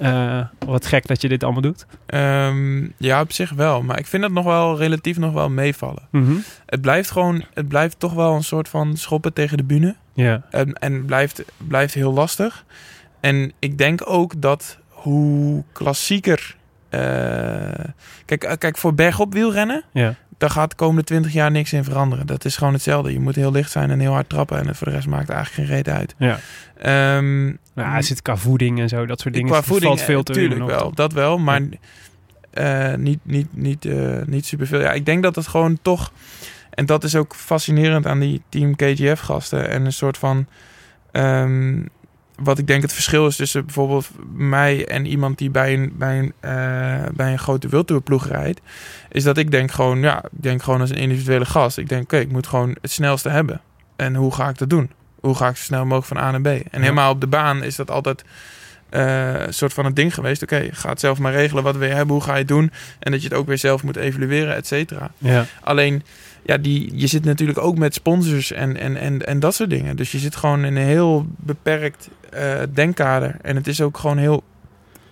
eh, 0.00 0.40
wat 0.66 0.86
gek 0.86 1.06
dat 1.06 1.22
je 1.22 1.28
dit 1.28 1.44
allemaal 1.44 1.62
doet. 1.62 1.86
Ehm, 2.06 2.84
ja, 2.96 3.20
op 3.20 3.32
zich 3.32 3.50
wel. 3.50 3.82
Maar 3.82 3.98
ik 3.98 4.06
vind 4.06 4.22
dat 4.22 4.32
nog 4.32 4.44
wel 4.44 4.78
relatief 4.78 5.18
nog 5.18 5.32
wel 5.32 5.50
meevallen. 5.50 6.08
Mhm. 6.10 6.32
Het 6.66 6.80
blijft 6.80 7.10
gewoon, 7.10 7.44
het 7.54 7.68
blijft 7.68 7.98
toch 7.98 8.12
wel 8.12 8.34
een 8.34 8.44
soort 8.44 8.68
van 8.68 8.96
schoppen 8.96 9.32
tegen 9.32 9.56
de 9.56 9.64
bühne. 9.64 9.96
Ja. 10.14 10.42
En, 10.50 10.72
en 10.72 11.04
blijft, 11.04 11.42
blijft 11.56 11.94
heel 11.94 12.12
lastig. 12.12 12.64
En 13.20 13.52
ik 13.58 13.78
denk 13.78 14.00
ook 14.04 14.32
dat 14.40 14.78
hoe 14.88 15.64
klassieker... 15.72 16.56
eh, 16.88 17.00
kijk, 18.24 18.44
eh, 18.44 18.56
kijk, 18.58 18.76
voor 18.78 18.94
bergop 18.94 19.32
wielrennen... 19.32 19.84
Ja. 19.92 20.14
daar 20.38 20.50
gaat 20.50 20.70
de 20.70 20.76
komende 20.76 21.04
20 21.04 21.32
jaar 21.32 21.50
niks 21.50 21.72
in 21.72 21.84
veranderen. 21.84 22.26
Dat 22.26 22.44
is 22.44 22.56
gewoon 22.56 22.72
hetzelfde. 22.72 23.12
Je 23.12 23.20
moet 23.20 23.34
heel 23.34 23.52
licht 23.52 23.70
zijn 23.70 23.90
en 23.90 24.00
heel 24.00 24.12
hard 24.12 24.28
trappen. 24.28 24.66
En 24.66 24.74
voor 24.74 24.86
de 24.86 24.92
rest 24.92 25.06
maakt 25.06 25.28
eigenlijk 25.28 25.68
geen 25.68 25.76
reet 25.76 25.88
uit. 25.88 26.14
Ja. 26.18 26.38
Ehm, 26.78 27.52
Nou, 27.84 27.96
er 27.96 28.02
zit 28.02 28.22
qua 28.22 28.36
voeding 28.36 28.80
en 28.80 28.88
zo, 28.88 29.06
dat 29.06 29.20
soort 29.20 29.34
dingen. 29.34 29.50
Qua 29.50 29.62
voeding, 29.62 29.86
valt 29.86 30.02
veel 30.02 30.22
te 30.22 30.32
natuurlijk 30.32 30.54
winnen 30.54 30.68
nog, 30.68 30.80
wel. 30.80 30.88
toch? 30.88 30.96
Dat 30.96 31.12
wel, 31.12 31.38
maar 31.38 31.62
eh, 32.50 32.94
niet, 32.94 33.18
niet, 33.22 33.46
niet, 33.50 33.84
eh, 33.84 34.22
niet 34.26 34.46
superveel. 34.46 34.80
Ja, 34.80 34.92
ik 34.92 35.06
denk 35.06 35.22
dat 35.22 35.36
het 35.36 35.46
gewoon 35.46 35.78
toch... 35.82 36.12
En 36.70 36.86
dat 36.86 37.04
is 37.04 37.16
ook 37.16 37.34
fascinerend 37.34 38.06
aan 38.06 38.18
die 38.18 38.42
Team 38.48 38.76
KGF-gasten. 38.76 39.68
En 39.68 39.84
een 39.84 39.92
soort 39.92 40.18
van... 40.18 40.46
ehm, 41.10 41.82
wat 42.42 42.58
ik 42.58 42.66
denk 42.66 42.82
het 42.82 42.92
verschil 42.92 43.26
is 43.26 43.36
tussen 43.36 43.64
bijvoorbeeld 43.64 44.10
mij 44.34 44.86
en 44.86 45.06
iemand 45.06 45.38
die 45.38 45.50
bij 45.50 45.74
een, 45.74 45.92
bij 45.96 46.18
een, 46.18 46.32
eh, 46.40 47.08
bij 47.14 47.32
een 47.32 47.38
grote 47.38 47.68
wildtourploeg 47.68 48.28
rijdt. 48.28 48.60
Is 49.10 49.24
dat 49.24 49.38
ik 49.38 49.50
denk 49.50 49.70
gewoon, 49.70 50.00
ja, 50.00 50.24
ik 50.24 50.42
denk 50.42 50.62
gewoon 50.62 50.80
als 50.80 50.90
een 50.90 50.96
individuele 50.96 51.44
gast. 51.44 51.78
Ik 51.78 51.88
denk, 51.88 52.02
oké, 52.02 52.16
ik 52.16 52.32
moet 52.32 52.46
gewoon 52.46 52.76
het 52.80 52.90
snelste 52.90 53.28
hebben. 53.28 53.60
En 53.96 54.14
hoe 54.14 54.34
ga 54.34 54.48
ik 54.48 54.58
dat 54.58 54.70
doen? 54.70 54.90
Hoe 55.20 55.34
ga 55.34 55.48
ik 55.48 55.56
zo 55.56 55.62
snel 55.62 55.84
mogelijk 55.84 56.06
van 56.06 56.16
A 56.16 56.30
naar 56.30 56.40
B? 56.40 56.46
En 56.46 56.80
helemaal 56.80 57.12
op 57.12 57.20
de 57.20 57.26
baan 57.26 57.62
is 57.62 57.76
dat 57.76 57.90
altijd 57.90 58.24
eh, 58.88 59.40
een 59.46 59.54
soort 59.54 59.72
van 59.72 59.84
een 59.84 59.94
ding 59.94 60.14
geweest. 60.14 60.42
Oké, 60.42 60.68
ga 60.72 60.88
het 60.88 61.00
zelf 61.00 61.18
maar 61.18 61.32
regelen 61.32 61.62
wat 61.62 61.76
we 61.76 61.86
hebben. 61.86 62.14
Hoe 62.14 62.24
ga 62.24 62.32
je 62.32 62.38
het 62.38 62.48
doen? 62.48 62.72
En 62.98 63.12
dat 63.12 63.22
je 63.22 63.28
het 63.28 63.36
ook 63.36 63.46
weer 63.46 63.58
zelf 63.58 63.82
moet 63.82 63.96
evalueren, 63.96 64.54
et 64.54 64.66
cetera. 64.66 65.10
Ja. 65.18 65.46
Alleen, 65.60 66.02
ja, 66.42 66.56
die, 66.56 66.90
je 66.94 67.06
zit 67.06 67.24
natuurlijk 67.24 67.58
ook 67.58 67.78
met 67.78 67.94
sponsors 67.94 68.52
en, 68.52 68.76
en, 68.76 68.96
en, 68.96 69.26
en 69.26 69.40
dat 69.40 69.54
soort 69.54 69.70
dingen. 69.70 69.96
Dus 69.96 70.12
je 70.12 70.18
zit 70.18 70.36
gewoon 70.36 70.64
in 70.64 70.76
een 70.76 70.86
heel 70.86 71.26
beperkt 71.36 72.08
eh, 72.30 72.60
denkkader. 72.74 73.36
En 73.42 73.56
het 73.56 73.66
is 73.66 73.80
ook 73.80 73.98
gewoon 73.98 74.18
heel, 74.18 74.42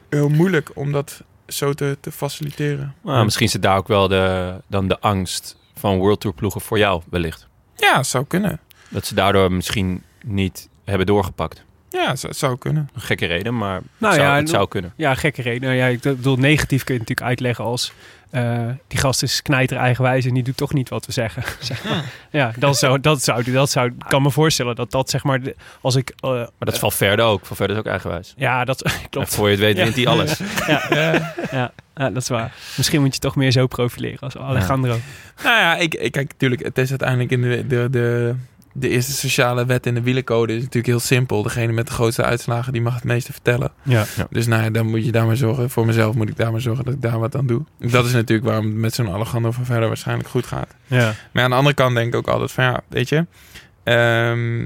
heel 0.08 0.28
moeilijk 0.28 0.70
om 0.74 0.92
dat 0.92 1.22
zo 1.46 1.72
te, 1.72 1.96
te 2.00 2.12
faciliteren. 2.12 2.94
Nou, 3.02 3.24
misschien 3.24 3.48
zit 3.48 3.62
daar 3.62 3.76
ook 3.76 3.88
wel 3.88 4.08
de, 4.08 4.54
dan 4.66 4.88
de 4.88 5.00
angst 5.00 5.56
van 5.74 5.98
World 5.98 6.20
Tour 6.20 6.36
ploegen 6.36 6.60
voor 6.60 6.78
jou 6.78 7.02
wellicht. 7.10 7.46
Ja, 7.76 8.02
zou 8.02 8.24
kunnen. 8.26 8.60
Dat 8.88 9.06
ze 9.06 9.14
daardoor 9.14 9.52
misschien 9.52 10.02
niet 10.24 10.68
hebben 10.84 11.06
doorgepakt. 11.06 11.66
Ja, 11.90 12.16
zou, 12.16 12.32
zou 12.32 12.58
kunnen. 12.58 12.88
Een 12.94 13.00
gekke 13.00 13.26
reden, 13.26 13.56
maar 13.56 13.80
Nou 13.98 14.14
zou, 14.14 14.26
ja, 14.26 14.36
het 14.36 14.48
zou 14.48 14.68
kunnen. 14.68 14.92
Ja, 14.96 15.14
gekke 15.14 15.42
reden. 15.42 15.62
Nou 15.62 15.74
ja, 15.74 15.86
ik 15.86 16.00
bedoel, 16.00 16.36
negatief 16.36 16.84
kun 16.84 16.94
je 16.94 17.00
het 17.00 17.08
natuurlijk 17.08 17.26
uitleggen 17.28 17.64
als... 17.64 17.92
eh, 18.30 18.66
die 18.88 18.98
gast 18.98 19.22
is 19.22 19.42
knijter 19.42 19.76
eigenwijs 19.76 20.24
en 20.24 20.34
die 20.34 20.42
doet 20.42 20.56
toch 20.56 20.72
niet 20.72 20.88
wat 20.88 21.06
we 21.06 21.12
zeggen. 21.12 21.42
zeg 21.60 21.84
maar. 21.84 22.04
Ja, 22.30 22.52
dat 22.58 22.78
zou, 22.78 23.00
dat 23.00 23.22
zou, 23.22 23.50
dat 23.52 23.70
zou, 23.70 23.86
ik 23.88 23.94
kan 24.08 24.22
me 24.22 24.30
voorstellen 24.30 24.76
dat 24.76 24.90
dat 24.90 25.10
zeg 25.10 25.24
maar, 25.24 25.40
als 25.80 25.94
ik... 25.96 26.12
eh, 26.20 26.30
Maar 26.30 26.48
dat 26.58 26.72
is 26.74 26.78
Valverde 26.78 27.22
ook. 27.22 27.46
Valverde 27.46 27.72
is 27.72 27.78
ook 27.78 27.86
eigenwijs. 27.86 28.34
ja, 28.36 28.64
dat 28.64 28.82
En 28.82 28.92
klopt. 29.10 29.34
voor 29.34 29.44
je 29.46 29.50
het 29.50 29.60
weet 29.60 29.76
Ja. 29.76 29.82
wint 29.82 29.96
hij 29.96 30.06
alles. 30.06 30.38
Ja, 30.66 30.82
ja, 31.50 31.72
ja, 31.94 32.10
dat 32.10 32.16
is 32.22 32.28
waar. 32.28 32.52
Misschien 32.76 33.00
moet 33.00 33.14
je 33.14 33.20
toch 33.20 33.36
meer 33.36 33.50
zo 33.50 33.66
profileren 33.66 34.20
als 34.20 34.36
Alejandro. 34.36 34.96
Nou 35.44 35.58
ja, 35.60 35.76
ik, 35.76 35.94
ik 35.94 36.12
kijk 36.12 36.28
natuurlijk, 36.32 36.62
het 36.62 36.78
is 36.78 36.90
uiteindelijk 36.90 37.30
in 37.30 37.42
de, 37.42 37.66
de, 37.66 37.88
de, 37.90 38.34
de 38.78 38.88
eerste 38.88 39.12
sociale 39.12 39.66
wet 39.66 39.86
in 39.86 39.94
de 39.94 40.02
wielencode 40.02 40.52
is 40.52 40.58
natuurlijk 40.58 40.86
heel 40.86 41.00
simpel. 41.00 41.42
Degene 41.42 41.72
met 41.72 41.86
de 41.86 41.92
grootste 41.92 42.22
uitslagen, 42.24 42.72
die 42.72 42.82
mag 42.82 42.94
het 42.94 43.04
meeste 43.04 43.32
vertellen. 43.32 43.70
Ja. 43.82 44.04
Dus 44.30 44.46
nou 44.46 44.62
ja, 44.62 44.70
dan 44.70 44.86
moet 44.86 45.04
je 45.04 45.12
daar 45.12 45.26
maar 45.26 45.36
zorgen. 45.36 45.70
Voor 45.70 45.86
mezelf 45.86 46.14
moet 46.14 46.28
ik 46.28 46.36
daar 46.36 46.52
maar 46.52 46.60
zorgen 46.60 46.84
dat 46.84 46.94
ik 46.94 47.02
daar 47.02 47.18
wat 47.18 47.36
aan 47.36 47.46
doe. 47.46 47.62
Dat 47.78 48.04
is 48.06 48.12
natuurlijk 48.12 48.48
waarom 48.48 48.64
het 48.66 48.74
met 48.74 48.94
zo'n 48.94 49.10
Alejandro 49.12 49.50
van 49.50 49.64
verder 49.64 49.88
waarschijnlijk 49.88 50.28
goed 50.28 50.46
gaat. 50.46 50.74
Ja. 50.86 51.14
Maar 51.32 51.42
aan 51.44 51.50
de 51.50 51.56
andere 51.56 51.74
kant 51.74 51.94
denk 51.94 52.08
ik 52.08 52.14
ook 52.14 52.28
altijd 52.28 52.52
van 52.52 52.64
ja, 52.64 52.80
weet 52.88 53.08
je, 53.08 53.26
ehm, 53.84 54.62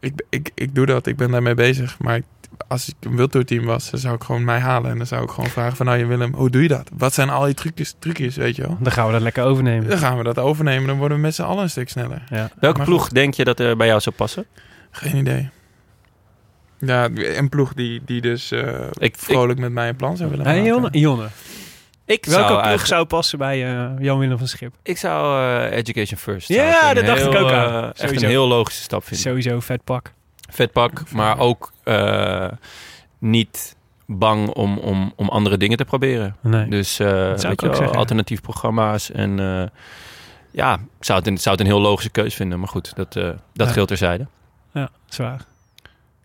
ik, 0.00 0.22
ik, 0.30 0.50
ik 0.54 0.74
doe 0.74 0.86
dat, 0.86 1.06
ik 1.06 1.16
ben 1.16 1.30
daarmee 1.30 1.54
bezig. 1.54 1.96
Maar 1.98 2.16
ik- 2.16 2.24
als 2.68 2.88
ik 2.88 2.94
een 3.00 3.16
wildtourteam 3.16 3.64
was, 3.64 3.90
dan 3.90 4.00
zou 4.00 4.14
ik 4.14 4.22
gewoon 4.22 4.44
mij 4.44 4.58
halen. 4.58 4.90
En 4.90 4.96
dan 4.96 5.06
zou 5.06 5.22
ik 5.24 5.30
gewoon 5.30 5.50
vragen 5.50 5.76
van 5.76 5.86
nou 5.86 6.06
Willem, 6.06 6.34
hoe 6.34 6.50
doe 6.50 6.62
je 6.62 6.68
dat? 6.68 6.90
Wat 6.96 7.14
zijn 7.14 7.30
al 7.30 7.44
die 7.44 7.54
trucjes, 7.54 7.94
trucjes 7.98 8.36
weet 8.36 8.56
je 8.56 8.62
wel? 8.62 8.76
Dan 8.80 8.92
gaan 8.92 9.06
we 9.06 9.12
dat 9.12 9.20
lekker 9.22 9.44
overnemen. 9.44 9.88
Dan 9.88 9.98
gaan 9.98 10.16
we 10.16 10.24
dat 10.24 10.38
overnemen, 10.38 10.86
dan 10.86 10.98
worden 10.98 11.16
we 11.16 11.22
met 11.22 11.34
z'n 11.34 11.42
allen 11.42 11.62
een 11.62 11.70
stuk 11.70 11.88
sneller. 11.88 12.22
Ja. 12.28 12.50
Welke 12.60 12.76
Maar 12.78 12.86
ploeg 12.86 13.02
goed. 13.02 13.14
denk 13.14 13.34
je 13.34 13.44
dat 13.44 13.60
er 13.60 13.76
bij 13.76 13.86
jou 13.86 14.00
zou 14.00 14.14
passen? 14.14 14.46
Geen 14.90 15.16
idee. 15.16 15.48
Ja, 16.78 17.08
een 17.14 17.48
ploeg 17.48 17.72
die, 17.74 18.02
die 18.04 18.20
dus 18.20 18.50
eh, 18.50 18.80
Ik- 18.98 19.16
vrolijk 19.18 19.58
met 19.58 19.72
mij 19.72 19.88
een 19.88 19.96
plan 19.96 20.16
zou 20.16 20.30
willen 20.30 20.44
Hey, 20.44 20.54
maken. 20.54 20.70
Jonne, 20.72 20.88
Jonne, 20.98 21.26
Ik 22.04 22.24
welke 22.26 22.46
ploeg 22.46 22.56
eigenlijk- 22.58 22.86
zou 22.86 23.04
passen 23.04 23.38
bij 23.38 23.74
eh, 23.76 23.90
Jan-Willem 23.98 24.38
van 24.38 24.46
Schip? 24.46 24.74
Ik 24.82 24.98
zou 24.98 25.42
eh, 25.70 25.76
Education 25.78 26.18
First. 26.18 26.48
Ja, 26.48 26.72
zou 26.80 26.88
ik 26.90 26.96
dat 26.96 27.06
dacht 27.06 27.34
ik 27.34 27.40
ook 27.40 27.50
aan. 27.50 27.84
echt 27.88 27.98
Sowieso. 28.00 28.24
een 28.24 28.30
heel 28.30 28.48
logische 28.48 28.82
stap 28.82 29.02
vinden. 29.04 29.20
Sowieso 29.22 29.60
vet 29.60 29.84
pak. 29.84 30.12
Vet 30.52 30.72
pak, 30.72 31.10
maar 31.10 31.38
ook 31.38 31.72
eh, 31.84 32.48
niet 33.18 33.76
bang 34.06 34.48
om, 34.48 34.78
om, 34.78 35.12
om 35.16 35.28
andere 35.28 35.56
dingen 35.56 35.76
te 35.76 35.84
proberen. 35.84 36.36
Nee. 36.40 36.68
Dus 36.68 36.98
eh, 36.98 37.06
zou 37.08 37.38
weet 37.48 37.60
je 37.60 37.68
wel, 37.68 37.94
alternatief 37.94 38.40
programma's. 38.40 39.10
En 39.10 39.40
eh, 39.40 39.64
ja, 40.50 40.74
ik 40.74 41.04
zou 41.04 41.18
het, 41.18 41.28
een, 41.28 41.38
zou 41.38 41.56
het 41.56 41.64
een 41.66 41.70
heel 41.72 41.80
logische 41.80 42.10
keus 42.10 42.34
vinden. 42.34 42.58
Maar 42.58 42.68
goed, 42.68 42.94
dat, 42.96 43.16
eh 43.16 43.30
dat 43.52 43.66
Ja. 43.66 43.72
geldt 43.72 43.88
terzijde. 43.88 44.26
Ja, 44.72 44.90
zwaar. 45.06 45.44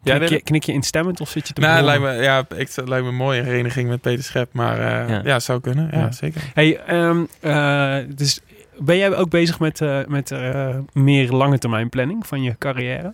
Ja, 0.03 0.15
Knik, 0.17 0.29
je, 0.29 0.41
knik 0.41 0.63
je 0.63 0.71
instemmend 0.73 1.21
of 1.21 1.29
zit 1.29 1.47
je 1.47 1.53
te 1.53 1.61
Nou, 1.61 1.83
lijkt 1.83 2.01
me, 2.03 2.11
ja, 2.13 2.45
ik, 2.55 2.69
het 2.75 2.87
lijkt 2.87 3.05
me 3.05 3.11
mooi, 3.11 3.39
een 3.39 3.45
vereniging 3.45 3.89
met 3.89 4.01
Peter 4.01 4.23
Schep. 4.23 4.53
Maar 4.53 4.79
eh, 4.79 5.09
Ja. 5.09 5.21
ja. 5.23 5.39
zou 5.39 5.59
kunnen. 5.61 5.89
Ja, 5.91 5.99
Ja. 5.99 6.11
zeker. 6.11 6.41
Hey, 6.53 6.79
ehm, 6.79 7.23
eh, 7.39 7.97
dus 8.15 8.39
ben 8.79 8.97
jij 8.97 9.15
ook 9.15 9.29
bezig 9.29 9.59
met, 9.59 9.81
eh, 9.81 9.99
met 10.07 10.31
eh, 10.31 10.75
meer 10.93 11.31
lange 11.31 11.57
termijn 11.57 11.89
planning 11.89 12.27
van 12.27 12.41
je 12.43 12.55
carrière? 12.57 13.13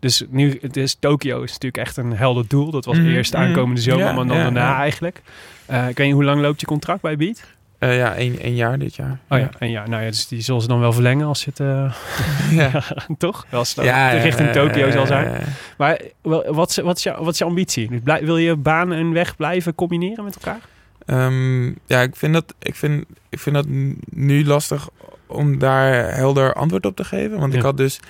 Dus 0.00 0.24
nu, 0.28 0.58
het 0.60 0.76
is 0.76 0.94
Tokio 1.00 1.42
is 1.42 1.52
natuurlijk 1.52 1.76
echt 1.86 1.96
een 1.96 2.12
helder 2.12 2.44
doel. 2.48 2.70
Dat 2.70 2.84
was 2.84 2.96
Mhm, 2.98 3.06
eerst 3.06 3.32
mhm. 3.32 3.42
aankomende 3.42 3.80
zomer, 3.80 4.04
Ja, 4.06 4.12
maar 4.12 4.26
dan 4.26 4.36
ja, 4.36 4.42
daarna 4.42 4.68
ja. 4.70 4.76
eigenlijk. 4.78 5.22
Eh 5.66 5.88
ik 5.88 5.96
weet 5.96 6.06
niet, 6.06 6.14
hoe 6.14 6.24
lang 6.24 6.40
loopt 6.40 6.60
je 6.60 6.66
contract 6.66 7.00
bij 7.02 7.16
Beat? 7.16 7.42
Eh, 7.78 7.96
ja, 7.96 8.14
één, 8.14 8.38
één 8.38 8.54
jaar 8.54 8.78
dit 8.78 8.94
jaar. 8.96 9.18
Oh 9.28 9.38
ja, 9.38 9.50
en 9.58 9.70
ja, 9.70 9.86
nou 9.86 10.02
ja, 10.02 10.08
dus 10.10 10.28
die 10.28 10.40
zullen 10.40 10.62
ze 10.62 10.68
dan 10.68 10.80
wel 10.80 10.92
verlengen 10.92 11.26
als 11.26 11.44
het, 11.44 11.60
eh, 11.60 11.92
ja. 12.60 12.70
toch? 13.18 13.46
Als 13.50 13.74
het 13.74 14.22
richting 14.22 14.48
eh, 14.48 14.54
Tokio 14.54 14.90
zal 14.90 15.06
zijn. 15.06 15.42
Maar 15.78 16.00
wel, 16.22 16.54
wat, 16.54 16.70
is, 16.70 16.76
wat, 16.76 16.96
is 16.96 17.02
jou, 17.02 17.24
wat 17.24 17.32
is 17.32 17.38
je 17.38 17.44
ambitie? 17.44 17.88
Dus 17.88 18.00
blij- 18.04 18.24
wil 18.24 18.36
je 18.36 18.56
baan 18.56 18.92
en 18.92 19.12
weg 19.12 19.36
blijven 19.36 19.74
combineren 19.74 20.24
met 20.24 20.34
elkaar? 20.34 20.60
Ehm, 21.06 21.66
ja, 21.66 22.00
ik 22.00 22.16
vind, 22.16 22.32
dat, 22.34 22.54
ik, 22.58 22.74
vind, 22.74 23.04
ik 23.28 23.38
vind 23.38 23.54
dat 23.56 23.66
nu 24.10 24.44
lastig 24.44 24.88
om 25.26 25.58
daar 25.58 26.14
helder 26.14 26.52
antwoord 26.54 26.86
op 26.86 26.96
te 26.96 27.04
geven. 27.04 27.38
Want 27.38 27.52
Ja. 27.52 27.58
ik 27.58 27.64
had 27.64 27.76
dus... 27.76 28.00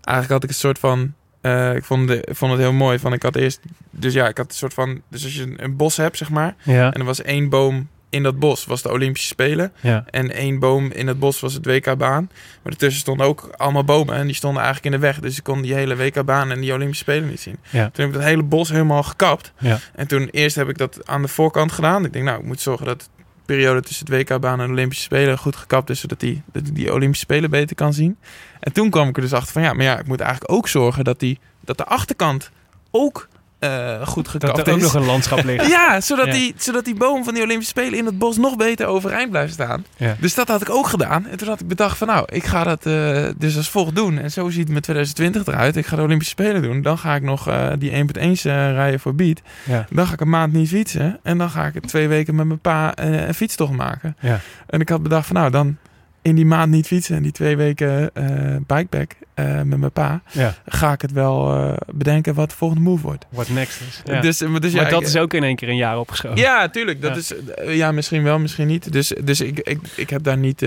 Eigenlijk 0.00 0.30
had 0.30 0.42
ik 0.44 0.48
een 0.48 0.54
soort 0.54 0.78
van... 0.78 1.12
eh, 1.40 1.74
ik, 1.74 1.84
vond 1.84 2.08
de, 2.08 2.28
vond 2.30 2.52
het 2.52 2.60
heel 2.60 2.72
mooi. 2.72 2.98
Van 2.98 3.12
ik 3.12 3.22
had 3.22 3.36
eerst... 3.36 3.60
Dus 3.90 4.12
ja, 4.12 4.28
ik 4.28 4.36
had 4.36 4.48
een 4.48 4.54
soort 4.54 4.74
van... 4.74 5.02
Dus 5.08 5.24
als 5.24 5.34
je 5.34 5.42
een, 5.42 5.64
een 5.64 5.76
bos 5.76 5.96
hebt, 5.96 6.16
zeg 6.16 6.30
maar... 6.30 6.54
Ja. 6.62 6.92
En 6.92 7.00
er 7.00 7.06
was 7.06 7.22
één 7.22 7.48
boom 7.48 7.88
in 8.10 8.22
dat 8.22 8.38
bos, 8.38 8.66
was 8.66 8.82
de 8.82 8.90
Olympische 8.90 9.28
Spelen. 9.28 9.72
ja. 9.80 10.04
En 10.10 10.32
één 10.32 10.58
boom 10.58 10.90
in 10.92 11.06
het 11.06 11.18
bos 11.18 11.40
was 11.40 11.54
het 11.54 11.66
WK-baan. 11.66 12.30
Maar 12.62 12.72
ertussen 12.72 13.00
stonden 13.00 13.26
ook 13.26 13.50
allemaal 13.56 13.84
bomen. 13.84 14.14
En 14.14 14.26
die 14.26 14.34
stonden 14.34 14.62
eigenlijk 14.62 14.94
in 14.94 15.00
de 15.00 15.06
weg. 15.06 15.20
Dus 15.20 15.36
ik 15.36 15.42
kon 15.44 15.62
die 15.62 15.74
hele 15.74 15.96
WK-baan 15.96 16.50
en 16.50 16.60
die 16.60 16.72
Olympische 16.72 17.04
Spelen 17.04 17.28
niet 17.28 17.40
zien. 17.40 17.56
Ja. 17.70 17.90
Toen 17.90 18.04
heb 18.04 18.06
ik 18.06 18.12
dat 18.12 18.28
hele 18.28 18.42
bos 18.42 18.68
helemaal 18.68 19.02
gekapt. 19.02 19.52
Ja. 19.58 19.78
En 19.94 20.06
toen 20.06 20.28
eerst 20.30 20.56
heb 20.56 20.68
ik 20.68 20.78
dat 20.78 21.06
aan 21.06 21.22
de 21.22 21.28
voorkant 21.28 21.72
gedaan. 21.72 22.04
Ik 22.04 22.12
denk, 22.12 22.24
nou, 22.24 22.38
ik 22.40 22.46
moet 22.46 22.60
zorgen 22.60 22.86
dat 22.86 23.08
de 23.16 23.19
periode 23.54 23.80
tussen 23.80 24.06
het 24.06 24.14
WK-baan 24.14 24.60
en 24.60 24.66
de 24.66 24.72
Olympische 24.72 25.04
Spelen 25.04 25.38
goed 25.38 25.56
gekapt 25.56 25.90
is. 25.90 26.00
Zodat 26.00 26.20
die, 26.20 26.42
dat 26.52 26.66
ik 26.66 26.74
die 26.74 26.92
Olympische 26.92 27.24
Spelen 27.24 27.50
beter 27.50 27.76
kan 27.76 27.92
zien. 27.92 28.18
En 28.60 28.72
toen 28.72 28.90
kwam 28.90 29.08
ik 29.08 29.16
er 29.16 29.22
dus 29.22 29.32
achter 29.32 29.52
van, 29.52 29.62
ja, 29.62 29.72
maar 29.72 29.84
ja, 29.84 29.98
ik 29.98 30.06
moet 30.06 30.20
eigenlijk 30.20 30.52
ook 30.52 30.68
zorgen 30.68 31.04
dat, 31.04 31.20
die, 31.20 31.38
dat 31.60 31.78
de 31.78 31.84
achterkant 31.84 32.50
ook 32.90 33.28
eh, 33.60 34.06
goed 34.06 34.28
gekapt 34.28 34.56
Dat 34.56 34.66
er 34.66 34.72
ook 34.72 34.78
is. 34.78 34.84
nog 34.84 34.94
een 34.94 35.04
landschap 35.04 35.44
ligt. 35.44 35.66
Ja, 35.76 36.00
zodat, 36.00 36.26
Ja. 36.26 36.32
Die, 36.32 36.54
zodat 36.56 36.84
die 36.84 36.94
boom 36.94 37.24
van 37.24 37.34
die 37.34 37.42
Olympische 37.42 37.70
Spelen 37.78 37.98
in 37.98 38.06
het 38.06 38.18
bos 38.18 38.36
nog 38.36 38.56
beter 38.56 38.86
overeind 38.86 39.30
blijft 39.30 39.52
staan. 39.52 39.84
Ja. 39.96 40.16
Dus 40.20 40.34
dat 40.34 40.48
had 40.48 40.60
ik 40.60 40.70
ook 40.70 40.86
gedaan. 40.86 41.26
En 41.26 41.36
toen 41.38 41.48
had 41.48 41.60
ik 41.60 41.68
bedacht 41.68 41.98
van 41.98 42.06
nou, 42.06 42.24
ik 42.28 42.44
ga 42.44 42.64
dat 42.64 42.86
eh, 42.86 43.26
dus 43.36 43.56
als 43.56 43.70
volgt 43.70 43.94
doen. 43.94 44.18
En 44.18 44.30
zo 44.30 44.50
ziet 44.50 44.68
mijn 44.68 44.80
2020 44.82 45.46
eruit. 45.46 45.76
Ik 45.76 45.86
ga 45.86 45.96
de 45.96 46.02
Olympische 46.02 46.32
Spelen 46.32 46.62
doen. 46.62 46.82
Dan 46.82 46.98
ga 46.98 47.14
ik 47.14 47.22
nog 47.22 47.48
eh, 47.48 47.68
die 47.78 47.90
1.1 47.90 48.00
eh, 48.20 48.42
rijden 48.72 49.00
voor 49.00 49.14
Beat. 49.14 49.40
Ja. 49.64 49.86
Dan 49.90 50.06
ga 50.06 50.12
ik 50.12 50.20
een 50.20 50.28
maand 50.28 50.52
niet 50.52 50.68
fietsen. 50.68 51.18
En 51.22 51.38
dan 51.38 51.50
ga 51.50 51.66
ik 51.74 51.86
twee 51.86 52.08
weken 52.08 52.34
met 52.34 52.46
mijn 52.46 52.58
pa 52.60 52.92
een 52.98 53.34
fietstocht 53.34 53.72
maken. 53.72 54.16
Ja. 54.20 54.40
En 54.66 54.80
ik 54.80 54.88
had 54.88 55.02
bedacht 55.02 55.26
van 55.26 55.36
nou, 55.36 55.50
dan 55.50 55.76
in 56.22 56.34
die 56.34 56.46
maand 56.46 56.70
niet 56.70 56.86
fietsen 56.86 57.16
en 57.16 57.22
die 57.22 57.32
twee 57.32 57.56
weken 57.56 58.10
eh 58.14 58.24
bikepack 58.66 59.12
eh, 59.48 59.62
met 59.62 59.78
mijn 59.78 59.92
pa, 59.92 60.22
Ja. 60.32 60.54
ga 60.66 60.92
ik 60.92 61.00
het 61.02 61.12
wel 61.12 61.54
eh, 61.56 61.72
bedenken 61.94 62.34
wat 62.34 62.50
de 62.50 62.56
volgende 62.56 62.82
move 62.82 63.02
wordt. 63.02 63.26
What 63.30 63.48
next 63.48 63.80
is. 63.88 64.02
Ja. 64.04 64.20
Dus, 64.20 64.40
eh, 64.40 64.54
dus 64.60 64.72
ja, 64.72 64.82
maar 64.82 64.90
dat 64.90 65.00
ik- 65.00 65.06
is 65.06 65.16
ook 65.16 65.34
in 65.34 65.42
één 65.44 65.56
keer 65.56 65.68
een 65.68 65.76
jaar 65.76 65.98
opgeschoven. 65.98 66.38
ja, 66.38 66.68
tuurlijk. 66.68 67.02
Dat 67.02 67.10
Ja. 67.10 67.16
Is, 67.64 67.74
ja, 67.76 67.92
misschien 67.92 68.22
wel, 68.22 68.38
misschien 68.38 68.66
niet. 68.66 68.92
Dus, 68.92 69.12
dus 69.24 69.40
ik, 69.40 69.58
ik, 69.58 69.78
ik 69.96 70.10
heb 70.10 70.22
daar 70.22 70.38
niet, 70.38 70.64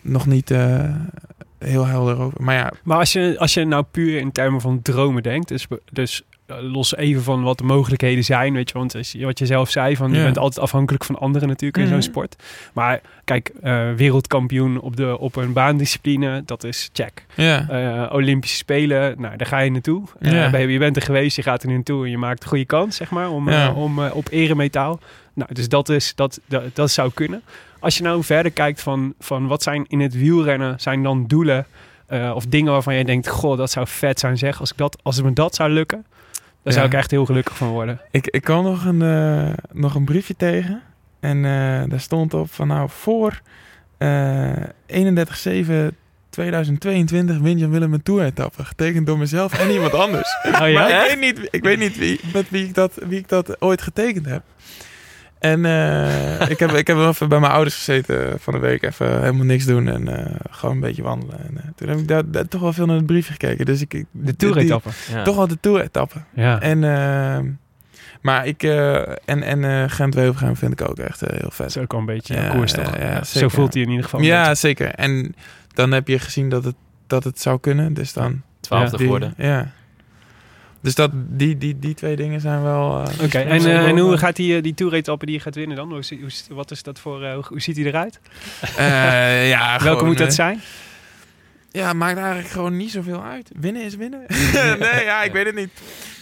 nog 0.00 0.26
niet 0.26 0.48
heel 1.58 1.86
helder 1.86 2.18
over. 2.18 2.42
Maar 2.42 2.54
ja, 2.54 2.72
Maar 2.82 2.98
als 2.98 3.12
je, 3.12 3.34
als 3.38 3.54
je 3.54 3.64
nou 3.64 3.84
puur 3.90 4.18
in 4.18 4.32
termen 4.32 4.60
van 4.60 4.82
dromen 4.82 5.22
denkt, 5.22 5.48
dus, 5.48 5.66
dus 5.92 6.22
los 6.60 6.96
even 6.96 7.22
van 7.22 7.42
wat 7.42 7.58
de 7.58 7.64
mogelijkheden 7.64 8.24
zijn, 8.24 8.52
weet 8.52 8.70
je, 8.70 8.78
want 8.78 8.92
wat 9.20 9.38
je 9.38 9.46
zelf 9.46 9.70
zei, 9.70 9.96
van 9.96 10.12
je 10.12 10.22
bent 10.22 10.38
altijd 10.38 10.58
afhankelijk 10.64 11.04
van 11.04 11.18
anderen 11.18 11.48
natuurlijk 11.48 11.82
in 11.82 11.88
zo'n 11.88 11.96
Mhm. 11.98 12.06
sport. 12.06 12.36
Maar 12.72 13.00
kijk, 13.24 13.50
eh, 13.62 13.92
wereldkampioen 13.96 14.80
op, 14.80 14.96
de, 14.96 15.18
op 15.18 15.36
een 15.36 15.52
baandiscipline, 15.52 16.42
dat 16.46 16.64
is 16.64 16.90
check. 16.92 17.24
Ja. 17.34 17.68
Eh, 17.68 18.14
Olympische 18.14 18.56
Spelen, 18.56 19.14
nou, 19.20 19.36
daar 19.36 19.46
ga 19.46 19.58
je 19.58 19.70
naartoe. 19.70 20.02
Eh, 20.20 20.32
Ja. 20.32 20.56
je- 20.56 20.78
bent 20.78 20.96
er 20.96 21.02
geweest, 21.02 21.36
je 21.36 21.42
gaat 21.42 21.62
er 21.62 21.68
naartoe 21.68 22.04
en 22.04 22.10
je 22.10 22.18
maakt 22.18 22.42
een 22.42 22.48
goede 22.48 22.64
kans, 22.64 22.96
zeg 22.96 23.10
maar, 23.10 23.30
om, 23.30 23.48
om 23.74 23.98
op 24.02 24.28
eremetaal. 24.30 25.00
Nou, 25.34 25.54
dus 25.54 25.68
dat, 25.68 25.88
is, 25.88 26.14
dat, 26.14 26.40
dat, 26.46 26.62
dat 26.72 26.90
zou 26.90 27.10
kunnen. 27.14 27.42
Als 27.80 27.96
je 27.96 28.02
nou 28.02 28.24
verder 28.24 28.52
kijkt 28.52 28.80
van, 28.82 29.14
van 29.18 29.46
wat 29.46 29.62
zijn 29.62 29.84
in 29.88 30.00
het 30.00 30.14
wielrennen, 30.14 30.80
zijn 30.80 31.02
dan 31.02 31.26
doelen 31.26 31.66
eh, 32.10 32.32
of 32.34 32.46
dingen 32.46 32.72
waarvan 32.72 32.94
je 32.94 33.04
denkt, 33.04 33.28
goh, 33.28 33.56
dat 33.56 33.70
zou 33.70 33.86
vet 33.86 34.20
zijn 34.20 34.38
zeg. 34.38 34.60
Als, 34.60 34.70
ik 34.70 34.76
dat, 34.76 34.98
als 35.02 35.22
me 35.22 35.32
dat 35.32 35.54
zou 35.54 35.70
lukken, 35.70 36.06
daar 36.62 36.72
zou 36.72 36.86
ik 36.86 36.94
echt 36.94 37.10
heel 37.10 37.24
gelukkig 37.24 37.56
van 37.56 37.68
worden. 37.68 38.00
Ik, 38.10 38.26
ik 38.26 38.42
kwam 38.42 38.64
nog 38.64 38.84
een, 38.84 39.02
eh, 39.02 39.52
nog 39.72 39.94
een 39.94 40.04
briefje 40.04 40.36
tegen. 40.36 40.82
En 41.20 41.36
eh, 41.36 41.90
daar 41.90 42.00
stond 42.00 42.34
op 42.34 42.52
van 42.52 42.66
nou 42.66 42.88
voor 42.90 43.40
eh 43.98 44.52
31-7 44.86 45.94
2022 46.30 47.38
wint 47.38 47.60
Jan 47.60 47.70
Willem 47.70 47.92
een 47.92 48.02
tour-etappe. 48.02 48.64
Getekend 48.64 49.06
door 49.06 49.18
mezelf 49.18 49.58
en 49.58 49.70
iemand 49.70 49.94
anders. 49.94 50.28
Oh 50.60 50.68
ja? 50.68 50.72
maar 50.72 50.90
ik 50.90 51.08
weet 51.08 51.20
niet, 51.20 51.48
ik 51.50 51.62
weet 51.62 51.78
niet 51.78 51.96
wie, 51.96 52.20
met 52.32 52.50
wie 52.50 52.64
ik, 52.64 52.74
dat, 52.74 52.98
wie 53.08 53.18
ik 53.18 53.28
dat 53.28 53.60
ooit 53.60 53.82
getekend 53.82 54.26
heb. 54.26 54.42
En 55.40 55.64
eh, 55.64 56.50
ik, 56.50 56.58
heb, 56.58 56.70
ik 56.70 56.86
heb 56.86 56.96
wel 56.96 57.08
even 57.08 57.28
bij 57.28 57.40
mijn 57.40 57.52
ouders 57.52 57.74
gezeten 57.76 58.40
van 58.40 58.52
de 58.52 58.58
week. 58.58 58.82
Even 58.82 59.20
helemaal 59.20 59.44
niks 59.44 59.64
doen 59.64 59.88
en 59.88 60.08
eh, 60.26 60.34
gewoon 60.50 60.74
een 60.74 60.80
beetje 60.80 61.02
wandelen. 61.02 61.38
En, 61.38 61.56
eh, 61.56 61.62
toen 61.76 61.88
heb 61.88 61.98
ik 61.98 62.08
daar, 62.08 62.30
daar 62.30 62.48
toch 62.48 62.60
wel 62.60 62.72
veel 62.72 62.86
naar 62.86 62.96
het 62.96 63.06
briefje 63.06 63.32
gekeken. 63.32 63.66
Dus 63.66 63.80
ik, 63.80 63.94
ik, 63.94 64.06
De 64.10 64.36
toeretappe. 64.36 64.88
Ja. 65.12 65.22
Toch 65.22 65.36
wel 65.36 65.46
de 65.48 65.60
tour-etappe. 65.60 66.16
Ja. 66.34 66.60
En, 66.60 66.84
ehm, 66.84 67.46
maar 68.20 68.46
ik, 68.46 68.62
en, 68.62 69.42
en 69.42 69.64
eh 69.64 69.84
Gent-Wevelgem 69.86 70.56
vind 70.56 70.80
ik 70.80 70.88
ook 70.88 70.98
echt 70.98 71.20
heel 71.20 71.38
Dat 71.40 71.54
vet. 71.54 71.66
is 71.66 71.76
ook 71.78 71.90
wel 71.92 72.00
een 72.00 72.06
beetje 72.06 72.34
Ja, 72.34 72.44
een 72.44 72.50
koers, 72.56 72.72
ja, 72.72 72.82
toch? 72.82 72.96
ja, 72.96 73.04
Ja, 73.10 73.24
Zo 73.24 73.48
voelt 73.48 73.74
hij 73.74 73.82
in 73.82 73.88
ieder 73.88 74.04
geval. 74.04 74.20
Ja, 74.20 74.54
zeker. 74.54 74.88
En 74.94 75.34
dan 75.74 75.92
heb 75.92 76.08
je 76.08 76.18
gezien 76.18 76.48
dat 76.48 76.64
het, 76.64 76.74
dat 77.06 77.24
het 77.24 77.40
zou 77.40 77.60
kunnen. 77.60 77.94
Dus 77.94 78.12
dan... 78.12 78.42
Twaalfde 78.60 78.96
die- 78.96 79.04
geworden. 79.06 79.34
Ja. 79.36 79.70
Dus 80.80 80.94
dat, 80.94 81.10
die, 81.14 81.58
die, 81.58 81.78
die 81.78 81.94
twee 81.94 82.16
dingen 82.16 82.40
zijn 82.40 82.62
wel... 82.62 83.02
eh, 83.02 83.24
Oké, 83.24 83.38
en, 83.38 83.64
eh, 83.66 83.88
en 83.88 83.98
hoe 83.98 84.16
gaat 84.18 84.36
die, 84.36 84.56
eh, 84.56 84.62
die 84.62 84.74
toeretappe 84.74 85.26
die 85.26 85.34
je 85.34 85.40
gaat 85.40 85.54
winnen 85.54 85.76
dan? 85.76 85.88
Hoe, 85.88 86.02
hoe, 86.20 86.30
wat 86.50 86.70
is 86.70 86.82
dat 86.82 86.98
voor, 86.98 87.22
eh, 87.24 87.34
hoe, 87.34 87.44
hoe 87.48 87.60
ziet 87.60 87.76
hij 87.76 87.84
eruit? 87.84 88.20
Eh, 88.76 89.48
ja, 89.48 89.68
Welke 89.70 89.88
gewoon, 89.88 90.06
moet 90.06 90.18
dat 90.18 90.34
zijn? 90.34 90.60
Ja, 91.72 91.92
maakt 91.92 92.18
eigenlijk 92.18 92.48
gewoon 92.48 92.76
niet 92.76 92.90
zoveel 92.90 93.22
uit. 93.22 93.50
Winnen 93.60 93.84
is 93.84 93.96
winnen. 93.96 94.20
nee, 94.78 95.04
ja, 95.04 95.22
ik 95.22 95.32
weet 95.32 95.46
het 95.46 95.54
niet. 95.54 95.70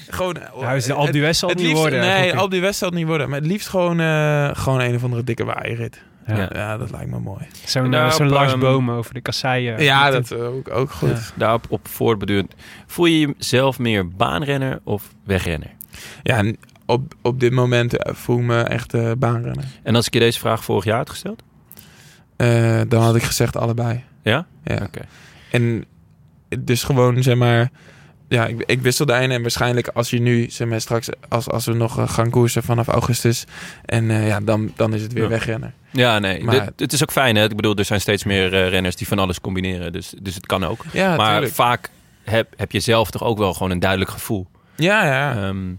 Gewoon... 0.08 0.36
Nou, 0.60 0.76
is 0.76 0.84
de 0.84 0.92
Alpe 0.92 1.12
d'Huez 1.12 1.38
zal 1.38 1.48
het 1.48 1.58
het 1.58 1.66
niet 1.68 1.76
liefst, 1.76 1.90
worden. 1.92 2.08
Nee. 2.08 2.34
Alpe 2.36 2.56
d'Huez 2.56 2.78
zal 2.78 2.88
het 2.88 2.96
niet 2.98 3.06
worden. 3.06 3.28
Maar 3.30 3.38
het 3.38 3.48
liefst 3.48 3.68
gewoon, 3.68 4.00
eh, 4.00 4.50
gewoon 4.52 4.80
een 4.80 4.94
of 4.94 5.04
andere 5.04 5.24
dikke 5.24 5.44
waaierrit. 5.44 6.00
Ja. 6.28 6.36
Ja. 6.36 6.48
ja, 6.52 6.76
dat 6.76 6.90
lijkt 6.90 7.10
me 7.10 7.18
mooi. 7.18 7.46
Zo'n 7.64 7.90
Nou, 7.90 8.22
eh, 8.22 8.30
Lars 8.30 8.52
ehm, 8.52 8.60
Bomen 8.60 8.94
over 8.94 9.14
de 9.14 9.20
kassei. 9.20 9.68
eh, 9.68 9.84
ja, 9.84 10.10
dat 10.10 10.34
ook, 10.34 10.70
ook 10.70 10.90
goed. 10.90 11.08
Ja. 11.08 11.18
Daarop 11.34 11.66
op 11.68 11.88
voortbedurend. 11.88 12.54
Voel 12.86 13.06
je 13.06 13.34
jezelf 13.38 13.78
meer 13.78 14.08
baanrenner 14.08 14.80
of 14.84 15.14
wegrenner? 15.24 15.70
Ja, 16.22 16.52
op, 16.86 17.14
op 17.22 17.40
dit 17.40 17.52
moment 17.52 17.96
eh, 17.96 18.14
voel 18.14 18.38
ik 18.38 18.44
me 18.44 18.60
echt 18.62 18.94
eh 18.94 19.10
baanrenner. 19.18 19.64
En 19.82 19.94
als 19.94 20.06
ik 20.06 20.12
je 20.12 20.20
deze 20.20 20.38
vraag 20.38 20.64
vorig 20.64 20.84
jaar 20.84 20.96
had 20.96 21.10
gesteld? 21.10 21.42
Eh, 22.36 22.80
dan 22.88 23.02
had 23.02 23.16
ik 23.16 23.22
gezegd 23.22 23.56
allebei. 23.56 24.04
Ja? 24.22 24.46
Ja. 24.64 24.82
Oké. 24.82 25.00
En 25.50 25.84
dus 26.58 26.82
gewoon, 26.84 27.22
zeg 27.22 27.36
maar... 27.36 27.70
Ja, 28.28 28.46
ik, 28.46 28.62
ik 28.66 28.80
wissel 28.82 29.06
de 29.06 29.14
ene 29.14 29.34
en 29.34 29.40
waarschijnlijk 29.42 29.88
als 29.88 30.10
je 30.10 30.20
nu, 30.20 30.50
zeg 30.50 30.68
maar, 30.68 30.80
straks... 30.80 31.08
Als, 31.28 31.48
als 31.48 31.66
we 31.66 31.72
nog 31.72 31.98
eh, 31.98 32.08
gaan 32.08 32.30
koersen 32.30 32.62
vanaf 32.62 32.86
augustus... 32.88 33.44
En 33.84 34.10
eh, 34.10 34.26
ja, 34.26 34.40
dan, 34.40 34.72
dan 34.76 34.94
is 34.94 35.02
het 35.02 35.12
weer 35.12 35.22
Ja. 35.22 35.28
wegrennen. 35.28 35.74
Ja, 35.90 36.18
nee. 36.18 36.44
Maar- 36.44 36.54
Dit- 36.64 36.80
het 36.80 36.92
is 36.92 37.02
ook 37.02 37.12
fijn, 37.12 37.36
hè? 37.36 37.44
Ik 37.44 37.56
bedoel, 37.56 37.74
er 37.76 37.84
zijn 37.84 38.00
steeds 38.00 38.24
meer 38.24 38.54
eh, 38.54 38.68
renners 38.68 38.96
die 38.96 39.06
van 39.06 39.18
alles 39.18 39.40
combineren. 39.40 39.92
Dus, 39.92 40.14
dus 40.22 40.34
het 40.34 40.46
kan 40.46 40.64
ook. 40.64 40.84
Ja, 40.92 41.16
maar 41.16 41.32
tuurlijk. 41.32 41.54
vaak 41.54 41.90
heb, 42.24 42.52
heb 42.56 42.72
je 42.72 42.80
zelf 42.80 43.10
toch 43.10 43.22
ook 43.24 43.38
wel 43.38 43.52
gewoon 43.52 43.70
een 43.70 43.78
duidelijk 43.80 44.10
gevoel. 44.10 44.46
Ja, 44.76 45.04
ja. 45.06 45.32
Ehm, 45.48 45.72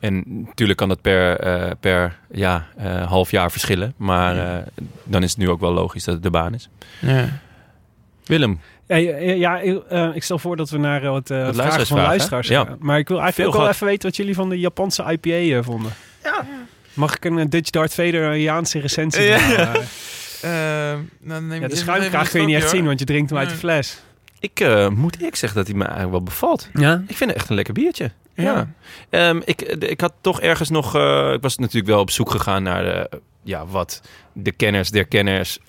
en 0.00 0.22
natuurlijk 0.26 0.78
kan 0.78 0.88
dat 0.88 1.00
per, 1.00 1.36
per 1.80 2.18
ja, 2.30 2.66
half 3.06 3.30
jaar 3.30 3.50
verschillen. 3.50 3.94
Maar 3.96 4.64
dan 5.04 5.22
is 5.22 5.30
het 5.30 5.38
nu 5.38 5.48
ook 5.50 5.60
wel 5.60 5.72
logisch 5.72 6.04
dat 6.04 6.14
het 6.14 6.22
de 6.22 6.30
baan 6.30 6.54
is. 6.54 6.68
ja. 7.00 7.28
Willem, 8.24 8.60
Ja, 8.86 8.96
ja, 8.96 9.16
ja, 9.32 9.60
eh, 9.88 10.10
ik 10.14 10.22
stel 10.22 10.38
voor 10.38 10.56
dat 10.56 10.70
we 10.70 10.78
naar 10.78 11.02
eh, 11.02 11.10
wat 11.10 11.30
eh, 11.30 11.48
vragen 11.52 11.86
van 11.86 11.98
luisteraars 12.00 12.48
gaan. 12.48 12.76
Maar 12.80 12.98
ik 12.98 13.08
wil 13.08 13.20
eigenlijk 13.20 13.50
Veel 13.50 13.60
ook 13.60 13.66
wel 13.66 13.74
even 13.74 13.86
weten 13.86 14.08
wat 14.08 14.16
jullie 14.16 14.34
van 14.34 14.48
de 14.48 14.58
Japanse 14.58 15.18
IPA 15.20 15.62
vonden. 15.62 15.92
Ja. 16.22 16.46
Mag 16.94 17.16
ik 17.16 17.24
een 17.24 17.38
eh, 17.38 17.44
Dutch 17.48 17.70
Dart 17.70 17.94
Vader-Jaanse 17.94 18.78
recensie 18.78 19.22
Ja. 19.22 19.72
Ehm, 20.40 20.98
dan 21.20 21.46
neem 21.46 21.58
ja, 21.58 21.64
ik 21.64 21.70
de 21.70 21.76
schuimkraag 21.76 22.30
kun 22.30 22.40
je 22.40 22.46
niet 22.46 22.56
echt 22.56 22.70
zien, 22.70 22.84
want 22.84 22.98
je 22.98 23.04
drinkt 23.04 23.30
hem 23.30 23.38
uit 23.38 23.48
de 23.50 23.56
fles. 23.56 24.02
ik 24.40 24.60
eh, 24.60 24.88
moet 24.88 25.16
eerlijk 25.16 25.36
zeggen 25.36 25.58
dat 25.58 25.66
hij 25.68 25.76
me 25.76 25.82
eigenlijk 25.84 26.12
wel 26.12 26.22
bevalt. 26.22 26.68
Ja? 26.72 27.02
Ik 27.06 27.16
vind 27.16 27.30
het 27.30 27.38
echt 27.38 27.48
een 27.48 27.54
lekker 27.54 27.74
biertje. 27.74 28.10
Ja. 28.34 28.72
Ehm, 29.10 29.40
ik, 29.44 29.62
ik 29.62 30.00
had 30.00 30.12
toch 30.20 30.40
ergens 30.40 30.70
nog... 30.70 30.94
eh, 30.94 31.30
ik 31.32 31.42
was 31.42 31.58
natuurlijk 31.58 31.86
wel 31.86 32.00
op 32.00 32.10
zoek 32.10 32.30
gegaan 32.30 32.62
naar 32.62 32.82
de, 32.82 33.20
ja, 33.42 33.66
wat 33.66 34.00
de 34.32 34.52
kenners 34.52 34.90
der 34.90 35.04
kenners... 35.06 35.58
eh, 35.58 35.68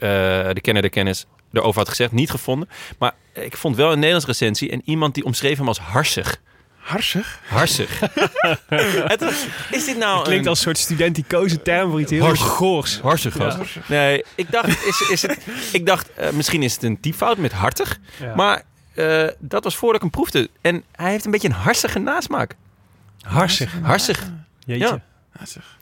de 0.53 0.61
kenner 0.61 0.81
der 0.81 0.91
kenners 0.91 1.25
erover 1.55 1.79
had 1.79 1.89
gezegd. 1.89 2.11
Niet 2.11 2.29
gevonden. 2.29 2.69
Maar 2.99 3.13
ik 3.33 3.57
vond 3.57 3.75
wel 3.75 3.87
een 3.91 3.95
Nederlands 3.95 4.25
recensie... 4.25 4.69
en 4.71 4.81
iemand 4.85 5.13
die 5.13 5.23
omschreef 5.25 5.57
hem 5.57 5.67
als 5.67 5.79
harsig. 5.79 6.41
Harsig? 6.79 7.39
Harsig. 7.47 7.99
Het- 8.69 9.47
is 9.71 9.85
dit 9.85 9.97
nou 9.97 10.15
Het 10.17 10.23
klinkt 10.27 10.43
een- 10.43 10.49
als 10.49 10.57
een 10.57 10.63
soort 10.63 10.77
studenticoze 10.77 11.61
term 11.61 11.89
voor 11.89 11.99
iets 12.01 12.11
heel 12.11 12.23
Harsig. 12.25 12.47
goors. 12.47 12.99
Harsig, 12.99 13.37
Ja. 13.37 13.49
gast. 13.51 13.71
Nee, 13.87 14.23
ik 14.35 14.51
dacht, 14.51 14.85
is, 14.85 15.07
is 15.09 15.21
het, 15.21 15.37
ik 15.71 15.85
dacht 15.85 16.13
eh, 16.13 16.29
misschien 16.29 16.63
is 16.63 16.73
het 16.73 16.83
een 16.83 16.99
typfout 16.99 17.37
met 17.37 17.51
hartig. 17.51 17.97
Ja. 18.19 18.35
Maar 18.35 18.63
eh, 18.93 19.27
dat 19.39 19.63
was 19.63 19.75
voordat 19.75 19.95
ik 19.95 20.01
hem 20.01 20.09
proefde. 20.11 20.49
En 20.61 20.83
hij 20.91 21.11
heeft 21.11 21.25
een 21.25 21.31
beetje 21.31 21.47
een 21.47 21.53
harsige 21.53 21.99
nasmaak. 21.99 22.55
Harsig. 23.21 23.73
Harsig. 23.81 24.23
Jeetje. 24.65 24.85
Ja. 24.85 25.01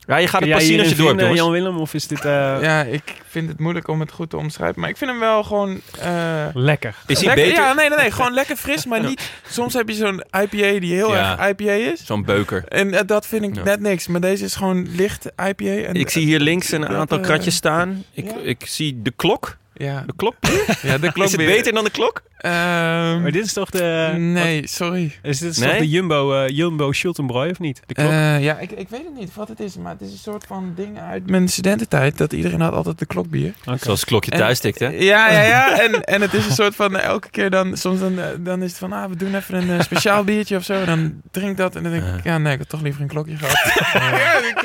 Ja, 0.07 0.17
je 0.17 0.27
gaat 0.27 0.41
het 0.41 0.49
pas 0.51 0.65
zien 0.65 0.79
als 0.79 0.89
je 0.89 0.95
door 0.95 1.15
hebt. 1.17 1.35
Jan 1.35 1.51
Willem, 1.51 1.77
of 1.77 1.93
is 1.93 2.07
dit 2.07 2.25
eh, 2.25 2.57
Ja, 2.61 2.83
ik 2.83 3.03
vind 3.27 3.49
het 3.49 3.59
moeilijk 3.59 3.87
om 3.87 3.99
het 3.99 4.11
goed 4.11 4.29
te 4.29 4.37
omschrijven. 4.37 4.81
Maar 4.81 4.89
ik 4.89 4.97
vind 4.97 5.11
hem 5.11 5.19
wel 5.19 5.43
gewoon... 5.43 5.81
eh, 5.99 6.45
lekker? 6.53 6.95
Is 7.07 7.17
hij 7.17 7.25
lekker, 7.27 7.45
beter? 7.45 7.63
Ja, 7.63 7.73
nee, 7.73 7.89
nee, 7.89 7.97
nee. 7.97 8.11
Gewoon 8.11 8.33
lekker 8.33 8.55
fris, 8.55 8.85
maar 8.85 9.03
niet... 9.03 9.31
Soms 9.49 9.73
heb 9.73 9.87
je 9.89 9.95
zo'n 9.95 10.23
IPA 10.41 10.79
die 10.79 10.93
heel 10.93 11.15
Ja. 11.15 11.39
erg 11.39 11.49
IPA 11.49 11.71
is. 11.71 12.05
Zo'n 12.05 12.23
beuker. 12.25 12.63
En 12.67 12.93
eh, 12.93 13.01
dat 13.05 13.27
vind 13.27 13.43
ik 13.43 13.55
Ja. 13.55 13.63
net 13.63 13.79
niks. 13.79 14.07
Maar 14.07 14.21
deze 14.21 14.43
is 14.43 14.55
gewoon 14.55 14.87
licht 14.95 15.25
IPA. 15.25 15.65
En, 15.65 15.93
Ik 15.93 16.09
zie 16.09 16.25
hier 16.25 16.39
links 16.39 16.71
een 16.71 16.87
aantal 16.87 17.19
kratjes 17.19 17.55
staan. 17.55 18.03
Ik, 18.13 18.25
ja. 18.25 18.35
ik 18.43 18.65
zie 18.65 19.01
de 19.01 19.11
klok. 19.15 19.57
Ja, 19.75 20.03
De 20.07 20.13
klok. 20.15 20.35
ja 20.81 20.97
de 20.97 21.11
klok 21.11 21.25
Is 21.25 21.31
het 21.31 21.45
beter 21.45 21.73
dan 21.73 21.83
de 21.83 21.89
klok? 21.89 22.21
Ehm, 22.37 23.21
Maar 23.21 23.31
dit 23.31 23.45
is 23.45 23.53
toch 23.53 23.69
de... 23.69 24.13
nee, 24.17 24.67
sorry. 24.67 25.15
is 25.21 25.39
dit 25.39 25.59
Nee? 25.59 25.69
toch 25.69 25.77
de 25.77 25.89
Jumbo, 25.89 26.33
eh 26.43 26.49
Jumbo 26.49 26.91
Schultenbroy, 26.91 27.49
of 27.49 27.59
niet? 27.59 27.81
De 27.85 27.93
klok? 27.93 28.09
Eh, 28.09 28.43
ja, 28.43 28.59
ik, 28.59 28.71
ik 28.71 28.89
weet 28.89 29.03
het 29.03 29.15
niet 29.19 29.33
wat 29.35 29.47
het 29.47 29.59
is. 29.59 29.75
Maar 29.77 29.91
het 29.91 30.01
is 30.01 30.11
een 30.11 30.17
soort 30.17 30.45
van 30.47 30.73
ding 30.75 30.99
uit 30.99 31.29
mijn 31.29 31.47
studententijd. 31.47 32.17
Dat 32.17 32.33
iedereen 32.33 32.61
had 32.61 32.73
altijd 32.73 32.99
de 32.99 33.05
klokbier. 33.05 33.53
Oké. 33.65 33.77
Zoals 33.77 33.99
het 33.99 34.09
klokje 34.09 34.31
thuis 34.31 34.59
tikt, 34.59 34.79
hè? 34.79 34.87
Ja, 34.87 35.31
ja, 35.31 35.41
ja. 35.41 35.61
En, 35.83 36.03
en 36.03 36.21
het 36.21 36.33
is 36.33 36.45
een 36.45 36.51
soort 36.51 36.75
van 36.75 36.97
eh, 36.97 37.03
elke 37.05 37.29
keer 37.29 37.49
dan, 37.49 37.77
soms 37.77 37.99
dan, 37.99 38.19
dan 38.39 38.61
is 38.61 38.69
het 38.69 38.79
van, 38.79 38.93
ah, 38.93 39.09
we 39.09 39.15
doen 39.15 39.35
even 39.35 39.69
een 39.69 39.83
speciaal 39.83 40.23
biertje 40.29 40.55
of 40.57 40.63
zo. 40.63 40.85
Dan 40.85 41.21
drink 41.31 41.57
dat 41.57 41.75
en 41.75 41.83
dan 41.83 41.91
denk 41.91 42.03
ik, 42.17 42.23
ja, 42.23 42.37
nee, 42.37 42.53
ik 42.53 42.59
had 42.59 42.69
toch 42.69 42.81
liever 42.81 43.01
een 43.01 43.07
klokje 43.07 43.35
gehad. 43.37 43.73
ja, 43.93 44.39
het 44.43 44.63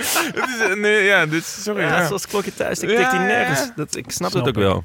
is, 0.49 0.75
nee, 0.81 1.05
ja, 1.05 1.27
dus 1.27 1.63
sorry. 1.63 1.83
Ja, 1.83 1.89
Ja, 1.99 2.07
zoals 2.07 2.23
het 2.23 2.31
klokje 2.31 2.55
thuis 2.55 2.79
tikt, 2.79 2.97
tikt 2.97 3.11
hij 3.11 3.21
ja, 3.21 3.27
nergens. 3.27 3.59
ja. 3.61 3.73
Dat, 3.77 3.97
ik 3.97 4.11
snap, 4.11 4.31
Snap 4.31 4.33
het 4.33 4.57
ook 4.57 4.63
ik. 4.63 4.69
wel. 4.69 4.85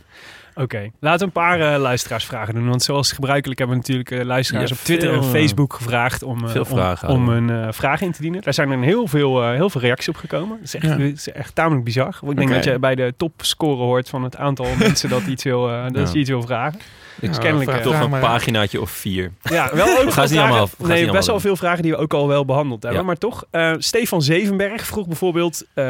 Oké, 0.55 0.89
laten 0.99 1.19
we 1.19 1.25
een 1.25 1.31
paar 1.31 1.73
eh, 1.73 1.79
luisteraarsvragen 1.79 2.53
doen. 2.53 2.69
Want 2.69 2.83
zoals 2.83 3.11
gebruikelijk 3.11 3.59
hebben 3.59 3.77
we 3.77 3.81
natuurlijk 3.83 4.11
eh, 4.11 4.25
luisteraars 4.25 4.69
Ja, 4.69 4.75
op 4.75 4.81
Twitter 4.81 5.09
veel, 5.09 5.17
en 5.17 5.23
eh, 5.25 5.31
Facebook 5.31 5.73
gevraagd 5.73 6.23
om, 6.23 6.43
eh, 6.43 6.49
veel 6.51 6.61
om, 6.61 6.67
vragen 6.67 7.07
om 7.09 7.49
eh, 7.49 7.67
vraag 7.71 8.01
in 8.01 8.11
te 8.11 8.21
dienen. 8.21 8.41
Daar 8.41 8.53
zijn 8.53 8.71
er 8.71 8.79
heel 8.81 9.07
veel, 9.07 9.43
eh, 9.43 9.51
heel 9.51 9.69
veel 9.69 9.81
reacties 9.81 10.09
op 10.09 10.15
gekomen. 10.15 10.49
Dat 10.57 10.63
is 10.67 10.75
echt, 10.75 10.83
Ja. 10.85 10.89
dat 10.95 10.99
is 10.99 11.31
echt 11.31 11.55
tamelijk 11.55 11.83
bizar. 11.83 12.19
Ik 12.29 12.35
denk 12.37 12.49
dat 12.49 12.63
je 12.63 12.79
bij 12.79 12.95
de 12.95 13.13
topscore 13.17 13.75
hoort 13.83 14.09
van 14.09 14.23
het 14.23 14.35
aantal 14.37 14.65
mensen 14.79 15.09
dat, 15.09 15.21
iets 15.21 15.43
wil, 15.43 15.69
eh, 15.69 15.83
dat 15.91 16.07
Ja. 16.07 16.13
je 16.13 16.19
iets 16.19 16.29
wil 16.29 16.41
vragen. 16.41 16.79
Ik 17.19 17.33
Ja, 17.33 17.39
kennelijk, 17.39 17.69
vraag- 17.69 17.79
eh, 17.79 17.85
Toch 17.85 17.95
vraag 17.95 18.11
een 18.11 18.19
paginaatje 18.19 18.81
of 18.81 18.91
vier. 18.91 19.31
Ja, 19.41 19.69
wel 19.73 19.87
ook 20.01 20.11
gaan 20.13 20.27
ze 20.27 20.33
niet 20.33 20.41
allemaal 20.43 20.61
af. 20.61 20.75
We 20.77 20.87
Nee, 20.87 21.11
best 21.11 21.27
wel 21.27 21.39
veel 21.39 21.55
vragen 21.55 21.83
die 21.83 21.91
we 21.91 21.97
ook 21.97 22.13
al 22.13 22.27
wel 22.27 22.45
behandeld 22.45 22.83
hebben. 22.83 22.99
Ja. 23.01 23.05
Maar 23.07 23.17
toch, 23.17 23.43
eh, 23.51 23.73
Stefan 23.77 24.21
Zevenberg 24.21 24.85
vroeg 24.85 25.07
bijvoorbeeld... 25.07 25.63
eh, 25.73 25.85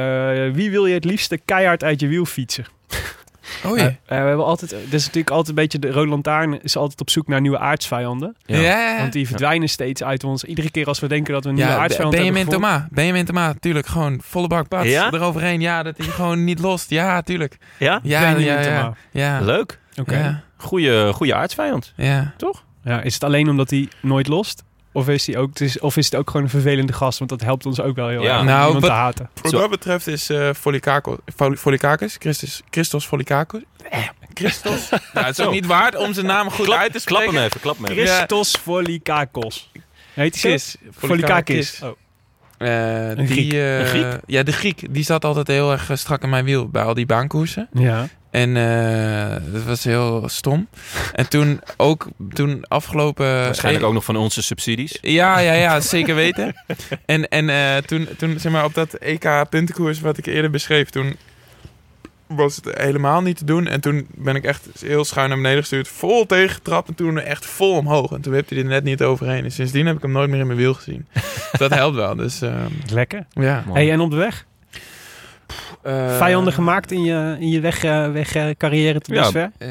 wie 0.51 0.71
wil 0.71 0.85
je 0.85 0.93
het 0.93 1.05
liefste 1.05 1.37
keihard 1.45 1.83
uit 1.83 1.99
je 1.99 2.07
wiel 2.07 2.25
fietsen? 2.25 2.65
Oh 3.65 3.71
Eh, 3.79 3.83
ja. 3.83 3.87
eh, 3.87 3.95
we 4.05 4.13
hebben 4.27 4.45
altijd, 4.45 4.71
dat 4.71 4.79
is 4.93 5.05
natuurlijk 5.05 5.29
altijd 5.29 5.47
een 5.49 5.55
beetje 5.63 5.79
de 5.79 5.91
Rode 5.91 6.09
Lantaarn 6.09 6.61
is 6.63 6.75
altijd 6.77 7.01
op 7.01 7.09
zoek 7.09 7.27
naar 7.27 7.41
nieuwe 7.41 7.59
aardsvijanden. 7.59 8.35
Ja. 8.45 8.97
Want 8.97 9.13
die 9.13 9.27
verdwijnen 9.27 9.69
steeds 9.69 10.03
uit 10.03 10.23
ons. 10.23 10.43
Iedere 10.43 10.71
keer 10.71 10.87
als 10.87 10.99
we 10.99 11.07
denken 11.07 11.33
dat 11.33 11.43
we 11.43 11.49
een 11.49 11.55
nieuwe 11.55 11.69
Ja, 11.71 11.77
aardsvijand 11.77 12.11
Benjamin 12.15 12.35
hebben 12.37 12.53
gevonden. 12.53 12.79
Thomas. 12.79 12.95
Benjamin 12.95 13.25
Thomas, 13.25 13.53
tuurlijk. 13.59 13.87
Gewoon 13.87 14.19
volle 14.23 14.47
bak 14.47 14.83
Ja? 14.83 15.11
eroverheen. 15.11 15.61
Ja, 15.61 15.83
dat 15.83 15.97
hij 15.97 16.07
gewoon 16.07 16.43
niet 16.43 16.59
lost. 16.59 16.89
Ja, 16.89 17.21
tuurlijk. 17.21 17.57
Ja? 17.79 17.99
Ja, 18.03 18.19
Benjamin 18.19 18.63
ja, 18.63 18.93
ja. 19.11 19.39
Leuk. 19.41 19.79
Oké. 19.99 20.17
ja, 20.17 20.43
Goeie, 20.57 21.13
goeie 21.13 21.35
aardsvijand. 21.35 21.93
ja. 21.95 22.33
Ja, 22.83 23.01
is 23.01 23.13
het 23.13 23.23
alleen 23.23 23.49
omdat 23.49 23.69
hij 23.69 23.87
nooit 24.01 24.27
lost? 24.27 24.63
Of 24.93 25.09
is, 25.09 25.27
hij 25.27 25.37
ook, 25.37 25.49
het 25.49 25.61
is, 25.61 25.79
of 25.79 25.97
is 25.97 26.05
het 26.05 26.15
ook 26.15 26.27
gewoon 26.29 26.43
een 26.45 26.51
vervelende 26.51 26.93
gast? 26.93 27.17
Want 27.17 27.29
dat 27.29 27.41
helpt 27.41 27.65
ons 27.65 27.79
ook 27.81 27.95
wel 27.95 28.07
heel 28.07 28.21
Ja. 28.23 28.29
erg 28.31 28.39
om 28.39 28.45
Nou, 28.45 28.73
wat- 28.73 28.83
te 28.83 28.89
haten. 28.91 29.29
Wat 29.41 29.51
dat 29.51 29.69
betreft 29.69 30.07
is 30.07 30.29
eh 30.29 30.49
Folikakos, 31.57 32.15
Christus, 32.19 32.61
Christos 32.69 33.05
Folikakos. 33.05 33.61
Eh, 33.89 33.99
Christos. 34.33 34.89
nou, 35.13 35.25
het 35.25 35.37
is 35.37 35.39
ook 35.39 35.45
Zo. 35.45 35.51
niet 35.51 35.65
waard 35.65 35.95
om 35.95 36.13
zijn 36.13 36.25
naam 36.25 36.49
goed 36.49 36.71
uit 36.71 36.93
te 36.93 37.03
Klap 37.03 37.19
spreken. 37.21 37.33
hem 37.35 37.45
even, 37.45 37.59
klap 37.59 37.77
hem 37.77 37.85
even. 37.85 38.07
Christos 38.07 38.55
Folikakos. 38.61 39.71
Heet 40.13 40.41
hij 40.41 40.49
Chris. 40.49 40.71
zo? 40.71 40.77
Folikakis. 41.07 41.79
Oh. 41.83 41.89
Eh, 42.57 43.09
Een 43.09 43.15
die, 43.15 43.27
Griek. 43.27 43.53
Een 43.53 43.85
Griek? 43.85 44.19
Ja, 44.25 44.43
de 44.43 44.51
Griek. 44.51 44.93
Die 44.93 45.03
zat 45.03 45.25
altijd 45.25 45.47
heel 45.47 45.71
erg 45.71 45.89
strak 45.93 46.23
in 46.23 46.29
mijn 46.29 46.45
wiel 46.45 46.67
bij 46.69 46.83
al 46.83 46.93
die 46.93 47.05
baankoersen. 47.05 47.67
Ja. 47.73 48.07
En 48.33 48.57
eh, 48.57 49.53
dat 49.53 49.63
was 49.63 49.83
heel 49.83 50.23
stom. 50.25 50.67
En 51.13 51.29
toen 51.29 51.61
ook, 51.77 52.07
toen 52.29 52.65
afgelopen... 52.67 53.25
Waarschijnlijk 53.25 53.83
eh, 53.83 53.89
ook 53.89 53.95
nog 53.95 54.03
van 54.03 54.15
onze 54.15 54.41
subsidies. 54.41 54.97
Ja, 55.01 55.39
ja, 55.39 55.53
ja, 55.53 55.79
zeker 55.79 56.15
weten. 56.15 56.55
En, 57.05 57.29
en 57.29 57.49
eh, 57.49 57.77
toen, 57.77 58.07
toen, 58.17 58.39
zeg 58.39 58.51
maar, 58.51 58.65
op 58.65 58.73
dat 58.73 58.93
EK 58.93 59.49
puntenkoers 59.49 59.99
wat 59.99 60.17
ik 60.17 60.25
eerder 60.25 60.51
beschreef, 60.51 60.89
toen 60.89 61.15
was 62.27 62.55
het 62.55 62.77
helemaal 62.77 63.21
niet 63.21 63.37
te 63.37 63.45
doen. 63.45 63.67
En 63.67 63.81
toen 63.81 64.07
ben 64.15 64.35
ik 64.35 64.43
echt 64.43 64.67
heel 64.79 65.05
schuin 65.05 65.29
naar 65.29 65.37
beneden 65.37 65.59
gestuurd, 65.59 65.87
vol 65.87 66.25
tegengetrapt 66.25 66.87
en 66.87 66.95
toen 66.95 67.19
echt 67.19 67.45
vol 67.45 67.77
omhoog. 67.77 68.11
En 68.11 68.21
toen 68.21 68.33
wipte 68.33 68.53
hij 68.53 68.63
er 68.63 68.69
net 68.69 68.83
niet 68.83 69.01
overheen. 69.01 69.43
En 69.43 69.51
sindsdien 69.51 69.85
heb 69.85 69.95
ik 69.95 70.01
hem 70.01 70.11
nooit 70.11 70.29
meer 70.29 70.39
in 70.39 70.47
mijn 70.47 70.59
wiel 70.59 70.73
gezien. 70.73 71.07
dat 71.57 71.73
helpt 71.73 71.95
wel, 71.95 72.15
dus 72.15 72.41
ehm, 72.41 72.71
Lekker. 72.91 73.25
ja. 73.29 73.63
Hey, 73.73 73.91
en 73.91 73.99
op 73.99 74.11
de 74.11 74.17
weg? 74.17 74.45
Eh, 75.83 76.17
Vijanden 76.17 76.53
gemaakt 76.53 76.91
in 76.91 77.03
je, 77.03 77.35
in 77.39 77.49
je 77.49 77.59
weg, 77.59 77.83
eh, 77.83 78.11
weg 78.11 78.35
eh, 78.35 78.45
carrière 78.57 78.99
tot 78.99 79.15
Ja. 79.15 79.21
dusver? 79.21 79.51
eh, 79.57 79.69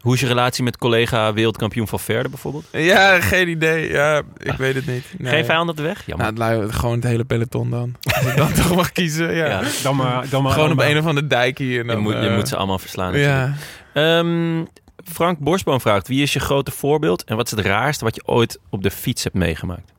Hoe 0.00 0.14
is 0.14 0.20
je 0.20 0.26
relatie 0.26 0.64
met 0.64 0.76
collega 0.78 1.32
wereldkampioen 1.32 1.88
van 1.88 2.00
Verde 2.00 2.28
bijvoorbeeld? 2.28 2.64
ja, 2.72 3.20
geen 3.20 3.48
idee. 3.48 3.92
Ja, 3.92 4.22
ik 4.36 4.52
weet 4.52 4.74
het 4.74 4.86
niet. 4.86 5.04
Nee. 5.18 5.32
Geen 5.32 5.44
vijand 5.44 5.70
op 5.70 5.76
de 5.76 5.82
weg? 5.82 6.02
Jammer. 6.06 6.32
Nou, 6.32 6.62
het 6.62 6.72
gewoon 6.74 6.94
het 6.94 7.04
hele 7.04 7.24
peloton 7.24 7.70
dan. 7.70 7.94
Als 8.14 8.26
ik 8.26 8.36
dan 8.36 8.52
toch 8.52 8.74
mag 8.76 8.92
kiezen, 8.92 9.34
ja. 9.34 9.46
ja. 9.46 9.60
Dan 9.82 9.96
maar, 9.96 10.28
dan 10.28 10.42
maar 10.42 10.52
Gewoon 10.52 10.72
op 10.72 10.80
een 10.80 10.98
of 10.98 11.06
andere 11.06 11.26
dijk 11.26 11.58
hier. 11.58 11.80
En 11.80 11.86
je, 11.86 11.92
dan, 11.92 12.02
moet, 12.02 12.12
je 12.22 12.30
moet 12.30 12.48
ze 12.48 12.56
allemaal 12.56 12.78
verslaan. 12.78 13.12
natuurlijk. 13.12 13.54
Ja. 13.94 14.18
Ehm, 14.18 14.64
Frank 15.04 15.38
Borsboom 15.38 15.80
vraagt, 15.80 16.08
wie 16.08 16.22
is 16.22 16.32
je 16.32 16.40
grote 16.40 16.70
voorbeeld 16.70 17.24
en 17.24 17.36
wat 17.36 17.44
is 17.46 17.50
het 17.50 17.66
raarste 17.66 18.04
wat 18.04 18.14
je 18.14 18.22
ooit 18.26 18.58
op 18.70 18.82
de 18.82 18.90
fiets 18.90 19.22
hebt 19.24 19.34
meegemaakt? 19.36 19.92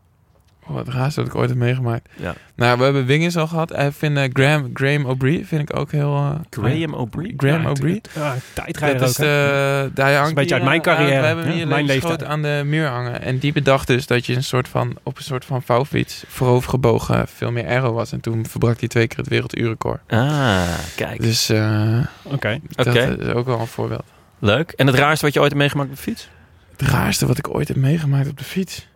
Oh, 0.70 0.76
wat 0.76 0.88
raar 0.88 1.12
dat 1.16 1.26
ik 1.26 1.36
ooit 1.36 1.50
heb 1.50 1.58
meegemaakt. 1.58 2.10
Ja. 2.16 2.34
Nou, 2.56 2.78
we 2.78 2.84
hebben 2.84 3.06
Wingers 3.06 3.38
al 3.38 3.48
gehad. 3.48 3.80
Ik 3.80 3.92
vind 3.98 4.18
eh, 4.18 4.24
Graham, 4.34 4.70
Graham 4.74 5.06
O'Brien 5.06 5.46
vind 5.46 5.70
ik 5.70 5.76
ook 5.80 5.92
heel... 5.92 6.16
eh, 6.16 6.32
Graham 6.50 6.94
O'Brien? 6.94 7.34
Graham 7.38 7.62
Ja, 7.62 7.70
O'Brien. 7.70 8.02
Ja, 8.16 8.36
tijdrijder 8.54 9.00
Dat 9.00 9.10
is, 9.10 9.16
de, 9.16 9.92
daar 9.94 10.14
hangt 10.14 10.30
een 10.30 10.36
beetje 10.36 10.56
uit 10.56 10.64
mijn 10.64 10.82
eh, 10.82 10.84
carrière. 10.84 11.20
We 11.22 11.26
hebben 11.28 11.52
hier 11.52 11.68
mijn 11.68 11.86
leeftijd. 11.86 12.24
aan 12.24 12.42
de 12.42 12.62
muur 12.66 12.88
hangen. 12.88 13.22
En 13.22 13.38
die 13.38 13.54
bedacht 13.54 13.88
dus 13.88 14.08
dat 14.08 14.26
je 14.26 14.36
een 14.36 14.44
soort 14.44 14.68
van, 14.68 14.98
op 15.04 15.18
een 15.18 15.24
soort 15.24 15.46
van 15.46 15.62
vouwfiets 15.62 16.24
voorovergebogen 16.28 17.28
veel 17.28 17.52
meer 17.52 17.66
aero 17.68 17.94
was. 17.94 18.12
En 18.12 18.20
toen 18.20 18.46
verbrak 18.48 18.80
hij 18.80 18.88
twee 18.88 19.08
keer 19.08 19.18
het 19.18 19.28
werelduurrecord. 19.28 20.00
Ah, 20.08 20.62
kijk. 20.96 21.22
Dus 21.22 21.50
eh, 21.50 21.98
Oké. 22.24 22.60
dat 22.70 22.88
Oké. 22.88 23.16
is 23.20 23.28
ook 23.34 23.46
wel 23.46 23.60
een 23.60 23.68
voorbeeld. 23.68 24.04
Leuk. 24.40 24.72
En 24.72 24.88
het 24.88 24.96
raarste 24.96 25.26
wat 25.26 25.34
je 25.34 25.40
ooit 25.40 25.50
hebt 25.50 25.62
meegemaakt 25.62 25.90
op 25.90 25.96
de 25.96 26.02
fiets? 26.02 26.30
Het 26.78 26.82
raarste 26.90 27.26
wat 27.28 27.38
ik 27.38 27.56
ooit 27.56 27.68
heb 27.68 27.78
meegemaakt 27.78 28.30
op 28.30 28.38
de 28.38 28.44
fiets. 28.44 28.88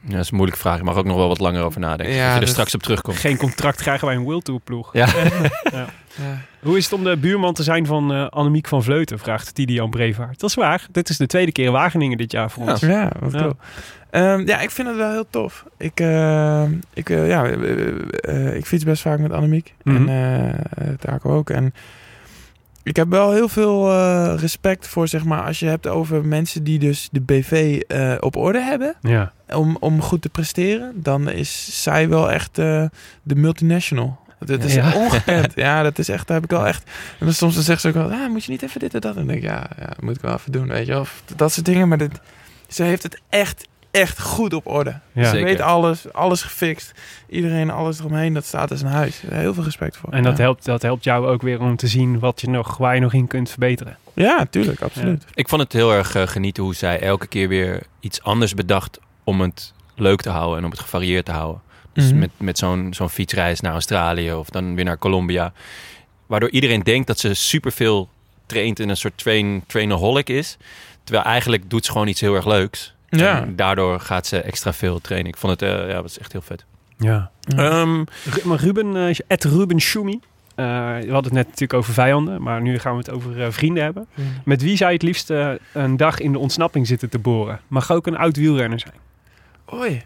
Ja, 0.00 0.10
dat 0.14 0.20
is 0.24 0.30
een 0.30 0.36
moeilijke 0.36 0.60
vraag. 0.62 0.76
Je 0.78 0.84
mag 0.84 0.96
ook 0.96 1.04
nog 1.04 1.16
wel 1.16 1.28
wat 1.28 1.38
langer 1.40 1.62
over 1.62 1.80
nadenken. 1.80 2.14
Ja, 2.14 2.20
dat 2.22 2.28
je 2.28 2.34
er 2.34 2.40
dat- 2.40 2.48
straks 2.48 2.74
op 2.74 2.82
terugkomt. 2.82 3.16
Geen 3.16 3.36
contract 3.36 3.80
krijgen 3.82 4.06
bij 4.06 4.16
een 4.16 4.22
World 4.22 4.44
Tour 4.44 4.60
ploeg. 4.60 4.90
Ja. 5.00 5.06
Ja. 5.72 5.86
Hoe 6.62 6.76
is 6.76 6.84
het 6.84 6.92
om 6.92 7.04
de 7.04 7.16
buurman 7.16 7.54
te 7.54 7.62
zijn 7.62 7.86
van 7.86 8.12
eh 8.12 8.26
Annemiek 8.28 8.68
van 8.68 8.82
Vleuten? 8.82 9.18
Vraagt 9.18 9.54
Tidian 9.54 9.90
Brevaart. 9.90 10.40
Dat 10.40 10.50
is 10.50 10.56
waar. 10.56 10.86
Dit 10.90 11.08
is 11.08 11.16
de 11.16 11.26
tweede 11.26 11.52
keer 11.52 11.64
in 11.66 11.72
Wageningen 11.72 12.18
dit 12.18 12.32
jaar 12.32 12.50
voor 12.50 12.68
ons. 12.68 12.80
Ja, 12.80 13.10
wat 13.20 13.32
Ja. 13.32 13.38
cool. 13.38 13.56
Ehm, 14.10 14.46
ja, 14.46 14.60
ik 14.60 14.70
vind 14.70 14.88
het 14.88 14.96
wel 14.96 15.10
heel 15.10 15.26
tof. 15.30 15.64
Ik, 15.78 16.00
eh, 16.00 16.62
ik, 16.94 17.10
eh, 17.10 17.28
ja, 17.28 17.44
eh, 17.46 18.56
ik 18.56 18.66
fiets 18.66 18.84
best 18.84 19.02
vaak 19.02 19.18
met 19.18 19.32
Annemiek. 19.32 19.74
Mhm. 19.82 19.96
En 19.96 20.08
eh, 20.08 20.48
eh, 20.48 20.98
Taco 20.98 21.36
ook. 21.36 21.50
En 21.50 21.74
ik 22.82 22.96
heb 22.96 23.08
wel 23.08 23.32
heel 23.32 23.48
veel 23.48 23.90
eh, 23.90 24.34
respect 24.36 24.86
voor, 24.88 25.08
zeg 25.08 25.24
maar, 25.24 25.42
als 25.42 25.58
je 25.58 25.66
hebt 25.66 25.86
over 25.86 26.24
mensen 26.24 26.64
die 26.64 26.78
dus 26.78 27.08
de 27.12 27.20
BV 27.20 27.80
eh, 27.88 28.14
op 28.20 28.36
orde 28.36 28.60
hebben. 28.60 28.94
Ja. 29.00 29.32
Om, 29.48 29.76
om 29.80 30.00
goed 30.02 30.22
te 30.22 30.28
presteren. 30.28 30.92
Dan 30.94 31.30
is 31.30 31.82
zij 31.82 32.08
wel 32.08 32.30
echt 32.30 32.58
eh, 32.58 32.84
de 33.22 33.34
multinational. 33.34 34.18
Dat 34.38 34.64
is 34.64 34.74
Ja. 34.74 34.92
ongekend. 35.04 35.52
Ja, 35.54 35.82
dat 35.82 35.98
is 35.98 36.08
echt, 36.08 36.26
daar 36.26 36.36
heb 36.36 36.44
ik 36.44 36.56
wel 36.56 36.66
echt... 36.66 36.82
En 37.18 37.26
dan 37.26 37.34
soms 37.34 37.54
dan 37.54 37.62
zegt 37.62 37.80
ze 37.80 37.88
ook 37.88 37.94
wel, 37.94 38.10
ah, 38.10 38.30
moet 38.30 38.44
je 38.44 38.50
niet 38.50 38.62
even 38.62 38.80
dit 38.80 38.94
en 38.94 39.00
dat? 39.00 39.10
En 39.10 39.16
dan 39.18 39.26
denk 39.26 39.38
ik, 39.42 39.48
ja, 39.48 39.70
ja, 39.78 39.88
moet 40.00 40.16
ik 40.16 40.22
wel 40.22 40.34
even 40.34 40.52
doen, 40.52 40.68
weet 40.68 40.86
je 40.86 40.92
wel. 40.92 41.00
Of 41.00 41.22
dat 41.36 41.52
soort 41.52 41.66
dingen, 41.66 41.88
maar 41.88 41.98
dit, 41.98 42.20
ze 42.68 42.82
heeft 42.82 43.02
het 43.02 43.20
echt, 43.28 43.68
echt 43.90 44.20
goed 44.20 44.52
op 44.52 44.66
orde. 44.66 44.98
ja. 45.12 45.30
Ze 45.30 45.42
weet 45.42 45.60
alles, 45.60 46.12
alles 46.12 46.42
gefixt. 46.42 46.92
Iedereen, 47.28 47.70
alles 47.70 47.98
eromheen, 47.98 48.32
dat 48.34 48.44
staat 48.44 48.70
als 48.70 48.80
een 48.80 48.86
huis. 48.86 49.22
Heel 49.26 49.54
veel 49.54 49.64
respect 49.64 49.96
voor. 49.96 50.12
En 50.12 50.22
dat, 50.22 50.36
ja. 50.36 50.42
helpt, 50.42 50.64
dat 50.64 50.82
helpt 50.82 51.04
jou 51.04 51.26
ook 51.26 51.42
weer 51.42 51.60
om 51.60 51.76
te 51.76 51.86
zien 51.86 52.18
wat 52.18 52.40
je 52.40 52.48
nog, 52.48 52.76
waar 52.76 52.94
je 52.94 53.00
nog 53.00 53.12
in 53.12 53.26
kunt 53.26 53.50
verbeteren. 53.50 53.96
Ja, 54.14 54.46
tuurlijk, 54.50 54.80
absoluut. 54.82 55.24
Ik 55.34 55.48
vond 55.48 55.62
het 55.62 55.72
heel 55.72 55.92
erg 55.92 56.14
eh, 56.14 56.26
genieten 56.26 56.62
hoe 56.62 56.74
zij 56.74 57.00
elke 57.00 57.26
keer 57.26 57.48
weer 57.48 57.82
iets 58.00 58.22
anders 58.22 58.54
bedacht 58.54 58.98
om 59.24 59.40
het 59.40 59.72
leuk 59.94 60.20
te 60.22 60.30
houden 60.30 60.58
en 60.58 60.64
om 60.64 60.70
het 60.70 60.80
gevarieerd 60.80 61.24
te 61.24 61.32
houden. 61.32 61.60
Dus 61.92 62.04
Mhm. 62.10 62.18
met, 62.18 62.30
met 62.36 62.58
zo'n 62.58 62.88
zo'n 62.94 63.08
fietsreis 63.10 63.60
naar 63.60 63.72
Australië 63.72 64.32
of 64.32 64.50
dan 64.50 64.74
weer 64.74 64.84
naar 64.84 64.98
Colombia. 64.98 65.52
Waardoor 66.26 66.50
iedereen 66.50 66.82
denkt 66.82 67.06
dat 67.06 67.18
ze 67.18 67.34
superveel 67.34 68.08
traint 68.46 68.78
in 68.78 68.88
een 68.88 68.96
soort 68.96 69.18
train, 69.18 69.62
trainaholic 69.66 70.28
is. 70.28 70.56
Terwijl 71.04 71.24
eigenlijk 71.26 71.70
doet 71.70 71.84
ze 71.84 71.92
gewoon 71.92 72.08
iets 72.08 72.20
heel 72.20 72.34
erg 72.34 72.46
leuks. 72.46 72.94
Ja. 73.10 73.40
En 73.42 73.56
daardoor 73.56 74.00
gaat 74.00 74.26
ze 74.26 74.40
extra 74.40 74.72
veel 74.72 75.00
trainen. 75.00 75.30
Ik 75.32 75.36
vond 75.36 75.60
het, 75.60 75.70
eh, 75.70 75.88
ja, 75.88 75.94
dat 75.94 76.04
is 76.04 76.18
echt 76.18 76.32
heel 76.32 76.42
vet. 76.42 76.64
Ja. 76.98 77.30
Ehm, 77.56 78.04
Maar 78.44 78.58
Ruben, 78.58 78.96
eh, 78.96 79.16
Ed 79.26 79.44
Ruben 79.44 79.80
Schumi. 79.80 80.20
eh, 80.54 80.66
we 80.66 81.12
hadden 81.12 81.22
het 81.24 81.32
net 81.32 81.44
natuurlijk 81.44 81.72
over 81.74 81.92
vijanden, 81.92 82.42
maar 82.42 82.60
nu 82.62 82.78
gaan 82.78 82.92
we 82.92 82.98
het 82.98 83.10
over 83.10 83.42
eh, 83.42 83.50
vrienden 83.50 83.82
hebben. 83.82 84.06
Met 84.44 84.62
wie 84.62 84.76
zou 84.76 84.88
je 84.90 84.96
het 84.96 85.04
liefst 85.06 85.30
eh, 85.30 85.50
een 85.72 85.96
dag 85.96 86.20
in 86.20 86.32
de 86.32 86.38
ontsnapping 86.38 86.86
zitten 86.86 87.08
te 87.10 87.18
boren? 87.18 87.60
Mag 87.68 87.90
ook 87.92 88.06
een 88.06 88.16
oud 88.16 88.36
wielrenner 88.36 88.80
zijn. 88.80 88.94
Oei. 89.74 90.02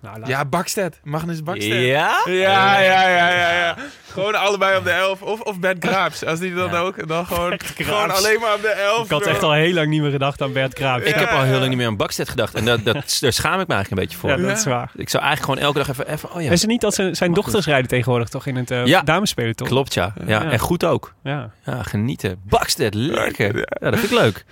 Nou, 0.00 0.26
ja, 0.26 0.44
Bakstedt. 0.44 1.00
Magnus 1.04 1.42
Bakstedt. 1.42 1.74
ja? 1.86 2.22
Ja, 2.24 2.80
ja, 2.80 2.80
ja, 2.80 3.28
ja, 3.28 3.52
ja. 3.52 3.76
Gewoon 4.12 4.34
allebei 4.34 4.76
op 4.78 4.84
de 4.84 4.90
elf. 4.90 5.22
Of, 5.22 5.40
of 5.40 5.58
Bert 5.58 5.84
Graaps. 5.84 6.24
Als 6.24 6.38
die 6.38 6.54
dan 6.54 6.70
Ja. 6.70 6.78
ook, 6.78 7.08
dan 7.08 7.26
gewoon, 7.26 7.58
gewoon 7.74 7.86
Graaps. 7.98 8.18
alleen 8.18 8.40
maar 8.40 8.54
op 8.54 8.62
de 8.62 8.68
elf. 8.68 9.04
Ik 9.04 9.10
had 9.10 9.26
echt 9.26 9.42
al 9.42 9.52
heel 9.52 9.72
lang 9.74 9.88
niet 9.88 10.00
meer 10.00 10.10
gedacht 10.10 10.42
aan 10.42 10.52
Bert 10.52 10.74
Kraap. 10.74 11.00
Ik 11.00 11.14
heb 11.14 11.28
al 11.28 11.42
heel 11.42 11.56
lang 11.58 11.68
niet 11.68 11.76
meer 11.76 11.86
aan 11.86 11.96
Bakstedt 11.96 12.28
gedacht. 12.28 12.54
En 12.54 12.64
dat, 12.64 12.84
dat, 12.84 12.94
daar 13.20 13.32
schaam 13.32 13.60
ik 13.60 13.66
me 13.68 13.74
eigenlijk 13.74 13.90
een 13.90 13.96
beetje 13.96 14.18
voor. 14.18 14.30
Ja, 14.30 14.36
dat 14.48 14.58
is 14.58 14.64
waar. 14.64 14.90
Ik 14.94 15.08
zou 15.08 15.24
eigenlijk 15.24 15.52
gewoon 15.60 15.74
elke 15.74 15.78
dag 15.78 15.88
even... 15.98 16.12
even 16.12 16.32
oh 16.34 16.42
ja, 16.42 16.50
Is 16.50 16.60
het 16.60 16.70
niet 16.70 16.80
dat 16.80 16.94
ze, 16.94 17.08
zijn 17.14 17.30
Mag 17.30 17.38
dochters 17.40 17.66
rijden 17.66 17.88
tegenwoordig 17.88 18.28
toch 18.28 18.46
in 18.46 18.56
het 18.56 18.70
uh, 18.70 18.86
Ja. 18.86 19.02
damespelen 19.02 19.56
toch? 19.56 19.68
klopt 19.68 19.94
ja. 19.94 20.12
ja. 20.26 20.42
Ja. 20.42 20.50
En 20.50 20.58
goed 20.58 20.84
ook. 20.84 21.14
Ja. 21.22 21.50
Ja, 21.66 21.82
genieten. 21.82 22.40
Bakstedt, 22.44 22.94
lekker. 22.94 23.56
Ja, 23.56 23.90
dat 23.90 23.98
vind 23.98 24.12
ik 24.12 24.18
leuk. 24.18 24.44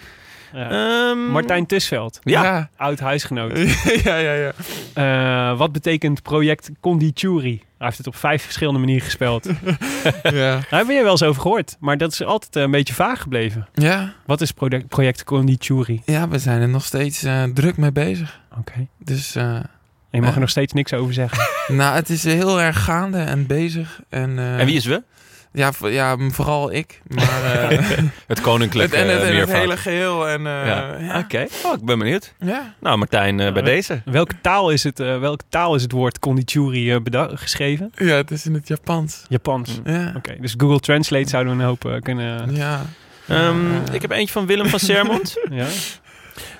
Ja. 0.52 0.70
Ehm, 1.10 1.18
Martijn 1.30 1.66
Tusveld, 1.66 2.20
Ja. 2.22 2.42
Ja. 2.42 2.68
oud 2.76 2.98
huisgenoot. 3.00 3.58
ja, 4.04 4.16
ja, 4.16 4.32
ja. 4.32 4.52
Eh, 4.94 5.58
wat 5.58 5.72
betekent 5.72 6.22
project 6.22 6.70
Condituri? 6.80 7.62
Hij 7.78 7.86
heeft 7.88 7.98
het 7.98 8.06
op 8.06 8.16
vijf 8.16 8.42
verschillende 8.42 8.78
manieren 8.78 9.04
gespeeld. 9.04 9.44
Daar 10.22 10.34
Ja. 10.34 10.60
hebben 10.68 10.96
we 10.96 11.02
wel 11.02 11.10
eens 11.10 11.22
over 11.22 11.42
gehoord, 11.42 11.76
maar 11.80 11.98
dat 11.98 12.12
is 12.12 12.22
altijd 12.22 12.56
eh, 12.56 12.62
een 12.62 12.70
beetje 12.70 12.94
vaag 12.94 13.20
gebleven. 13.20 13.68
Ja. 13.74 14.12
Wat 14.26 14.40
is 14.40 14.52
project, 14.52 14.88
project 14.88 15.24
Condituri? 15.24 16.02
Ja, 16.04 16.28
we 16.28 16.38
zijn 16.38 16.60
er 16.60 16.68
nog 16.68 16.84
steeds 16.84 17.22
eh, 17.22 17.42
druk 17.42 17.76
mee 17.76 17.92
bezig. 17.92 18.40
Oké. 18.58 18.86
Dus, 18.98 19.34
eh, 19.34 19.44
En 19.54 19.68
je 20.10 20.20
mag 20.20 20.34
er 20.34 20.40
nog 20.40 20.50
steeds 20.50 20.72
niks 20.72 20.92
over 20.92 21.14
zeggen. 21.14 21.76
nou, 21.76 21.94
het 21.94 22.08
is 22.10 22.24
heel 22.24 22.60
erg 22.60 22.84
gaande 22.84 23.18
en 23.18 23.46
bezig. 23.46 24.00
En, 24.08 24.38
eh, 24.38 24.58
En 24.60 24.66
wie 24.66 24.76
is 24.76 24.84
we? 24.86 25.02
Ja, 25.52 25.70
ja, 25.80 26.16
vooral 26.30 26.72
ik. 26.72 27.00
Maar 27.08 27.68
eh, 27.70 27.78
Het 28.26 28.40
koninklijk 28.40 28.90
het, 28.96 29.00
en 29.00 29.08
het, 29.08 29.22
eh, 29.22 29.28
en 29.28 29.36
het 29.36 29.52
hele 29.52 29.76
geheel. 29.76 30.28
En, 30.28 30.46
eh, 30.46 30.66
Ja. 30.66 30.96
ja. 30.98 31.18
Oké, 31.18 31.46
oh, 31.64 31.72
ik 31.74 31.84
ben 31.84 31.98
benieuwd. 31.98 32.34
ja. 32.40 32.74
Nou, 32.80 32.98
Martijn, 32.98 33.40
eh, 33.40 33.52
bij 33.52 33.62
deze. 33.62 34.02
welke, 34.04 34.34
taal 34.40 34.70
is 34.70 34.82
het, 34.84 35.00
eh, 35.00 35.18
welke 35.18 35.44
taal 35.48 35.74
is 35.74 35.82
het 35.82 35.92
woord 35.92 36.18
Condituri 36.18 36.92
eh, 36.92 37.00
beda- 37.00 37.30
geschreven? 37.34 37.92
Ja, 37.94 38.14
het 38.14 38.30
is 38.30 38.46
in 38.46 38.54
het 38.54 38.68
Japans. 38.68 39.24
Japans. 39.28 39.80
Mm. 39.84 39.92
Ja. 39.92 40.12
Oké, 40.16 40.36
dus 40.40 40.54
Google 40.56 40.80
Translate 40.80 41.28
zouden 41.28 41.56
we 41.56 41.62
een 41.62 41.68
hoop 41.68 42.00
kunnen... 42.02 42.54
Ja. 42.54 42.82
Ehm, 43.28 43.72
Ja. 43.72 43.92
ik 43.92 44.02
heb 44.02 44.10
eentje 44.10 44.32
van 44.32 44.46
Willem 44.46 44.66
van 44.66 44.78
Sermond. 44.78 45.36
Ja? 45.50 45.66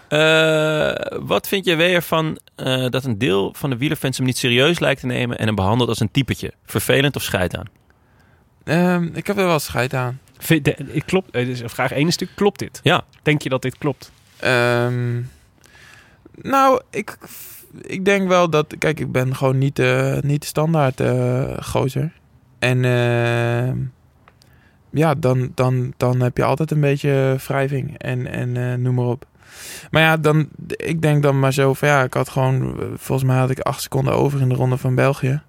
Eh, 0.09 0.93
wat 1.21 1.49
vind 1.49 1.65
je 1.65 1.77
weer 1.77 2.03
van 2.03 2.39
eh, 2.57 2.87
dat 2.89 3.05
een 3.05 3.19
deel 3.19 3.55
van 3.57 3.71
de 3.71 3.77
wielerfans 3.77 4.17
hem 4.17 4.27
niet 4.27 4.39
serieus 4.39 4.79
lijkt 4.79 5.01
te 5.01 5.07
nemen 5.07 5.39
en 5.39 5.47
hem 5.47 5.55
behandelt 5.55 5.89
als 5.89 6.01
een 6.01 6.11
typetje? 6.11 6.53
Vervelend 6.67 7.17
of 7.17 7.23
scheid 7.23 7.57
aan? 7.57 7.67
Ehm, 8.65 9.09
ik 9.13 9.27
heb 9.27 9.39
er 9.39 9.47
wel 9.47 9.59
scheid 9.59 9.95
aan. 9.95 10.19
Vind- 10.39 10.65
de- 10.65 10.77
ik 10.93 11.03
klopt, 11.07 11.31
eh, 11.31 11.47
dus 11.47 11.63
vraag 11.65 11.93
1 11.93 12.13
stuk, 12.13 12.29
klopt 12.35 12.59
dit? 12.59 12.81
Ja. 12.83 13.03
Denk 13.23 13.43
je 13.43 13.49
dat 13.49 13.63
dit 13.63 13.79
klopt? 13.79 14.13
Ehm, 14.37 15.21
nou, 16.43 16.81
ik, 16.91 17.19
ik 17.83 18.05
denk 18.05 18.29
wel 18.29 18.51
dat... 18.51 18.75
Kijk, 18.79 19.01
ik 19.01 19.13
ben 19.13 19.37
gewoon 19.37 19.59
niet, 19.59 19.79
eh 19.79 20.17
niet 20.21 20.41
de 20.41 20.47
standaard 20.47 21.01
eh 21.01 21.57
gozer. 21.61 22.13
En 22.59 22.85
ehm, 22.85 23.77
ja, 24.91 25.15
dan, 25.15 25.53
dan, 25.55 25.93
dan 25.97 26.21
heb 26.21 26.37
je 26.37 26.45
altijd 26.45 26.71
een 26.71 26.81
beetje 26.81 27.37
wrijving 27.47 27.99
en, 27.99 28.27
en 28.27 28.57
eh, 28.57 28.75
noem 28.75 28.95
maar 28.95 29.05
op. 29.05 29.25
Maar 29.91 30.03
ja, 30.03 30.17
dan, 30.17 30.49
ik 30.67 31.03
denk 31.03 31.23
dan 31.23 31.39
maar 31.39 31.53
zo 31.53 31.75
van 31.75 31.89
ja, 31.89 32.03
ik 32.03 32.15
had 32.15 32.29
gewoon, 32.29 32.77
volgens 32.97 33.29
mij 33.29 33.39
had 33.39 33.51
ik 33.51 33.61
acht 33.61 33.83
seconden 33.83 34.15
over 34.15 34.41
in 34.41 34.49
de 34.49 34.55
ronde 34.55 34.77
van 34.77 34.95
België. 34.95 35.41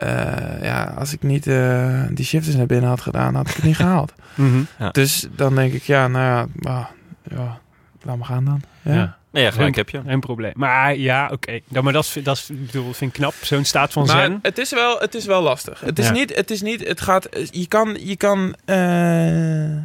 Eh, 0.00 0.62
ja, 0.62 0.94
als 0.98 1.12
ik 1.12 1.22
niet 1.22 1.46
eh, 1.46 2.02
die 2.10 2.24
shifters 2.24 2.56
naar 2.56 2.66
binnen 2.66 2.88
had 2.88 3.00
gedaan, 3.00 3.34
had 3.34 3.48
ik 3.48 3.54
het 3.54 3.64
niet 3.64 3.76
gehaald. 3.84 4.12
Mhm. 4.34 4.60
Ja. 4.78 4.90
Dus 4.90 5.26
dan 5.36 5.54
denk 5.54 5.72
ik, 5.72 5.82
ja, 5.82 6.08
nou 6.08 6.48
ja, 6.60 6.90
ja 7.30 7.58
laat 8.02 8.16
maar 8.16 8.26
gaan 8.26 8.44
dan. 8.44 8.62
Ja. 8.82 8.94
Ja. 8.94 9.18
Nee, 9.32 9.44
ja, 9.44 9.50
gelijk 9.50 9.76
heb 9.76 9.88
je. 9.90 10.00
Geen 10.06 10.20
probleem. 10.20 10.52
Maar 10.56 10.96
ja, 10.96 11.28
oké. 11.32 11.60
Maar 11.82 11.92
dat, 11.92 12.04
is- 12.04 12.22
dat 12.24 12.36
is, 12.36 12.50
ik 12.50 12.66
bedoel, 12.66 12.92
vind 12.92 13.10
ik 13.16 13.20
knap. 13.20 13.34
Zo'n 13.42 13.64
staat 13.64 13.92
van 13.92 14.06
Maar 14.06 14.22
zen. 14.24 14.38
het 14.42 14.58
is 14.58 14.70
wel, 14.70 14.98
het 14.98 15.14
is 15.14 15.24
wel 15.26 15.42
lastig. 15.42 15.80
Het 15.80 15.98
is 15.98 16.06
Ja. 16.06 16.12
niet, 16.12 16.34
het 16.36 16.50
is 16.50 16.62
niet, 16.62 16.88
het 16.88 17.00
gaat, 17.00 17.28
je 17.50 17.66
kan, 17.68 17.96
je 18.00 18.16
kan, 18.16 18.54
eh, 18.64 19.76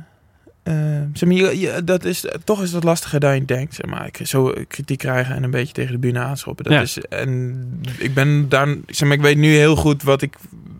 zeg 1.14 1.30
maar, 1.30 1.38
je, 1.38 1.60
je- 1.60 1.84
dat 1.84 2.04
is, 2.06 2.26
toch 2.44 2.62
is 2.62 2.72
dat 2.72 2.84
lastiger 2.84 3.20
dan 3.20 3.36
je 3.36 3.46
denkt, 3.46 3.74
zeg 3.76 3.86
maar. 3.86 4.06
Ik, 4.08 4.20
zo 4.28 4.54
kritiek 4.68 4.98
krijgen 4.98 5.36
en 5.36 5.44
een 5.44 5.52
beetje 5.52 5.74
tegen 5.74 5.92
de 5.92 5.98
bühne 5.98 6.20
aanschoppen. 6.20 6.64
Dat 6.66 6.74
Ja. 6.74 6.82
is, 6.82 6.98
en 6.98 7.82
ik 8.00 8.14
ben 8.14 8.50
daar, 8.50 8.68
zeg 8.88 9.08
maar, 9.08 9.18
ik 9.18 9.24
weet 9.24 9.38
nu 9.38 9.54
heel 9.56 9.76
goed 9.76 10.04
wat 10.04 10.22
ik 10.22 10.36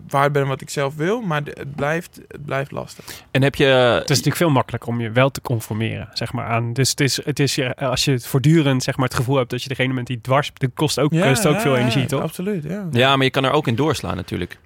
waard 0.08 0.32
ben 0.32 0.42
en 0.42 0.48
wat 0.48 0.60
ik 0.60 0.70
zelf 0.70 0.94
wil, 0.96 1.20
maar 1.20 1.42
het 1.44 1.74
blijft, 1.74 2.20
het 2.28 2.44
blijft 2.44 2.70
lastig. 2.70 3.04
En 3.30 3.42
heb 3.42 3.54
je... 3.54 3.64
Het 3.64 4.02
is 4.02 4.08
natuurlijk 4.08 4.36
veel 4.36 4.50
makkelijker 4.50 4.88
om 4.88 5.00
je 5.00 5.10
wel 5.10 5.30
te 5.30 5.40
conformeren, 5.40 6.08
zeg 6.12 6.32
maar, 6.32 6.46
aan. 6.46 6.72
Dus 6.72 6.90
het 6.90 7.00
is, 7.00 7.24
het 7.24 7.40
is 7.40 7.54
je- 7.54 7.76
als 7.76 8.04
je 8.04 8.20
voortdurend, 8.20 8.82
zeg 8.82 8.96
maar, 8.96 9.06
het 9.08 9.16
gevoel 9.16 9.36
hebt 9.36 9.50
dat 9.50 9.62
je 9.62 9.68
degene 9.68 9.94
bent 9.94 10.06
die 10.06 10.20
dwars, 10.20 10.50
dat 10.54 10.70
kost 10.74 10.98
ook, 11.00 11.10
kost 11.20 11.46
ook 11.46 11.60
veel 11.60 11.74
ja, 11.74 11.80
energie, 11.80 12.00
ja, 12.00 12.06
toch? 12.06 12.22
Absoluut, 12.22 12.62
ja. 12.64 12.88
Ja, 12.90 13.16
maar 13.16 13.24
je 13.24 13.30
kan 13.30 13.44
er 13.44 13.50
ook 13.50 13.66
in 13.66 13.74
doorslaan 13.74 14.16
natuurlijk. 14.16 14.58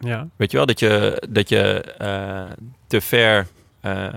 Ja. 0.00 0.28
Weet 0.36 0.50
je 0.50 0.56
wel, 0.56 0.66
dat 0.66 0.78
je, 0.78 1.22
dat 1.28 1.48
je 1.48 1.80
eh, 1.98 2.42
te 2.86 3.00
ver... 3.00 3.46
eh, 3.80 4.08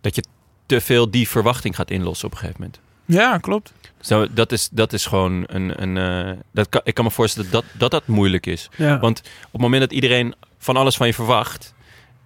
dat 0.00 0.14
je 0.14 0.24
te 0.66 0.80
veel 0.80 1.10
die 1.10 1.28
verwachting 1.28 1.76
gaat 1.76 1.90
inlossen 1.90 2.26
op 2.26 2.32
een 2.32 2.38
gegeven 2.38 2.60
moment. 2.60 2.80
Ja, 3.04 3.38
klopt. 3.38 3.72
Zo, 4.00 4.32
dat, 4.32 4.52
is, 4.52 4.68
dat 4.72 4.92
is 4.92 5.06
gewoon 5.06 5.44
een... 5.46 5.82
een 5.82 5.96
eh, 6.26 6.32
dat 6.52 6.68
kan, 6.68 6.80
ik 6.84 6.94
kan 6.94 7.04
me 7.04 7.10
voorstellen 7.10 7.50
dat 7.50 7.62
dat, 7.62 7.80
dat 7.80 7.90
dat 7.90 8.06
moeilijk 8.06 8.46
is. 8.46 8.68
ja. 8.76 8.98
Want 8.98 9.18
op 9.44 9.52
het 9.52 9.60
moment 9.60 9.80
dat 9.82 9.92
iedereen 9.92 10.34
van 10.58 10.76
alles 10.76 10.96
van 10.96 11.06
je 11.06 11.14
verwacht... 11.14 11.74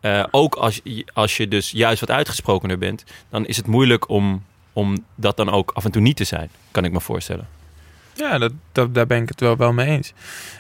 eh, 0.01 0.25
ook 0.31 0.55
als, 0.55 0.81
je- 0.85 1.07
als 1.13 1.37
je 1.37 1.49
dus 1.49 1.71
juist 1.71 2.01
wat 2.01 2.11
uitgesprokener 2.11 2.79
bent... 2.79 3.05
dan 3.31 3.47
is 3.47 3.57
het 3.57 3.67
moeilijk 3.67 4.09
om, 4.09 4.45
om 4.73 5.05
dat 5.15 5.37
dan 5.37 5.51
ook 5.51 5.71
af 5.75 5.85
en 5.85 5.91
toe 5.91 6.03
niet 6.03 6.17
te 6.17 6.25
zijn. 6.25 6.51
Kan 6.71 6.85
ik 6.85 6.93
me 6.93 7.01
voorstellen. 7.01 7.49
Ja, 8.17 8.39
dat, 8.39 8.53
dat, 8.73 8.95
daar 8.95 9.07
ben 9.07 9.23
ik 9.23 9.29
het 9.29 9.41
wel, 9.41 9.57
wel 9.57 9.73
mee 9.73 9.87
eens. 9.87 10.13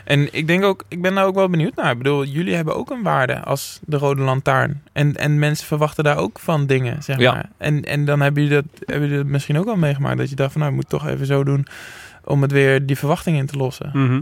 En 0.05 0.35
ik 0.35 0.47
denk 0.47 0.65
ook, 0.65 0.85
ik 0.89 1.03
ben 1.03 1.15
daar 1.15 1.24
ook 1.27 1.35
wel 1.35 1.49
benieuwd 1.49 1.74
naar. 1.74 1.91
Ik 1.91 1.99
bedoel, 1.99 2.24
jullie 2.24 2.55
hebben 2.55 2.77
ook 2.77 2.91
een 2.91 3.03
waarde 3.03 3.41
als 3.41 3.81
de 3.83 3.97
Rode 3.97 4.23
Lantaarn. 4.23 4.83
En, 4.93 5.16
en 5.16 5.39
mensen 5.39 5.66
verwachten 5.66 6.05
daar 6.05 6.16
ook 6.16 6.39
van 6.39 6.66
dingen, 6.66 7.03
zeg 7.03 7.19
Ja. 7.19 7.33
maar. 7.33 7.49
En, 7.57 7.85
en 7.85 8.05
dan 8.05 8.20
hebben 8.20 8.43
jullie, 8.43 8.62
dat, 8.62 8.78
hebben 8.87 9.09
jullie 9.09 9.23
dat 9.23 9.33
misschien 9.33 9.59
ook 9.59 9.65
wel 9.65 9.77
meegemaakt. 9.77 10.19
Dat 10.19 10.31
je 10.31 10.37
dacht 10.37 10.53
van, 10.53 10.61
nou, 10.61 10.73
ik 10.73 10.78
moet 10.78 10.89
toch 10.89 11.07
even 11.07 11.27
zo 11.27 11.45
doen 11.45 11.66
om 12.24 12.43
het 12.43 12.53
weer 12.53 12.87
die 12.87 12.99
verwachting 12.99 13.37
in 13.37 13.47
te 13.47 13.57
lossen. 13.57 13.91
Mhm. 13.93 14.20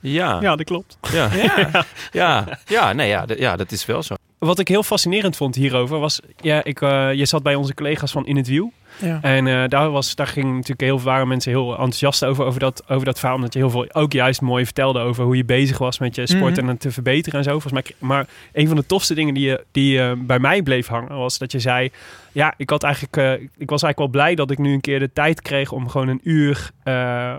Ja, 0.00 0.38
ja, 0.40 0.56
dat 0.56 0.66
klopt. 0.66 0.98
ja, 1.12 1.28
Ja, 1.36 1.84
ja, 2.12 2.58
ja, 2.66 2.92
nee, 2.92 3.08
ja, 3.08 3.24
ja, 3.36 3.56
dat 3.56 3.72
is 3.72 3.86
wel 3.86 4.02
zo. 4.02 4.14
Wat 4.38 4.58
ik 4.58 4.68
heel 4.68 4.82
fascinerend 4.82 5.36
vond 5.36 5.54
hierover 5.54 5.98
was, 5.98 6.20
ja, 6.40 6.64
ik, 6.64 6.80
eh, 6.80 7.12
je 7.12 7.26
zat 7.26 7.42
bij 7.42 7.54
onze 7.54 7.74
collega's 7.74 8.12
van 8.12 8.26
In 8.26 8.36
het 8.36 8.48
Wiel. 8.48 8.72
Ja. 9.00 9.18
En 9.22 9.46
eh, 9.46 9.62
daar, 9.68 9.90
was, 9.90 10.14
daar 10.14 10.26
ging 10.26 10.52
natuurlijk 10.52 10.80
heel, 10.80 11.00
waren 11.00 11.28
mensen 11.28 11.50
heel 11.52 11.70
enthousiast 11.70 12.24
over, 12.24 12.44
over, 12.44 12.60
dat, 12.60 12.82
over 12.88 13.04
dat 13.04 13.18
verhaal. 13.18 13.36
Omdat 13.36 13.52
je 13.52 13.58
heel 13.58 13.70
veel 13.70 13.86
ook 13.92 14.12
juist 14.12 14.40
mooi 14.40 14.64
vertelde 14.64 15.00
over 15.00 15.24
hoe 15.24 15.36
je 15.36 15.44
bezig 15.44 15.78
was 15.78 15.98
met 15.98 16.14
je 16.14 16.26
sport 16.26 16.50
Mhm. 16.56 16.60
en 16.60 16.66
het 16.68 16.80
te 16.80 16.90
verbeteren 16.90 17.38
en 17.38 17.44
zo. 17.44 17.50
Volgens 17.60 17.72
mij, 17.72 17.84
maar 17.98 18.26
een 18.52 18.66
van 18.66 18.76
de 18.76 18.86
tofste 18.86 19.14
dingen 19.14 19.34
die, 19.34 19.46
je- 19.46 19.64
die 19.72 20.00
eh, 20.00 20.12
bij 20.16 20.38
mij 20.38 20.62
bleef 20.62 20.86
hangen, 20.86 21.16
was 21.16 21.38
dat 21.38 21.52
je 21.52 21.58
zei... 21.58 21.90
Ja, 22.32 22.54
ik, 22.56 22.70
had 22.70 22.82
eigenlijk, 22.82 23.16
eh, 23.16 23.32
ik 23.32 23.70
was 23.70 23.82
eigenlijk 23.82 23.98
wel 23.98 24.08
blij 24.08 24.34
dat 24.34 24.50
ik 24.50 24.58
nu 24.58 24.72
een 24.72 24.80
keer 24.80 24.98
de 24.98 25.12
tijd 25.12 25.42
kreeg 25.42 25.72
om 25.72 25.88
gewoon 25.88 26.08
een 26.08 26.20
uur, 26.22 26.70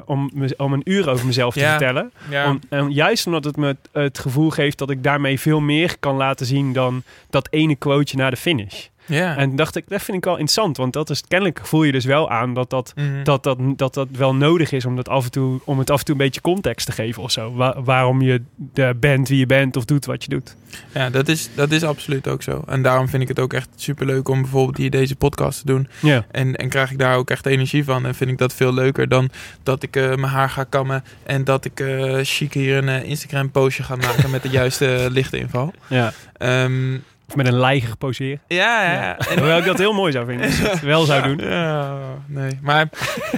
om, 0.06 0.31
om 0.57 0.73
een 0.73 0.81
uur 0.84 1.10
over 1.10 1.26
mezelf 1.26 1.53
te 1.53 1.60
Ja. 1.60 1.69
vertellen. 1.69 2.11
ja. 2.30 2.49
Om, 2.49 2.60
en 2.69 2.91
juist 2.91 3.26
omdat 3.26 3.44
het 3.44 3.56
me 3.57 3.68
het, 3.68 3.90
het 3.91 4.19
gevoel 4.19 4.49
geeft 4.49 4.77
dat 4.77 4.90
ik 4.90 5.03
daarmee 5.03 5.40
veel 5.40 5.60
meer 5.60 5.95
kan 5.99 6.15
laten 6.15 6.45
zien 6.45 6.73
dan 6.73 7.03
dat 7.30 7.48
ene 7.52 7.76
quoteje 7.76 8.18
na 8.18 8.30
de 8.30 8.36
finish. 8.36 8.88
Ja. 9.10 9.36
En 9.38 9.56
dacht 9.56 9.76
ik, 9.76 9.84
dat 9.88 10.02
vind 10.02 10.18
ik 10.18 10.23
wel 10.23 10.34
interessant. 10.34 10.77
Want 10.77 10.94
dat 10.94 11.10
is 11.10 11.23
kennelijk 11.27 11.60
voel 11.64 11.84
je 11.84 11.91
dus 11.91 12.06
wel 12.06 12.30
aan 12.30 12.53
dat 12.53 12.69
dat, 12.69 12.94
Mhm. 12.95 13.23
dat, 13.23 13.44
dat, 13.44 13.57
dat, 13.76 13.94
dat 13.94 14.07
wel 14.11 14.36
nodig 14.36 14.72
is 14.72 14.86
om, 14.86 14.95
dat 14.95 15.10
af 15.10 15.23
en 15.26 15.31
toe, 15.31 15.60
om 15.64 15.80
het 15.80 15.90
af 15.90 15.99
en 15.99 16.06
toe 16.06 16.15
een 16.15 16.22
beetje 16.22 16.41
context 16.41 16.86
te 16.86 16.91
geven 16.91 17.23
of 17.23 17.31
zo. 17.31 17.53
Wa- 17.53 17.81
waarom 17.81 18.22
je 18.22 18.41
de 18.73 18.95
bent 18.99 19.27
wie 19.27 19.38
je 19.40 19.45
bent 19.45 19.77
of 19.77 19.86
doet 19.86 20.06
wat 20.06 20.23
je 20.23 20.30
doet. 20.30 20.56
Ja, 20.94 21.10
dat 21.10 21.27
is, 21.27 21.49
dat 21.56 21.72
is 21.72 21.84
absoluut 21.84 22.27
ook 22.27 22.44
zo. 22.44 22.64
En 22.68 22.81
daarom 22.81 23.07
vind 23.10 23.22
ik 23.22 23.27
het 23.27 23.40
ook 23.40 23.53
echt 23.53 23.69
superleuk 23.76 24.27
om 24.30 24.41
bijvoorbeeld 24.41 24.77
hier 24.77 24.90
deze 24.90 25.15
podcast 25.15 25.60
te 25.60 25.65
doen. 25.65 25.88
Ja. 26.02 26.26
En, 26.31 26.56
en 26.56 26.69
krijg 26.69 26.91
ik 26.91 26.98
daar 26.99 27.15
ook 27.15 27.30
echt 27.30 27.45
energie 27.45 27.84
van. 27.84 28.06
En 28.06 28.15
vind 28.15 28.30
ik 28.31 28.38
dat 28.38 28.53
veel 28.53 28.73
leuker 28.73 29.07
dan 29.10 29.30
dat 29.64 29.84
ik 29.84 29.95
eh, 29.95 30.03
mijn 30.07 30.22
haar 30.22 30.49
ga 30.49 30.64
kammen. 30.64 31.03
En 31.23 31.44
dat 31.44 31.65
ik 31.65 31.80
eh 31.80 32.19
chic 32.23 32.53
hier 32.53 32.77
een 32.77 32.90
eh, 32.90 33.03
Instagram 33.03 33.52
postje 33.52 33.84
ga 33.84 33.95
maken 33.95 34.30
met 34.30 34.41
de 34.44 34.49
juiste 34.60 35.07
lichtinval. 35.11 35.73
ja. 35.88 36.14
Ehm 36.38 36.98
Of 37.30 37.35
met 37.35 37.47
een 37.47 37.60
lijger 37.60 37.97
poseren. 37.97 38.41
ja, 38.47 38.84
ja. 38.84 38.93
ja. 38.93 39.18
En, 39.18 39.38
Hoewel 39.38 39.57
ik 39.57 39.65
dat 39.65 39.77
heel 39.77 39.93
mooi 39.93 40.11
zou 40.11 40.26
vinden 40.26 40.45
als 40.45 40.57
je 40.57 40.68
het 40.68 40.81
wel 40.81 41.06
zou 41.06 41.23
doen. 41.23 41.49
Ja, 41.49 41.97
nee. 42.26 42.60
Maar 42.61 42.89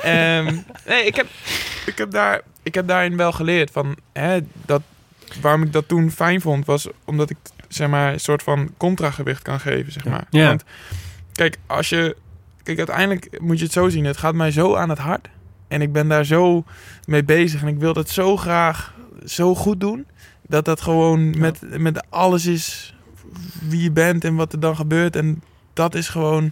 ehm, 0.02 0.56
nee, 0.88 1.06
ik, 1.06 1.16
heb, 1.16 1.28
ik, 1.86 1.98
heb 1.98 2.12
daar, 2.12 2.42
ik 2.64 2.74
heb 2.74 2.88
daarin 2.88 3.18
wel 3.18 3.32
geleerd 3.32 3.72
van 3.72 3.98
hè, 4.14 4.40
dat 4.66 4.82
waarom 5.42 5.64
ik 5.64 5.74
dat 5.74 5.88
toen 5.88 6.12
fijn 6.12 6.42
vond, 6.42 6.66
was 6.66 6.88
omdat 7.06 7.30
ik 7.30 7.38
zeg 7.68 7.88
maar 7.88 8.14
een 8.14 8.20
soort 8.20 8.44
van 8.44 8.72
contragewicht 8.78 9.42
kan 9.42 9.60
geven, 9.60 9.92
zeg 9.92 10.06
maar. 10.06 10.24
Ja. 10.30 10.48
Want 10.48 10.64
kijk, 11.32 11.58
als 11.68 11.90
je 11.90 12.16
kijk, 12.64 12.78
uiteindelijk 12.78 13.42
moet 13.42 13.58
je 13.58 13.64
het 13.64 13.74
zo 13.74 13.90
zien. 13.90 14.06
Het 14.06 14.18
gaat 14.18 14.34
mij 14.34 14.52
zo 14.52 14.76
aan 14.76 14.90
het 14.90 15.00
hart 15.00 15.28
en 15.68 15.82
ik 15.82 15.92
ben 15.92 16.08
daar 16.08 16.26
zo 16.26 16.64
mee 17.06 17.24
bezig 17.24 17.62
en 17.62 17.68
ik 17.68 17.80
wil 17.80 17.94
dat 17.94 18.10
zo 18.10 18.38
graag 18.38 18.94
zo 19.26 19.56
goed 19.56 19.80
doen 19.80 20.06
dat 20.42 20.66
dat 20.66 20.82
gewoon 20.82 21.40
met, 21.40 21.80
met 21.80 22.04
alles 22.10 22.46
is 22.46 22.96
wie 23.68 23.82
je 23.82 23.92
bent 23.92 24.24
en 24.24 24.36
wat 24.36 24.54
er 24.54 24.60
dan 24.60 24.76
gebeurt 24.76 25.16
en 25.16 25.44
dat 25.74 25.96
is 25.96 26.10
gewoon 26.10 26.52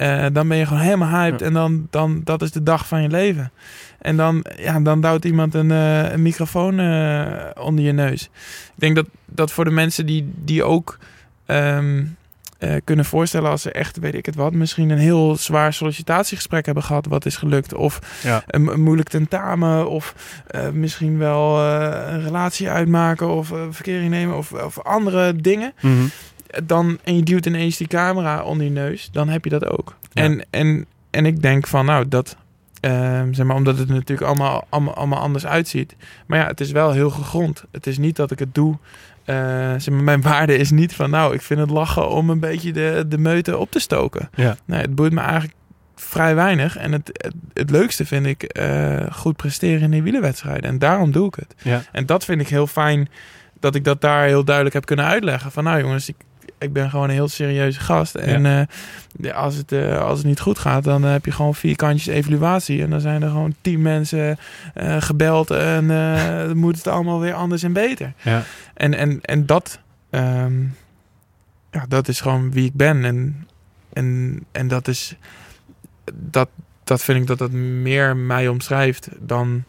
eh, 0.00 0.26
dan 0.32 0.48
ben 0.48 0.56
je 0.56 0.66
gewoon 0.66 0.82
helemaal 0.82 1.08
hyped 1.20 1.40
Ja. 1.40 1.46
en 1.46 1.52
dan, 1.52 1.86
dan 1.90 2.20
dat 2.24 2.42
is 2.42 2.50
de 2.50 2.62
dag 2.62 2.88
van 2.88 3.02
je 3.02 3.08
leven. 3.08 3.52
En 3.98 4.16
dan, 4.16 4.44
ja, 4.56 4.80
dan 4.80 5.00
duwt 5.00 5.24
iemand 5.24 5.54
een, 5.54 5.70
eh, 5.70 6.12
een 6.12 6.22
microfoon 6.22 6.78
eh, 6.78 7.32
onder 7.58 7.84
je 7.84 7.92
neus. 7.92 8.22
Ik 8.22 8.74
denk 8.74 8.96
dat, 8.96 9.06
dat 9.26 9.52
voor 9.52 9.64
de 9.64 9.70
mensen 9.70 10.06
die, 10.06 10.32
die 10.36 10.64
ook 10.64 10.98
ehm, 11.46 12.04
eh, 12.60 12.74
kunnen 12.84 13.04
voorstellen 13.04 13.50
als 13.50 13.62
ze 13.62 13.72
echt, 13.72 13.98
weet 13.98 14.14
ik 14.14 14.26
het 14.26 14.34
wat, 14.34 14.52
misschien 14.52 14.90
een 14.90 14.98
heel 14.98 15.36
zwaar 15.36 15.72
sollicitatiegesprek 15.72 16.66
hebben 16.66 16.82
gehad 16.84 17.06
wat 17.06 17.26
is 17.26 17.36
gelukt. 17.36 17.74
Of 17.74 18.20
Ja. 18.22 18.42
een, 18.46 18.66
een 18.66 18.82
moeilijk 18.82 19.08
tentamen. 19.08 19.88
Of 19.88 20.14
eh, 20.46 20.68
misschien 20.70 21.18
wel 21.18 21.58
eh, 21.58 22.12
een 22.12 22.22
relatie 22.22 22.70
uitmaken 22.70 23.28
of 23.28 23.52
verkering 23.70 24.10
nemen 24.10 24.36
of, 24.36 24.52
of 24.52 24.78
andere 24.82 25.36
dingen 25.36 25.72
Mhm. 25.80 26.04
dan, 26.64 26.98
en 27.04 27.16
je 27.16 27.22
duwt 27.22 27.46
ineens 27.46 27.76
die 27.76 27.86
camera 27.86 28.42
onder 28.42 28.64
je 28.66 28.72
neus, 28.72 29.08
dan 29.12 29.28
heb 29.28 29.44
je 29.44 29.50
dat 29.50 29.66
ook. 29.66 29.96
Ja. 30.12 30.22
En, 30.22 30.44
en, 30.50 30.86
en 31.10 31.26
ik 31.26 31.42
denk 31.42 31.66
van, 31.66 31.84
nou, 31.86 32.08
dat, 32.08 32.36
ehm, 32.80 33.32
zeg 33.32 33.46
maar, 33.46 33.56
omdat 33.56 33.78
het 33.78 33.88
natuurlijk 33.88 34.26
allemaal, 34.28 34.66
allemaal, 34.68 34.94
allemaal 34.94 35.18
anders 35.20 35.46
uitziet. 35.46 35.96
Maar 36.26 36.38
ja, 36.38 36.46
het 36.46 36.60
is 36.60 36.70
wel 36.70 36.92
heel 36.92 37.10
gegrond. 37.10 37.64
Het 37.72 37.86
is 37.86 37.98
niet 37.98 38.16
dat 38.16 38.30
ik 38.30 38.38
het 38.38 38.54
doe. 38.54 38.76
Eh, 39.24 39.86
mijn 39.90 40.22
waarde 40.22 40.56
is 40.56 40.70
niet 40.70 40.94
van, 40.94 41.10
nou, 41.10 41.34
ik 41.34 41.42
vind 41.42 41.60
het 41.60 41.70
lachen 41.70 42.08
om 42.08 42.30
een 42.30 42.40
beetje 42.40 42.72
de, 42.72 43.04
de 43.08 43.18
meute 43.18 43.58
op 43.58 43.70
te 43.70 43.78
stoken. 43.78 44.30
Ja. 44.34 44.56
Nee, 44.64 44.80
het 44.80 44.94
boeit 44.94 45.12
me 45.12 45.20
eigenlijk 45.20 45.54
vrij 45.94 46.34
weinig. 46.34 46.76
En 46.76 46.92
het, 46.92 47.10
het, 47.12 47.34
het 47.52 47.70
leukste 47.70 48.06
vind 48.06 48.26
ik 48.26 48.42
eh, 48.42 49.06
goed 49.12 49.36
presteren 49.36 49.80
in 49.80 49.90
die 49.90 50.02
wielerwedstrijden. 50.02 50.70
En 50.70 50.78
daarom 50.78 51.10
doe 51.10 51.26
ik 51.26 51.34
het. 51.34 51.54
Ja. 51.62 51.82
En 51.92 52.06
dat 52.06 52.24
vind 52.24 52.40
ik 52.40 52.48
heel 52.48 52.66
fijn 52.66 53.08
dat 53.60 53.74
ik 53.74 53.84
dat 53.84 54.00
daar 54.00 54.24
heel 54.24 54.44
duidelijk 54.44 54.74
heb 54.74 54.86
kunnen 54.86 55.04
uitleggen. 55.04 55.52
Van 55.52 55.64
nou 55.64 55.80
jongens, 55.80 56.08
ik, 56.08 56.16
ik 56.60 56.72
ben 56.72 56.90
gewoon 56.90 57.08
een 57.08 57.14
heel 57.14 57.28
serieuze 57.28 57.80
gast. 57.80 58.14
En 58.14 58.46
eh, 58.46 58.62
ja, 59.20 59.32
als, 59.32 59.54
het, 59.54 59.72
eh, 59.72 60.00
als 60.00 60.18
het 60.18 60.26
niet 60.26 60.40
goed 60.40 60.58
gaat, 60.58 60.84
dan 60.84 61.04
eh, 61.04 61.10
heb 61.10 61.24
je 61.24 61.32
gewoon 61.32 61.54
vier 61.54 61.76
kantjes 61.76 62.14
evaluatie. 62.14 62.82
En 62.82 62.90
dan 62.90 63.00
zijn 63.00 63.22
er 63.22 63.28
gewoon 63.28 63.54
tien 63.60 63.82
mensen 63.82 64.38
gebeld. 64.98 65.50
En 65.50 65.88
dan 65.88 66.56
moet 66.56 66.76
het 66.76 66.86
allemaal 66.86 67.20
weer 67.20 67.34
anders 67.34 67.62
en 67.62 67.72
beter. 67.72 68.12
Ja. 68.22 68.42
En, 68.74 68.94
en, 68.94 69.20
en 69.20 69.46
dat, 69.46 69.80
ehm, 70.10 70.62
ja, 71.70 71.84
dat 71.88 72.08
is 72.08 72.20
gewoon 72.20 72.52
wie 72.52 72.64
ik 72.64 72.74
ben. 72.74 73.04
En, 73.04 73.46
en, 73.92 74.38
en 74.52 74.68
dat 74.68 74.88
is, 74.88 75.16
dat, 76.14 76.48
dat 76.84 77.02
vind 77.02 77.20
ik 77.20 77.26
dat 77.26 77.38
dat 77.38 77.50
meer 77.52 78.16
mij 78.16 78.48
omschrijft 78.48 79.08
dan, 79.18 79.64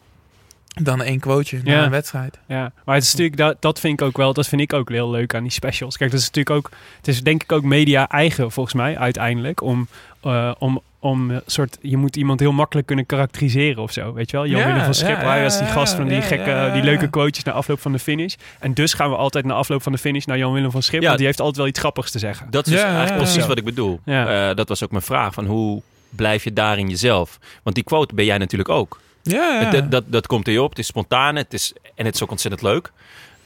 dan 0.72 1.02
één 1.02 1.19
quoteje 1.19 1.61
na 1.64 1.72
Ja. 1.72 1.84
een 1.84 1.89
wedstrijd. 1.89 2.38
Ja, 2.48 2.72
maar 2.85 2.95
het 2.95 3.03
is 3.03 3.11
natuurlijk, 3.11 3.38
dat, 3.38 3.56
dat 3.60 3.80
vind 3.80 4.02
ik 4.02 4.06
ook 4.07 4.18
wel, 4.18 4.34
dat 4.34 4.48
vind 4.48 4.61
ik 4.61 4.73
ook 4.73 4.89
heel 4.89 5.10
leuk 5.10 5.35
aan 5.35 5.41
die 5.43 5.52
specials. 5.52 5.98
Kijk, 5.98 6.11
dat 6.11 6.19
is 6.19 6.26
natuurlijk 6.26 6.56
ook, 6.56 6.69
het 6.98 7.07
is 7.07 7.23
denk 7.23 7.43
ik 7.43 7.52
ook 7.52 7.64
media 7.64 8.07
eigen 8.10 8.52
volgens 8.52 8.76
mij 8.76 8.98
uiteindelijk, 8.98 9.61
om, 9.61 9.88
eh, 10.22 10.52
om, 10.60 10.81
om 10.99 11.30
een 11.31 11.41
soort, 11.45 11.77
je 11.81 11.98
moet 11.98 12.15
iemand 12.15 12.39
heel 12.39 12.52
makkelijk 12.52 12.88
kunnen 12.88 13.06
karakteriseren 13.06 13.84
of 13.84 13.91
zo, 13.91 14.14
weet 14.14 14.31
je 14.31 14.38
wel? 14.38 14.45
Jan 14.45 14.60
Ja, 14.60 14.65
Willem 14.68 14.84
van 14.84 14.93
Schip, 14.93 15.22
ja, 15.22 15.27
hij 15.27 15.43
was 15.43 15.57
die 15.57 15.68
gast 15.68 15.93
van 15.93 16.06
die 16.06 16.15
ja, 16.15 16.22
gekke, 16.22 16.49
ja, 16.49 16.73
die 16.73 16.84
leuke 16.84 17.10
quotejes 17.10 17.43
na 17.43 17.52
afloop 17.52 17.81
van 17.81 17.91
de 17.91 17.99
finish. 17.99 18.35
En 18.60 18.73
dus 18.73 18.93
gaan 18.93 19.10
we 19.10 19.15
altijd 19.15 19.45
na 19.45 19.53
afloop 19.53 19.81
van 19.84 19.91
de 19.91 19.98
finish 19.98 20.26
naar 20.26 20.38
Jan 20.38 20.53
Willem 20.53 20.72
van 20.72 20.81
Schip, 20.84 20.99
Ja. 21.02 21.06
want 21.06 21.18
die 21.18 21.27
heeft 21.27 21.39
altijd 21.39 21.57
wel 21.57 21.68
iets 21.68 21.80
grappigs 21.80 22.11
te 22.11 22.19
zeggen. 22.19 22.48
Dat 22.49 22.68
is 22.68 22.73
Ja, 22.73 22.80
eigenlijk 22.84 23.10
ja, 23.10 23.15
precies 23.18 23.41
ja. 23.41 23.48
wat 23.48 23.57
ik 23.57 23.64
bedoel. 23.64 23.99
Ja. 24.06 24.49
Eh, 24.49 24.56
dat 24.56 24.68
was 24.69 24.84
ook 24.84 24.91
mijn 24.91 25.03
vraag. 25.03 25.34
Van 25.34 25.45
hoe, 25.45 25.81
blijf 26.10 26.43
je 26.43 26.53
daarin 26.53 26.89
jezelf? 26.89 27.39
Want 27.64 27.76
die 27.76 27.84
quote 27.85 28.15
ben 28.15 28.26
jij 28.26 28.38
natuurlijk 28.38 28.69
ook. 28.69 28.99
Ja, 29.23 29.72
Dat, 29.72 29.91
dat, 29.91 30.03
dat 30.07 30.27
komt 30.27 30.48
in 30.48 30.53
je 30.53 30.61
op. 30.61 30.69
Het 30.69 30.80
is 30.80 30.88
spontaan 30.88 31.35
het 31.35 31.53
is, 31.53 31.73
en 31.95 32.06
het 32.06 32.15
is 32.15 32.23
ook 32.23 32.31
ontzettend 32.31 32.64
leuk. 32.64 32.91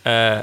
Eh, 0.02 0.40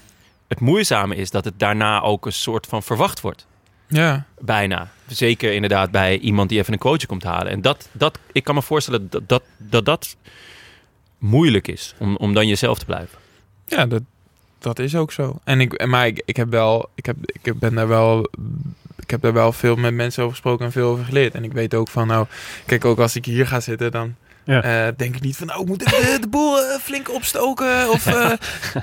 het 0.48 0.60
moeizame 0.60 1.16
is 1.16 1.30
dat 1.30 1.44
het 1.44 1.58
daarna 1.58 2.00
ook 2.02 2.26
een 2.26 2.32
soort 2.32 2.66
van 2.66 2.82
verwacht 2.82 3.20
wordt. 3.20 3.46
ja. 3.86 4.24
Bijna. 4.40 4.90
Zeker 5.06 5.52
inderdaad 5.52 5.90
bij 5.90 6.18
iemand 6.18 6.48
die 6.48 6.58
even 6.58 6.72
een 6.72 6.78
quoteje 6.78 7.06
komt 7.06 7.22
halen. 7.22 7.52
En 7.52 7.60
dat, 7.60 7.88
dat, 7.92 8.18
ik 8.32 8.44
kan 8.44 8.54
me 8.54 8.62
voorstellen 8.62 9.10
dat 9.10 9.28
dat, 9.28 9.42
dat, 9.56 9.84
dat 9.84 10.16
moeilijk 11.18 11.68
is. 11.68 11.94
Om, 11.98 12.16
om 12.16 12.34
dan 12.34 12.46
jezelf 12.48 12.78
te 12.78 12.84
blijven. 12.84 13.18
Ja, 13.66 13.86
dat, 13.86 14.02
dat 14.58 14.78
is 14.78 14.94
ook 14.94 15.12
zo. 15.12 15.38
En 15.44 15.60
ik, 15.60 15.86
maar 15.86 16.06
ik, 16.06 16.22
ik 16.24 16.36
heb 16.36 16.50
wel, 16.50 16.88
ik 16.94 17.06
heb, 17.06 17.16
ik 17.42 17.58
ben 17.58 17.74
daar 17.74 17.88
wel, 17.88 18.28
ik 18.98 19.10
heb 19.10 19.20
daar 19.22 19.32
wel 19.32 19.52
veel 19.52 19.76
met 19.76 19.94
mensen 19.94 20.22
over 20.22 20.34
gesproken 20.34 20.64
en 20.66 20.72
veel 20.72 20.88
over 20.88 21.04
geleerd. 21.04 21.34
En 21.34 21.44
ik 21.44 21.52
weet 21.52 21.74
ook 21.74 21.88
van, 21.88 22.06
nou, 22.06 22.26
kijk, 22.66 22.84
ook 22.84 22.98
als 22.98 23.16
ik 23.16 23.24
hier 23.24 23.46
ga 23.46 23.60
zitten, 23.60 23.90
dan 23.90 24.14
Ja. 24.44 24.62
eh, 24.62 24.92
denk 24.96 25.14
ik 25.16 25.22
niet 25.22 25.36
van, 25.36 25.46
nou, 25.46 25.60
ik 25.62 25.66
moet 25.68 25.78
de, 25.78 26.18
de 26.20 26.28
boel 26.28 26.58
eh, 26.58 26.78
flink 26.80 27.12
opstoken. 27.14 27.90
Of, 27.90 28.06
eh, 28.06 28.30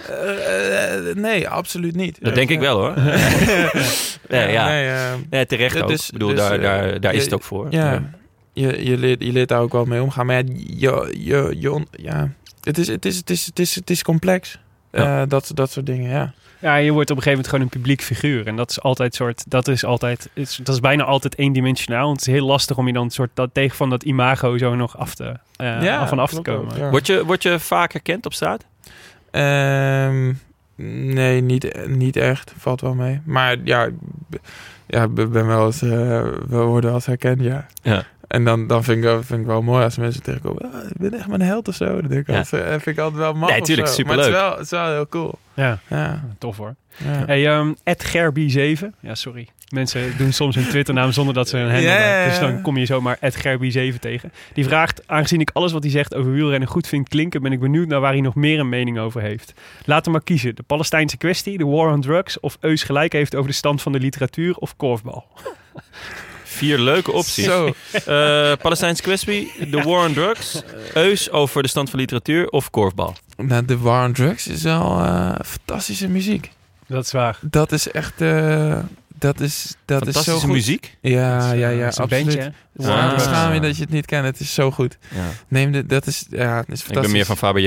eh, 0.09 1.09
eh, 1.09 1.15
nee, 1.15 1.49
absoluut 1.49 1.95
niet. 1.95 2.17
Dat 2.21 2.35
denk 2.35 2.49
ik 2.49 2.59
wel 2.59 2.77
hoor. 2.79 2.93
ja, 4.29 4.47
ja. 4.47 4.67
Nee, 4.67 4.87
eh, 4.87 5.11
Ja, 5.29 5.45
terecht 5.45 5.73
Dus- 5.73 5.81
ook. 5.81 5.87
dus- 5.89 6.05
ik 6.05 6.11
bedoel, 6.13 6.29
dus, 6.29 6.37
daar, 6.39 6.59
daar, 6.61 6.99
daar 6.99 7.11
is 7.13 7.17
je- 7.17 7.23
het 7.23 7.33
ook 7.33 7.43
voor. 7.43 7.67
ja, 7.69 8.03
Je, 8.53 8.85
je, 8.85 8.97
leert, 8.97 9.23
je 9.23 9.31
leert 9.31 9.49
daar 9.49 9.61
ook 9.61 9.71
wel 9.71 9.85
mee 9.85 10.01
omgaan. 10.01 10.25
Maar 10.25 10.35
ja, 10.35 10.43
je, 10.55 11.13
je, 11.17 11.55
je, 11.59 11.71
on- 11.71 11.87
ja 11.91 12.29
het, 12.63 12.77
is, 12.77 12.87
het, 12.87 13.05
is, 13.05 13.15
het, 13.17 13.29
is, 13.29 13.45
het, 13.45 13.59
is, 13.59 13.75
het 13.75 13.89
is 13.89 14.01
complex. 14.03 14.59
Ja. 14.91 15.21
Eh, 15.21 15.27
dat, 15.29 15.51
dat 15.53 15.71
soort 15.71 15.85
dingen, 15.85 16.09
ja. 16.11 16.33
Ja, 16.59 16.75
je 16.75 16.91
wordt 16.91 17.11
op 17.11 17.17
een 17.17 17.23
gegeven 17.23 17.29
moment 17.31 17.47
gewoon 17.47 17.63
een 17.63 17.69
publiek 17.69 18.01
figuur. 18.01 18.47
En 18.47 18.55
dat 18.55 18.69
is 18.69 18.81
altijd 18.81 19.15
soort, 19.15 19.43
dat 19.47 19.67
is 19.67 19.85
altijd, 19.85 20.29
is, 20.33 20.59
dat 20.63 20.75
is 20.75 20.81
bijna 20.81 21.03
altijd 21.03 21.37
eendimensionaal. 21.37 22.05
Want 22.05 22.19
het 22.19 22.27
is 22.27 22.33
heel 22.33 22.45
lastig 22.45 22.77
om 22.77 22.87
je 22.87 22.93
dan 22.93 23.09
soort 23.09 23.29
dat 23.33 23.49
tegen 23.53 23.77
van 23.77 23.89
dat 23.89 24.03
imago 24.03 24.57
zo 24.57 24.75
nog 24.75 24.97
af 24.97 25.15
te, 25.15 25.33
eh 25.55 25.81
ja, 25.81 26.07
van 26.07 26.19
af 26.19 26.33
te 26.33 26.41
komen. 26.41 26.77
ja. 26.77 26.89
Word, 26.89 27.07
je, 27.07 27.25
word 27.25 27.43
je 27.43 27.59
vaak 27.59 27.91
herkend 27.93 28.25
op 28.25 28.33
straat? 28.33 28.65
Ehm, 29.31 30.33
nee, 31.13 31.41
niet, 31.41 31.87
niet 31.87 32.15
echt. 32.15 32.53
Valt 32.57 32.81
wel 32.81 32.93
mee. 32.93 33.21
Maar 33.25 33.55
ja, 33.63 33.89
ja, 34.85 35.07
ben 35.07 35.47
wel 35.47 35.65
eens, 35.65 35.81
eh, 35.81 36.27
wel 36.47 36.65
worden 36.65 36.91
als 36.93 37.05
herkend, 37.05 37.41
ja. 37.41 37.65
Ja. 37.81 38.03
En 38.29 38.43
dan, 38.43 38.67
dan 38.67 38.83
vind, 38.83 38.97
ik, 38.97 39.03
wel- 39.03 39.23
vind 39.23 39.39
ik 39.41 39.45
wel 39.45 39.61
mooi 39.61 39.83
als 39.83 39.97
mensen 39.97 40.21
tegenkomen. 40.23 40.71
"Ah, 40.73 40.83
ik 40.89 40.97
ben 40.97 41.13
echt 41.13 41.27
mijn 41.27 41.41
held 41.41 41.67
of 41.67 41.75
zo. 41.75 41.85
Dan 41.85 42.07
denk 42.09 42.21
ik 42.21 42.27
Ja. 42.27 42.37
altijd, 42.37 42.63
eh, 42.63 42.69
vind 42.69 42.85
ik 42.87 42.97
altijd 42.99 43.21
wel 43.21 43.33
maf 43.33 43.49
Nee, 43.49 43.61
tuurlijk, 43.61 43.87
zo. 43.87 44.03
Maar 44.03 44.17
het 44.17 44.19
is, 44.19 44.25
superleuk. 44.25 44.41
wel, 44.49 44.51
het 44.51 44.63
is 44.65 44.69
wel 44.69 44.91
heel 44.93 45.07
cool. 45.07 45.39
Ja, 45.53 45.79
Ja, 45.87 46.23
tof 46.37 46.57
hoor. 46.57 46.75
ja. 46.97 47.25
Hey, 47.25 47.47
ehm 47.47 47.73
Gerby7. 47.97 48.93
Ja, 48.99 49.15
sorry. 49.15 49.47
Mensen 49.73 50.17
doen 50.17 50.31
soms 50.33 50.55
hun 50.55 50.67
Twitternaam 50.67 51.11
zonder 51.11 51.33
dat 51.33 51.49
ze 51.49 51.57
een 51.57 51.71
handle 51.71 51.89
hebben. 51.89 52.29
Dus 52.29 52.39
dan 52.39 52.61
kom 52.61 52.77
je 52.77 52.85
zomaar 52.85 53.17
Gerby7 53.21 53.99
tegen. 53.99 54.31
Die 54.53 54.63
vraagt, 54.65 55.01
aangezien 55.07 55.39
ik 55.41 55.49
alles 55.53 55.71
wat 55.71 55.83
hij 55.83 55.91
zegt 55.91 56.15
over 56.15 56.31
wielrennen 56.31 56.67
goed 56.69 56.87
vind 56.87 57.09
klinken, 57.09 57.41
ben 57.41 57.51
ik 57.51 57.59
benieuwd 57.59 57.87
naar 57.87 57.99
waar 57.99 58.11
hij 58.11 58.21
nog 58.21 58.35
meer 58.35 58.59
een 58.59 58.69
mening 58.69 58.99
over 58.99 59.21
heeft. 59.21 59.53
Laat 59.85 60.03
hem 60.03 60.13
maar 60.13 60.23
kiezen. 60.23 60.55
De 60.55 60.63
Palestijnse 60.63 61.17
kwestie, 61.17 61.57
de 61.57 61.65
war 61.65 61.91
on 61.93 62.01
drugs 62.01 62.39
of 62.39 62.57
Eus 62.59 62.83
gelijk 62.83 63.13
heeft 63.13 63.35
over 63.35 63.49
de 63.49 63.55
stand 63.55 63.81
van 63.81 63.91
de 63.91 63.99
literatuur 63.99 64.55
of 64.55 64.75
korfbal. 64.75 65.25
Vier 66.59 66.79
leuke 66.79 67.11
opties. 67.11 67.45
Zo, 67.45 67.73
Eh 68.05 68.51
Palestijnse 68.61 69.01
kwestie, 69.01 69.51
The 69.71 69.81
War 69.83 70.07
on 70.07 70.13
Drugs, 70.13 70.61
Eus 70.93 71.31
over 71.31 71.61
de 71.63 71.69
stand 71.69 71.89
van 71.89 71.99
literatuur 71.99 72.47
of 72.49 72.69
korfbal. 72.69 73.15
nou, 73.37 73.65
de 73.65 73.77
War 73.77 74.05
on 74.07 74.13
Drugs 74.13 74.47
is 74.47 74.63
wel 74.63 74.99
eh, 74.99 75.35
fantastische 75.45 76.07
muziek. 76.07 76.51
Dat 76.87 77.05
is 77.05 77.11
waar. 77.11 77.37
Dat 77.41 77.71
is 77.71 77.91
echt... 77.91 78.21
eh, 78.21 78.77
dat 79.19 79.39
is, 79.39 79.75
dat 79.85 80.07
is 80.07 80.13
zo 80.13 80.21
Fantastische 80.21 80.39
goed. 80.39 80.49
muziek. 80.55 80.97
Ja, 81.01 81.37
Dat 81.39 81.53
is, 81.53 81.59
ja, 81.59 81.69
ja, 81.69 81.87
is 81.87 81.97
absoluut. 81.97 82.25
bandje? 82.25 82.53
The 82.77 82.91
Ah. 82.91 83.19
Schaam, 83.19 83.53
je 83.53 83.59
dat 83.59 83.75
je 83.75 83.81
het 83.81 83.91
niet 83.91 84.05
kent. 84.05 84.25
Het 84.25 84.39
is 84.39 84.53
zo 84.53 84.71
goed. 84.71 84.97
Ja. 85.15 85.29
Neem 85.47 85.71
de, 85.71 85.85
dat 85.85 86.07
is, 86.07 86.25
ja, 86.29 86.57
het 86.57 86.67
is 86.69 86.81
fantastisch. 86.81 86.95
Ik 86.95 87.01
ben 87.01 87.11
meer 87.11 87.25
van 87.25 87.37
Faber 87.37 87.61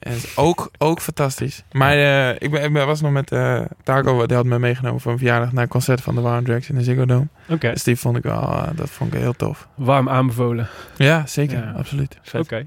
is 0.00 0.36
ook, 0.36 0.70
ook 0.78 1.00
fantastisch. 1.00 1.62
Maar 1.72 1.92
eh, 1.92 2.30
ik, 2.38 2.50
ben, 2.50 2.64
ik 2.64 2.72
ben, 2.72 2.86
was 2.86 3.00
nog 3.00 3.10
met 3.12 3.32
eh 3.32 3.60
Taco, 3.82 4.26
die 4.26 4.36
had 4.36 4.44
me 4.46 4.58
meegenomen 4.58 5.00
voor 5.00 5.12
een 5.12 5.18
verjaardag 5.18 5.52
naar 5.52 5.62
een 5.62 5.68
concert 5.68 6.00
van 6.00 6.14
de 6.14 6.20
Warm 6.20 6.44
Drags 6.44 6.68
in 6.68 6.74
de 6.74 6.82
Ziggo 6.82 7.04
Dome. 7.06 7.26
Oké, 7.48 7.70
Dus 7.72 7.82
die 7.84 7.96
vond 7.96 8.16
ik 8.16 8.22
wel, 8.22 8.42
eh, 8.42 8.68
dat 8.74 8.90
vond 8.90 9.14
ik 9.14 9.20
heel 9.20 9.36
tof. 9.36 9.68
warm 9.74 10.08
aanbevolen. 10.08 10.68
Ja, 10.96 11.26
zeker, 11.26 11.58
Ja. 11.58 11.72
absoluut. 11.76 12.18
Oké. 12.32 12.66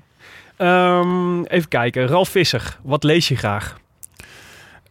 Ehm, 0.57 1.43
even 1.43 1.67
kijken. 1.69 2.07
Ralf 2.07 2.29
Visser, 2.29 2.77
wat 2.83 3.03
lees 3.03 3.27
je 3.27 3.35
graag? 3.35 3.77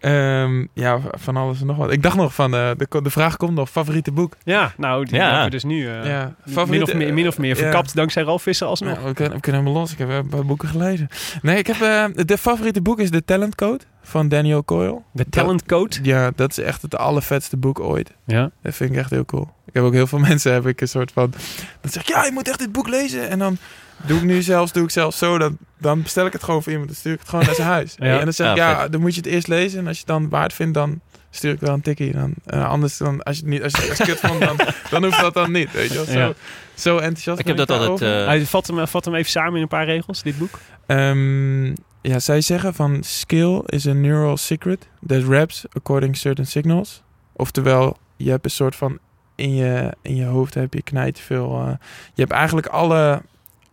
Ehm, 0.03 0.67
ja, 0.75 1.01
van 1.13 1.37
alles 1.37 1.61
en 1.61 1.67
nog 1.67 1.77
wat. 1.77 1.93
Ik 1.93 2.03
dacht 2.03 2.17
nog 2.17 2.35
van, 2.35 2.55
eh, 2.55 2.71
de, 2.77 3.03
de 3.03 3.11
vraag 3.11 3.37
komt 3.37 3.55
nog, 3.55 3.71
favoriete 3.71 4.13
boek? 4.13 4.37
Ja, 4.45 4.73
nou, 4.77 5.05
die 5.05 5.15
Ja. 5.15 5.25
hebben 5.25 5.45
we 5.45 5.51
dus 5.51 5.65
nu 5.65 5.89
eh, 5.89 6.07
ja, 6.07 6.35
min, 6.67 6.83
of 6.83 6.95
meer, 6.95 7.15
min 7.15 7.29
of 7.29 7.39
meer 7.39 7.49
ja. 7.57 7.57
verkapt 7.57 7.95
dankzij 7.95 8.23
Ralf 8.23 8.43
Visser 8.43 8.67
alsnog. 8.67 8.97
Ja, 8.97 9.03
we, 9.05 9.15
kunnen, 9.15 9.35
we 9.35 9.41
kunnen 9.41 9.61
helemaal 9.61 9.81
los. 9.83 9.93
Ik 9.93 9.99
heb 9.99 10.09
een 10.09 10.29
paar 10.29 10.47
boeken 10.47 10.69
gelezen. 10.69 11.09
Nee, 11.43 11.57
ik 11.59 11.67
heb, 11.67 11.81
eh, 11.81 12.05
de 12.27 12.39
favoriete 12.39 12.83
boek 12.83 13.01
is 13.01 13.11
The 13.11 13.25
Talent 13.25 13.55
Code 13.55 13.85
van 14.03 14.29
Daniel 14.29 14.65
Coyle. 14.65 15.01
De 15.13 15.29
Talent 15.29 15.67
Code. 15.67 15.97
Ja, 16.03 16.31
dat 16.37 16.51
is 16.51 16.59
echt 16.59 16.83
het 16.83 16.97
allervetste 16.97 17.57
boek 17.57 17.81
ooit. 17.81 18.13
Ja. 18.27 18.51
Dat 18.63 18.75
vind 18.75 18.91
ik 18.91 18.97
echt 18.97 19.11
heel 19.11 19.25
cool. 19.25 19.49
Ik 19.67 19.75
heb 19.75 19.83
ook 19.83 19.93
heel 19.93 20.07
veel 20.07 20.19
mensen, 20.29 20.53
heb 20.53 20.67
ik 20.67 20.81
een 20.81 20.89
soort 20.89 21.13
van... 21.13 21.33
Dat 21.81 21.93
zeg 21.93 22.03
ik, 22.03 22.09
ja, 22.09 22.25
je 22.25 22.33
moet 22.33 22.49
echt 22.49 22.59
dit 22.59 22.73
boek 22.73 22.89
lezen. 22.89 23.29
En 23.29 23.39
dan 23.39 23.57
doe 24.07 24.17
ik 24.19 24.25
nu 24.25 24.43
zelfs, 24.43 24.73
doe 24.73 24.85
ik 24.85 24.91
zelfs 24.91 25.19
zo. 25.19 25.39
Dan, 25.39 25.57
dan 25.79 26.03
bestel 26.03 26.27
ik 26.27 26.33
het 26.33 26.43
gewoon 26.43 26.63
voor 26.63 26.73
iemand. 26.73 26.91
Dan 26.91 26.99
stuur 26.99 27.13
ik 27.13 27.19
het 27.21 27.29
gewoon 27.29 27.45
naar 27.45 27.55
zijn 27.55 27.69
huis. 27.69 27.95
Ja. 27.99 28.19
En 28.19 28.25
dan 28.25 28.33
zeg 28.33 28.51
ik, 28.51 28.57
Ja, 28.57 28.71
ja, 28.71 28.89
dan 28.89 29.01
moet 29.01 29.15
je 29.15 29.21
het 29.21 29.31
eerst 29.31 29.49
lezen. 29.49 29.79
En 29.79 29.87
als 29.87 29.95
je 29.97 30.03
het 30.07 30.13
dan 30.13 30.29
waard 30.29 30.53
vindt, 30.53 30.75
dan 30.75 31.01
stuur 31.31 31.53
ik 31.53 31.61
wel 31.61 31.75
een 31.75 31.81
tikkie. 31.81 32.13
Dan, 32.13 32.35
eh, 32.47 32.69
anders, 32.69 32.97
dan, 32.97 33.23
als 33.23 33.37
je 33.37 33.43
het 33.43 33.51
niet, 33.51 33.63
als 33.63 33.73
je 33.73 33.89
het 33.89 34.03
kut 34.03 34.21
vond, 34.21 34.41
dan, 34.41 34.57
dan 34.91 35.05
hoeft 35.05 35.21
dat 35.21 35.35
dan 35.35 35.53
niet. 35.53 35.73
Weet 35.73 35.89
je 35.89 35.95
wel. 35.95 36.05
Zo, 36.05 36.19
Ja. 36.19 36.33
zo 36.75 36.97
enthousiast 36.99 37.39
Ik 37.41 37.47
heb 37.47 37.57
dat 37.57 37.71
altijd... 37.71 38.01
eh, 38.21 38.27
Hij 38.27 38.47
vat 38.47 38.67
hem, 38.67 38.87
vat 38.87 39.05
hem 39.05 39.15
even 39.15 39.31
samen 39.31 39.55
in 39.57 39.63
een 39.63 39.69
paar 39.69 39.85
regels, 39.85 40.23
dit 40.23 40.39
boek. 40.39 40.59
Ehm, 40.87 41.67
ja, 42.03 42.19
zij 42.19 42.41
zeggen 42.41 42.75
van 42.75 42.99
skill 43.05 43.63
is 43.67 43.87
a 43.89 43.93
neural 43.93 44.37
secret 44.37 44.89
that 45.07 45.23
wraps 45.25 45.65
according 45.73 46.17
certain 46.17 46.47
signals. 46.47 47.03
Oftewel, 47.33 47.97
je 48.17 48.31
hebt 48.31 48.45
een 48.45 48.51
soort 48.51 48.77
van 48.77 48.99
in 49.35 49.55
je, 49.55 49.93
in 50.03 50.17
je 50.17 50.25
hoofd 50.25 50.55
heb 50.55 50.75
je 50.75 50.83
knijt 50.83 51.21
veel. 51.21 51.61
eh, 51.61 51.73
je 52.15 52.21
hebt 52.21 52.33
eigenlijk 52.33 52.67
alle, 52.67 53.23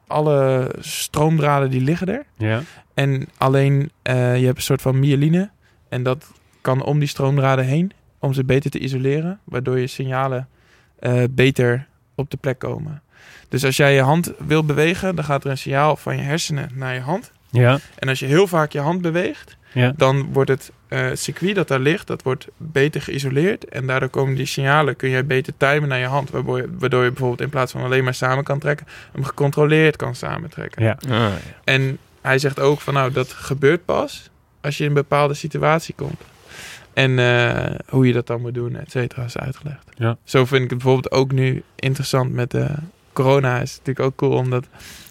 alle 0.10 0.72
stroomdraden 0.80 1.70
die 1.70 1.82
liggen 1.82 2.08
er. 2.08 2.26
Ja. 2.38 2.62
En 2.94 3.28
alleen 3.38 3.92
eh, 4.02 4.40
je 4.40 4.46
hebt 4.46 4.58
een 4.58 4.64
soort 4.64 4.82
van 4.82 5.00
myeline. 5.00 5.50
En 5.90 6.04
dat 6.04 6.32
kan 6.62 6.84
om 6.84 7.00
die 7.00 7.08
stroomdraden 7.08 7.66
heen 7.66 7.92
om 8.20 8.34
ze 8.34 8.44
beter 8.44 8.72
te 8.72 8.80
isoleren. 8.80 9.40
Waardoor 9.44 9.80
je 9.80 9.88
signalen 9.88 10.48
eh, 11.00 11.24
beter 11.30 11.88
op 12.16 12.32
de 12.32 12.38
plek 12.38 12.60
komen. 12.60 13.02
Dus 13.50 13.66
als 13.66 13.78
jij 13.78 13.94
je 13.94 14.02
hand 14.02 14.34
wil 14.38 14.66
bewegen, 14.66 15.16
dan 15.16 15.26
gaat 15.26 15.44
er 15.44 15.50
een 15.50 15.58
signaal 15.58 15.96
van 15.96 16.16
je 16.16 16.22
hersenen 16.22 16.70
naar 16.74 16.94
je 16.94 17.00
hand. 17.00 17.32
Ja. 17.50 17.80
En 17.96 18.10
als 18.10 18.20
je 18.20 18.26
heel 18.26 18.48
vaak 18.48 18.72
je 18.72 18.80
hand 18.80 19.02
beweegt, 19.02 19.58
Ja. 19.72 19.94
dan 19.96 20.34
wordt 20.34 20.50
het 20.50 20.72
eh, 20.88 21.08
circuit 21.14 21.56
dat 21.56 21.68
daar 21.68 21.80
ligt, 21.80 22.08
dat 22.08 22.24
wordt 22.24 22.48
beter 22.58 23.02
geïsoleerd. 23.02 23.66
En 23.66 23.88
daardoor 23.88 24.10
komen 24.10 24.36
die 24.36 24.46
signalen, 24.46 24.96
kun 24.96 25.10
je 25.10 25.24
beter 25.24 25.54
timen 25.58 25.90
naar 25.90 26.00
je 26.00 26.06
hand. 26.06 26.30
Waardoor 26.30 26.58
je, 26.58 26.68
waardoor 26.80 27.04
je 27.04 27.10
bijvoorbeeld 27.10 27.42
in 27.42 27.50
plaats 27.50 27.72
van 27.72 27.84
alleen 27.84 28.04
maar 28.04 28.14
samen 28.14 28.44
kan 28.44 28.60
trekken, 28.60 28.88
hem 29.12 29.24
gecontroleerd 29.24 29.96
kan 29.96 30.16
samentrekken. 30.16 30.84
Ja. 30.84 30.98
ah, 31.02 31.10
ja. 31.10 31.38
En 31.64 31.98
hij 32.22 32.40
zegt 32.40 32.60
ook 32.60 32.82
van 32.82 32.94
nou, 32.94 33.12
dat 33.12 33.32
gebeurt 33.32 33.86
pas 33.86 34.30
als 34.62 34.78
je 34.78 34.84
in 34.84 34.90
een 34.90 34.96
bepaalde 34.96 35.34
situatie 35.34 35.96
komt. 35.96 36.22
En 36.94 37.20
eh, 37.20 37.76
hoe 37.88 38.08
je 38.08 38.14
dat 38.14 38.28
dan 38.28 38.42
moet 38.42 38.54
doen, 38.54 38.76
et 38.76 38.92
cetera, 38.92 39.24
is 39.24 39.38
uitgelegd. 39.38 39.86
Ja. 39.96 40.18
Zo 40.24 40.46
vind 40.46 40.64
ik 40.64 40.70
het 40.70 40.80
bijvoorbeeld 40.80 41.12
ook 41.14 41.32
nu 41.32 41.64
interessant 41.76 42.34
met 42.34 42.52
de 42.52 42.70
corona. 43.14 43.60
Is 43.60 43.78
natuurlijk 43.78 44.06
ook 44.06 44.16
cool, 44.16 44.38
omdat 44.38 44.68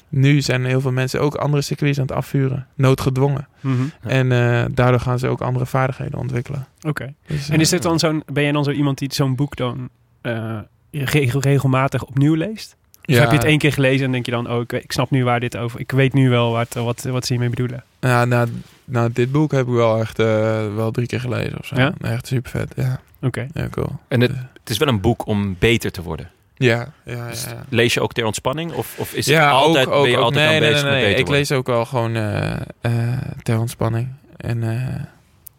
nu 0.09 0.41
zijn 0.41 0.65
heel 0.65 0.81
veel 0.81 0.93
mensen 0.93 1.21
ook 1.21 1.35
andere 1.35 1.63
circuits 1.63 1.99
aan 1.99 2.07
het 2.07 2.15
afvuren. 2.15 2.67
Noodgedwongen. 2.75 3.49
Mhm. 3.61 3.83
Ja. 4.03 4.09
En 4.09 4.33
eh, 4.33 4.65
daardoor 4.75 5.01
gaan 5.01 5.19
ze 5.19 5.29
ook 5.29 5.41
andere 5.41 5.67
vaardigheden 5.67 6.19
ontwikkelen. 6.19 6.67
Oké. 6.83 7.15
Dus, 7.27 7.49
En 7.49 7.55
eh, 7.55 7.61
is 7.61 7.69
dit 7.69 7.83
dan 7.83 7.99
zo'n, 7.99 8.23
ben 8.33 8.43
jij 8.43 8.53
dan 8.53 8.65
zo 8.65 8.71
iemand 8.71 8.99
die 8.99 9.15
zo'n 9.15 9.35
boek 9.37 9.57
dan 9.57 9.89
eh, 10.21 10.59
regel- 10.91 11.41
regelmatig 11.41 12.05
opnieuw 12.05 12.35
leest? 12.35 12.77
Of 13.05 13.15
ja, 13.15 13.21
heb 13.21 13.31
je 13.31 13.37
het 13.37 13.47
één 13.47 13.59
keer 13.59 13.73
gelezen 13.73 14.07
en 14.07 14.13
denk 14.13 14.25
je 14.25 14.31
dan, 14.31 14.51
oh, 14.51 14.61
ik, 14.61 14.73
ik 14.73 14.93
snap 14.93 15.11
nu 15.11 15.25
waar 15.25 15.41
dit 15.41 15.57
over... 15.57 15.81
Ik 15.81 15.91
weet 15.91 16.13
nu 16.13 16.31
wel 16.31 16.53
wat, 16.53 16.75
wat, 16.75 17.03
wat 17.03 17.27
ze 17.27 17.33
hiermee 17.33 17.51
bedoelen. 17.51 17.85
Ja, 18.01 18.25
nou, 18.25 18.49
nou, 18.85 19.11
dit 19.13 19.33
boek 19.33 19.53
heb 19.53 19.67
ik 19.67 19.73
wel 19.73 20.01
echt 20.01 20.19
eh, 20.19 20.27
wel 20.75 20.91
drie 20.91 21.07
keer 21.07 21.21
gelezen 21.21 21.59
of 21.59 21.67
zo. 21.67 21.77
Ja? 21.77 21.93
Echt 22.01 22.27
super 22.27 22.51
vet, 22.51 22.73
ja. 22.77 23.01
Oké. 23.23 23.47
Ja, 23.53 23.69
cool. 23.71 23.99
En 24.09 24.21
het, 24.21 24.31
het 24.31 24.71
is 24.71 24.79
wel 24.79 24.89
een 24.89 25.01
boek 25.01 25.27
om 25.27 25.57
beter 25.59 25.91
te 25.91 26.03
worden. 26.03 26.31
Ja, 26.59 26.89
ja, 27.05 27.15
ja. 27.15 27.29
Dus 27.29 27.45
ja. 27.45 27.65
Lees 27.69 27.95
je 27.95 28.01
ook 28.01 28.13
ter 28.13 28.25
ontspanning? 28.25 28.73
Of, 28.73 28.95
of 28.99 29.13
is 29.13 29.27
het 29.27 29.35
ja, 29.35 29.51
altijd, 29.51 29.87
ook, 29.87 29.93
ook, 29.93 30.03
ben 30.03 30.11
je 30.11 30.17
ook. 30.17 30.23
altijd 30.23 30.47
nee, 30.47 30.55
aan 30.55 30.61
nee, 30.63 30.71
bezig 30.71 30.85
nee, 30.85 30.93
met 30.93 31.01
nee. 31.01 31.09
beter 31.09 31.19
Ik 31.21 31.27
worden? 31.27 31.41
lees 31.41 31.53
ook 31.53 31.67
wel 31.67 31.85
gewoon 31.85 32.17
eh, 32.17 32.53
eh, 32.81 33.19
ter 33.43 33.59
ontspanning. 33.59 34.09
En 34.37 34.63
eh, 34.63 35.03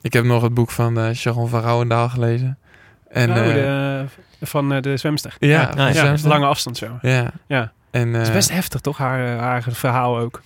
ik 0.01 0.13
heb 0.13 0.23
nog 0.23 0.41
het 0.41 0.53
boek 0.53 0.71
van 0.71 0.99
eh 0.99 1.11
Sharon 1.13 1.49
van 1.49 1.61
Rouwendaal 1.61 2.09
gelezen. 2.09 2.57
En, 3.09 3.29
oh, 3.31 3.37
eh, 3.37 3.53
de, 3.53 4.05
van 4.41 4.73
eh, 4.73 4.81
de 4.81 4.97
zwemster. 4.97 5.35
ja. 5.39 5.91
Zwemster. 5.93 6.29
lange 6.29 6.45
afstand 6.45 6.77
zo. 6.77 6.97
Ja. 7.01 7.31
Ja. 7.47 7.71
En, 7.91 8.13
Het 8.13 8.27
is 8.27 8.33
best 8.33 8.51
heftig, 8.51 8.81
toch? 8.81 8.97
Haar, 8.97 9.37
haar 9.37 9.63
verhaal 9.69 10.17
ook. 10.17 10.41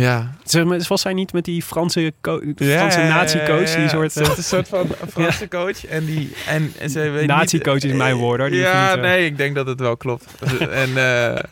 Ja. 0.00 0.34
Zeg 0.44 0.64
maar, 0.64 0.80
Was 0.88 1.00
zij 1.00 1.12
niet 1.12 1.32
met 1.32 1.44
die 1.44 1.62
Franse, 1.62 2.12
Franse 2.56 3.00
ja, 3.00 3.08
nazi-coach? 3.08 3.74
Die 3.74 3.88
soort... 3.88 4.16
Een 4.16 4.42
soort 4.42 4.68
van 4.68 4.86
Franse 5.12 5.48
coach. 5.48 5.86
En, 5.86 6.04
die, 6.04 6.32
en, 6.48 6.72
en 6.78 6.90
ze 6.90 7.00
weet 7.00 7.26
Nazi-coach 7.26 7.82
is 7.82 7.92
mijn 7.92 8.16
woord, 8.16 8.40
hoor. 8.40 8.50
Die 8.50 8.58
ja, 8.60 8.94
eh, 8.94 9.00
nee, 9.00 9.24
ik 9.24 9.36
denk 9.36 9.54
dat 9.54 9.66
het 9.66 9.80
wel 9.80 9.96
klopt. 9.96 10.24
en, 10.70 10.96
eh, 10.96 11.42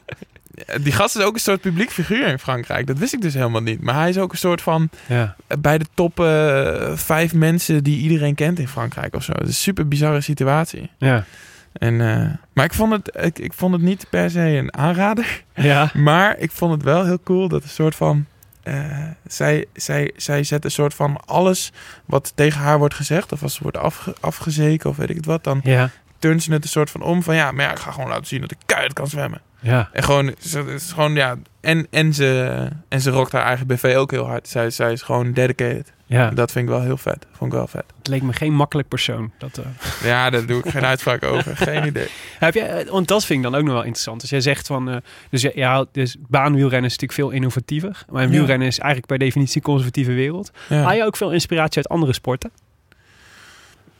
die 0.83 0.93
gast 0.93 1.17
is 1.17 1.23
ook 1.23 1.35
een 1.35 1.41
soort 1.41 1.61
publiek 1.61 1.91
figuur 1.91 2.27
in 2.27 2.39
Frankrijk. 2.39 2.87
Dat 2.87 2.99
wist 2.99 3.13
ik 3.13 3.21
dus 3.21 3.35
helemaal 3.35 3.63
niet. 3.63 3.83
Maar 3.83 3.95
hij 3.95 4.09
is 4.09 4.19
ook 4.19 4.33
een 4.33 4.39
soort 4.39 4.63
van 4.63 4.89
Ja. 5.07 5.37
eh, 5.47 5.59
bij 5.59 5.79
de 5.79 5.87
top 5.95 6.21
eh, 6.21 6.93
vijf 6.97 7.35
mensen 7.35 7.85
die 7.85 7.99
iedereen 7.99 8.35
kent 8.35 8.59
in 8.59 8.69
Frankrijk 8.69 9.15
of 9.15 9.23
zo. 9.25 9.33
Het 9.33 9.43
is 9.43 9.49
een 9.49 9.55
super 9.55 9.89
bizarre 9.89 10.21
situatie. 10.21 10.91
Ja. 10.99 11.25
En, 11.73 12.01
eh, 12.01 12.27
maar 12.53 12.65
ik 12.65 12.75
vond, 12.75 12.93
het, 12.93 13.19
ik, 13.25 13.39
ik 13.39 13.53
vond 13.53 13.73
het 13.73 13.83
niet 13.83 14.07
per 14.11 14.31
se 14.31 14.41
een 14.41 14.75
aanrader. 14.75 15.43
Ja. 15.55 15.91
Maar 16.09 16.39
ik 16.39 16.51
vond 16.51 16.73
het 16.73 16.83
wel 16.83 17.05
heel 17.05 17.21
cool 17.25 17.49
dat 17.49 17.63
een 17.63 17.69
soort 17.69 17.95
van. 17.95 18.27
Eh, 18.65 19.03
zij, 19.27 19.65
zij, 19.75 20.13
zij 20.17 20.45
zet 20.45 20.65
een 20.65 20.71
soort 20.71 20.95
van 20.95 21.21
alles 21.27 21.73
wat 22.05 22.33
tegen 22.35 22.61
haar 22.61 22.79
wordt 22.79 22.95
gezegd, 22.95 23.33
of 23.33 23.43
als 23.43 23.55
ze 23.55 23.63
wordt 23.63 23.77
afge, 23.77 24.15
afgezeken 24.21 24.91
of 24.91 24.97
weet 24.97 25.11
ik 25.11 25.17
het 25.17 25.27
wat, 25.27 25.45
dan 25.45 25.61
Ja. 25.65 25.91
turnt 26.19 26.43
ze 26.43 26.53
het 26.53 26.63
een 26.65 26.69
soort 26.71 26.91
van 26.91 27.03
om 27.03 27.23
van 27.23 27.35
ja, 27.35 27.53
maar 27.53 27.65
ja, 27.65 27.71
ik 27.71 27.79
ga 27.79 27.91
gewoon 27.91 28.09
laten 28.09 28.27
zien 28.27 28.41
dat 28.41 28.51
ik 28.51 28.59
keihard 28.67 28.93
kan 28.93 29.07
zwemmen. 29.09 29.41
Ja. 29.61 29.89
En 29.93 30.03
gewoon, 30.03 30.35
ze, 30.39 30.61
is 30.75 30.93
gewoon 30.93 31.15
ja, 31.15 31.37
en, 31.61 31.87
en, 31.91 32.15
ze, 32.15 32.69
en 32.89 33.01
ze 33.01 33.11
rokt 33.11 33.33
haar 33.33 33.45
eigen 33.45 33.67
BV 33.67 33.95
ook 33.97 34.11
heel 34.11 34.27
hard. 34.27 34.49
Zij, 34.49 34.71
zij 34.71 34.93
is 34.93 35.03
gewoon 35.03 35.33
dedicated. 35.33 35.93
Ja. 36.15 36.31
Dat 36.31 36.53
vind 36.53 36.65
ik 36.65 36.71
wel 36.75 36.83
heel 36.83 36.97
vet. 36.97 37.27
Vond 37.33 37.53
ik 37.53 37.59
wel 37.59 37.67
vet. 37.67 37.85
Het 37.99 38.09
leek 38.09 38.23
me 38.23 38.33
geen 38.33 38.53
makkelijk 38.55 38.89
persoon. 38.89 39.33
Dat, 39.39 39.59
eh. 39.59 39.65
Ja, 40.11 40.31
daar 40.31 40.47
doe 40.47 40.59
ik 40.65 40.71
geen 40.71 40.85
uitspraak 40.85 41.23
over. 41.25 41.57
Geen 41.57 41.87
idee. 41.93 42.07
Heb 42.39 42.55
jij, 42.55 42.69
eh, 42.85 42.91
want 42.91 43.09
dat 43.09 43.25
vind 43.25 43.45
ik 43.45 43.51
dan 43.51 43.61
ook 43.61 43.65
nog 43.65 43.73
wel 43.75 43.83
interessant. 43.83 44.21
Dus 44.21 44.31
jij 44.31 44.41
zegt 44.41 44.67
van, 44.67 44.91
eh, 44.91 44.97
dus 45.31 45.43
ja, 45.43 45.51
ja, 45.55 45.85
dus 45.93 46.17
baanwielrennen 46.29 46.91
is 46.91 46.99
natuurlijk 46.99 47.21
veel 47.21 47.31
innovatiever. 47.31 48.05
Maar 48.11 48.23
Ja. 48.23 48.29
wielrennen 48.29 48.67
is 48.67 48.79
eigenlijk 48.79 49.09
per 49.09 49.19
definitie 49.19 49.57
een 49.57 49.63
conservatieve 49.63 50.13
wereld. 50.13 50.51
Ja. 50.69 50.83
Haal 50.83 50.95
je 50.95 51.05
ook 51.05 51.17
veel 51.17 51.33
inspiratie 51.33 51.77
uit 51.77 51.89
andere 51.89 52.13
sporten? 52.13 52.51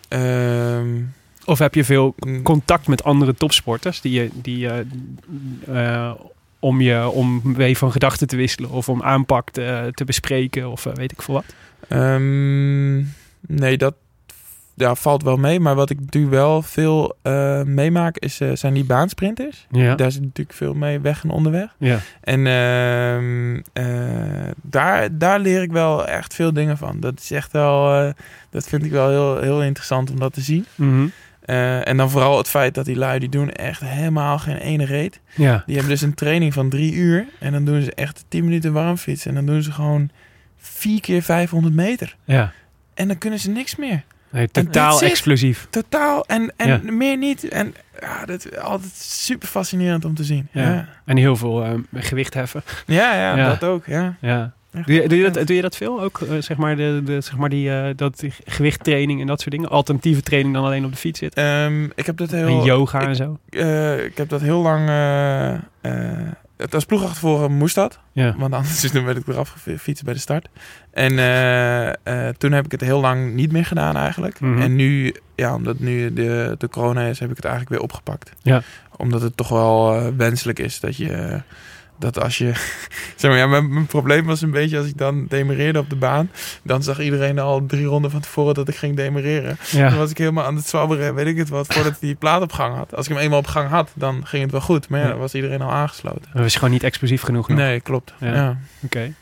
Ehm, 0.09 1.03
Of 1.47 1.59
heb 1.59 1.75
je 1.75 1.85
veel 1.85 2.15
mm, 2.19 2.43
contact 2.43 2.87
met 2.87 3.05
andere 3.05 3.35
topsporters 3.35 4.01
die 4.01 4.13
je, 4.13 4.31
die, 4.35 4.69
eh, 5.67 6.11
om 6.65 6.81
je 6.81 7.09
om 7.09 7.43
mee 7.45 7.79
van 7.79 7.93
gedachten 7.93 8.27
te 8.27 8.37
wisselen 8.37 8.71
of 8.71 8.89
om 8.89 9.03
aanpak 9.03 9.51
te, 9.51 9.89
te 9.95 10.05
bespreken 10.05 10.71
of 10.71 10.87
eh, 10.87 10.93
weet 10.95 11.13
ik 11.13 11.23
veel 11.23 11.35
wat? 11.35 11.45
Ehm, 11.89 12.97
nee, 13.41 13.77
dat 13.77 13.95
ja, 14.75 14.95
valt 14.95 15.23
wel 15.23 15.37
mee. 15.37 15.61
Maar 15.61 15.75
wat 15.75 15.91
ik 15.91 16.01
natuurlijk 16.01 16.35
wel 16.35 16.63
veel 16.63 17.17
eh, 17.23 17.63
meemaak, 17.63 18.19
is, 18.19 18.41
eh, 18.41 18.51
zijn 18.55 18.75
die 18.75 18.85
baansprinters. 18.85 19.67
Ja. 19.71 19.95
Daar 19.95 20.13
zit 20.13 20.23
natuurlijk 20.23 20.57
veel 20.57 20.75
mee 20.75 21.01
weg 21.01 21.23
en 21.23 21.31
onderweg. 21.31 21.75
Ja. 21.79 21.99
En 22.21 22.47
ehm, 22.47 23.61
eh, 23.73 24.51
daar, 24.63 25.19
daar 25.19 25.41
leer 25.41 25.63
ik 25.63 25.73
wel 25.73 26.07
echt 26.07 26.35
veel 26.35 26.53
dingen 26.53 26.79
van. 26.79 27.01
Dat 27.01 27.21
is 27.21 27.31
echt 27.31 27.53
wel, 27.53 28.13
dat 28.51 28.69
vind 28.69 28.85
ik 28.85 28.91
wel 28.91 29.09
heel, 29.09 29.41
heel 29.41 29.63
interessant 29.63 30.11
om 30.11 30.19
dat 30.19 30.33
te 30.33 30.41
zien. 30.41 30.67
Mhm. 30.75 31.07
Eh, 31.45 31.89
en 31.89 31.97
dan 31.97 32.11
vooral 32.11 32.39
het 32.39 32.49
feit 32.49 32.75
dat 32.75 32.85
die 32.85 32.97
lui, 32.97 33.19
die 33.19 33.29
doen 33.29 33.51
echt 33.51 33.81
helemaal 33.81 34.39
geen 34.39 34.57
ene 34.57 34.85
reet. 34.85 35.21
Ja. 35.35 35.63
Die 35.67 35.75
hebben 35.75 35.93
dus 35.93 36.03
een 36.03 36.15
training 36.15 36.53
van 36.53 36.69
drie 36.69 36.93
uur. 36.93 37.27
En 37.41 37.53
dan 37.53 37.65
doen 37.65 37.83
ze 37.83 37.95
echt 37.95 38.25
10 38.29 38.45
minuten 38.45 38.73
warmfietsen. 38.73 39.29
En 39.29 39.35
dan 39.35 39.47
doen 39.47 39.63
ze 39.63 39.73
gewoon 39.73 40.11
vier 40.59 41.01
keer 41.01 41.23
500 41.23 41.75
meter. 41.75 42.17
Ja. 42.25 42.53
En 42.95 43.09
dan 43.09 43.19
kunnen 43.19 43.39
ze 43.39 43.51
niks 43.51 43.77
meer. 43.77 44.03
Nee, 44.31 44.49
totaal 44.49 45.03
explosief. 45.03 45.67
Totaal. 45.71 46.25
En, 46.27 46.53
en 46.57 46.69
Ja. 46.69 46.81
meer 46.93 47.17
niet. 47.17 47.49
En 47.49 47.75
ja, 48.01 48.25
dat 48.25 48.45
is 48.47 48.59
altijd 48.59 48.93
super 48.97 49.49
fascinerend 49.49 50.05
om 50.05 50.15
te 50.15 50.25
zien. 50.25 50.49
Ja. 50.53 50.63
Ja, 50.73 50.89
En 51.05 51.17
heel 51.17 51.37
veel 51.37 51.65
eh, 51.65 51.73
gewicht 51.95 52.35
heffen. 52.35 52.63
ja, 52.87 53.15
ja, 53.15 53.37
Ja. 53.37 53.49
dat 53.49 53.65
ook. 53.65 53.87
Ja. 53.87 54.17
Ja. 54.21 54.53
Doe 54.87 54.95
je, 54.95 55.09
doe, 55.09 55.19
je 55.19 55.25
vet. 55.25 55.35
dat, 55.35 55.47
doe 55.47 55.57
je 55.57 55.63
dat 55.63 55.77
veel? 55.77 56.03
Ook 56.03 56.21
eh, 56.21 56.37
zeg 56.39 56.57
maar, 56.57 56.77
de, 56.77 57.01
de, 57.05 57.21
zeg 57.21 57.37
maar 57.37 57.49
die, 57.49 57.71
eh, 57.71 57.91
dat 57.97 58.25
gewichttraining 58.45 59.21
en 59.21 59.27
dat 59.27 59.41
soort 59.41 59.51
dingen? 59.55 59.69
Alternatieve 59.71 60.23
training 60.23 60.55
dan 60.55 60.65
alleen 60.65 60.85
op 60.85 60.91
de 60.91 60.97
fiets 60.97 61.19
zitten? 61.19 61.45
Ehm, 61.45 61.85
ik 61.95 62.07
heb 62.07 62.17
dat 62.17 62.31
heel... 62.31 62.47
en 62.47 62.63
yoga 62.63 63.01
ik, 63.01 63.09
en 63.09 63.17
zo? 63.17 63.39
eh, 63.51 64.05
ik 64.05 64.17
heb 64.17 64.29
dat 64.29 64.41
heel 64.41 64.61
lang... 64.63 64.89
eh, 64.89 65.53
eh, 65.55 65.61
het 66.57 66.75
als 66.75 66.85
ploegachtervolger 66.85 67.51
moest 67.51 67.75
dat. 67.75 67.99
Ja. 68.13 68.35
Want 68.39 68.55
anders 68.55 68.93
dan 68.93 69.05
werd 69.05 69.17
ik 69.17 69.27
eraf 69.27 69.49
gefietst 69.63 70.05
bij 70.05 70.15
de 70.15 70.21
start. 70.21 70.49
En 70.91 71.19
eh, 71.19 71.89
eh, 71.89 72.35
toen 72.37 72.53
heb 72.53 72.65
ik 72.65 72.71
het 72.71 72.81
heel 72.81 73.01
lang 73.01 73.35
niet 73.35 73.53
meer 73.53 73.65
gedaan 73.65 73.97
eigenlijk. 73.97 74.41
Mhm. 74.41 74.61
En 74.61 74.75
nu, 74.77 75.15
ja, 75.35 75.55
omdat 75.55 75.79
nu 75.79 76.13
de, 76.13 76.55
de 76.59 76.69
corona 76.69 77.03
is, 77.07 77.19
heb 77.19 77.31
ik 77.31 77.37
het 77.37 77.45
eigenlijk 77.45 77.75
weer 77.75 77.85
opgepakt. 77.85 78.33
Ja. 78.43 78.63
Omdat 78.97 79.23
het 79.23 79.37
toch 79.37 79.49
wel 79.49 80.13
wenselijk 80.17 80.59
is 80.59 80.81
dat 80.81 80.97
je... 80.97 81.41
Dat 82.05 82.21
als 82.23 82.39
je... 82.39 82.53
Zeg 83.17 83.31
maar, 83.31 83.37
ja, 83.39 83.47
mijn, 83.47 83.73
mijn 83.73 83.87
probleem 83.87 84.25
was 84.25 84.43
een 84.43 84.51
beetje 84.51 84.79
als 84.79 84.87
ik 84.87 84.99
dan 84.99 85.27
demereerde 85.29 85.79
op 85.79 85.91
de 85.91 85.97
baan. 85.97 86.31
Dan 86.63 86.83
zag 86.83 87.01
iedereen 87.01 87.39
al 87.39 87.67
drie 87.67 87.85
ronden 87.85 88.11
van 88.11 88.21
tevoren 88.21 88.55
dat 88.55 88.69
ik 88.69 88.77
ging 88.77 88.97
demereren. 88.97 89.59
Dan 89.73 89.81
Ja. 89.81 89.97
was 89.97 90.11
ik 90.11 90.19
helemaal 90.19 90.45
aan 90.45 90.57
het 90.57 90.67
zwabberen, 90.69 91.15
weet 91.15 91.27
ik 91.27 91.37
het 91.37 91.49
wat, 91.49 91.67
voordat 91.75 91.93
ik 91.93 92.01
die 92.01 92.15
plaat 92.15 92.43
op 92.43 92.53
gang 92.53 92.75
had. 92.77 92.95
Als 92.95 93.07
ik 93.09 93.13
hem 93.13 93.23
eenmaal 93.23 93.39
op 93.39 93.47
gang 93.47 93.69
had, 93.69 93.91
dan 93.95 94.27
ging 94.27 94.43
het 94.43 94.53
wel 94.53 94.61
goed. 94.61 94.89
Maar 94.89 95.01
ja, 95.01 95.09
dan 95.09 95.19
was 95.19 95.35
iedereen 95.35 95.63
al 95.63 95.71
aangesloten. 95.71 96.31
Dat 96.33 96.45
is 96.45 96.55
gewoon 96.55 96.71
niet 96.71 96.83
explosief 96.83 97.23
genoeg 97.23 97.49
nog. 97.49 97.57
Nee, 97.59 97.81
klopt. 97.81 98.15
Ja. 98.21 98.35
Ja. 98.35 98.59
Oké. 98.83 99.13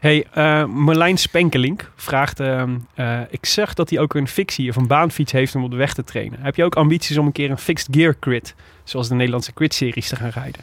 Hey, 0.00 0.26
Marlijn 0.66 1.18
Spenkelink 1.18 1.90
vraagt... 1.96 2.40
ehm, 2.40 2.70
eh, 2.94 3.20
ik 3.30 3.46
zeg 3.46 3.74
dat 3.74 3.90
hij 3.90 3.98
ook 3.98 4.14
een 4.14 4.28
fictie 4.28 4.68
of 4.70 4.76
een 4.76 4.86
baanfiets 4.86 5.32
heeft 5.32 5.54
om 5.54 5.64
op 5.64 5.70
de 5.70 5.76
weg 5.76 5.94
te 5.94 6.04
trainen. 6.04 6.38
Heb 6.42 6.56
je 6.56 6.64
ook 6.64 6.74
ambities 6.76 7.18
om 7.18 7.26
een 7.26 7.32
keer 7.32 7.50
een 7.50 7.58
fixed 7.58 7.88
gear 7.90 8.16
crit... 8.20 8.54
zoals 8.84 9.08
de 9.08 9.14
Nederlandse 9.14 9.52
crit-series 9.52 10.08
te 10.08 10.16
gaan 10.16 10.30
rijden? 10.30 10.60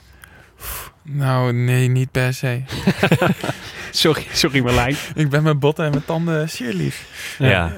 Nou, 1.09 1.53
nee, 1.53 1.87
niet 1.87 2.11
per 2.11 2.33
se. 2.33 2.61
Sorry, 3.91 4.25
sorry 4.31 4.59
Marlijn. 4.63 4.95
Ik 5.15 5.29
ben 5.29 5.43
mijn 5.43 5.59
botten 5.59 5.85
en 5.85 5.91
mijn 5.91 6.05
tanden 6.05 6.49
zeer 6.49 6.73
lief. 6.73 7.35
Ja, 7.39 7.71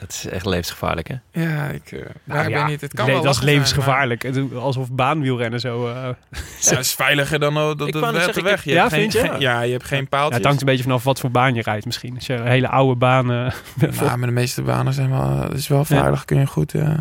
dat 0.00 0.10
is 0.12 0.26
echt 0.26 0.46
levensgevaarlijk, 0.46 1.08
hè? 1.08 1.14
Ja, 1.42 1.66
ik, 1.66 1.92
eh, 1.92 2.00
Nou 2.24 2.48
ja, 2.48 2.58
weet 2.58 2.66
niet. 2.70 2.80
Het 2.80 2.94
kan 2.94 3.06
le- 3.06 3.12
wel 3.12 3.22
dat 3.22 3.30
is 3.32 3.38
zijn, 3.38 3.50
levensgevaarlijk. 3.50 4.22
Het 4.22 4.36
is 4.36 4.42
Alsof 4.54 4.90
baanwielrennen 4.90 5.60
zo... 5.60 5.88
eh, 5.88 5.94
maar- 5.94 6.16
Ja, 6.60 6.70
het 6.70 6.78
is 6.78 6.94
veiliger 6.94 7.38
dan 7.38 7.56
oh, 7.56 7.76
dat 7.78 7.86
Ik 7.86 7.92
de 7.92 8.00
weg. 8.00 8.22
zeggen, 8.24 8.42
weg. 8.44 8.64
Je 8.64 8.70
ja, 8.70 8.80
hebt 8.80 8.92
geen, 8.92 9.00
vind 9.10 9.12
je? 9.24 9.30
geen- 9.30 9.40
ja, 9.40 9.60
je 9.60 9.72
hebt 9.72 9.84
geen 9.84 10.00
ja, 10.00 10.06
paaltjes. 10.08 10.36
het 10.36 10.44
hangt 10.46 10.60
een 10.60 10.66
beetje 10.66 10.82
vanaf 10.82 11.04
wat 11.04 11.20
voor 11.20 11.30
baan 11.30 11.54
je 11.54 11.62
rijdt 11.62 11.84
misschien. 11.84 12.14
Als 12.14 12.26
je 12.26 12.34
een 12.34 12.46
hele 12.46 12.68
oude 12.68 12.94
baan... 12.98 13.30
eh, 13.32 13.52
Nou, 14.00 14.18
maar 14.18 14.28
de 14.28 14.34
meeste 14.34 14.62
banen 14.62 14.92
zijn 14.92 15.10
wel, 15.10 15.52
is 15.52 15.68
wel 15.68 15.84
veilig. 15.84 16.24
Kun 16.24 16.38
je 16.38 16.46
goed, 16.46 16.74
eh, 16.74 16.98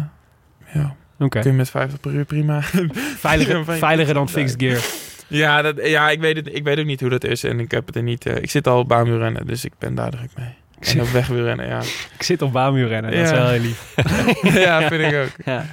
ja, 0.73 0.95
Oké. 1.19 1.39
kun 1.39 1.51
je 1.51 1.57
met 1.57 1.69
50 1.69 1.99
per 1.99 2.11
uur 2.11 2.25
prima. 2.25 2.61
Veiliger, 3.17 3.65
veiliger 3.87 4.13
dan 4.13 4.29
fixed 4.29 4.61
gear. 4.61 4.81
Ja, 5.27 5.61
dat, 5.61 5.75
ja 5.87 6.09
ik, 6.09 6.19
weet 6.19 6.35
het, 6.35 6.55
ik 6.55 6.63
weet 6.63 6.79
ook 6.79 6.85
niet 6.85 6.99
hoe 7.01 7.09
dat 7.09 7.23
is. 7.23 7.43
En 7.43 7.59
ik 7.59 7.71
heb 7.71 7.85
het 7.85 7.95
er 7.95 8.03
niet. 8.03 8.25
eh, 8.25 8.35
ik 8.35 8.49
zit 8.49 8.67
al 8.67 8.79
op 8.79 8.87
baanwielrennen, 8.87 9.45
dus 9.47 9.65
ik 9.65 9.73
ben 9.79 9.95
daar 9.95 10.09
druk 10.09 10.29
mee. 10.37 10.47
Ik 10.79 10.85
En 10.85 10.89
zit, 10.91 11.01
op 11.01 11.07
wegwielrennen, 11.07 11.67
ja. 11.67 11.79
ik 12.17 12.23
zit 12.23 12.41
op 12.41 12.51
baanwielrennen. 12.51 13.11
Dat 13.11 13.19
is 13.19 13.31
wel 13.31 13.47
heel 13.47 13.59
lief. 13.61 13.93
ja, 14.65 14.87
vind 14.87 15.13
ik 15.13 15.15
ook. 15.23 15.45
Ja. 15.45 15.65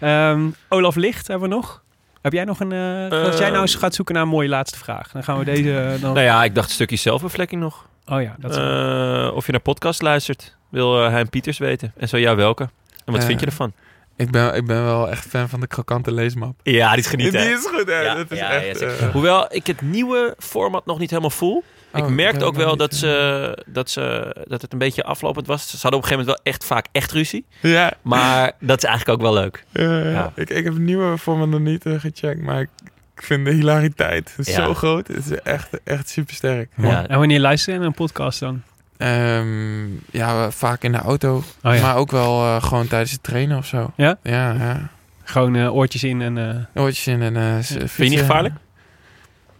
Ehm, 0.00 0.40
Olaf 0.68 0.94
Licht 0.96 1.28
hebben 1.28 1.48
we 1.48 1.54
nog. 1.54 1.82
Heb 2.22 2.32
jij 2.32 2.44
nog 2.44 2.60
een... 2.60 2.72
eh, 2.72 3.24
als 3.24 3.38
jij 3.38 3.48
nou 3.50 3.60
eens 3.60 3.74
gaat 3.74 3.94
zoeken 3.94 4.14
naar 4.14 4.22
een 4.22 4.28
mooie 4.28 4.48
laatste 4.48 4.78
vraag. 4.78 5.10
Dan 5.12 5.24
gaan 5.24 5.38
we 5.38 5.44
deze... 5.44 5.78
eh, 5.80 6.00
dan... 6.00 6.12
Nou 6.14 6.24
ja, 6.26 6.44
ik 6.44 6.54
dacht 6.54 6.68
een 6.68 6.74
stukje 6.74 6.96
zelfbevlekking 6.96 7.60
nog. 7.60 7.86
Oh 8.06 8.22
ja, 8.22 8.34
dat 8.38 8.50
is... 8.50 8.56
Eh, 8.56 9.30
of 9.34 9.46
je 9.46 9.52
naar 9.52 9.60
podcast 9.60 10.02
luistert. 10.02 10.56
Wil 10.68 11.04
uh, 11.04 11.08
Hein 11.10 11.28
Pieters 11.30 11.58
weten. 11.58 11.92
En 11.96 12.08
zo 12.08 12.16
ja, 12.16 12.34
welke? 12.34 12.62
En 13.04 13.12
wat 13.12 13.20
Eh, 13.20 13.26
vind 13.26 13.40
je 13.40 13.46
ervan? 13.46 13.72
Ik 14.20 14.30
ben, 14.30 14.54
ik 14.54 14.66
ben 14.66 14.84
wel 14.84 15.10
echt 15.10 15.26
fan 15.26 15.48
van 15.48 15.60
de 15.60 15.66
krokante 15.66 16.12
leesmap. 16.12 16.60
Ja, 16.62 16.90
die 16.90 16.98
is 16.98 17.06
genieten. 17.06 17.40
Die 17.40 17.50
is 17.50 17.66
goed, 17.66 17.86
hè? 17.86 18.00
Ja, 18.00 18.14
dat 18.14 18.30
is 18.30 18.38
ja, 18.38 18.50
echt... 18.50 18.80
ja, 18.80 18.86
eh, 18.86 19.08
Hoewel 19.12 19.46
ik 19.54 19.66
het 19.66 19.80
nieuwe 19.80 20.34
format 20.38 20.86
nog 20.86 20.98
niet 20.98 21.10
helemaal 21.10 21.30
voel. 21.30 21.64
ik 21.94 22.04
oh, 22.04 22.08
merkte 22.08 22.38
ben 22.38 22.46
ook 22.48 22.54
wel 22.56 22.76
dat, 22.76 22.94
ze, 22.94 23.64
dat, 23.66 23.90
ze, 23.90 24.36
dat 24.48 24.62
het 24.62 24.72
een 24.72 24.78
beetje 24.78 25.04
aflopend 25.04 25.46
was. 25.46 25.70
Ze 25.70 25.78
hadden 25.80 26.00
op 26.00 26.04
een 26.04 26.08
gegeven 26.08 26.26
moment 26.26 26.44
wel 26.44 26.52
echt 26.52 26.64
vaak 26.64 26.86
echt 26.92 27.12
ruzie. 27.12 27.46
Ja, 27.60 27.92
Maar 28.02 28.52
dat 28.60 28.78
is 28.78 28.84
eigenlijk 28.84 29.18
ook 29.20 29.32
wel 29.32 29.42
leuk. 29.42 29.64
ja, 29.72 29.98
Ja. 30.10 30.32
Ik, 30.34 30.50
ik 30.50 30.64
heb 30.64 30.72
het 30.72 30.82
nieuwe 30.82 31.18
format 31.18 31.48
nog 31.48 31.60
niet 31.60 31.86
eh, 31.86 32.00
gecheckt, 32.00 32.40
maar 32.42 32.60
ik, 32.60 32.68
ik 33.16 33.22
vind 33.22 33.44
de 33.44 33.52
hilariteit 33.52 34.34
Ja. 34.36 34.64
zo 34.64 34.74
groot. 34.74 35.08
Het 35.08 35.26
is 35.30 35.40
echt, 35.42 35.68
echt 35.84 36.08
super 36.08 36.34
sterk. 36.34 36.70
Ja. 36.76 37.06
En 37.06 37.18
wanneer 37.18 37.40
luister 37.40 37.72
je 37.72 37.78
naar 37.78 37.88
een 37.88 37.94
podcast 37.94 38.40
dan? 38.40 38.62
Ehm, 39.00 39.86
ja, 40.10 40.50
vaak 40.50 40.82
in 40.82 40.92
de 40.92 40.98
auto, 40.98 41.42
Oh 41.62 41.74
ja. 41.74 41.80
maar 41.80 41.96
ook 41.96 42.10
wel 42.10 42.42
eh, 42.44 42.62
gewoon 42.62 42.86
tijdens 42.86 43.10
het 43.12 43.22
trainen 43.22 43.58
of 43.58 43.66
zo. 43.66 43.92
Ja? 43.96 44.18
Ja, 44.22 44.52
ja. 44.52 44.88
Gewoon 45.24 45.56
eh, 45.56 45.74
oortjes 45.74 46.04
in 46.04 46.22
en... 46.22 46.38
eh, 46.74 46.82
Oortjes 46.82 47.06
in 47.06 47.22
en 47.22 47.36
eh, 47.36 47.42
Ja. 47.42 47.62
Vind 47.62 47.96
je 47.96 48.04
niet 48.08 48.18
gevaarlijk? 48.18 48.54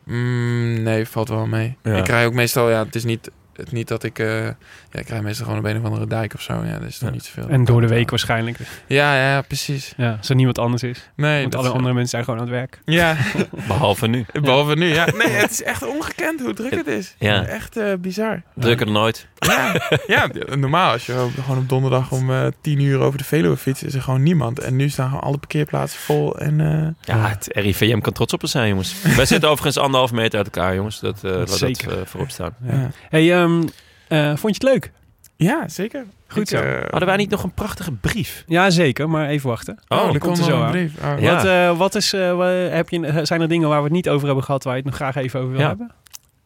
Mm, 0.04 0.82
nee, 0.82 1.08
valt 1.08 1.28
wel 1.28 1.46
mee. 1.46 1.76
Ja. 1.82 1.96
Ik 1.96 2.06
rij 2.06 2.26
ook 2.26 2.32
meestal, 2.34 2.70
ja, 2.70 2.84
het 2.84 2.94
is 2.94 3.04
niet, 3.04 3.30
het 3.60 3.72
niet 3.72 3.88
dat 3.88 4.02
ik, 4.04 4.18
eh, 4.18 4.44
ja, 4.44 4.52
ik 4.92 5.08
rij 5.08 5.22
meestal 5.22 5.44
gewoon 5.44 5.60
op 5.60 5.66
een 5.66 5.78
of 5.78 5.84
andere 5.84 6.06
dijk 6.06 6.34
of 6.34 6.40
zo. 6.42 6.62
Ja, 6.64 6.78
dat 6.78 6.88
is 6.88 6.98
toch 6.98 7.08
Ja. 7.08 7.14
niet 7.14 7.24
zoveel. 7.24 7.48
en 7.48 7.64
door 7.64 7.80
de 7.80 7.86
week 7.88 8.10
waarschijnlijk. 8.10 8.58
Ja, 8.86 9.16
ja, 9.30 9.42
precies. 9.42 9.92
Ja, 9.96 10.14
als 10.18 10.28
er 10.28 10.34
niemand 10.34 10.58
anders 10.58 10.82
is. 10.82 11.10
Nee, 11.16 11.40
Want 11.40 11.52
dat 11.52 11.60
alle 11.60 11.70
is- 11.70 11.74
andere 11.76 11.94
mensen 11.94 12.10
zijn 12.10 12.24
gewoon 12.24 12.40
aan 12.40 12.46
het 12.46 12.54
werk. 12.54 12.80
Ja, 12.84 13.16
Behalve 13.68 14.06
nu. 14.06 14.24
behalve 14.42 14.74
nu. 14.74 14.86
Ja. 14.94 15.04
Nee, 15.16 15.28
het 15.44 15.50
is 15.50 15.62
echt 15.62 15.86
ongekend 15.86 16.40
hoe 16.40 16.54
druk 16.54 16.74
het 16.74 16.86
is. 16.86 17.14
Ja. 17.18 17.44
Echt 17.46 17.76
eh, 17.76 17.92
bizar. 17.98 18.42
Drukker 18.54 18.84
dan 18.86 18.94
nooit. 18.94 19.28
Ja, 19.38 19.74
ja, 20.06 20.28
normaal 20.56 20.92
als 20.92 21.06
je 21.06 21.28
gewoon 21.42 21.58
op 21.58 21.68
donderdag 21.68 22.10
om 22.12 22.30
eh, 22.30 22.46
tien 22.60 22.80
uur 22.80 22.98
over 23.00 23.18
de 23.18 23.24
Veluwe 23.24 23.56
fietst, 23.56 23.82
is 23.82 23.94
er 23.94 24.02
gewoon 24.02 24.22
niemand. 24.22 24.58
En 24.60 24.76
nu 24.76 24.88
staan 24.88 25.06
gewoon 25.08 25.22
alle 25.22 25.38
parkeerplaatsen 25.38 26.00
vol. 26.00 26.38
En 26.38 26.60
eh, 26.60 27.14
Ja, 27.16 27.28
het 27.28 27.48
RIVM 27.52 27.98
kan 28.00 28.12
trots 28.12 28.32
op 28.32 28.42
ons 28.42 28.50
zijn, 28.50 28.68
jongens. 28.68 28.94
Wij 29.16 29.26
zitten 29.26 29.48
overigens 29.48 29.78
anderhalf 29.84 30.12
meter 30.12 30.38
uit 30.38 30.56
elkaar, 30.56 30.74
jongens. 30.74 31.00
Dat, 31.00 31.24
eh 31.24 31.30
laat 31.30 31.58
dat 31.60 31.78
eh, 31.80 31.92
voorop 32.04 32.30
staan. 32.30 32.54
ja. 32.62 32.90
Hey, 33.08 33.24
ehm, 33.59 33.68
eh, 34.09 34.27
vond 34.36 34.56
je 34.56 34.66
het 34.66 34.74
leuk? 34.74 34.93
Ja, 35.36 35.68
zeker. 35.68 36.05
Goed 36.28 36.43
Ik, 36.52 36.59
zo. 36.59 36.64
eh, 36.64 36.81
Hadden 36.90 37.09
wij 37.09 37.16
niet 37.16 37.31
nog 37.31 37.43
een 37.43 37.52
prachtige 37.55 37.93
brief? 37.93 38.44
Ja, 38.47 38.70
zeker, 38.70 39.10
maar 39.10 39.28
even 39.28 39.48
wachten. 39.48 39.78
Oh, 39.89 39.98
er 40.05 40.10
die 40.10 40.18
komt 40.20 40.22
komt 40.22 40.36
er 40.36 40.43
nog 40.43 40.51
zo 40.52 40.56
een 40.59 40.64
aan. 40.66 40.70
brief. 40.70 40.93
Oh. 41.05 41.20
Ja. 41.20 41.35
Wat, 41.35 41.44
eh, 41.44 41.78
wat 41.78 41.94
is, 41.94 42.12
eh, 42.12 42.68
heb 42.74 42.89
je, 42.89 43.20
zijn 43.22 43.40
er 43.40 43.48
dingen 43.48 43.68
waar 43.68 43.78
we 43.78 43.85
het 43.85 43.93
niet 43.93 44.09
over 44.09 44.27
hebben 44.27 44.44
gehad 44.44 44.64
waar 44.64 44.72
je 44.77 44.81
het 44.81 44.89
nog 44.90 44.97
graag 44.98 45.16
even 45.16 45.40
over 45.40 45.52
wil 45.52 45.60
Ja. 45.60 45.68
hebben? 45.68 45.90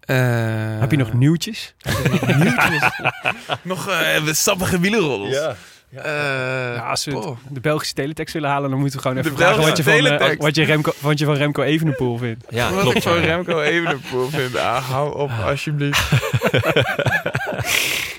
Eh, 0.01 0.81
heb 0.81 0.91
je 0.91 0.97
nog 0.97 1.13
nieuwtjes? 1.13 1.75
nieuwtjes? 2.43 2.91
nog 3.63 3.89
eh 3.89 4.27
sappige 4.33 4.81
wielenroddels? 4.81 5.35
Ja. 5.35 5.55
Eh, 5.97 6.75
Ja, 6.75 6.91
als 6.91 7.05
we 7.05 7.11
het- 7.15 7.25
oh. 7.25 7.39
de 7.49 7.61
Belgische 7.61 7.95
teletext 7.95 8.35
willen 8.35 8.51
halen, 8.51 8.71
dan 8.71 8.79
moeten 8.79 8.97
we 8.97 9.03
gewoon 9.03 9.23
De 9.23 9.29
even 9.29 9.39
vragen 9.43 9.63
wat 9.63 9.77
je, 9.77 9.83
van, 9.83 9.93
eh, 10.07 10.37
wat, 10.39 10.55
je 10.55 10.65
Remco, 10.65 10.93
wat 11.01 11.19
je 11.19 11.25
van 11.25 11.35
Remco 11.35 11.63
Evenepoel 11.63 12.19
vindt. 12.19 12.45
Ja, 12.49 12.71
Wat 12.73 12.81
klopt. 12.81 12.97
ik 12.97 13.03
van. 13.03 13.17
Remco 13.19 13.61
Evenepoel 13.61 14.29
vind. 14.29 14.57
Ah, 14.57 14.91
hou 14.91 15.19
op, 15.19 15.31
alsjeblieft. 15.45 16.11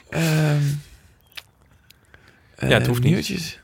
Ehm, 0.09 0.61
Ja, 2.59 2.67
het 2.73 2.81
eh, 2.81 2.87
hoeft 2.87 3.03
niet. 3.03 3.59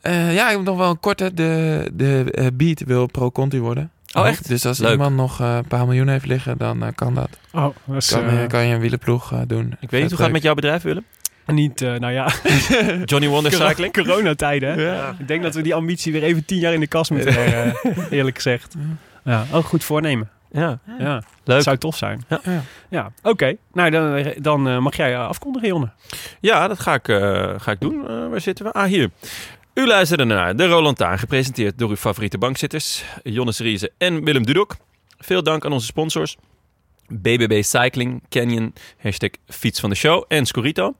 Eh, 0.00 0.34
ja, 0.34 0.50
ik 0.50 0.56
heb 0.56 0.64
nog 0.64 0.76
wel 0.76 0.90
een 0.90 1.00
korte. 1.00 1.34
De, 1.34 1.90
de 1.92 2.24
eh, 2.32 2.46
Beat 2.52 2.80
wil 2.86 3.06
pro-conti 3.06 3.60
worden. 3.60 3.90
Oh, 4.12 4.26
echt? 4.28 4.48
Dus 4.48 4.66
als 4.66 4.78
Leuk. 4.78 4.90
iemand 4.92 5.16
nog 5.16 5.40
eh, 5.40 5.54
een 5.56 5.66
paar 5.66 5.86
miljoen 5.86 6.08
heeft 6.08 6.26
liggen, 6.26 6.58
dan 6.58 6.92
kan 6.94 7.14
dat. 7.14 7.28
Oh, 7.52 7.74
dat 7.84 7.96
is 7.96 8.08
Kan, 8.10 8.46
kan 8.48 8.66
je 8.66 8.74
een 8.74 8.80
wielenploeg 8.80 9.32
eh, 9.32 9.38
doen. 9.46 9.76
Ik 9.80 9.90
weet 9.90 10.00
niet, 10.00 10.08
hoe 10.10 10.16
gaat 10.18 10.26
het 10.26 10.32
met 10.34 10.42
jouw 10.42 10.54
bedrijf, 10.54 10.82
Willem? 10.82 11.04
Niet, 11.52 11.82
eh, 11.82 11.94
nou 11.94 12.12
ja, 12.12 12.28
Johnny 13.04 13.28
Wonder 13.28 13.52
Cycling? 13.52 13.92
coronatijden. 13.92 14.72
hè? 14.74 14.82
Ja. 14.94 15.14
Ik 15.18 15.28
denk 15.28 15.42
dat 15.42 15.54
we 15.54 15.62
die 15.62 15.74
ambitie 15.74 16.12
weer 16.12 16.22
even 16.22 16.44
tien 16.44 16.58
jaar 16.58 16.72
in 16.72 16.80
de 16.80 16.86
kast 16.86 17.10
moeten 17.10 17.34
leggen, 17.34 17.74
eh, 17.82 18.04
eerlijk 18.10 18.36
gezegd. 18.36 18.74
Ja, 19.24 19.44
ook 19.52 19.64
goed 19.64 19.84
voornemen. 19.84 20.30
Ja, 20.52 20.78
Ja, 20.98 21.22
leuk. 21.44 21.62
zou 21.62 21.76
tof 21.76 21.96
zijn. 21.96 22.24
Ja. 22.28 22.40
Ja, 22.88 23.12
oké. 23.22 23.56
Nou, 23.72 23.90
dan, 23.90 24.32
dan 24.38 24.68
eh, 24.68 24.78
mag 24.78 24.96
jij 24.96 25.18
afkondigen, 25.18 25.68
Jonne. 25.68 25.90
Ja, 26.40 26.68
dat 26.68 26.78
ga 26.80 26.94
ik, 26.94 27.08
eh, 27.08 27.54
ga 27.56 27.70
ik 27.72 27.80
doen. 27.80 28.08
Eh, 28.08 28.28
waar 28.28 28.40
zitten 28.40 28.64
we? 28.64 28.72
Ah, 28.72 28.84
hier. 28.84 29.10
U 29.74 29.86
luisterde 29.86 30.24
naar 30.24 30.56
De 30.56 30.66
Roland 30.66 30.96
Taan, 30.96 31.18
gepresenteerd 31.18 31.78
door 31.78 31.88
uw 31.88 31.96
favoriete 31.96 32.38
bankzitters, 32.38 33.04
Jonnes 33.22 33.58
Riese 33.58 33.90
en 33.98 34.24
Willem 34.24 34.46
Dudok. 34.46 34.76
Veel 35.18 35.42
dank 35.42 35.64
aan 35.64 35.72
onze 35.72 35.86
sponsors. 35.86 36.36
BBB 37.10 37.62
Cycling, 37.62 38.22
Canyon, 38.28 38.74
hashtag 38.98 39.30
fiets 39.46 39.80
van 39.80 39.90
de 39.90 39.96
show 39.96 40.24
en 40.28 40.46
Scorito. 40.46 40.94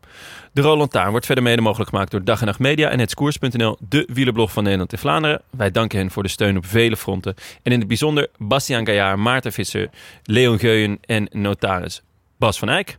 De 0.53 0.61
Roland 0.61 0.91
Taan 0.91 1.11
wordt 1.11 1.27
verder 1.27 1.45
mede 1.45 1.63
mogelijk 1.63 1.91
gemaakt 1.91 2.11
door 2.11 2.25
Dag 2.25 2.41
en 2.41 2.47
Nacht 2.47 2.59
Media 2.59 2.89
en 2.89 2.99
Hetskoers.nl, 2.99 3.77
de 3.89 4.09
wielerblog 4.13 4.53
van 4.53 4.63
Nederland 4.63 4.93
en 4.93 4.99
Vlaanderen. 4.99 5.43
Wij 5.51 5.71
danken 5.71 5.99
hen 5.99 6.11
voor 6.11 6.23
de 6.23 6.29
steun 6.29 6.57
op 6.57 6.67
vele 6.67 6.97
fronten. 6.97 7.35
En 7.63 7.73
in 7.73 7.79
het 7.79 7.89
bijzonder 7.89 8.29
Bastiaan 8.39 8.87
Gaillard, 8.87 9.19
Maarten 9.19 9.53
Visser, 9.53 9.91
Leon 10.23 10.59
Geuyen 10.59 10.99
en 11.01 11.29
notaris 11.33 12.03
Bas 12.39 12.59
van 12.59 12.69
Eyck. 12.69 12.99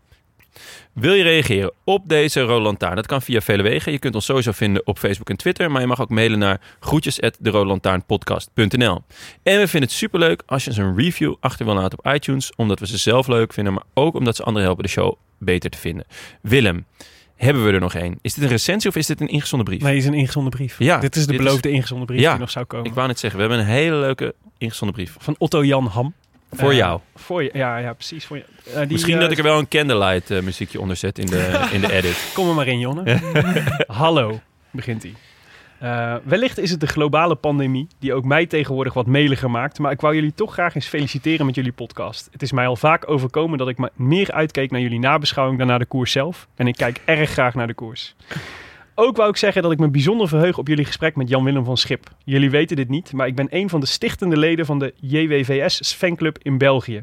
Wil 0.93 1.13
je 1.13 1.23
reageren 1.23 1.71
op 1.83 2.09
deze 2.09 2.41
Roland 2.41 2.79
Taarn? 2.79 2.95
Dat 2.95 3.07
kan 3.07 3.21
via 3.21 3.41
vele 3.41 3.63
wegen. 3.63 3.91
Je 3.91 3.99
kunt 3.99 4.15
ons 4.15 4.25
sowieso 4.25 4.51
vinden 4.51 4.87
op 4.87 4.99
Facebook 4.99 5.29
en 5.29 5.37
Twitter. 5.37 5.71
Maar 5.71 5.81
je 5.81 5.87
mag 5.87 6.01
ook 6.01 6.09
mailen 6.09 6.39
naar 6.39 6.61
groetjes@derolandtaarnpodcast.nl. 6.79 9.01
En 9.43 9.59
we 9.59 9.67
vinden 9.67 9.89
het 9.89 9.91
superleuk 9.91 10.43
als 10.45 10.63
je 10.63 10.69
eens 10.69 10.79
een 10.79 10.95
review 10.97 11.33
achter 11.39 11.65
wil 11.65 11.73
laten 11.75 11.97
op 11.99 12.13
iTunes. 12.13 12.51
Omdat 12.55 12.79
we 12.79 12.87
ze 12.87 12.97
zelf 12.97 13.27
leuk 13.27 13.53
vinden, 13.53 13.73
maar 13.73 13.83
ook 13.93 14.15
omdat 14.15 14.35
ze 14.35 14.43
anderen 14.43 14.67
helpen 14.67 14.83
de 14.85 14.91
show 14.91 15.15
beter 15.37 15.69
te 15.69 15.77
vinden. 15.77 16.05
Willem, 16.41 16.85
hebben 17.35 17.65
we 17.65 17.71
er 17.71 17.79
nog 17.79 17.93
één? 17.93 18.19
Is 18.21 18.33
dit 18.33 18.43
een 18.43 18.49
recensie 18.49 18.89
of 18.89 18.95
is 18.95 19.05
dit 19.05 19.21
een 19.21 19.27
ingezonden 19.27 19.67
brief? 19.67 19.81
Nee, 19.81 19.97
is 19.97 20.05
een 20.05 20.13
ingezonden 20.13 20.51
brief. 20.51 20.75
Ja, 20.79 20.97
dit 20.99 21.15
is 21.15 21.21
de 21.25 21.31
dit 21.31 21.39
is- 21.39 21.45
beloofde 21.45 21.69
ingezonden 21.69 22.07
brief 22.07 22.19
Ja, 22.19 22.31
die 22.31 22.39
nog 22.39 22.51
zou 22.51 22.65
komen. 22.65 22.85
Ik 22.85 22.93
wou 22.93 23.07
net 23.07 23.19
zeggen, 23.19 23.39
we 23.39 23.45
hebben 23.47 23.65
een 23.65 23.71
hele 23.73 23.95
leuke 23.95 24.35
ingezonden 24.57 24.95
brief. 24.95 25.15
Van 25.19 25.35
Otto 25.37 25.65
Jan 25.65 25.85
Ham. 25.85 26.13
Voor 26.51 26.71
Eh, 26.71 26.77
jou. 26.77 26.99
Voor 27.15 27.43
je, 27.43 27.49
ja, 27.53 27.77
ja, 27.77 27.93
precies. 27.93 28.25
Voor 28.25 28.37
je. 28.37 28.43
Eh, 28.73 28.79
die, 28.79 28.87
Misschien 28.87 29.15
eh, 29.15 29.19
dat 29.21 29.31
ik 29.31 29.37
er 29.37 29.43
wel 29.43 29.59
een 29.59 29.67
candlelight 29.67 30.29
muziekje 30.43 30.79
onder 30.79 30.95
zet 30.95 31.19
in 31.19 31.25
de, 31.25 31.67
in 31.71 31.81
de 31.81 31.91
edit. 31.91 32.29
Kom 32.33 32.49
er 32.49 32.55
maar 32.55 32.67
in, 32.67 32.79
Jonne. 32.79 33.19
Hallo, 33.87 34.39
begint 34.71 35.03
hij. 35.03 35.13
Wellicht 36.23 36.57
is 36.57 36.71
het 36.71 36.79
de 36.79 36.87
globale 36.87 37.35
pandemie 37.35 37.87
die 37.99 38.13
ook 38.13 38.23
mij 38.23 38.45
tegenwoordig 38.45 38.93
wat 38.93 39.05
meliger 39.05 39.51
maakt. 39.51 39.79
Maar 39.79 39.91
ik 39.91 40.01
wou 40.01 40.15
jullie 40.15 40.33
toch 40.33 40.53
graag 40.53 40.75
eens 40.75 40.87
feliciteren 40.87 41.45
met 41.45 41.55
jullie 41.55 41.71
podcast. 41.71 42.27
Het 42.31 42.41
is 42.41 42.51
mij 42.51 42.67
al 42.67 42.75
vaak 42.75 43.09
overkomen 43.09 43.57
dat 43.57 43.67
ik 43.67 43.77
me 43.77 43.91
meer 43.95 44.31
uitkeek 44.31 44.71
naar 44.71 44.81
jullie 44.81 44.99
nabeschouwing 44.99 45.57
dan 45.57 45.67
naar 45.67 45.79
de 45.79 45.85
koers 45.85 46.11
zelf. 46.11 46.47
En 46.55 46.67
ik 46.67 46.75
kijk 46.75 47.01
erg 47.05 47.29
graag 47.29 47.53
naar 47.53 47.67
de 47.67 47.73
koers. 47.73 48.15
Ook 48.95 49.17
wou 49.17 49.29
ik 49.29 49.37
zeggen 49.37 49.61
dat 49.61 49.71
ik 49.71 49.79
me 49.79 49.89
bijzonder 49.89 50.27
verheug 50.27 50.57
op 50.57 50.67
jullie 50.67 50.85
gesprek 50.85 51.15
met 51.15 51.29
Jan-Willem 51.29 51.65
van 51.65 51.77
Schip. 51.77 52.07
Jullie 52.23 52.49
weten 52.49 52.75
dit 52.75 52.89
niet, 52.89 53.13
maar 53.13 53.27
ik 53.27 53.35
ben 53.35 53.47
een 53.49 53.69
van 53.69 53.79
de 53.79 53.85
stichtende 53.85 54.37
leden 54.37 54.65
van 54.65 54.79
de 54.79 54.93
JWVS 54.99 55.93
fanclub 55.93 56.37
in 56.41 56.57
België. 56.57 57.01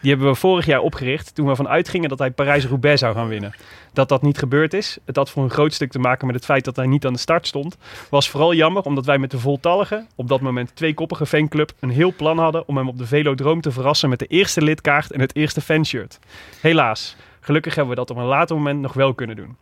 Die 0.00 0.10
hebben 0.10 0.28
we 0.28 0.34
vorig 0.34 0.66
jaar 0.66 0.80
opgericht 0.80 1.34
toen 1.34 1.44
we 1.44 1.50
ervan 1.50 1.68
uitgingen 1.68 2.08
dat 2.08 2.18
hij 2.18 2.30
Parijs-Roubaix 2.30 3.00
zou 3.00 3.14
gaan 3.14 3.28
winnen. 3.28 3.54
Dat 3.92 4.08
dat 4.08 4.22
niet 4.22 4.38
gebeurd 4.38 4.74
is, 4.74 4.98
het 5.04 5.16
had 5.16 5.30
voor 5.30 5.42
een 5.42 5.50
groot 5.50 5.72
stuk 5.72 5.90
te 5.90 5.98
maken 5.98 6.26
met 6.26 6.36
het 6.36 6.44
feit 6.44 6.64
dat 6.64 6.76
hij 6.76 6.86
niet 6.86 7.06
aan 7.06 7.12
de 7.12 7.18
start 7.18 7.46
stond, 7.46 7.76
was 8.10 8.30
vooral 8.30 8.54
jammer 8.54 8.82
omdat 8.82 9.06
wij 9.06 9.18
met 9.18 9.30
de 9.30 9.38
voltallige, 9.38 10.06
op 10.14 10.28
dat 10.28 10.40
moment 10.40 10.76
tweekoppige 10.76 11.26
fanclub, 11.26 11.72
een 11.80 11.90
heel 11.90 12.14
plan 12.14 12.38
hadden 12.38 12.68
om 12.68 12.76
hem 12.76 12.88
op 12.88 12.98
de 12.98 13.06
Velodroom 13.06 13.60
te 13.60 13.70
verrassen 13.70 14.08
met 14.08 14.18
de 14.18 14.26
eerste 14.26 14.62
lidkaart 14.62 15.10
en 15.10 15.20
het 15.20 15.36
eerste 15.36 15.60
fanshirt. 15.60 16.18
Helaas, 16.60 17.16
gelukkig 17.40 17.74
hebben 17.74 17.94
we 17.94 18.00
dat 18.00 18.10
op 18.10 18.16
een 18.16 18.24
later 18.24 18.56
moment 18.56 18.80
nog 18.80 18.92
wel 18.92 19.14
kunnen 19.14 19.36
doen. 19.36 19.56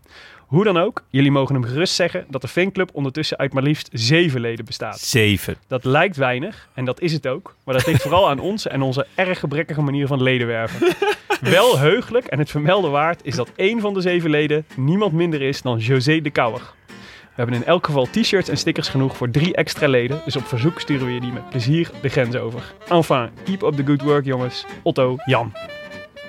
Hoe 0.46 0.64
dan 0.64 0.76
ook, 0.76 1.02
jullie 1.10 1.30
mogen 1.30 1.54
hem 1.54 1.64
gerust 1.64 1.94
zeggen 1.94 2.24
dat 2.28 2.40
de 2.40 2.48
fanclub 2.48 2.90
ondertussen 2.92 3.38
uit 3.38 3.52
maar 3.52 3.62
liefst 3.62 3.88
zeven 3.92 4.40
leden 4.40 4.64
bestaat. 4.64 4.98
Zeven. 4.98 5.56
Dat 5.66 5.84
lijkt 5.84 6.16
weinig, 6.16 6.68
en 6.74 6.84
dat 6.84 7.00
is 7.00 7.12
het 7.12 7.26
ook. 7.26 7.54
Maar 7.64 7.74
dat 7.74 7.86
ligt 7.86 8.02
vooral 8.02 8.28
aan 8.28 8.38
ons 8.38 8.66
en 8.66 8.82
onze 8.82 9.06
erg 9.14 9.38
gebrekkige 9.38 9.82
manier 9.82 10.06
van 10.06 10.22
leden 10.22 10.46
werven. 10.46 10.94
Wel 11.40 11.78
heugelijk 11.78 12.26
en 12.26 12.38
het 12.38 12.50
vermelden 12.50 12.90
waard 12.90 13.20
is 13.24 13.34
dat 13.34 13.50
één 13.56 13.80
van 13.80 13.94
de 13.94 14.00
zeven 14.00 14.30
leden 14.30 14.66
niemand 14.76 15.12
minder 15.12 15.42
is 15.42 15.62
dan 15.62 15.78
José 15.78 16.20
de 16.20 16.30
Kouwer. 16.30 16.62
We 16.86 17.42
hebben 17.42 17.54
in 17.54 17.64
elk 17.64 17.86
geval 17.86 18.06
t-shirts 18.10 18.48
en 18.48 18.56
stickers 18.56 18.88
genoeg 18.88 19.16
voor 19.16 19.30
drie 19.30 19.54
extra 19.54 19.88
leden. 19.88 20.20
Dus 20.24 20.36
op 20.36 20.46
verzoek 20.46 20.80
sturen 20.80 21.06
we 21.06 21.12
je 21.12 21.20
die 21.20 21.32
met 21.32 21.50
plezier 21.50 21.90
de 22.02 22.08
grens 22.08 22.36
over. 22.36 22.74
Enfin, 22.88 23.30
keep 23.44 23.62
up 23.62 23.74
the 23.74 23.86
good 23.86 24.02
work 24.02 24.24
jongens. 24.24 24.64
Otto, 24.82 25.16
Jan. 25.24 25.52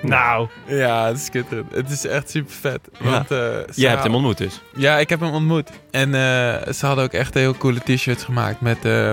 Nou, 0.02 0.48
Ja, 0.66 1.06
het 1.06 1.16
is 1.16 1.24
schitterend. 1.24 1.72
Het 1.74 1.90
is 1.90 2.06
echt 2.06 2.30
super 2.30 2.52
vet. 2.52 2.80
Want, 2.98 3.30
eh, 3.30 3.56
Jij 3.74 3.90
hebt 3.90 4.02
hem 4.02 4.14
ontmoet 4.14 4.38
dus. 4.38 4.60
Ja, 4.74 4.98
ik 4.98 5.08
heb 5.08 5.20
hem 5.20 5.32
ontmoet. 5.32 5.70
En 5.90 6.14
eh, 6.14 6.72
ze 6.72 6.86
hadden 6.86 7.04
ook 7.04 7.12
echt 7.12 7.34
heel 7.34 7.54
coole 7.56 7.80
t-shirts 7.80 8.24
gemaakt 8.24 8.60
met 8.60 8.84
eh, 8.84 9.10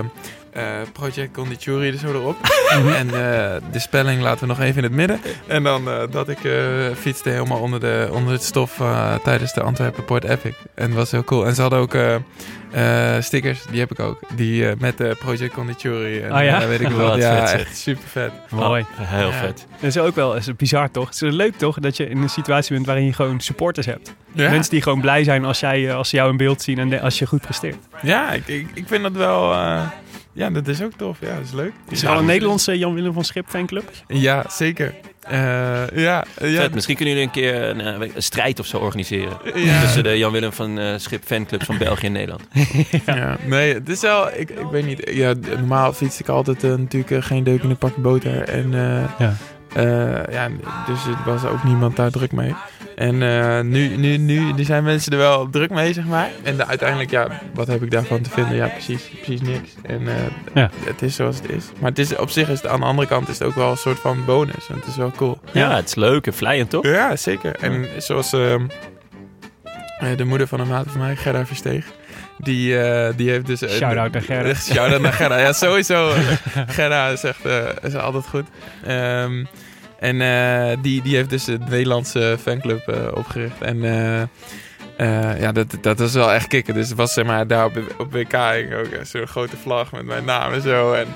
Project 0.92 1.32
Condituri 1.32 1.88
er 1.88 1.98
zo 1.98 2.08
erop. 2.12 2.36
en 3.00 3.06
eh, 3.06 3.56
de 3.72 3.78
spelling 3.78 4.22
laten 4.22 4.40
we 4.40 4.46
nog 4.46 4.60
even 4.60 4.76
in 4.76 4.82
het 4.82 4.92
midden. 4.92 5.20
En 5.46 5.62
dan 5.62 5.88
eh, 5.90 6.02
dat 6.10 6.28
ik 6.28 6.44
eh, 6.44 6.52
fietste 6.98 7.28
helemaal 7.28 7.58
onder, 7.60 7.80
de, 7.80 8.08
onder 8.12 8.32
het 8.32 8.42
stof 8.42 8.80
eh, 8.80 9.14
tijdens 9.24 9.52
de 9.54 9.62
Antwerpen 9.62 10.04
Port 10.04 10.24
Epic. 10.24 10.54
En 10.74 10.88
dat 10.88 10.96
was 10.98 11.10
heel 11.10 11.24
cool. 11.24 11.46
En 11.46 11.54
ze 11.54 11.60
hadden 11.60 11.78
ook 11.78 11.94
eh, 11.94 12.14
eh, 13.16 13.22
stickers, 13.22 13.64
die 13.70 13.80
heb 13.80 13.90
ik 13.90 14.00
ook. 14.00 14.18
Die 14.34 14.68
eh, 14.68 14.72
met 14.78 15.00
eh, 15.00 15.10
Project 15.18 15.52
Condituri. 15.54 16.20
En, 16.20 16.32
Oh 16.36 16.42
ja? 16.42 16.60
eh, 16.62 16.68
weet 16.68 16.80
ik 16.80 16.88
Wat 16.96 16.96
wel. 16.96 17.18
Ja, 17.18 17.38
vet, 17.38 17.48
zeg. 17.48 17.60
echt 17.60 17.76
super 17.78 18.08
vet. 18.08 18.32
mooi. 18.50 18.80
Oh, 19.00 19.10
heel 19.10 19.26
Ja. 19.28 19.32
vet. 19.32 19.66
Dat 19.80 19.82
is 19.90 19.98
ook 19.98 20.14
wel 20.14 20.36
is 20.36 20.56
bizar 20.56 20.90
toch? 20.90 21.08
Het 21.08 21.22
is 21.22 21.32
leuk 21.34 21.56
toch 21.56 21.78
dat 21.80 21.96
je 21.96 22.08
in 22.08 22.22
een 22.22 22.28
situatie 22.28 22.74
bent 22.74 22.86
waarin 22.86 23.04
je 23.04 23.12
gewoon 23.12 23.40
supporters 23.40 23.86
hebt. 23.86 24.14
Ja, 24.32 24.50
Mensen 24.50 24.70
die 24.70 24.82
gewoon 24.82 25.00
blij 25.00 25.24
zijn 25.24 25.44
als, 25.44 25.60
jij, 25.60 25.88
eh, 25.88 25.94
als 25.94 26.08
ze 26.08 26.16
jou 26.16 26.30
in 26.30 26.36
beeld 26.36 26.62
zien 26.62 26.78
en 26.78 26.88
de- 26.88 27.00
als 27.00 27.18
je 27.18 27.26
goed 27.26 27.40
presteert. 27.40 27.76
ja 28.02 28.32
ik, 28.32 28.46
ik, 28.46 28.68
ik 28.74 28.84
vind 28.86 29.02
dat 29.02 29.12
wel... 29.12 29.54
eh, 30.36 30.40
ja, 30.40 30.50
dat 30.50 30.68
is 30.68 30.82
ook 30.82 30.92
tof. 30.96 31.18
Ja, 31.20 31.34
dat 31.34 31.44
is 31.44 31.52
leuk. 31.52 31.72
Is 31.88 32.02
er 32.02 32.08
Ja, 32.08 32.14
al 32.14 32.20
een 32.20 32.26
Nederlandse 32.26 32.78
Jan-Willem 32.78 33.12
van 33.12 33.24
Schip 33.24 33.48
fanclub? 33.48 33.90
Ja, 34.08 34.44
zeker. 34.50 34.94
Eh, 35.20 35.38
ja, 35.94 36.24
ja, 36.40 36.60
Vet, 36.60 36.74
misschien 36.74 36.96
kunnen 36.96 37.14
jullie 37.14 37.28
een 37.28 37.34
keer 37.34 37.62
een, 37.62 37.80
eh, 37.80 38.08
een 38.14 38.22
strijd 38.22 38.58
of 38.60 38.66
zo 38.66 38.78
organiseren. 38.78 39.36
ja. 39.54 39.80
Tussen 39.80 40.02
de 40.02 40.18
Jan-Willem 40.18 40.52
van 40.52 40.78
eh, 40.78 40.94
Schip 40.96 41.24
fanclubs 41.24 41.64
van 41.66 41.78
België 41.78 42.06
en 42.06 42.12
Nederland. 42.12 42.42
Ja. 43.06 43.36
Nee, 43.46 43.74
het 43.74 43.88
is 43.88 44.00
wel, 44.00 44.28
ik, 44.28 44.50
ik 44.50 44.66
weet 44.70 44.86
niet. 44.86 45.10
Ja, 45.10 45.34
normaal 45.56 45.92
fiets 45.92 46.20
ik 46.20 46.28
altijd 46.28 46.64
eh, 46.64 46.70
natuurlijk 46.74 47.10
eh, 47.10 47.22
geen 47.22 47.44
deuk 47.44 47.62
in 47.62 47.70
een 47.70 47.76
pakje 47.78 48.00
boter. 48.00 48.42
En 48.48 48.74
eh, 48.74 49.04
Ja. 49.18 49.34
Eh, 49.76 50.32
ja, 50.34 50.48
dus 50.86 51.06
er 51.06 51.16
was 51.32 51.44
ook 51.44 51.64
niemand 51.64 51.96
daar 51.96 52.10
druk 52.10 52.32
mee. 52.32 52.54
En 52.96 53.22
eh, 53.22 53.60
nu, 53.60 53.96
nu, 53.96 54.16
nu, 54.16 54.52
nu 54.52 54.64
zijn 54.64 54.84
mensen 54.84 55.12
er 55.12 55.18
wel 55.18 55.50
druk 55.50 55.70
mee, 55.70 55.92
zeg 55.92 56.04
maar. 56.04 56.28
En 56.42 56.56
de- 56.56 56.66
uiteindelijk, 56.66 57.10
ja, 57.10 57.28
wat 57.54 57.66
heb 57.66 57.82
ik 57.82 57.90
daarvan 57.90 58.20
te 58.20 58.30
vinden? 58.30 58.56
Ja, 58.56 58.66
precies, 58.66 59.02
precies 59.08 59.40
niks. 59.40 59.70
En 59.82 60.08
eh, 60.08 60.14
Ja. 60.54 60.70
het 60.84 61.02
is 61.02 61.14
zoals 61.14 61.36
het 61.36 61.50
is. 61.50 61.64
Maar 61.80 61.90
het 61.90 61.98
is, 61.98 62.16
op 62.16 62.30
zich 62.30 62.48
is 62.48 62.62
het 62.62 62.70
aan 62.70 62.80
de 62.80 62.86
andere 62.86 63.08
kant 63.08 63.28
is 63.28 63.38
het 63.38 63.48
ook 63.48 63.54
wel 63.54 63.70
een 63.70 63.76
soort 63.76 63.98
van 63.98 64.24
bonus. 64.24 64.68
En 64.68 64.74
het 64.74 64.86
is 64.86 64.96
wel 64.96 65.10
cool. 65.16 65.38
Ja, 65.52 65.74
het 65.76 65.86
is 65.88 65.94
leuk 65.94 66.26
en 66.26 66.34
vlijend 66.34 66.70
toch? 66.70 66.84
Ja, 66.86 67.16
zeker. 67.16 67.56
En 67.60 67.86
zoals 67.98 68.32
ehm, 68.32 68.66
eh, 69.98 70.16
de 70.16 70.24
moeder 70.24 70.46
van 70.46 70.60
een 70.60 70.68
maat 70.68 70.86
van 70.88 71.00
mij, 71.00 71.16
Gerda 71.16 71.46
Versteeg. 71.46 71.86
Die, 72.38 72.80
eh, 72.80 73.16
die 73.16 73.30
heeft 73.30 73.46
dus... 73.46 73.62
eh, 73.62 73.70
Shout-out 73.70 74.12
naar 74.12 74.22
Gerda. 74.22 74.54
Shout-out 74.72 75.00
naar 75.00 75.12
Gerda. 75.12 75.38
Ja, 75.38 75.52
sowieso. 75.52 76.12
Gerda 76.76 77.08
is 77.08 77.22
echt 77.22 77.44
eh, 77.44 77.64
is 77.82 77.94
altijd 77.94 78.26
goed. 78.26 78.46
Ehm, 78.86 79.44
en 79.98 80.18
die, 80.82 81.02
die 81.02 81.16
heeft 81.16 81.30
dus 81.30 81.44
de 81.44 81.58
Nederlandse 81.68 82.36
fanclub 82.42 83.10
opgericht. 83.14 83.60
En 83.60 83.80
eh, 84.96 85.04
Eh, 85.06 85.40
ja, 85.40 85.52
dat, 85.52 85.66
dat 85.80 85.98
was 85.98 86.12
wel 86.12 86.32
echt 86.32 86.46
kicken. 86.46 86.74
Dus 86.74 86.88
het 86.88 86.96
was 86.98 87.12
zeg 87.12 87.24
maar 87.24 87.46
daar 87.46 87.64
op, 87.64 87.76
op 87.98 88.12
WK 88.12 88.34
ook 88.78 88.88
zo'n 89.02 89.26
grote 89.26 89.56
vlag 89.56 89.92
met 89.92 90.04
mijn 90.04 90.24
naam 90.24 90.52
en 90.52 90.60
zo. 90.62 90.92
En 90.92 91.06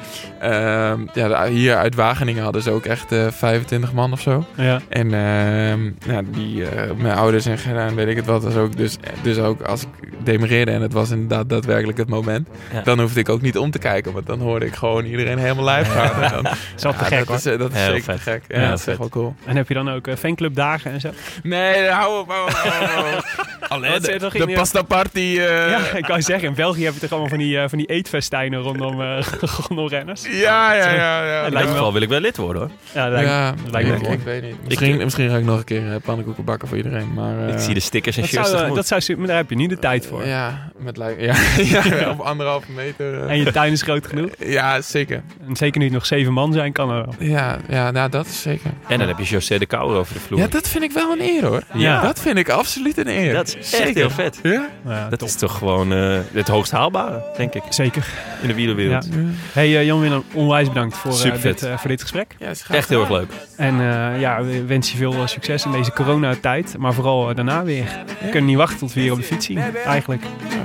ehm, 0.40 1.01
ja, 1.15 1.47
hier 1.48 1.77
uit 1.77 1.94
Wageningen 1.94 2.43
hadden 2.43 2.62
ze 2.62 2.70
ook 2.70 2.85
echt 2.85 3.12
eh 3.12 3.27
25 3.31 3.93
man 3.93 4.12
of 4.12 4.20
zo. 4.20 4.44
Ja. 4.57 4.81
En 4.89 5.15
ehm, 5.15 5.85
ja, 6.15 6.23
die, 6.24 6.66
eh, 6.69 6.90
mijn 6.97 7.16
ouders 7.16 7.47
en 7.47 7.59
gedaan, 7.59 7.94
weet 7.94 8.09
ik 8.09 8.16
het 8.16 8.27
wat, 8.27 8.43
was 8.43 8.55
ook. 8.57 8.77
Dus, 8.77 8.97
dus 9.23 9.39
ook 9.39 9.62
als 9.62 9.82
ik 9.82 9.89
demereerde 10.24 10.70
en 10.70 10.82
het 10.82 10.93
was 10.93 11.11
inderdaad 11.11 11.48
daadwerkelijk 11.48 11.98
het 11.98 12.09
moment, 12.09 12.48
Ja. 12.73 12.81
dan 12.82 13.01
hoefde 13.01 13.20
ik 13.20 13.28
ook 13.28 13.40
niet 13.43 13.59
om 13.59 13.70
te 13.70 13.78
kijken. 13.78 14.12
Want 14.12 14.27
dan 14.27 14.40
hoorde 14.40 14.66
ik 14.66 14.74
gewoon 14.74 15.05
iedereen 15.05 15.39
helemaal 15.39 15.77
live 15.77 15.90
gaan. 15.90 16.23
En 16.23 16.31
dan, 16.31 16.43
Dat 16.51 16.57
is 16.77 16.82
wel 16.82 16.93
te 16.93 17.05
gek 17.05 17.19
dat 17.19 17.27
hoor. 17.27 17.36
is, 17.36 17.47
eh, 17.47 17.59
dat 17.59 17.73
is 17.73 17.85
zeker 17.85 18.02
vet. 18.02 18.16
te 18.16 18.23
gek. 18.23 18.43
Ja, 18.48 18.61
Ja, 18.61 18.69
dat 18.70 18.78
is 18.78 18.86
echt 18.86 18.98
wel 18.98 19.09
cool. 19.09 19.35
En 19.44 19.57
heb 19.57 19.69
je 19.69 19.74
dan 19.74 19.90
ook 19.90 20.07
eh, 20.07 20.16
fanclubdagen 20.16 20.93
en 20.93 21.01
zo? 21.01 21.11
Nee, 21.43 21.89
hou 21.89 22.20
op, 22.20 22.28
hou 22.31 22.44
op, 22.48 22.52
hou 22.55 23.16
op, 23.16 23.24
de, 23.78 24.30
de 24.47 24.52
pasta 24.55 24.82
party. 24.82 25.18
eh, 25.18 25.70
Ja, 25.70 25.78
ik 25.94 26.02
kan 26.05 26.16
je 26.16 26.22
zeggen, 26.22 26.48
in 26.48 26.55
België 26.55 26.84
heb 26.84 26.94
je 26.94 27.01
toch 27.01 27.10
allemaal 27.10 27.28
van 27.28 27.38
die, 27.38 27.59
eh, 27.59 27.68
van 27.68 27.78
die 27.78 27.86
eetfestijnen 27.86 28.60
rondom, 28.60 29.01
eh 29.01 29.22
rondom 29.68 29.88
renners. 29.88 30.22
Ja, 30.30 30.74
ja, 30.74 30.90
ja. 30.94 31.24
ja. 31.26 31.36
Het 31.36 31.47
In 31.47 31.52
lijkt 31.52 31.68
dat 31.68 31.76
geval 31.76 31.92
wil 31.92 32.02
ik 32.02 32.09
wel 32.09 32.20
lid 32.20 32.36
worden 32.36 32.62
hoor. 32.62 32.70
Ja, 32.94 33.05
dat 33.05 33.12
lijkt, 33.12 33.28
ja, 33.28 33.55
dat 33.62 33.72
lijkt 33.72 33.88
me 33.88 33.94
ik, 33.94 34.02
mooi. 34.02 34.14
ik 34.14 34.20
weet 34.24 34.42
niet. 34.42 34.55
Misschien, 34.64 34.97
misschien 34.97 35.30
ga 35.30 35.36
ik 35.36 35.44
nog 35.44 35.59
een 35.59 35.64
keer 35.64 36.01
pannenkoeken 36.05 36.44
bakken 36.44 36.68
voor 36.68 36.76
iedereen. 36.76 37.12
Maar, 37.14 37.47
eh, 37.48 37.55
Ik 37.55 37.59
zie 37.60 37.74
de 37.74 37.80
stickers 37.80 38.16
en 38.16 38.22
Dat 38.22 38.30
shirts 38.30 38.51
zou, 38.51 38.74
dat 38.74 38.86
zou, 38.86 39.16
maar 39.18 39.26
daar 39.26 39.36
heb 39.36 39.51
je 39.51 39.56
niet 39.56 39.70
de 39.70 39.78
tijd 39.78 40.06
voor. 40.06 40.26
Ja, 40.26 40.70
met 40.78 40.97
lijken. 40.97 41.24
Ja, 41.70 41.84
ja, 41.84 42.10
op 42.10 42.20
anderhalve 42.20 42.72
meter. 42.72 43.26
En 43.26 43.38
je 43.38 43.52
tuin 43.52 43.72
is 43.72 43.82
groot 43.82 44.06
genoeg. 44.06 44.30
Ja, 44.38 44.80
zeker. 44.80 45.22
En 45.48 45.56
zeker 45.56 45.78
nu 45.78 45.84
het 45.84 45.94
nog 45.94 46.06
zeven 46.06 46.32
man 46.32 46.52
zijn, 46.52 46.72
kan 46.72 46.90
er 46.90 46.94
wel. 47.05 47.14
Ja, 47.28 47.59
ja 47.68 47.90
nou, 47.90 48.10
dat 48.10 48.26
is 48.26 48.42
zeker. 48.42 48.70
En 48.88 48.98
dan 48.98 49.09
heb 49.09 49.18
je 49.18 49.24
José 49.24 49.59
de 49.59 49.66
Kouwer 49.66 49.97
over 49.98 50.14
de 50.14 50.20
vloer. 50.20 50.38
Ja, 50.40 50.47
dat 50.47 50.68
vind 50.68 50.84
ik 50.84 50.92
wel 50.92 51.12
een 51.12 51.20
eer 51.20 51.44
hoor. 51.44 51.62
Ja. 51.74 52.02
Dat 52.02 52.20
vind 52.20 52.38
ik 52.38 52.48
absoluut 52.48 52.98
een 52.98 53.09
eer. 53.09 53.32
Dat 53.32 53.56
is 53.59 53.59
echt 53.72 53.94
heel 53.94 54.10
vet. 54.10 54.38
Ja? 54.42 54.68
Ja, 54.86 55.08
Dat 55.08 55.18
top. 55.18 55.28
is 55.28 55.34
toch 55.34 55.58
gewoon 55.58 55.92
eh, 55.92 56.18
het 56.32 56.48
hoogst 56.48 56.72
haalbare, 56.72 57.22
denk 57.36 57.54
ik, 57.54 57.62
Zeker. 57.68 58.06
in 58.42 58.48
de 58.48 58.54
wielerwereld. 58.54 59.04
Ja. 59.10 59.16
Hey 59.52 59.76
eh, 59.76 59.84
Jan-Willem, 59.84 60.22
onwijs 60.34 60.68
bedankt 60.68 60.96
voor, 60.96 61.10
eh, 61.10 61.16
Supervet. 61.16 61.58
dit, 61.60 61.68
eh, 61.70 61.78
voor 61.78 61.88
dit 61.88 62.00
gesprek. 62.00 62.34
Ja, 62.38 62.48
is 62.48 62.62
gaaf. 62.62 62.76
Echt 62.76 62.88
heel 62.88 63.00
erg 63.00 63.10
leuk. 63.10 63.32
En 63.56 63.80
eh, 63.80 64.20
ja, 64.20 64.42
we 64.42 64.64
wensen 64.64 64.98
je 64.98 65.10
veel 65.10 65.26
succes 65.26 65.64
in 65.64 65.72
deze 65.72 65.92
coronatijd. 65.92 66.74
Maar 66.78 66.92
vooral 66.94 67.34
daarna 67.34 67.62
weer. 67.64 67.84
We 68.20 68.28
kunnen 68.28 68.44
niet 68.48 68.56
wachten 68.56 68.78
tot 68.78 68.92
we 68.92 69.00
hier 69.00 69.12
op 69.12 69.18
de 69.18 69.24
fiets 69.24 69.46
zien, 69.46 69.58
eigenlijk. 69.86 70.22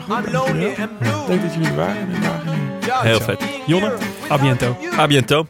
Ja, 0.08 0.16
goed, 0.16 0.32
dankjewel. 0.32 1.26
Leuk 1.28 1.42
dat 1.42 1.54
jullie 1.54 1.70
er 1.70 1.76
waren. 1.76 2.08
Heel 3.02 3.22
vet. 3.22 3.42
Jonne, 3.66 3.94
a 4.32 4.38
biento. 4.38 4.78
A 5.00 5.08
biento. 5.08 5.48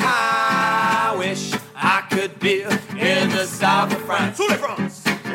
I 0.00 1.18
wish 1.18 1.52
I 1.82 2.00
could 2.08 2.38
be 2.38 2.64
in 2.94 3.28
the 3.28 3.48
south 3.60 3.94
of 3.94 4.02
France. 4.06 4.99